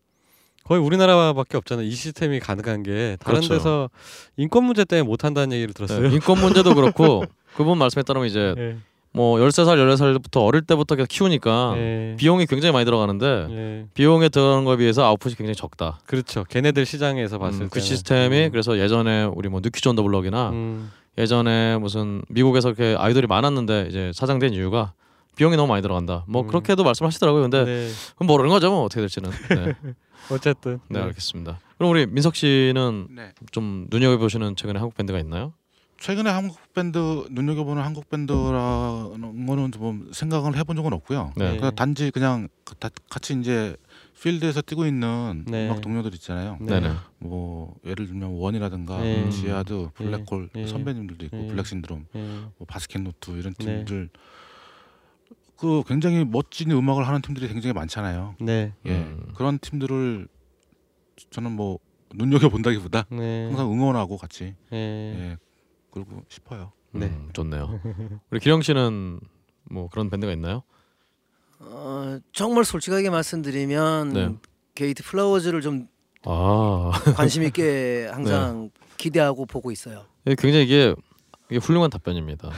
거의 0.65 0.81
우리나라밖에 0.81 1.57
없잖아요. 1.59 1.87
이 1.87 1.91
시스템이 1.91 2.41
가능한 2.41 2.83
게 2.83 3.17
다른 3.21 3.41
그렇죠. 3.41 3.55
데서 3.55 3.91
인권 4.37 4.65
문제 4.65 4.85
때문에 4.85 5.07
못 5.07 5.25
한다는 5.25 5.53
얘기를 5.53 5.75
들었어요. 5.75 6.09
네, 6.09 6.15
인권 6.15 6.41
문제도 6.41 6.73
그렇고 6.75 7.25
그분 7.55 7.79
말씀에 7.79 8.03
따르면 8.03 8.29
이제 8.29 8.55
예, 8.57 8.77
뭐 9.13 9.39
13살 9.39 9.77
14살부터 9.77 10.45
어릴 10.45 10.63
때부터 10.63 10.97
계속 10.97 11.09
키우니까 11.09 11.75
예, 11.77 12.17
비용이 12.19 12.47
굉장히 12.47 12.73
많이 12.73 12.87
들어가는데 12.87 13.47
예. 13.51 13.87
비용에 13.93 14.31
들어가는 14.31 14.65
거에 14.65 14.77
비해서 14.79 15.05
아웃풋이 15.05 15.37
굉장히 15.37 15.55
적다. 15.55 16.01
그렇죠. 16.07 16.45
걔네들 16.49 16.87
시장에서 16.87 17.39
봤을 17.39 17.63
음, 17.63 17.69
그. 17.71 17.81
시스템이 17.81 18.47
음. 18.47 18.51
그래서 18.51 18.79
예전에 18.79 19.25
우리 19.25 19.51
뭐 19.51 19.61
뉴키즈 19.63 19.87
온더 19.89 20.03
블럭이나 20.03 20.49
음, 20.51 20.91
예전에 21.19 21.77
무슨 21.77 22.23
미국에서 22.29 22.71
이렇게 22.71 22.97
아이돌이 22.99 23.27
많았는데 23.27 23.87
이제 23.91 24.11
사장된 24.15 24.55
이유가 24.55 24.95
비용이 25.37 25.57
너무 25.57 25.69
많이 25.69 25.83
들어간다. 25.83 26.25
뭐 26.27 26.43
음. 26.43 26.47
그렇게도 26.47 26.85
말씀하시더라고요. 26.85 27.43
근데 27.43 27.65
네. 27.65 27.89
모르는 28.25 28.51
거죠. 28.51 28.71
뭐 28.71 28.85
어떻게 28.85 29.01
될지는. 29.01 29.31
네, 29.51 29.75
어쨌든 30.31 30.79
네 30.89 31.01
알겠습니다. 31.01 31.61
그럼 31.79 31.91
우리 31.93 32.07
민석 32.07 32.35
씨는 32.37 33.09
네. 33.11 33.33
좀 33.53 33.87
눈여겨 33.91 34.19
보시는 34.19 34.57
최근에 34.57 34.79
한국 34.79 34.97
밴드가 34.97 35.19
있나요? 35.19 35.53
최근에 35.99 36.29
한국 36.29 36.59
밴드 36.75 36.99
눈여겨 37.31 37.65
보는 37.65 37.83
한국 37.83 38.09
밴드라는 38.11 39.47
거는 39.47 39.73
좀 39.73 40.11
생각을 40.13 40.57
해본 40.57 40.77
적은 40.77 40.93
없고요. 40.93 41.33
네. 41.37 41.53
네. 41.53 41.57
그냥 41.57 41.75
단지 41.75 42.11
그냥 42.11 42.49
다- 42.79 42.91
같이 43.09 43.39
이제 43.41 43.77
필드에서 44.21 44.63
뛰고 44.63 44.87
있는 44.87 45.45
네. 45.47 45.67
음악 45.67 45.81
동료들 45.83 46.15
있잖아요. 46.15 46.57
네. 46.61 46.81
네네. 46.81 46.95
뭐 47.19 47.75
예를 47.87 48.07
들면 48.07 48.31
원이라든가 48.31 48.99
네. 49.01 49.29
지하드, 49.31 49.91
블랙홀 49.95 50.49
네. 50.55 50.67
선배님들도 50.67 51.25
있고 51.27 51.37
네. 51.37 51.47
블랙 51.49 51.67
신드롬, 51.67 52.07
예. 52.15 52.21
뭐 52.21 52.67
바스켓 52.67 53.03
노트 53.03 53.31
이런 53.33 53.53
네. 53.55 53.65
팀들 53.85 54.09
그 55.65 55.83
굉장히 55.87 56.27
멋진 56.27 56.71
음악을 56.71 57.09
하는 57.09 57.23
팀들이 57.23 57.49
굉장히 57.49 57.73
많잖아요. 57.73 58.37
네. 58.39 58.75
예 58.85 58.91
음. 58.91 59.33
그런 59.35 59.59
팀들을 59.59 60.29
저는 61.31 61.53
뭐 61.53 61.79
눈여겨 62.15 62.51
본다기보다 62.51 63.07
네. 63.11 63.47
항상 63.47 63.73
응원하고 63.73 64.19
같이 64.19 64.55
예. 64.73 64.77
예 64.77 65.37
그러고 65.91 66.23
싶어요. 66.29 66.73
네. 66.93 67.07
음, 67.07 67.31
좋네요. 67.33 67.81
우리 68.31 68.41
기령 68.41 68.61
씨는 68.61 69.21
뭐 69.71 69.89
그런 69.89 70.11
밴드가 70.11 70.33
있나요? 70.35 70.63
어, 71.61 72.19
정말 72.33 72.67
솔직하게 72.67 73.09
말씀드리면 73.09 74.09
네. 74.13 74.29
게이트 74.75 75.03
플라워즈를 75.03 75.63
좀 75.63 75.89
아, 76.25 76.91
관심 77.17 77.43
있게 77.43 78.07
항상 78.13 78.71
기대하고 78.99 79.47
보고 79.47 79.71
있어요. 79.71 80.05
예, 80.27 80.35
굉장히 80.35 80.67
이게 80.67 80.95
이게 81.51 81.59
훌륭한 81.59 81.89
답변입니다. 81.89 82.51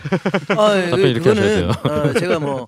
아, 0.56 0.76
예, 0.76 0.90
답변 0.90 1.08
이렇게 1.08 1.28
하셔야 1.28 1.46
돼요. 1.46 1.70
어, 1.84 2.12
제가 2.18 2.40
뭐 2.40 2.66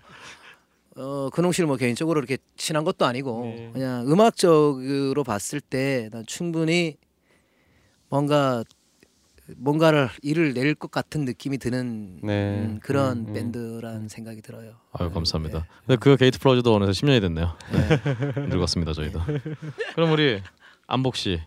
어, 0.99 1.31
근홍 1.33 1.53
씨를 1.53 1.67
뭐 1.69 1.77
개인적으로 1.77 2.19
이렇게 2.19 2.39
친한 2.57 2.83
것도 2.85 3.05
아니고 3.07 3.43
네. 3.45 3.71
그냥 3.73 4.11
음악적으로 4.11 5.23
봤을 5.25 5.61
때 5.61 6.09
난 6.11 6.25
충분히 6.27 6.97
뭔가 8.09 8.65
뭔가를 9.57 10.09
일을 10.23 10.53
낼 10.55 10.75
것 10.75 10.91
같은 10.91 11.25
느낌이 11.25 11.57
드는 11.59 12.21
네. 12.23 12.33
음, 12.65 12.81
그런 12.83 13.19
음, 13.19 13.29
음. 13.29 13.33
밴드라는 13.33 14.09
생각이 14.09 14.43
들어요. 14.43 14.73
아유 14.93 15.11
감사합니다. 15.11 15.67
근데 15.87 15.97
그 15.97 16.17
게이트 16.17 16.39
플라워즈도 16.39 16.75
어느새 16.75 16.93
10년이 16.93 17.21
됐네요. 17.23 17.57
네. 17.73 18.47
늙었습니다 18.49 18.93
저희도. 18.93 19.21
그럼 19.95 20.13
우리 20.13 20.43
안복 20.87 21.17
씨. 21.17 21.41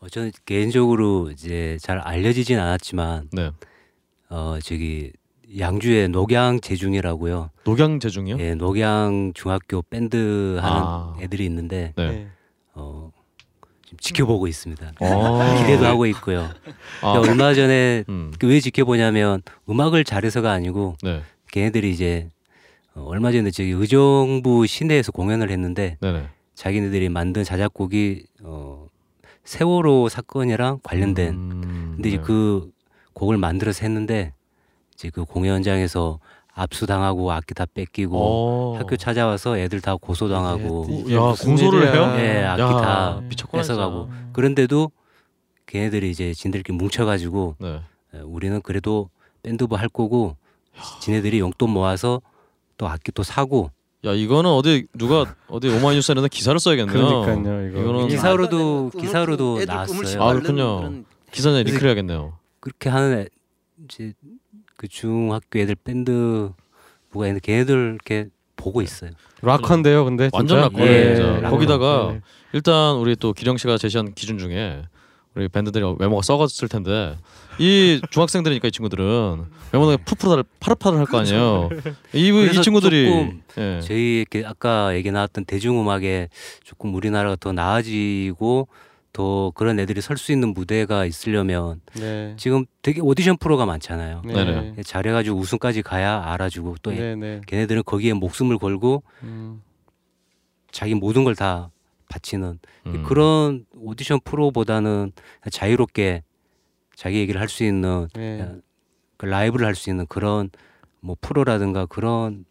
어, 0.00 0.08
저는 0.08 0.32
개인적으로 0.44 1.30
이제 1.30 1.78
잘 1.80 1.98
알려지진 1.98 2.58
않았지만 2.58 3.30
네. 3.32 3.50
어 4.28 4.58
저기 4.62 5.12
양주에 5.58 6.08
녹양중이라고요. 6.08 7.50
녹양중이요? 7.64 8.38
예, 8.40 8.54
녹양 8.54 9.32
중학교 9.34 9.82
밴드 9.82 10.58
하는 10.60 10.82
아. 10.82 11.16
애들이 11.20 11.44
있는데 11.46 11.92
네. 11.96 12.10
네. 12.10 12.28
어 12.74 13.10
지금 13.84 13.98
지켜보고 14.00 14.48
있습니다. 14.48 14.92
어. 15.00 15.56
기대도 15.62 15.86
하고 15.86 16.06
있고요. 16.06 16.48
아, 17.02 17.12
근데 17.12 17.30
얼마 17.30 17.54
전에 17.54 18.04
음. 18.08 18.32
그왜 18.38 18.60
지켜보냐면 18.60 19.42
음악을 19.68 20.04
잘해서가 20.04 20.50
아니고 20.50 20.96
네. 21.02 21.22
걔네들이 21.52 21.90
이제 21.90 22.30
어, 22.94 23.04
얼마 23.06 23.30
전에 23.30 23.50
저기 23.50 23.70
의정부 23.70 24.66
시내에서 24.66 25.12
공연을 25.12 25.50
했는데 25.50 25.96
네네. 26.00 26.28
자기네들이 26.54 27.08
만든 27.08 27.44
자작곡이 27.44 28.24
어 28.42 28.86
세월호 29.44 30.08
사건이랑 30.08 30.80
관련된 30.82 31.34
음, 31.34 31.92
근데 31.94 32.08
이제 32.08 32.16
네. 32.18 32.22
그 32.24 32.70
곡을 33.12 33.36
만들어서 33.36 33.82
했는데 33.82 34.32
이제 34.96 35.10
그 35.10 35.24
공연장에서 35.24 36.18
압수당하고 36.54 37.30
악기 37.32 37.52
다 37.52 37.66
뺏기고 37.66 38.16
어. 38.18 38.78
학교 38.78 38.96
찾아와서 38.96 39.58
애들 39.58 39.82
다 39.82 39.94
고소당하고 39.96 40.86
이게 40.90 41.14
야 41.14 41.34
공소를. 41.38 41.94
해요? 41.94 42.14
예, 42.18 42.44
악기 42.44 42.62
야, 42.62 42.68
다 42.80 43.20
미쳤구나 43.28 43.62
뺏어가고. 43.62 44.06
진짜. 44.10 44.28
그런데도 44.32 44.90
걔네들이 45.66 46.10
이제 46.10 46.32
진들끼리 46.32 46.76
뭉쳐가지고 46.78 47.56
네. 47.58 47.80
에, 48.14 48.18
우리는 48.20 48.62
그래도 48.62 49.10
밴드부 49.42 49.76
할 49.76 49.88
거고 49.90 50.36
지네들이 51.02 51.40
용돈 51.40 51.70
모아서 51.70 52.22
또 52.78 52.88
악기 52.88 53.12
또 53.12 53.22
사고 53.22 53.70
야 54.06 54.12
이거는 54.14 54.50
어디 54.50 54.86
누가 54.94 55.26
어디 55.48 55.68
오마이뉴스에 55.68 56.14
는 56.14 56.26
기사를 56.28 56.58
써야겠네요. 56.58 56.94
그러니까요, 57.22 57.68
이거. 57.68 57.80
이거는 57.80 58.08
기사- 58.08 58.30
기사로도- 58.32 58.90
꿈을 58.92 59.04
기사로도 59.04 59.64
나왔어요. 59.66 60.22
아, 60.22 60.32
그렇군요. 60.32 61.02
기사에 61.32 61.52
그래서- 61.52 61.62
링크를 61.64 61.88
해야겠네요. 61.88 62.38
그렇게 62.60 62.88
하는 62.88 63.18
애, 63.20 63.26
이제 63.84 64.12
그 64.76 64.88
중학교 64.88 65.58
애들 65.58 65.74
밴드 65.74 66.50
뭐가 67.12 67.28
있는데 67.28 67.40
걔네들 67.40 67.94
이렇게 67.94 68.28
보고 68.56 68.82
있어요. 68.82 69.10
락한데요, 69.42 70.04
근데? 70.04 70.30
완전 70.32 70.60
락커네 70.60 70.86
예. 70.86 71.14
락커. 71.18 71.50
거기다가 71.50 72.10
네. 72.12 72.20
일단 72.52 72.96
우리 72.96 73.16
또 73.16 73.32
기령 73.32 73.56
씨가 73.56 73.78
제시한 73.78 74.14
기준 74.14 74.38
중에 74.38 74.82
우리 75.34 75.48
밴드들이 75.48 75.84
외모가 75.98 76.22
썩었을 76.22 76.68
텐데 76.68 77.16
이 77.58 78.00
중학생들이니까 78.10 78.68
이 78.68 78.70
친구들은 78.70 79.44
외모가 79.72 79.96
푸푸를 79.98 80.44
파릇파릇 80.60 80.98
할거 80.98 81.18
아니에요. 81.18 81.68
이, 82.14 82.28
이 82.28 82.32
그래서 82.32 82.62
친구들이 82.62 83.06
조금 83.06 83.42
예. 83.58 83.80
저희 83.82 84.20
이렇게 84.20 84.44
아까 84.46 84.94
얘기 84.94 85.10
나왔던 85.10 85.44
대중음악에 85.44 86.30
조금 86.64 86.94
우리나라가 86.94 87.36
더 87.36 87.52
나아지고 87.52 88.68
더 89.16 89.50
그런 89.54 89.78
애들이 89.80 90.02
설 90.02 90.18
수 90.18 90.30
있는 90.30 90.52
무대가 90.52 91.06
있으려면 91.06 91.80
네. 91.94 92.34
지금 92.36 92.66
되게 92.82 93.00
오디션 93.00 93.38
프로가 93.38 93.64
많잖아요. 93.64 94.20
네네. 94.26 94.82
잘해가지고 94.82 95.38
우승까지 95.38 95.80
가야 95.80 96.22
알아주고 96.26 96.76
또 96.82 96.90
네, 96.90 97.16
네. 97.16 97.40
걔네들은 97.46 97.84
거기에 97.84 98.12
목숨을 98.12 98.58
걸고 98.58 99.02
음. 99.22 99.62
자기 100.70 100.94
모든 100.94 101.24
걸 101.24 101.34
다 101.34 101.70
바치는 102.10 102.58
음. 102.86 103.02
그런 103.04 103.64
오디션 103.74 104.20
프로보다는 104.20 105.12
자유롭게 105.50 106.22
자기 106.94 107.16
얘기를 107.16 107.40
할 107.40 107.48
수 107.48 107.64
있는 107.64 108.08
네. 108.14 108.54
그 109.16 109.24
라이브를 109.24 109.66
할 109.66 109.74
수 109.74 109.88
있는 109.88 110.06
그런 110.06 110.50
뭐 111.00 111.16
프로라든가 111.22 111.86
그런 111.86 112.44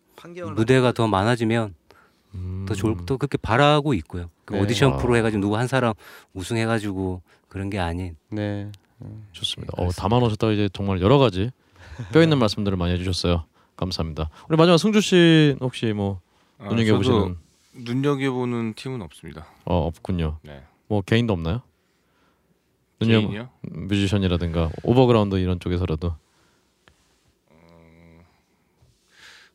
무대가 0.56 0.92
더 0.94 1.08
많아지면 1.08 1.76
음. 2.34 2.66
더 2.68 2.74
좋을 2.74 2.96
더 3.06 3.18
그렇게 3.18 3.38
바라고 3.38 3.94
있고요. 3.94 4.32
그 4.46 4.54
네. 4.54 4.62
오디션 4.62 4.94
아. 4.94 4.98
프로 4.98 5.16
해가지고 5.18 5.42
누구 5.42 5.58
한 5.58 5.68
사람 5.68 5.94
우승해가지고 6.34 7.22
그런 7.48 7.70
게 7.70 7.80
아닌 7.80 8.16
네. 8.30 8.72
좋습니다. 9.34 9.74
어, 9.78 9.90
담아놓으셨다가 9.90 10.54
이제 10.54 10.70
정말 10.72 11.02
여러 11.02 11.18
가지 11.18 11.52
뼈 12.14 12.22
있는 12.22 12.38
말씀들을 12.38 12.78
많이 12.78 12.94
해주셨어요. 12.94 13.46
감사합니다. 13.76 14.30
우리 14.48 14.58
마지막 14.58 14.78
승주 14.78 15.02
씨 15.02 15.56
혹시 15.60 15.88
뭐 15.94 16.22
아, 16.60 16.70
눈여겨 16.70 16.96
보시는 16.98 17.38
눈여겨보는 17.74 18.74
팀은 18.76 19.02
없습니다. 19.02 19.48
어 19.66 19.86
없군요. 19.88 20.38
네. 20.44 20.64
뭐 20.88 21.02
개인도 21.02 21.34
없나요? 21.34 21.62
눈여 23.02 23.20
개인이요? 23.20 23.50
뮤지션이라든가 23.64 24.70
overground 24.84 25.36
이런 25.38 25.60
쪽에서라도 25.60 26.16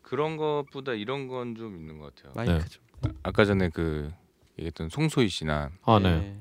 그런 0.03 0.37
것보다 0.37 0.93
이런 0.93 1.29
건 1.29 1.55
좀 1.57 1.77
있는 1.77 1.99
것 1.99 2.15
같아요. 2.15 2.33
마이크 2.35 2.53
네. 2.53 2.69
좀. 2.69 2.83
아까 3.23 3.45
전에 3.47 3.69
그 3.71 4.12
얘기했던 4.61 4.89
송소희 4.91 5.28
씨나 5.28 5.70
아 5.85 5.99
네. 6.03 6.37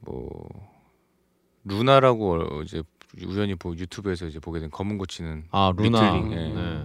뭐 0.00 0.48
루나라고 1.64 2.32
어- 2.34 2.58
어제 2.60 2.82
우연히 3.26 3.54
보 3.54 3.74
유튜브에서 3.76 4.26
이제 4.26 4.38
보게 4.38 4.60
된 4.60 4.70
검은 4.70 4.98
고치는 4.98 5.44
아 5.50 5.72
루나. 5.76 6.00
리틀링 6.00 6.32
예, 6.32 6.36
네. 6.54 6.84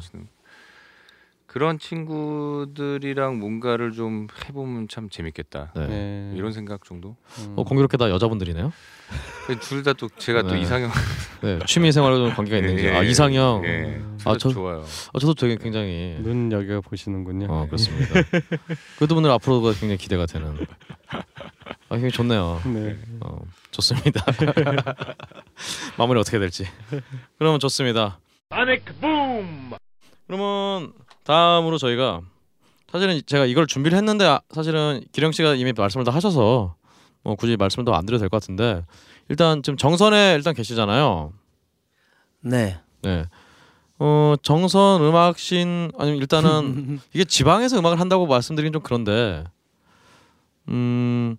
그런 1.48 1.80
친구들이랑 1.80 3.40
뭔가를 3.40 3.94
좀 3.94 4.28
해보면 4.46 4.90
참 4.90 5.10
재밌겠다 5.10 5.72
네. 5.76 5.88
네. 5.88 6.34
이런 6.36 6.52
생각 6.52 6.84
정도. 6.84 7.16
음. 7.40 7.54
어 7.56 7.64
공교롭게 7.64 7.96
다 7.98 8.10
여자분들이네요. 8.10 8.74
둘 9.62 9.84
다 9.84 9.94
또 9.94 10.10
제가 10.18 10.42
또 10.42 10.56
네. 10.56 10.62
이상형 10.62 10.90
네. 11.42 11.60
취미 11.68 11.92
생활과 11.94 12.34
관계가 12.36 12.58
있는지. 12.58 12.90
아 12.90 13.04
이상형. 13.04 13.62
예, 14.26 14.30
아, 14.30 14.34
아, 14.34 14.38
저- 14.38 14.50
좋아요. 14.50 14.84
아, 15.14 15.20
저도 15.20 15.34
되게 15.34 15.56
굉장히 15.58 16.16
눈 16.20 16.52
여겨 16.52 16.82
보시는군요. 16.82 17.48
어 17.50 17.66
그렇습니다. 17.68 18.14
그분들 19.00 19.30
앞으로가 19.32 19.72
굉장히 19.72 19.98
기대가 19.98 20.26
되는. 20.26 20.56
아 21.10 21.90
굉장히 21.92 22.12
좋네요. 22.12 22.62
네. 22.66 22.98
어, 23.22 23.38
좋습니다. 23.72 24.24
마무리 25.98 26.20
어떻게 26.20 26.40
될지. 26.40 26.66
그러면 27.38 27.60
좋습니다. 27.60 28.20
그러면 30.28 30.94
다음으로 31.24 31.78
저희가 31.78 32.22
사실은 32.92 33.22
제가 33.26 33.46
이걸 33.46 33.68
준비를 33.68 33.98
했는데 33.98 34.26
아, 34.26 34.42
사실은 34.52 35.04
기령 35.12 35.32
씨가 35.32 35.56
이미 35.56 35.74
말씀을 35.74 36.06
다 36.06 36.12
하셔서 36.12 36.76
뭐 37.24 37.36
굳이 37.36 37.58
말씀을 37.58 37.86
더안 37.86 38.06
드려도 38.06 38.22
될 38.22 38.30
것 38.30 38.42
같은데 38.42 38.84
일단 39.30 39.64
지금 39.64 39.76
정선에 39.78 40.34
일단 40.36 40.54
계시잖아요. 40.54 41.34
네. 42.42 42.80
네. 43.02 43.26
어 43.98 44.36
정선 44.42 45.02
음악신 45.02 45.92
아니면 45.98 46.20
일단은 46.20 47.00
이게 47.14 47.24
지방에서 47.24 47.80
음악을 47.80 48.00
한다고 48.00 48.28
말씀드리긴 48.28 48.74
좀 48.74 48.82
그런데 48.84 49.46
음 50.70 51.38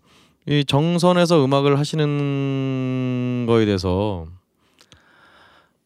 이 0.49 0.65
정선에서 0.65 1.45
음악을 1.45 1.77
하시는 1.79 3.47
거에 3.49 3.65
대해서. 3.67 4.29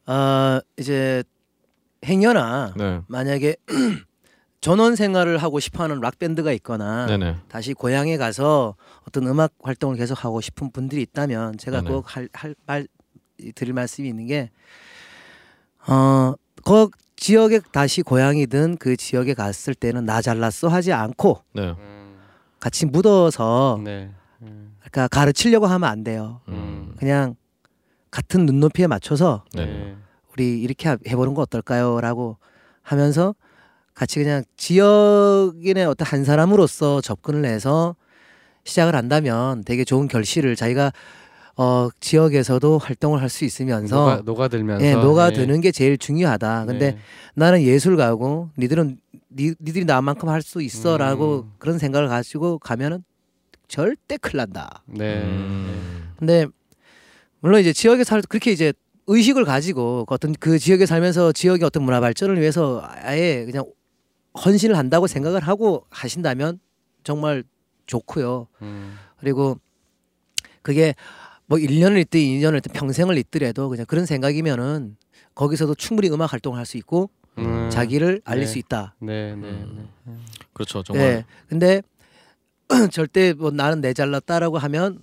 아 0.07 0.61
이제 0.79 1.23
행여나 2.05 2.75
네. 2.77 3.01
만약에 3.07 3.57
전원 4.61 4.97
생활을 4.97 5.39
하고 5.39 5.61
싶어하는 5.61 6.01
락 6.01 6.19
밴드가 6.19 6.53
있거나 6.53 7.07
네네. 7.07 7.37
다시 7.49 7.73
고향에 7.73 8.19
가서 8.19 8.75
어떤 9.09 9.27
음악 9.27 9.53
활동을 9.63 9.97
계속 9.97 10.25
하고 10.25 10.43
싶은 10.43 10.71
분들이 10.73 11.01
있다면 11.03 11.57
제가 11.57 11.81
네네. 11.81 11.95
꼭 11.95 12.05
할 12.07 12.29
할 12.35 12.55
말 12.67 12.87
드릴 13.55 13.73
말씀이 13.73 14.09
있는 14.09 14.27
게 14.27 14.51
어 15.89 16.35
그 16.65 16.89
지역에 17.17 17.61
다시 17.73 18.03
고향이든 18.03 18.77
그 18.79 18.97
지역에 18.97 19.35
갔을 19.35 19.75
때는 19.75 20.05
나 20.07 20.23
잘났어 20.23 20.69
하지 20.69 20.93
않고 20.93 21.43
네 21.55 21.75
같이 22.59 22.87
묻어서 22.87 23.81
네. 23.83 24.11
음. 24.43 24.77
그러니까 24.79 25.09
가르치려고 25.09 25.67
하면 25.67 25.89
안 25.89 26.05
돼요. 26.05 26.41
음. 26.49 26.95
그냥 26.99 27.35
같은 28.11 28.45
눈높이에 28.47 28.87
맞춰서 28.87 29.45
네네 29.55 29.97
우리 30.33 30.61
이렇게 30.61 30.89
하- 30.89 30.99
해보는 31.07 31.35
거 31.35 31.43
어떨까요?라고 31.43 32.39
하면서 32.83 33.35
같이 33.95 34.19
그냥 34.23 34.43
지역인의 34.57 35.85
어떤 35.87 36.07
한 36.07 36.25
사람으로서 36.25 37.01
접근을 37.01 37.45
해서 37.45 37.97
시작을 38.65 38.95
한다면 38.95 39.63
되게 39.65 39.85
좋은 39.85 40.09
결실을 40.09 40.57
자기가 40.57 40.93
어 41.57 41.89
지역에서도 42.01 42.79
활동을 42.79 43.21
할 43.21 43.29
수 43.29 43.45
있으면서 43.45 43.97
녹아 43.97 44.23
녹아들면서 44.25 44.85
예 44.85 44.91
예. 44.91 44.95
녹아드는 44.95 45.61
게 45.61 45.73
제일 45.73 45.99
중요하다. 45.99 46.67
근데 46.67 46.93
네. 46.93 46.99
나는 47.35 47.63
예술가고 47.63 48.51
니들은 48.59 48.99
니, 49.37 49.55
니들이 49.61 49.85
나만큼 49.85 50.29
할 50.29 50.43
수 50.43 50.63
있어라고 50.63 51.41
음. 51.43 51.53
그런 51.59 51.79
생각을 51.79 52.09
가지고 52.09 52.59
가면은 52.59 53.05
절대 53.69 54.17
큰일 54.17 54.39
난다. 54.39 54.83
네. 54.87 55.23
음. 55.23 56.13
근데 56.19 56.47
물론 57.41 57.61
이제 57.61 57.73
지역에 57.73 58.05
살 58.05 58.23
그렇게 58.23 58.51
이제 58.53 58.73
의식을 59.07 59.45
가지고 59.45 60.05
그 60.07 60.15
어떤 60.15 60.33
그 60.33 60.59
지역에 60.59 60.87
살면서 60.87 61.33
지역의 61.33 61.65
어떤 61.65 61.83
문화 61.85 62.01
발전을 62.01 62.39
위해서 62.41 62.83
아예 62.85 63.45
그냥 63.45 63.65
헌신을 64.45 64.77
한다고 64.77 65.07
생각을 65.07 65.41
하고 65.41 65.85
하신다면 65.91 66.61
정말 67.05 67.45
좋고요. 67.87 68.47
음. 68.63 68.95
그리고 69.19 69.59
그게 70.63 70.95
뭐 71.51 71.59
1년을 71.59 71.99
있든 72.03 72.21
2년을 72.21 72.59
있든 72.59 72.73
평생을 72.73 73.19
있더라도 73.19 73.69
그냥 73.69 73.85
그런 73.87 74.07
생각이면은 74.07 74.97
거기서도 75.35 75.75
충분히 75.75 76.09
음악 76.09 76.33
활동을 76.33 76.57
할 76.57 76.65
수 76.65 76.77
있고 76.77 77.11
음. 77.39 77.69
자기를 77.71 78.21
알릴 78.25 78.45
네. 78.45 78.47
수 78.47 78.59
있다. 78.59 78.95
네, 79.01 79.35
네, 79.35 79.49
음. 79.49 79.89
네. 80.05 80.13
그렇죠 80.53 80.85
정말 80.85 81.05
네. 81.05 81.25
근데 81.49 81.83
절대 82.93 83.33
뭐 83.33 83.51
나는 83.51 83.81
내 83.81 83.93
잘났다라고 83.93 84.59
하면 84.59 85.01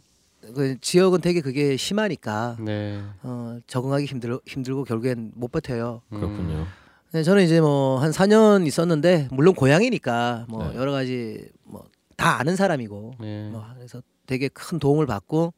그 0.56 0.78
지역은 0.80 1.20
되게 1.20 1.42
그게 1.42 1.76
심하니까 1.76 2.56
네. 2.62 3.02
어, 3.24 3.60
적응하기 3.68 4.06
힘들 4.06 4.40
힘들고 4.46 4.86
결국엔 4.86 5.34
못 5.36 5.52
버텨요. 5.52 6.02
음. 6.14 6.20
그렇군요 6.22 6.66
네, 7.12 7.24
저는 7.24 7.44
이제 7.44 7.60
뭐 7.60 8.00
한 8.00 8.12
4년 8.12 8.66
있었는데 8.66 9.28
물론 9.32 9.54
고향이니까 9.54 10.46
뭐 10.48 10.70
네. 10.70 10.78
여러 10.78 10.94
가지 10.94 11.50
뭐 11.66 11.84
다 12.16 12.40
아는 12.40 12.56
사람이고 12.56 13.14
네. 13.20 13.50
뭐 13.52 13.64
그래서 13.76 14.02
되게 14.26 14.48
큰 14.48 14.80
도움을 14.80 15.06
받고 15.06 15.54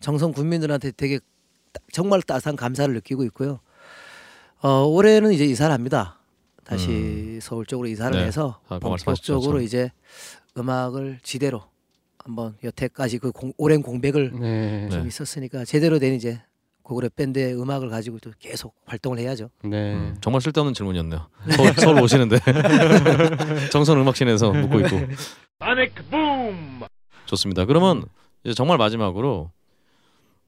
정성 0.00 0.32
국민들한테 0.32 0.90
되게 0.92 1.18
따- 1.72 1.80
정말 1.92 2.22
따스한 2.22 2.56
감사를 2.56 2.92
느끼고 2.94 3.24
있고요. 3.24 3.60
어, 4.62 4.84
올해는 4.84 5.32
이제 5.32 5.44
이사를 5.44 5.72
합니다. 5.72 6.18
다시 6.64 7.38
서울 7.42 7.66
쪽으로 7.66 7.88
이사를 7.88 8.16
네. 8.18 8.26
해서 8.26 8.60
아까 8.68 8.88
말씀하셨죠, 8.88 9.32
본격적으로 9.34 9.58
참. 9.58 9.64
이제 9.64 9.90
음악을 10.56 11.18
지대로 11.22 11.62
한번 12.18 12.56
여태까지 12.62 13.18
그 13.18 13.32
공, 13.32 13.52
오랜 13.56 13.82
공백을 13.82 14.32
네. 14.38 14.88
좀 14.90 15.02
네. 15.02 15.08
있었으니까 15.08 15.64
제대로 15.64 15.98
된 15.98 16.14
이제 16.14 16.40
고그레 16.82 17.08
밴드의 17.16 17.60
음악을 17.60 17.88
가지고 17.88 18.18
또 18.20 18.30
계속 18.38 18.74
활동을 18.84 19.18
해야죠. 19.18 19.48
네. 19.64 19.94
음, 19.94 20.16
정말 20.20 20.40
쓸데없는 20.42 20.74
질문이었네요 20.74 21.28
서울, 21.56 21.72
서울 21.74 22.00
오시는데 22.02 22.38
정선 23.72 23.98
음악신에서 23.98 24.50
묻고 24.52 24.80
있고 24.80 24.96
좋습니다 27.26 27.64
그러면 27.64 28.04
이제 28.44 28.54
정말 28.54 28.76
마지막으로 28.78 29.50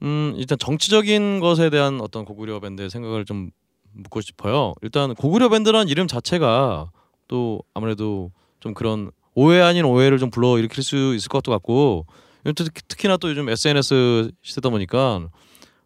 음 0.02 0.34
일단 0.36 0.58
정치적인 0.58 1.40
것에 1.40 1.70
대한 1.70 2.00
어떤 2.00 2.24
고구려 2.24 2.60
밴드의 2.60 2.90
생각을 2.90 3.24
좀 3.24 3.50
묻고 3.92 4.20
싶어요 4.20 4.74
일단 4.82 5.14
고구려 5.14 5.48
밴드라는 5.48 5.88
이름 5.88 6.06
자체가 6.08 6.90
또 7.28 7.62
아무래도 7.74 8.30
좀 8.60 8.74
그런 8.74 9.10
오해 9.34 9.60
아닌 9.60 9.84
오해를 9.84 10.18
좀 10.18 10.30
불러 10.30 10.58
일으킬 10.58 10.82
수 10.82 11.14
있을 11.14 11.28
것도 11.28 11.50
같고 11.52 12.06
특- 12.56 12.88
특히나 12.88 13.16
또 13.16 13.30
요즘 13.30 13.48
SNS 13.48 14.32
시대다 14.42 14.70
보니까 14.70 15.28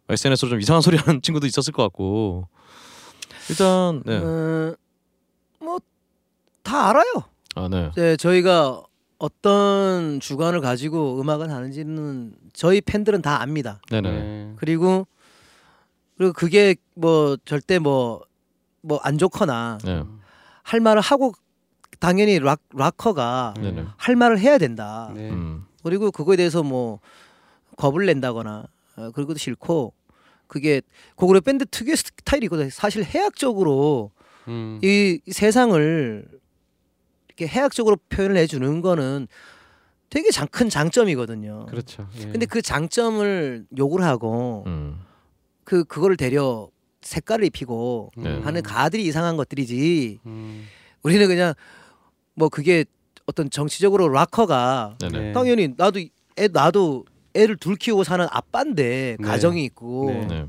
SNS로 0.09 0.49
좀 0.49 0.61
이상한 0.61 0.81
소리 0.81 0.97
하는 0.97 1.21
친구도 1.21 1.45
있었을 1.45 1.71
것 1.73 1.83
같고 1.83 2.47
일단 3.49 4.01
네. 4.05 4.17
어, 4.17 4.73
뭐다 5.59 6.89
알아요. 6.89 7.23
아 7.55 7.67
네. 7.69 7.91
네, 7.95 8.17
저희가 8.17 8.83
어떤 9.19 10.19
주관을 10.19 10.61
가지고 10.61 11.19
음악을 11.19 11.49
하는지는 11.51 12.33
저희 12.53 12.81
팬들은 12.81 13.21
다 13.21 13.41
압니다. 13.41 13.81
네네. 13.89 14.11
네. 14.11 14.53
그리고 14.57 15.07
그리고 16.17 16.33
그게 16.33 16.75
뭐 16.95 17.37
절대 17.45 17.79
뭐 17.79 18.21
뭐 18.81 18.99
안 19.03 19.17
좋거나 19.17 19.79
네. 19.83 20.03
할 20.63 20.79
말을 20.79 21.01
하고 21.01 21.33
당연히 21.99 22.39
락 22.39 22.61
락커가 22.73 23.55
네네. 23.57 23.85
할 23.97 24.15
말을 24.15 24.39
해야 24.39 24.57
된다. 24.57 25.11
네. 25.13 25.29
음. 25.29 25.65
그리고 25.83 26.11
그거에 26.11 26.37
대해서 26.37 26.63
뭐 26.63 26.99
겁을 27.75 28.05
낸다거나 28.05 28.65
어, 28.97 29.11
그리고도 29.11 29.37
싫고 29.39 29.93
그게 30.47 30.81
고구려 31.15 31.41
밴드 31.41 31.65
특유의 31.65 31.97
스타일이거든요. 31.97 32.69
사실 32.69 33.03
해학적으로 33.03 34.11
음. 34.47 34.79
이, 34.83 35.19
이 35.25 35.31
세상을 35.31 36.27
이렇게 37.37 37.47
해학적으로 37.47 37.97
표현을 38.09 38.35
해주는 38.37 38.81
거는 38.81 39.27
되게 40.09 40.31
장, 40.31 40.47
큰 40.49 40.69
장점이거든요. 40.69 41.67
그렇죠. 41.67 42.07
예. 42.17 42.21
근데 42.23 42.45
그 42.45 42.61
장점을 42.61 43.65
욕을 43.77 44.01
하고 44.03 44.63
음. 44.67 44.99
그 45.63 45.83
그거를 45.83 46.17
되려 46.17 46.69
색깔을 47.01 47.45
입히고 47.45 48.11
네. 48.17 48.39
하는 48.39 48.63
가들이 48.63 49.05
이상한 49.05 49.37
것들이지. 49.37 50.19
음. 50.25 50.65
우리는 51.03 51.27
그냥 51.27 51.53
뭐 52.33 52.49
그게 52.49 52.85
어떤 53.27 53.49
정치적으로 53.49 54.09
락커가 54.09 54.97
네네. 54.99 55.19
네. 55.19 55.33
당연히 55.33 55.73
나도 55.77 55.99
애 56.39 56.47
나도 56.47 57.05
애를 57.33 57.57
둘 57.57 57.75
키우고 57.75 58.03
사는 58.03 58.25
아빠인데 58.31 59.17
네. 59.19 59.27
가정이 59.27 59.63
있고 59.65 60.07
네. 60.09 60.27
네. 60.27 60.45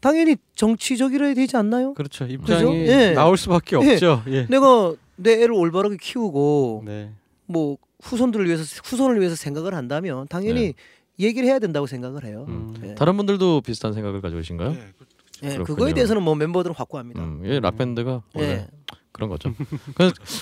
당연히 0.00 0.36
정치적이라 0.56 1.26
해야 1.26 1.34
되지 1.34 1.56
않나요? 1.56 1.94
그렇죠. 1.94 2.24
입장이 2.24 2.86
예. 2.88 3.12
나올 3.12 3.36
수밖에 3.36 3.76
예. 3.80 3.92
없죠. 3.92 4.22
예. 4.28 4.46
내가 4.46 4.94
내 5.22 5.34
애를 5.42 5.52
올바르게 5.52 5.96
키우고 6.00 6.82
네. 6.86 7.12
뭐 7.46 7.76
후손들을 8.02 8.46
위해서 8.46 8.62
후손을 8.84 9.18
위해서 9.20 9.36
생각을 9.36 9.74
한다면 9.74 10.26
당연히 10.28 10.60
네. 10.68 10.72
얘기를 11.18 11.46
해야 11.48 11.58
된다고 11.58 11.86
생각을 11.86 12.24
해요. 12.24 12.46
음. 12.48 12.74
예. 12.84 12.94
다른 12.94 13.16
분들도 13.16 13.60
비슷한 13.60 13.92
생각을 13.92 14.20
가지고 14.20 14.40
계신가요? 14.40 14.70
네, 14.72 14.78
그- 14.98 15.04
예, 15.42 15.48
그렇군요. 15.54 15.64
그거에 15.64 15.92
대해서는 15.94 16.22
뭐 16.22 16.34
멤버들은 16.34 16.74
확고합니다. 16.76 17.22
음, 17.22 17.42
예, 17.44 17.60
락 17.60 17.76
밴드가 17.76 18.22
원래 18.34 18.48
예. 18.50 18.66
그런 19.12 19.28
거죠. 19.30 19.52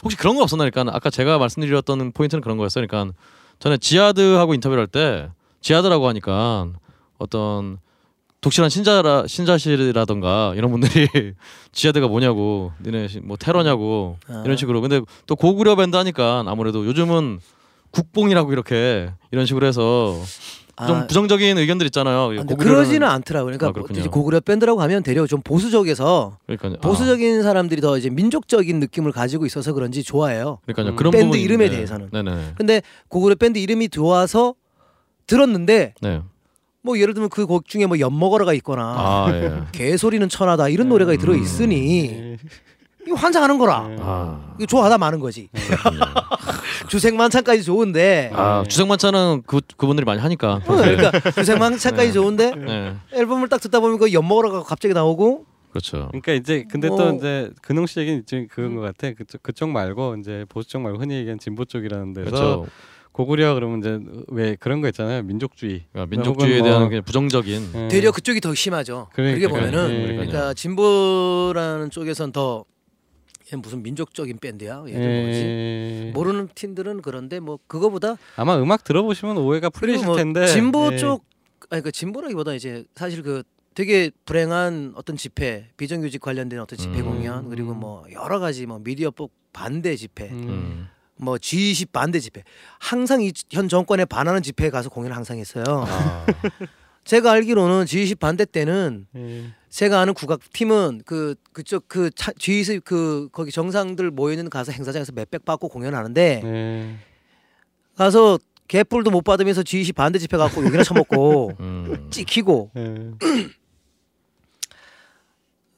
혹시 0.04 0.16
그런 0.16 0.36
거 0.36 0.42
없었나? 0.42 0.68
그러니까 0.68 0.94
아까 0.96 1.10
제가 1.10 1.38
말씀드렸던 1.38 2.12
포인트는 2.12 2.42
그런 2.42 2.56
거였어요. 2.58 2.86
그러니까 2.86 3.16
전에 3.58 3.76
지하드하고 3.78 4.54
인터뷰를 4.54 4.82
할 4.82 4.86
때 4.88 5.30
지하드라고 5.60 6.06
하니까 6.08 6.70
어떤 7.18 7.78
독실한 8.40 8.70
신자라 8.70 9.24
신자실이라던가 9.26 10.52
이런 10.56 10.70
분들이 10.70 11.08
지하드가 11.72 12.06
뭐냐고 12.08 12.72
니네 12.84 13.08
시- 13.08 13.20
뭐 13.20 13.36
테러냐고 13.36 14.16
아. 14.28 14.42
이런 14.44 14.56
식으로 14.56 14.80
근데 14.80 15.00
또 15.26 15.34
고구려 15.34 15.74
밴드 15.76 15.96
하니까 15.96 16.44
아무래도 16.46 16.86
요즘은 16.86 17.40
국뽕이라고 17.90 18.52
이렇게 18.52 19.10
이런 19.32 19.44
식으로 19.46 19.66
해서 19.66 20.14
좀 20.86 20.96
아, 20.96 21.06
부정적인 21.08 21.58
의견들 21.58 21.86
있잖아요. 21.86 22.30
아, 22.38 22.54
그러지는 22.56 23.08
않더라고요. 23.08 23.54
아, 23.54 23.58
그러니까 23.58 23.72
그렇군요. 23.72 23.98
이제 23.98 24.08
고구려 24.08 24.38
밴드라고 24.38 24.80
하면 24.82 25.02
대려 25.02 25.26
좀 25.26 25.40
보수적에서 25.42 26.38
그러니까 26.46 26.80
보수적인 26.80 27.42
사람들이 27.42 27.80
더 27.80 27.98
이제 27.98 28.10
민족적인 28.10 28.78
느낌을 28.78 29.10
가지고 29.10 29.46
있어서 29.46 29.72
그런지 29.72 30.04
좋아해요. 30.04 30.58
그러니까 30.66 30.92
음. 30.92 30.96
그런 30.96 31.10
밴드 31.10 31.24
부분이 31.24 31.42
이름에 31.42 31.64
있는데. 31.64 31.76
대해서는. 31.86 32.10
네네 32.12 32.52
근데 32.56 32.82
고구려 33.08 33.34
밴드 33.34 33.58
이름이 33.58 33.88
좋아서 33.88 34.54
들었는데 35.26 35.94
네. 36.00 36.20
뭐 36.82 36.98
예를 36.98 37.14
들면 37.14 37.28
그 37.30 37.46
곡 37.46 37.66
중에 37.66 37.86
뭐 37.86 37.98
엿먹어라가 37.98 38.52
있거나 38.54 38.82
아 38.96 39.30
예. 39.32 39.62
개소리는 39.72 40.28
천하다 40.28 40.68
이런 40.68 40.88
노래가 40.88 41.16
들어 41.16 41.34
있으니 41.34 42.08
네. 42.08 42.36
이거 43.06 43.16
환장하는 43.16 43.56
거라. 43.58 43.88
네. 43.88 43.96
아. 44.00 44.54
이거 44.58 44.66
좋아하다 44.66 44.98
마는 44.98 45.18
거지. 45.20 45.48
주생만찬까지 46.88 47.62
좋은데. 47.64 48.30
아 48.34 48.64
주생만찬은 48.68 49.42
그 49.46 49.60
그분들이 49.76 50.04
많이 50.04 50.20
하니까. 50.20 50.60
어, 50.66 50.76
그러니까 50.76 51.10
주생만찬까지 51.32 52.08
네. 52.08 52.12
좋은데 52.12 52.50
네. 52.54 52.94
앨범을 53.14 53.48
딱 53.48 53.60
듣다 53.60 53.80
보면 53.80 53.98
그 53.98 54.12
엿먹어라가 54.12 54.62
갑자기 54.62 54.94
나오고 54.94 55.46
그렇죠. 55.70 56.08
그러니까 56.08 56.32
이제 56.32 56.64
근데 56.70 56.88
뭐- 56.88 56.98
또 56.98 57.14
이제 57.16 57.50
근홍 57.62 57.86
씨 57.86 58.00
얘기는 58.00 58.20
이제 58.20 58.46
그건 58.50 58.74
것 58.76 58.82
같아. 58.82 59.12
그쪽 59.14 59.42
그쪽 59.42 59.70
말고 59.70 60.16
이제 60.20 60.44
보수 60.48 60.68
쪽 60.68 60.82
말고 60.82 60.98
흔히 60.98 61.14
얘기하는 61.16 61.38
진보 61.38 61.64
쪽이라는 61.64 62.12
데서 62.12 62.30
그렇죠. 62.30 62.66
고구려 63.18 63.54
그러면 63.54 63.80
이제 63.80 63.98
왜 64.28 64.54
그런 64.54 64.80
거 64.80 64.86
있잖아요. 64.88 65.24
민족주의. 65.24 65.82
그러니까 65.92 66.08
민족주의에 66.16 66.58
혹은 66.58 66.64
대한 66.68 66.80
뭐- 66.82 66.88
그냥 66.88 67.02
부정적인. 67.02 67.70
예. 67.74 67.88
되려 67.88 68.12
그쪽이 68.12 68.40
더 68.40 68.54
심하죠. 68.54 69.08
그러니까, 69.12 69.38
그렇게 69.40 69.52
보면은 69.52 69.90
예. 69.90 70.06
그러니까 70.14 70.54
진보라는 70.54 71.90
쪽에선 71.90 72.30
더얘 72.30 72.62
무슨 73.60 73.82
민족적인 73.82 74.38
밴드야. 74.38 74.84
얘들 74.86 75.22
뭐지? 75.24 75.40
예. 75.40 76.10
모르는 76.14 76.48
팀들은 76.54 77.02
그런데 77.02 77.40
뭐 77.40 77.58
그거보다 77.66 78.16
아마 78.36 78.56
음악 78.56 78.84
들어보시면 78.84 79.36
오해가 79.38 79.68
풀리실 79.68 80.06
뭐 80.06 80.14
텐데. 80.16 80.46
진보 80.46 80.92
예. 80.92 80.96
쪽 80.96 81.24
아니 81.70 81.82
그 81.82 81.90
진보라기보다 81.90 82.54
이제 82.54 82.84
사실 82.94 83.24
그 83.24 83.42
되게 83.74 84.12
불행한 84.26 84.92
어떤 84.94 85.16
집회 85.16 85.68
비정규직 85.76 86.20
관련된 86.20 86.60
어떤 86.60 86.78
집회 86.78 87.00
음. 87.00 87.04
공연 87.04 87.48
그리고 87.48 87.74
뭐 87.74 88.04
여러 88.12 88.38
가지 88.38 88.64
뭐 88.66 88.78
미디어법 88.78 89.30
반대 89.52 89.96
집회 89.96 90.28
음. 90.30 90.86
음. 91.20 91.24
뭐 91.24 91.36
G20 91.36 91.92
반대 91.92 92.20
집회 92.20 92.42
항상 92.78 93.22
이 93.22 93.32
현 93.50 93.68
정권에 93.68 94.04
반하는 94.04 94.42
집회에 94.42 94.70
가서 94.70 94.88
공연을 94.88 95.16
항상 95.16 95.38
했어요. 95.38 95.64
아. 95.86 96.26
제가 97.04 97.32
알기로는 97.32 97.86
G20 97.86 98.18
반대 98.18 98.44
때는 98.44 99.06
예. 99.16 99.44
제가 99.70 100.00
아는 100.00 100.12
국악 100.12 100.40
팀은 100.52 101.02
그 101.06 101.34
그쪽 101.54 101.88
그 101.88 102.10
차, 102.10 102.32
G20 102.32 102.82
그 102.84 103.30
거기 103.32 103.50
정상들 103.50 104.10
모여 104.10 104.32
있는 104.32 104.50
가서 104.50 104.72
행사장에서 104.72 105.12
몇백 105.12 105.46
받고 105.46 105.68
공연하는데 105.68 106.42
예. 106.44 106.96
가서 107.96 108.38
개뿔도 108.68 109.10
못 109.10 109.22
받으면서 109.22 109.62
G20 109.62 109.94
반대 109.94 110.18
집회 110.18 110.36
갖고 110.36 110.62
욕이나 110.62 110.82
처먹고 110.82 111.52
음. 111.60 112.08
찍히고 112.10 112.72
예. 112.76 113.10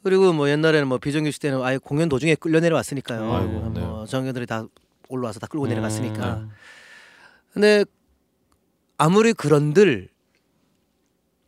그리고 0.03 0.33
뭐 0.33 0.49
옛날에는 0.49 0.89
뭐 0.89 0.99
비정규직 0.99 1.41
때는 1.43 1.63
아예 1.63 1.79
공연 1.79 2.09
도중에 2.09 2.35
끌려 2.35 2.59
내려왔으니까요. 2.61 3.33
아이고, 3.33 3.53
뭐 3.71 4.07
정경들이 4.07 4.47
다 4.47 4.67
올라와서 5.11 5.41
다 5.41 5.47
끌고 5.47 5.67
음. 5.67 5.69
내려갔으니까. 5.69 6.49
근데 7.53 7.85
아무리 8.97 9.33
그런들 9.33 10.09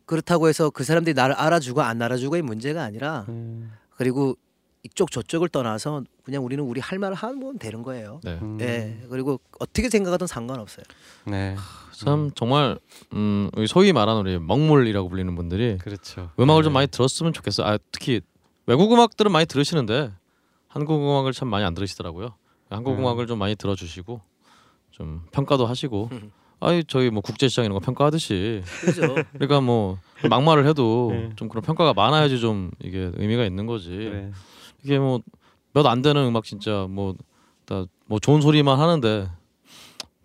그렇다고 0.05 0.47
해서 0.47 0.69
그 0.69 0.83
사람들이 0.83 1.13
나를 1.13 1.33
알아주고 1.35 1.81
안 1.81 2.01
알아주고의 2.01 2.41
문제가 2.41 2.83
아니라 2.83 3.25
음. 3.29 3.71
그리고 3.91 4.35
이쪽 4.83 5.11
저쪽을 5.11 5.47
떠나서 5.47 6.03
그냥 6.23 6.43
우리는 6.43 6.61
우리 6.61 6.81
할 6.81 6.99
말을 6.99 7.15
하면 7.15 7.57
되는 7.57 7.83
거예요. 7.83 8.19
네. 8.21 8.37
음. 8.41 8.57
예. 8.59 8.99
그리고 9.09 9.39
어떻게 9.59 9.89
생각하든 9.89 10.27
상관없어요. 10.27 10.83
네. 11.25 11.55
참 11.93 12.31
정말 12.35 12.77
음 13.13 13.49
우리 13.55 13.65
소위 13.67 13.93
말하는 13.93 14.21
우리 14.21 14.39
먹물이라고 14.39 15.07
불리는 15.07 15.33
분들이 15.35 15.77
그렇죠. 15.77 16.31
음악을 16.37 16.63
네. 16.63 16.65
좀 16.65 16.73
많이 16.73 16.87
들었으면 16.87 17.31
좋겠어. 17.31 17.63
아 17.63 17.77
특히 17.93 18.19
외국 18.65 18.91
음악들은 18.91 19.31
많이 19.31 19.45
들으시는데 19.45 20.11
한국 20.67 21.01
음악을 21.01 21.31
참 21.31 21.47
많이 21.47 21.63
안 21.63 21.73
들으시더라고요. 21.73 22.35
한국 22.73 22.93
음. 22.93 22.99
음악을 22.99 23.27
좀 23.27 23.39
많이 23.39 23.55
들어주시고 23.55 24.21
좀 24.91 25.21
평가도 25.31 25.65
하시고. 25.65 26.09
음. 26.11 26.31
아이 26.59 26.81
저희 26.85 27.09
뭐 27.09 27.21
국제시장 27.21 27.65
이런 27.65 27.73
거 27.77 27.79
평가하듯이. 27.83 28.61
그러니까 29.33 29.59
뭐 29.59 29.97
막말을 30.29 30.65
해도 30.65 31.09
네. 31.11 31.29
좀 31.35 31.49
그런 31.49 31.61
평가가 31.61 31.93
많아야지 31.93 32.39
좀 32.39 32.71
이게 32.81 33.11
의미가 33.15 33.43
있는 33.43 33.65
거지. 33.65 33.89
네. 33.89 34.31
이게 34.83 34.97
뭐 34.99 35.19
몇 35.75 35.85
안 35.87 36.01
되는 36.01 36.23
음악 36.25 36.43
진짜 36.45 36.85
뭐 36.89 37.15
다 37.65 37.85
뭐 38.05 38.19
좋은 38.19 38.39
소리만 38.41 38.79
하는데 38.79 39.29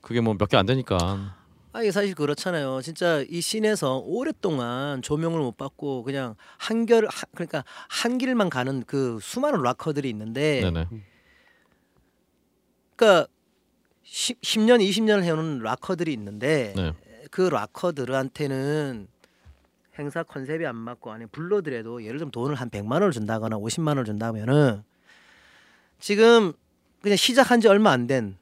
그게 0.00 0.20
뭐 0.20 0.34
몇 0.34 0.48
개 0.48 0.56
안 0.56 0.66
되니까. 0.66 1.34
아 1.72 1.82
이게 1.82 1.90
사실 1.90 2.14
그렇잖아요. 2.14 2.80
진짜 2.82 3.24
이 3.28 3.40
scene에서 3.40 3.98
오랫동안 3.98 5.02
조명을 5.02 5.40
못 5.40 5.56
받고 5.56 6.02
그냥 6.04 6.34
한결 6.58 7.06
하- 7.06 7.26
그러니까 7.34 7.64
한 7.88 8.18
길만 8.18 8.48
가는 8.48 8.84
그 8.86 9.18
수많은 9.20 9.62
락커들이 9.62 10.08
있는데 10.10 10.60
네네. 10.62 10.86
그러니까 12.98 13.28
10, 14.02 14.40
10년 14.40 14.80
20년을 14.86 15.22
해오는 15.22 15.60
락커들이 15.60 16.12
있는데 16.14 16.72
네. 16.76 16.92
그 17.30 17.42
락커들한테는 17.42 19.06
행사 19.98 20.22
컨셉이 20.22 20.66
안 20.66 20.74
맞고 20.76 21.12
아니 21.12 21.26
불러더라도 21.26 22.02
예를 22.04 22.18
들면 22.18 22.32
돈을 22.32 22.54
한 22.56 22.70
100만 22.70 22.92
원을 22.92 23.12
준다거나 23.12 23.56
50만 23.56 23.88
원을 23.88 24.04
준다면은 24.04 24.82
지금 26.00 26.52
그냥 27.00 27.16
시작한 27.16 27.60
지 27.60 27.68
얼마 27.68 27.90
안 27.92 28.06
된 28.06 28.36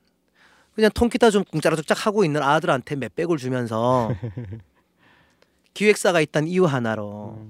그냥 0.75 0.91
통기타 0.95 1.31
좀 1.31 1.43
꿍짜라죽짝 1.45 2.07
하고 2.07 2.25
있는 2.25 2.43
아들한테 2.43 2.97
몇백을 2.97 3.39
주면서 3.39 4.11
기획사가 5.75 6.21
있다는 6.21 6.49
이유 6.49 6.65
하나로 6.67 7.47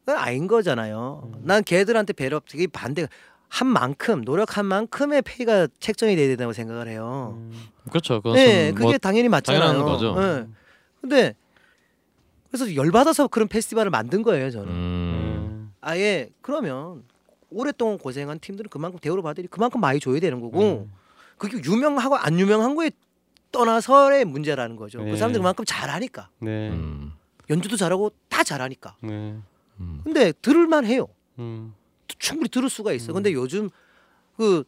그건 0.00 0.16
아닌 0.18 0.46
거잖아요. 0.46 1.32
난 1.42 1.62
걔들한테 1.62 2.12
배려 2.14 2.40
되게 2.40 2.66
반대 2.66 3.06
한 3.54 3.68
만큼 3.68 4.22
노력한 4.22 4.66
만큼의 4.66 5.22
페이가 5.22 5.68
책정이 5.78 6.16
돼야 6.16 6.26
된다고 6.26 6.52
생각을 6.52 6.88
해요. 6.88 7.40
그렇죠. 7.88 8.20
그건 8.20 8.34
네, 8.34 8.70
좀 8.70 8.74
그게 8.74 8.84
뭐 8.84 8.98
당연히 8.98 9.28
맞잖아요. 9.28 9.62
당연한 9.62 9.84
거죠. 9.84 10.20
네. 10.20 10.46
근데 11.00 11.36
그래서 12.50 12.74
열 12.74 12.90
받아서 12.90 13.28
그런 13.28 13.46
페스티벌을 13.46 13.92
만든 13.92 14.24
거예요, 14.24 14.50
저는. 14.50 14.68
음. 14.68 14.74
음. 14.74 15.72
아예 15.80 16.30
그러면 16.40 17.04
오랫동안 17.48 17.96
고생한 17.96 18.40
팀들은 18.40 18.70
그만큼 18.70 18.98
대우를 18.98 19.22
받으니 19.22 19.46
그만큼 19.46 19.80
많이 19.80 20.00
줘야 20.00 20.18
되는 20.18 20.40
거고 20.40 20.88
그게 21.38 21.58
유명하고 21.64 22.16
안 22.16 22.40
유명한 22.40 22.74
거에 22.74 22.90
떠나서의 23.52 24.24
문제라는 24.24 24.74
거죠. 24.74 25.00
네. 25.00 25.12
그 25.12 25.16
사람들 25.16 25.40
그만큼 25.40 25.64
잘하니까 25.64 26.28
네. 26.40 26.70
음. 26.70 27.12
연주도 27.48 27.76
잘하고 27.76 28.10
다 28.28 28.42
잘하니까. 28.42 28.96
네. 29.00 29.36
음. 29.78 30.00
근데 30.02 30.32
들을만 30.42 30.86
해요. 30.86 31.06
음. 31.38 31.72
충분히 32.18 32.48
들을 32.48 32.68
수가 32.70 32.92
있어. 32.92 33.12
근데 33.12 33.32
요즘 33.32 33.70
그 34.36 34.64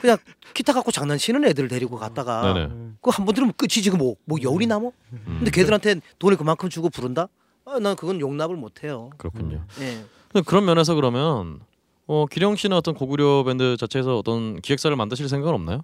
그냥 0.00 0.16
기타 0.54 0.72
갖고 0.72 0.90
장난치는 0.92 1.44
애들 1.44 1.68
데리고 1.68 1.96
갔다가 1.96 2.52
네네. 2.54 2.68
그거 3.00 3.10
한 3.10 3.24
번 3.26 3.34
들으면 3.34 3.52
끝이 3.56 3.82
지금 3.82 3.98
뭐, 3.98 4.14
뭐 4.24 4.38
열이 4.40 4.66
남어? 4.66 4.92
음. 5.12 5.24
근데 5.38 5.50
걔들한테 5.50 5.96
돈을 6.18 6.36
그만큼 6.36 6.68
주고 6.68 6.88
부른다? 6.88 7.28
아, 7.64 7.78
난 7.80 7.96
그건 7.96 8.20
용납을 8.20 8.56
못 8.56 8.84
해요. 8.84 9.10
그렇군요. 9.18 9.64
예. 9.80 10.04
근데 10.32 10.44
그런 10.46 10.64
면에서 10.64 10.94
그러면 10.94 11.60
어 12.06 12.26
기령 12.26 12.54
씨는 12.54 12.76
어떤 12.76 12.94
고구려 12.94 13.42
밴드 13.44 13.76
자체에서 13.76 14.16
어떤 14.18 14.60
기획사를 14.60 14.94
만드실 14.96 15.28
생각은 15.28 15.52
없나요? 15.54 15.82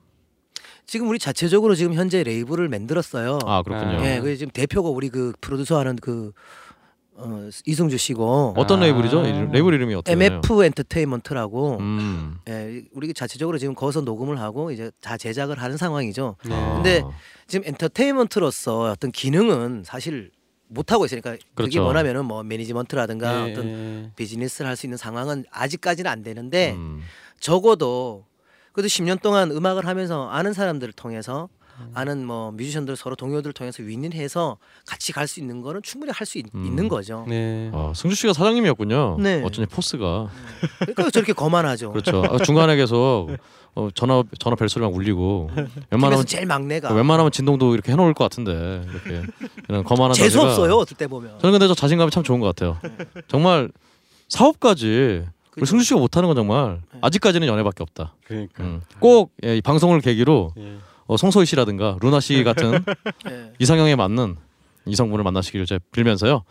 지금 0.86 1.08
우리 1.08 1.18
자체적으로 1.18 1.74
지금 1.74 1.94
현재 1.94 2.22
레이블을 2.22 2.68
만들었어요. 2.68 3.38
아 3.46 3.62
그렇군요. 3.62 3.98
아. 3.98 4.06
예, 4.06 4.20
그 4.20 4.36
지금 4.36 4.52
대표가 4.52 4.88
우리 4.90 5.08
그 5.08 5.32
프로듀서 5.40 5.78
하는 5.78 5.96
그 5.96 6.32
어, 7.14 7.48
이승주 7.66 7.98
씨고 7.98 8.54
어떤 8.56 8.78
아. 8.78 8.82
레이블이죠? 8.86 9.24
이름- 9.26 9.50
레이블 9.52 9.74
이름이 9.74 9.94
어떻게 9.94 10.14
되나요? 10.16 10.38
MF 10.38 10.64
엔터테인먼트라고 10.64 11.76
음. 11.78 12.38
예, 12.48 12.82
우리 12.92 13.12
자체적으로 13.12 13.58
지금 13.58 13.74
거기서 13.74 14.00
녹음을 14.00 14.40
하고 14.40 14.70
이제 14.70 14.90
다 15.00 15.16
제작을 15.16 15.60
하는 15.60 15.76
상황이죠. 15.76 16.36
네. 16.46 16.54
아. 16.54 16.74
근데 16.74 17.02
지금 17.46 17.66
엔터테인먼트로서 17.68 18.90
어떤 18.92 19.10
기능은 19.12 19.82
사실 19.84 20.30
못 20.68 20.90
하고 20.90 21.04
있으니까 21.04 21.32
그게 21.32 21.44
그렇죠. 21.54 21.82
뭐냐면은 21.82 22.24
뭐 22.24 22.42
매니지먼트라든가 22.42 23.46
예, 23.48 23.52
어떤 23.52 23.66
예. 23.68 24.10
비즈니스를 24.16 24.68
할 24.68 24.76
수 24.76 24.86
있는 24.86 24.96
상황은 24.96 25.44
아직까지는 25.50 26.10
안 26.10 26.22
되는데 26.22 26.72
음. 26.72 27.02
적어도 27.40 28.24
그래도 28.72 28.88
10년 28.88 29.20
동안 29.20 29.50
음악을 29.50 29.84
하면서 29.86 30.30
아는 30.30 30.54
사람들을 30.54 30.94
통해서 30.94 31.50
음. 31.52 31.61
아는 31.94 32.24
뭐 32.26 32.50
뮤지션들 32.52 32.96
서로 32.96 33.16
동료들을 33.16 33.52
통해서 33.52 33.82
윈윈해서 33.82 34.56
같이 34.86 35.12
갈 35.12 35.26
수 35.26 35.40
있는 35.40 35.60
거는 35.62 35.82
충분히 35.82 36.12
할수 36.12 36.38
음. 36.54 36.64
있는 36.66 36.88
거죠. 36.88 37.24
네. 37.28 37.70
아, 37.72 37.92
승주 37.94 38.14
씨가 38.16 38.32
사장님이었군요. 38.32 39.16
네. 39.20 39.42
어쩐지 39.44 39.68
포스가 39.72 40.28
그러니까 40.80 41.10
저렇게 41.10 41.32
거만하죠. 41.32 41.92
그렇죠. 41.92 42.22
아, 42.24 42.38
중간에 42.38 42.76
계속 42.76 43.28
어, 43.74 43.88
전화 43.94 44.22
전화 44.38 44.54
벨 44.56 44.68
소리만 44.68 44.92
울리고 44.92 45.50
웬만하면 45.90 46.26
제일 46.26 46.44
막내가 46.46 46.92
웬만하면 46.92 47.32
진동도 47.32 47.72
이렇게 47.74 47.92
해놓을 47.92 48.12
것 48.14 48.24
같은데 48.24 48.84
이렇게 48.90 49.22
이런 49.68 49.84
거만한 49.84 50.12
재수 50.14 50.40
없어요. 50.42 50.76
어떨 50.76 50.96
때 50.98 51.06
보면. 51.06 51.38
저는 51.38 51.52
근데 51.52 51.68
저 51.68 51.74
자신감이 51.74 52.10
참 52.10 52.22
좋은 52.22 52.40
것 52.40 52.46
같아요. 52.54 52.78
정말 53.28 53.70
사업까지 54.28 55.24
우리? 55.56 55.66
승주 55.66 55.84
씨가 55.84 56.00
못하는 56.00 56.28
건 56.28 56.36
정말 56.36 56.80
네. 56.92 56.98
아직까지는 57.02 57.46
연애밖에 57.48 57.82
없다. 57.82 58.14
그러니까. 58.26 58.62
음. 58.62 58.80
꼭 58.98 59.32
예, 59.44 59.56
이 59.56 59.60
방송을 59.60 60.00
계기로 60.00 60.52
예. 60.58 60.76
어, 61.12 61.16
송소희 61.18 61.44
씨라든가 61.44 61.98
루나 62.00 62.20
씨 62.20 62.42
같은 62.42 62.82
예. 63.28 63.52
이상형에 63.60 63.96
맞는 63.96 64.36
이성분을 64.86 65.22
만나시기를 65.24 65.66
제가 65.66 65.80
빌면서요. 65.92 66.42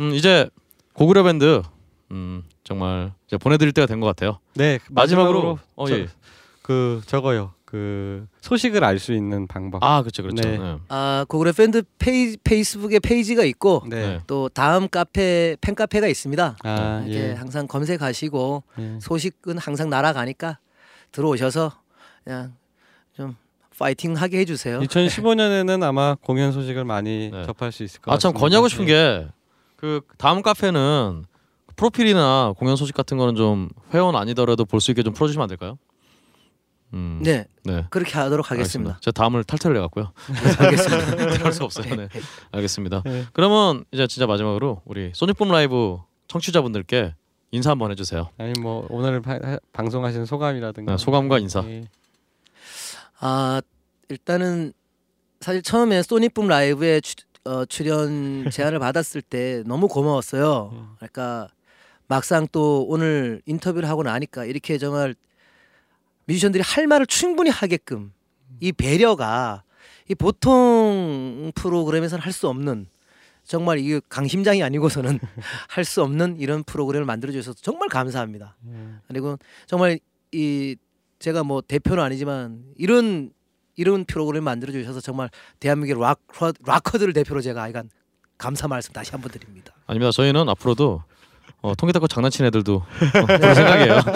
음, 0.00 0.14
이제 0.14 0.48
고구려 0.94 1.22
밴드 1.22 1.60
음, 2.10 2.42
정말 2.64 3.12
이제 3.26 3.36
보내드릴 3.36 3.72
때가 3.72 3.86
된 3.86 4.00
것 4.00 4.06
같아요. 4.06 4.38
네, 4.54 4.78
마지막으로 4.88 5.58
어, 5.76 5.86
저- 5.86 5.98
예. 5.98 6.06
그 6.62 7.02
저거요. 7.06 7.52
그 7.66 8.26
소식을 8.40 8.82
알 8.82 8.98
수 8.98 9.12
있는 9.12 9.46
방법. 9.46 9.84
아 9.84 10.00
그렇죠 10.02 10.22
그렇죠. 10.22 10.48
네. 10.48 10.56
네. 10.58 10.76
아 10.88 11.24
고구려 11.28 11.52
밴드 11.52 11.82
페이, 11.98 12.36
페이스북에 12.42 12.98
페이지가 13.00 13.44
있고 13.44 13.84
네. 13.86 13.96
네. 14.14 14.20
또 14.26 14.48
다음 14.48 14.88
카페 14.88 15.56
팬 15.60 15.74
카페가 15.76 16.08
있습니다. 16.08 16.56
아, 16.64 17.04
이렇게 17.06 17.28
예. 17.28 17.32
항상 17.34 17.66
검색하시고 17.68 18.62
예. 18.78 18.98
소식은 19.00 19.58
항상 19.58 19.88
날아가니까 19.90 20.58
들어오셔서 21.12 21.72
그냥 22.24 22.44
좀 22.46 22.59
파이팅 23.80 24.14
하게 24.14 24.38
해주세요. 24.40 24.78
2015년에는 24.80 25.82
아마 25.82 26.14
공연 26.22 26.52
소식을 26.52 26.84
많이 26.84 27.30
네. 27.32 27.44
접할 27.46 27.72
수 27.72 27.82
있을 27.82 28.00
것아참 28.02 28.32
같습니다. 28.34 28.38
건의하고 28.40 28.68
싶은 28.68 28.88
예. 28.90 29.28
게그 29.80 30.02
다음 30.18 30.42
카페는 30.42 31.24
프로필이나 31.76 32.52
공연 32.58 32.76
소식 32.76 32.94
같은 32.94 33.16
거는 33.16 33.36
좀 33.36 33.70
회원 33.94 34.14
아니더라도 34.16 34.66
볼 34.66 34.80
수 34.80 34.90
있게 34.90 35.02
좀 35.02 35.14
풀어주시면 35.14 35.42
안 35.44 35.48
될까요? 35.48 35.78
음, 36.92 37.20
네 37.22 37.46
네. 37.64 37.86
그렇게 37.88 38.12
하도록 38.18 38.50
하겠습니다. 38.50 38.98
제가 39.00 39.12
다음을 39.12 39.44
탈퇴를 39.44 39.76
해갖고요. 39.78 40.12
알겠습니다. 40.58 41.40
할수 41.44 41.64
없어요. 41.64 41.94
네. 41.94 42.08
알겠습니다. 42.52 43.02
네. 43.06 43.24
그러면 43.32 43.84
이제 43.92 44.06
진짜 44.06 44.26
마지막으로 44.26 44.82
우리 44.84 45.10
소닉붐 45.14 45.48
라이브 45.48 45.98
청취자분들께 46.28 47.14
인사 47.52 47.70
한번 47.70 47.90
해주세요. 47.92 48.28
아니 48.38 48.52
뭐 48.60 48.86
오늘 48.90 49.22
방송하신 49.72 50.26
소감이라든가 50.26 50.92
네, 50.92 50.98
소감과 50.98 51.38
인사. 51.38 51.64
예. 51.64 51.84
아 53.20 53.60
일단은 54.08 54.72
사실 55.40 55.62
처음에 55.62 56.02
소니붐 56.02 56.48
라이브에 56.48 57.00
추, 57.00 57.14
어, 57.44 57.64
출연 57.64 58.44
제안을 58.50 58.78
받았을 58.78 59.22
때 59.22 59.62
너무 59.66 59.88
고마웠어요. 59.88 60.70
음. 60.72 60.88
그러니까 60.96 61.48
막상 62.06 62.46
또 62.50 62.84
오늘 62.88 63.40
인터뷰를 63.46 63.88
하고 63.88 64.02
나니까 64.02 64.44
이렇게 64.44 64.78
정말 64.78 65.14
뮤지션들이 66.26 66.62
할 66.64 66.86
말을 66.86 67.06
충분히 67.06 67.50
하게끔 67.50 68.12
이 68.60 68.72
배려가 68.72 69.62
이 70.08 70.14
보통 70.14 71.52
프로그램에서는 71.54 72.22
할 72.22 72.32
수 72.32 72.48
없는 72.48 72.86
정말 73.44 73.78
이게 73.78 74.00
강심장이 74.08 74.62
아니고서는 74.62 75.18
할 75.68 75.84
수 75.84 76.02
없는 76.02 76.36
이런 76.38 76.62
프로그램을 76.64 77.04
만들어 77.04 77.32
주셔서 77.32 77.58
정말 77.62 77.88
감사합니다. 77.88 78.56
음. 78.64 79.00
그리고 79.08 79.38
정말 79.66 79.98
이 80.32 80.76
제가 81.20 81.44
뭐 81.44 81.60
대표는 81.60 82.02
아니지만 82.02 82.64
이런 82.76 83.30
이런 83.76 84.04
프로그램 84.04 84.44
만들어 84.44 84.72
주셔서 84.72 85.00
정말 85.00 85.30
대한민국 85.60 86.00
락 86.00 86.20
락커들을 86.66 87.12
대표로 87.12 87.40
제가 87.40 87.62
하여간 87.62 87.90
감사 88.36 88.66
말씀 88.66 88.92
다시 88.92 89.12
한번 89.12 89.30
드립니다. 89.30 89.72
아닙니다. 89.86 90.10
저희는 90.12 90.48
앞으로도 90.48 91.02
어, 91.62 91.74
통기타고 91.74 92.08
장난친 92.08 92.46
애들도 92.46 92.74
어, 92.76 93.26
그럴 93.26 93.54
생각이에요. 93.54 94.00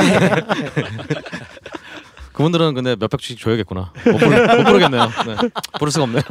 그분들은 2.32 2.74
근데 2.74 2.96
몇 2.96 3.06
백씩 3.08 3.38
줘야겠구나. 3.38 3.92
못, 4.06 4.18
부르, 4.18 4.56
못 4.56 4.64
부르겠네요. 4.64 5.04
네. 5.04 5.36
부를 5.78 5.92
수가 5.92 6.02
없네요. 6.04 6.22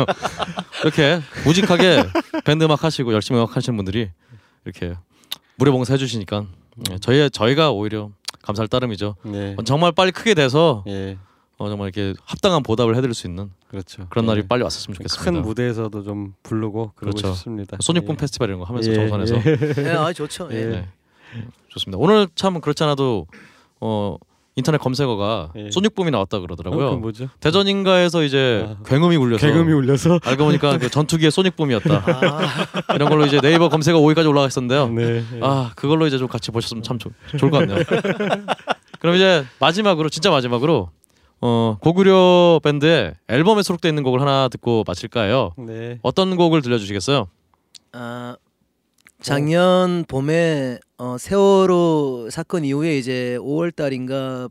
이렇게 0.81 1.21
무직하게 1.45 2.03
밴드 2.43 2.65
음악 2.65 2.83
하시고 2.83 3.13
열심히 3.13 3.39
음악 3.39 3.55
하시는 3.55 3.77
분들이 3.77 4.09
이렇게 4.65 4.95
무료봉사 5.55 5.93
해주시니까 5.93 6.45
네, 6.89 6.97
저희 6.99 7.29
저희가 7.29 7.71
오히려 7.71 8.09
감사할 8.43 8.67
따름이죠. 8.67 9.15
네. 9.23 9.55
어, 9.57 9.63
정말 9.63 9.91
빨리 9.91 10.11
크게 10.11 10.33
돼서 10.35 10.83
예. 10.87 11.17
어, 11.57 11.69
정말 11.69 11.87
이렇게 11.87 12.13
합당한 12.25 12.61
보답을 12.61 12.95
해드릴 12.95 13.13
수 13.13 13.25
있는 13.25 13.49
그렇죠. 13.67 14.05
그런 14.09 14.25
날이 14.25 14.41
예. 14.43 14.47
빨리 14.47 14.63
왔었으면 14.63 14.95
좋겠습니다. 14.95 15.23
큰 15.23 15.41
무대에서도 15.41 16.03
좀 16.03 16.35
부르고 16.43 16.91
그러고 16.95 17.15
그렇죠. 17.17 17.33
싶습니다. 17.33 17.77
소닉붐 17.79 18.13
예. 18.13 18.17
페스티벌 18.17 18.49
이런 18.49 18.59
거 18.59 18.65
하면서 18.65 18.91
예, 18.91 18.95
정선에서 18.95 19.35
예. 19.35 19.73
네, 19.83 19.91
아 19.91 20.13
좋죠. 20.13 20.49
예. 20.51 20.55
예. 20.55 20.65
네. 20.67 20.87
좋습니다. 21.69 21.97
오늘 21.97 22.27
참 22.35 22.59
그렇지 22.61 22.83
않아도 22.83 23.25
어 23.79 24.17
인터넷 24.55 24.77
검색어가 24.77 25.51
예. 25.55 25.71
소닉붐이 25.71 26.11
나왔다 26.11 26.38
어, 26.38 26.41
그러더라고요. 26.41 26.91
그 26.91 26.95
뭐죠? 26.97 27.30
대전인가에서 27.39 28.23
이제 28.23 28.65
아. 28.67 28.75
굉음이 28.85 29.15
울려서 29.15 29.45
개금이 29.45 29.73
울려서 29.73 30.19
알고 30.23 30.45
보니까 30.45 30.77
그 30.77 30.89
전투기의 30.89 31.31
소닉붐이었다. 31.31 32.03
아, 32.05 32.93
이런 32.95 33.09
걸로 33.09 33.25
이제 33.25 33.41
네이버 33.41 33.69
검색어 33.69 33.99
5위까지 33.99 34.30
올라가 34.30 34.47
있었는데요. 34.47 34.89
네. 34.89 35.23
예. 35.34 35.39
아 35.41 35.71
그걸로 35.75 36.05
이제 36.05 36.17
좀 36.17 36.27
같이 36.27 36.51
보셨으면 36.51 36.84
참 36.84 36.99
좋, 36.99 37.11
좋을 37.38 37.49
것 37.49 37.59
같네요. 37.59 37.84
그럼 38.99 39.15
이제 39.15 39.43
마지막으로 39.59 40.09
진짜 40.09 40.30
마지막으로 40.30 40.89
어 41.41 41.77
고구려 41.81 42.61
밴드의 42.63 43.15
앨범에 43.27 43.63
수록되어 43.63 43.89
있는 43.89 44.03
곡을 44.03 44.21
하나 44.21 44.47
듣고 44.49 44.84
마칠까요? 44.85 45.53
네. 45.57 45.99
어떤 46.03 46.35
곡을 46.35 46.61
들려주시겠어요? 46.61 47.27
아, 47.93 48.38
작년 49.21 50.05
봄에 50.07 50.80
어, 51.03 51.17
세월호 51.17 52.30
사건 52.31 52.63
이후에 52.63 52.97
이제 52.97 53.38
5월 53.41 53.75
달인가 53.75 54.47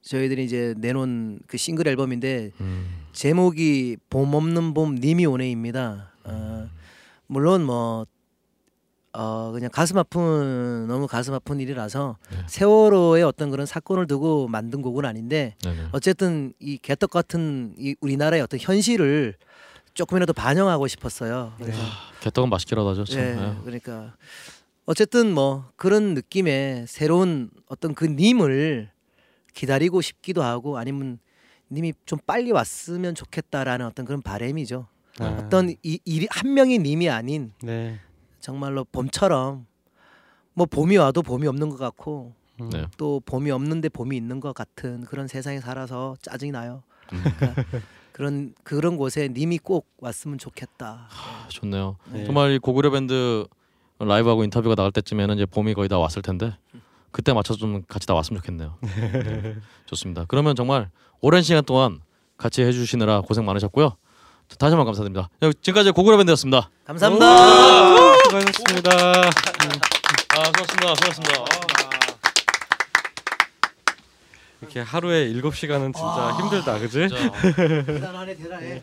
저희들이 0.00 0.44
이제 0.44 0.74
내놓은 0.78 1.40
그 1.48 1.56
싱글 1.56 1.88
앨범인데 1.88 2.52
음, 2.60 2.86
제목이 3.12 3.96
봄 4.08 4.32
없는 4.32 4.74
봄 4.74 4.94
님이 4.94 5.26
오네입니다. 5.26 6.12
어, 6.22 6.68
물론 7.26 7.64
뭐 7.64 8.06
어, 9.12 9.50
그냥 9.50 9.68
가슴 9.72 9.98
아픈 9.98 10.86
너무 10.86 11.08
가슴 11.08 11.34
아픈 11.34 11.58
일이라서 11.58 12.16
네. 12.30 12.36
세월호의 12.46 13.24
어떤 13.24 13.50
그런 13.50 13.66
사건을 13.66 14.06
두고 14.06 14.46
만든 14.46 14.82
곡은 14.82 15.04
아닌데 15.04 15.56
네 15.64 15.74
네. 15.74 15.82
어쨌든 15.90 16.52
이 16.60 16.78
개떡 16.78 17.10
같은 17.10 17.74
이 17.76 17.96
우리나라의 18.00 18.40
어떤 18.40 18.60
현실을 18.60 19.34
조금이라도 19.94 20.32
반영하고 20.32 20.86
싶었어요. 20.86 21.54
그래서 21.58 21.80
개떡은 22.20 22.50
맛있게라도 22.50 22.90
하죠. 22.90 23.04
참. 23.04 23.18
예, 23.18 23.30
예. 23.30 23.62
그러니까 23.64 24.14
어쨌든 24.86 25.34
뭐 25.34 25.70
그런 25.76 26.14
느낌의 26.14 26.86
새로운 26.86 27.50
어떤 27.68 27.94
그 27.94 28.04
님을 28.04 28.90
기다리고 29.52 30.00
싶기도 30.00 30.42
하고 30.42 30.78
아니면 30.78 31.18
님이 31.70 31.92
좀 32.04 32.18
빨리 32.24 32.52
왔으면 32.52 33.14
좋겠다라는 33.16 33.86
어떤 33.86 34.06
그런 34.06 34.22
바램이죠. 34.22 34.86
아, 35.18 35.24
어떤 35.40 35.70
이, 35.82 35.98
이, 36.04 36.26
한 36.30 36.54
명의 36.54 36.78
님이 36.78 37.08
아닌 37.08 37.52
네. 37.62 37.98
정말로 38.38 38.84
봄처럼 38.84 39.66
뭐 40.54 40.66
봄이 40.66 40.96
와도 40.98 41.22
봄이 41.22 41.46
없는 41.48 41.68
것 41.70 41.78
같고 41.78 42.34
음. 42.60 42.70
네. 42.70 42.86
또 42.96 43.20
봄이 43.26 43.50
없는데 43.50 43.88
봄이 43.88 44.16
있는 44.16 44.38
것 44.38 44.54
같은 44.54 45.02
그런 45.02 45.26
세상에 45.26 45.60
살아서 45.60 46.16
짜증이 46.22 46.52
나요. 46.52 46.84
음. 47.12 47.22
그러니까 47.22 47.64
그런 48.12 48.54
그런 48.62 48.96
곳에 48.96 49.28
님이 49.28 49.58
꼭 49.58 49.88
왔으면 49.98 50.38
좋겠다. 50.38 51.08
아, 51.10 51.48
좋네요. 51.48 51.96
네. 52.12 52.24
정말 52.24 52.52
이 52.52 52.58
고구려 52.58 52.90
밴드 52.90 53.46
라이브하고 53.98 54.44
인터뷰가 54.44 54.74
나갈 54.74 54.92
때쯤에는 54.92 55.36
이제 55.36 55.46
봄이 55.46 55.74
거의 55.74 55.88
다 55.88 55.98
왔을 55.98 56.22
텐데 56.22 56.56
그때 57.10 57.32
맞춰서 57.32 57.58
좀 57.58 57.82
같이 57.88 58.06
다 58.06 58.14
왔으면 58.14 58.42
좋겠네요. 58.42 58.76
네. 58.82 59.56
좋습니다. 59.86 60.24
그러면 60.28 60.54
정말 60.54 60.90
오랜 61.20 61.42
시간 61.42 61.64
동안 61.64 62.00
같이 62.36 62.62
해주시느라 62.62 63.22
고생 63.22 63.44
많으셨고요. 63.46 63.96
다시 64.58 64.70
한번 64.74 64.84
감사드립니다. 64.84 65.28
야, 65.42 65.50
지금까지 65.62 65.90
고구려 65.92 66.16
밴드였습니다. 66.18 66.70
감사합니다. 66.84 68.16
수고하셨습니다. 68.24 68.90
아, 68.92 70.44
수고하셨습니다. 70.44 70.94
수고하셨습니다. 70.94 71.44
이렇게 74.60 74.80
하루에 74.80 75.32
7시간은 75.32 75.94
진짜 75.94 76.36
힘들다. 76.38 76.78
그지? 76.78 77.08
대단하네 77.86 78.36
대단해. 78.36 78.82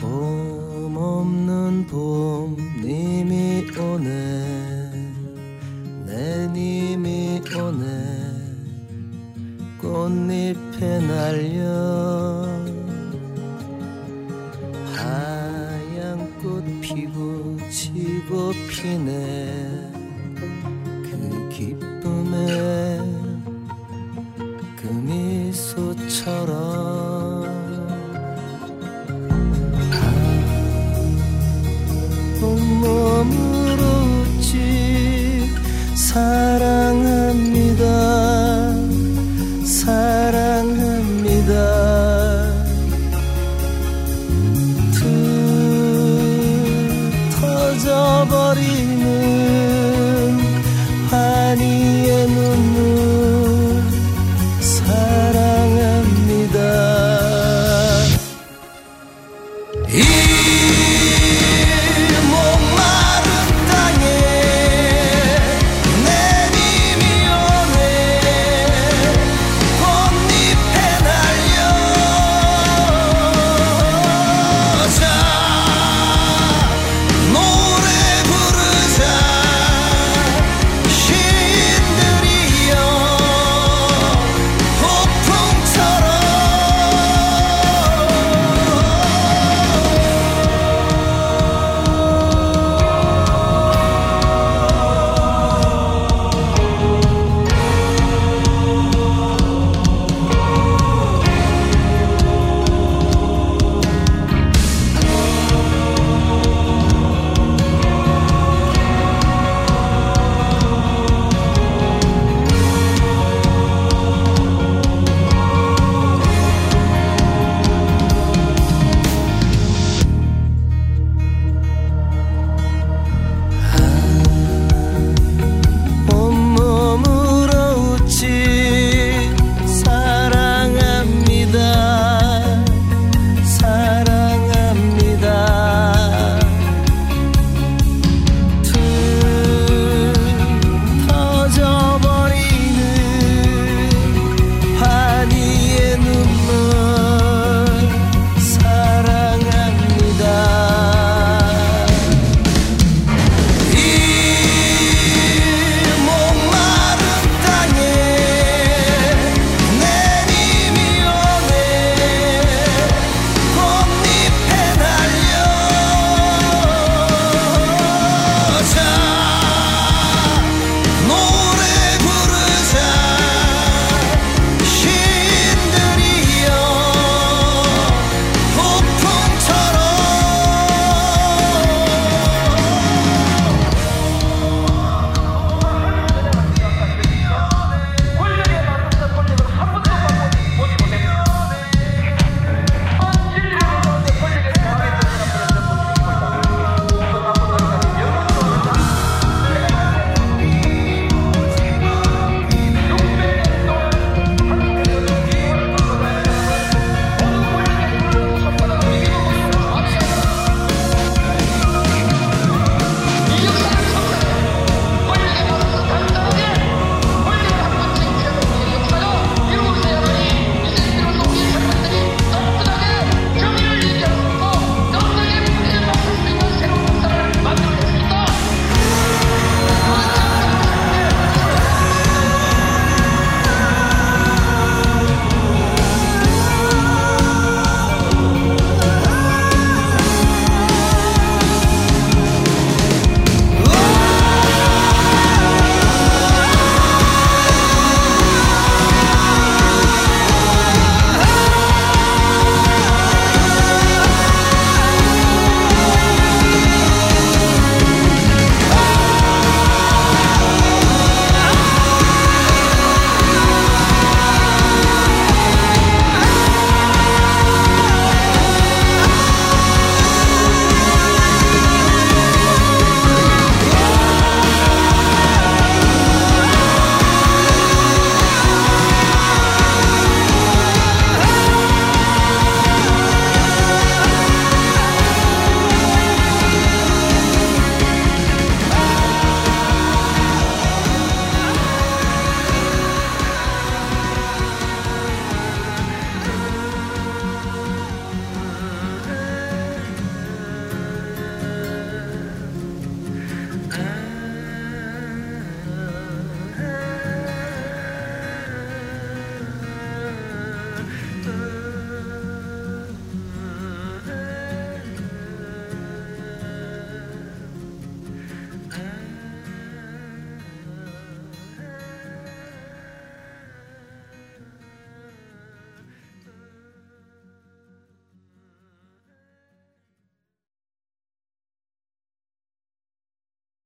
봄 0.00 0.96
없는 0.96 1.86
봄님이 1.86 3.66
오네. 3.78 4.90
내님이 6.06 7.42
오네. 7.54 7.84
꽃잎에 9.78 11.00
날려. 11.00 12.48
하얀 14.96 16.38
꽃 16.40 16.64
피부치고 16.80 18.52
피네. 18.70 19.92
그 21.10 21.48
기쁨에 21.50 22.36
그 24.76 24.86
미소처럼. 25.04 26.40
머물었지 32.80 34.54
사랑합니다. 35.94 37.84
사랑 39.64 40.19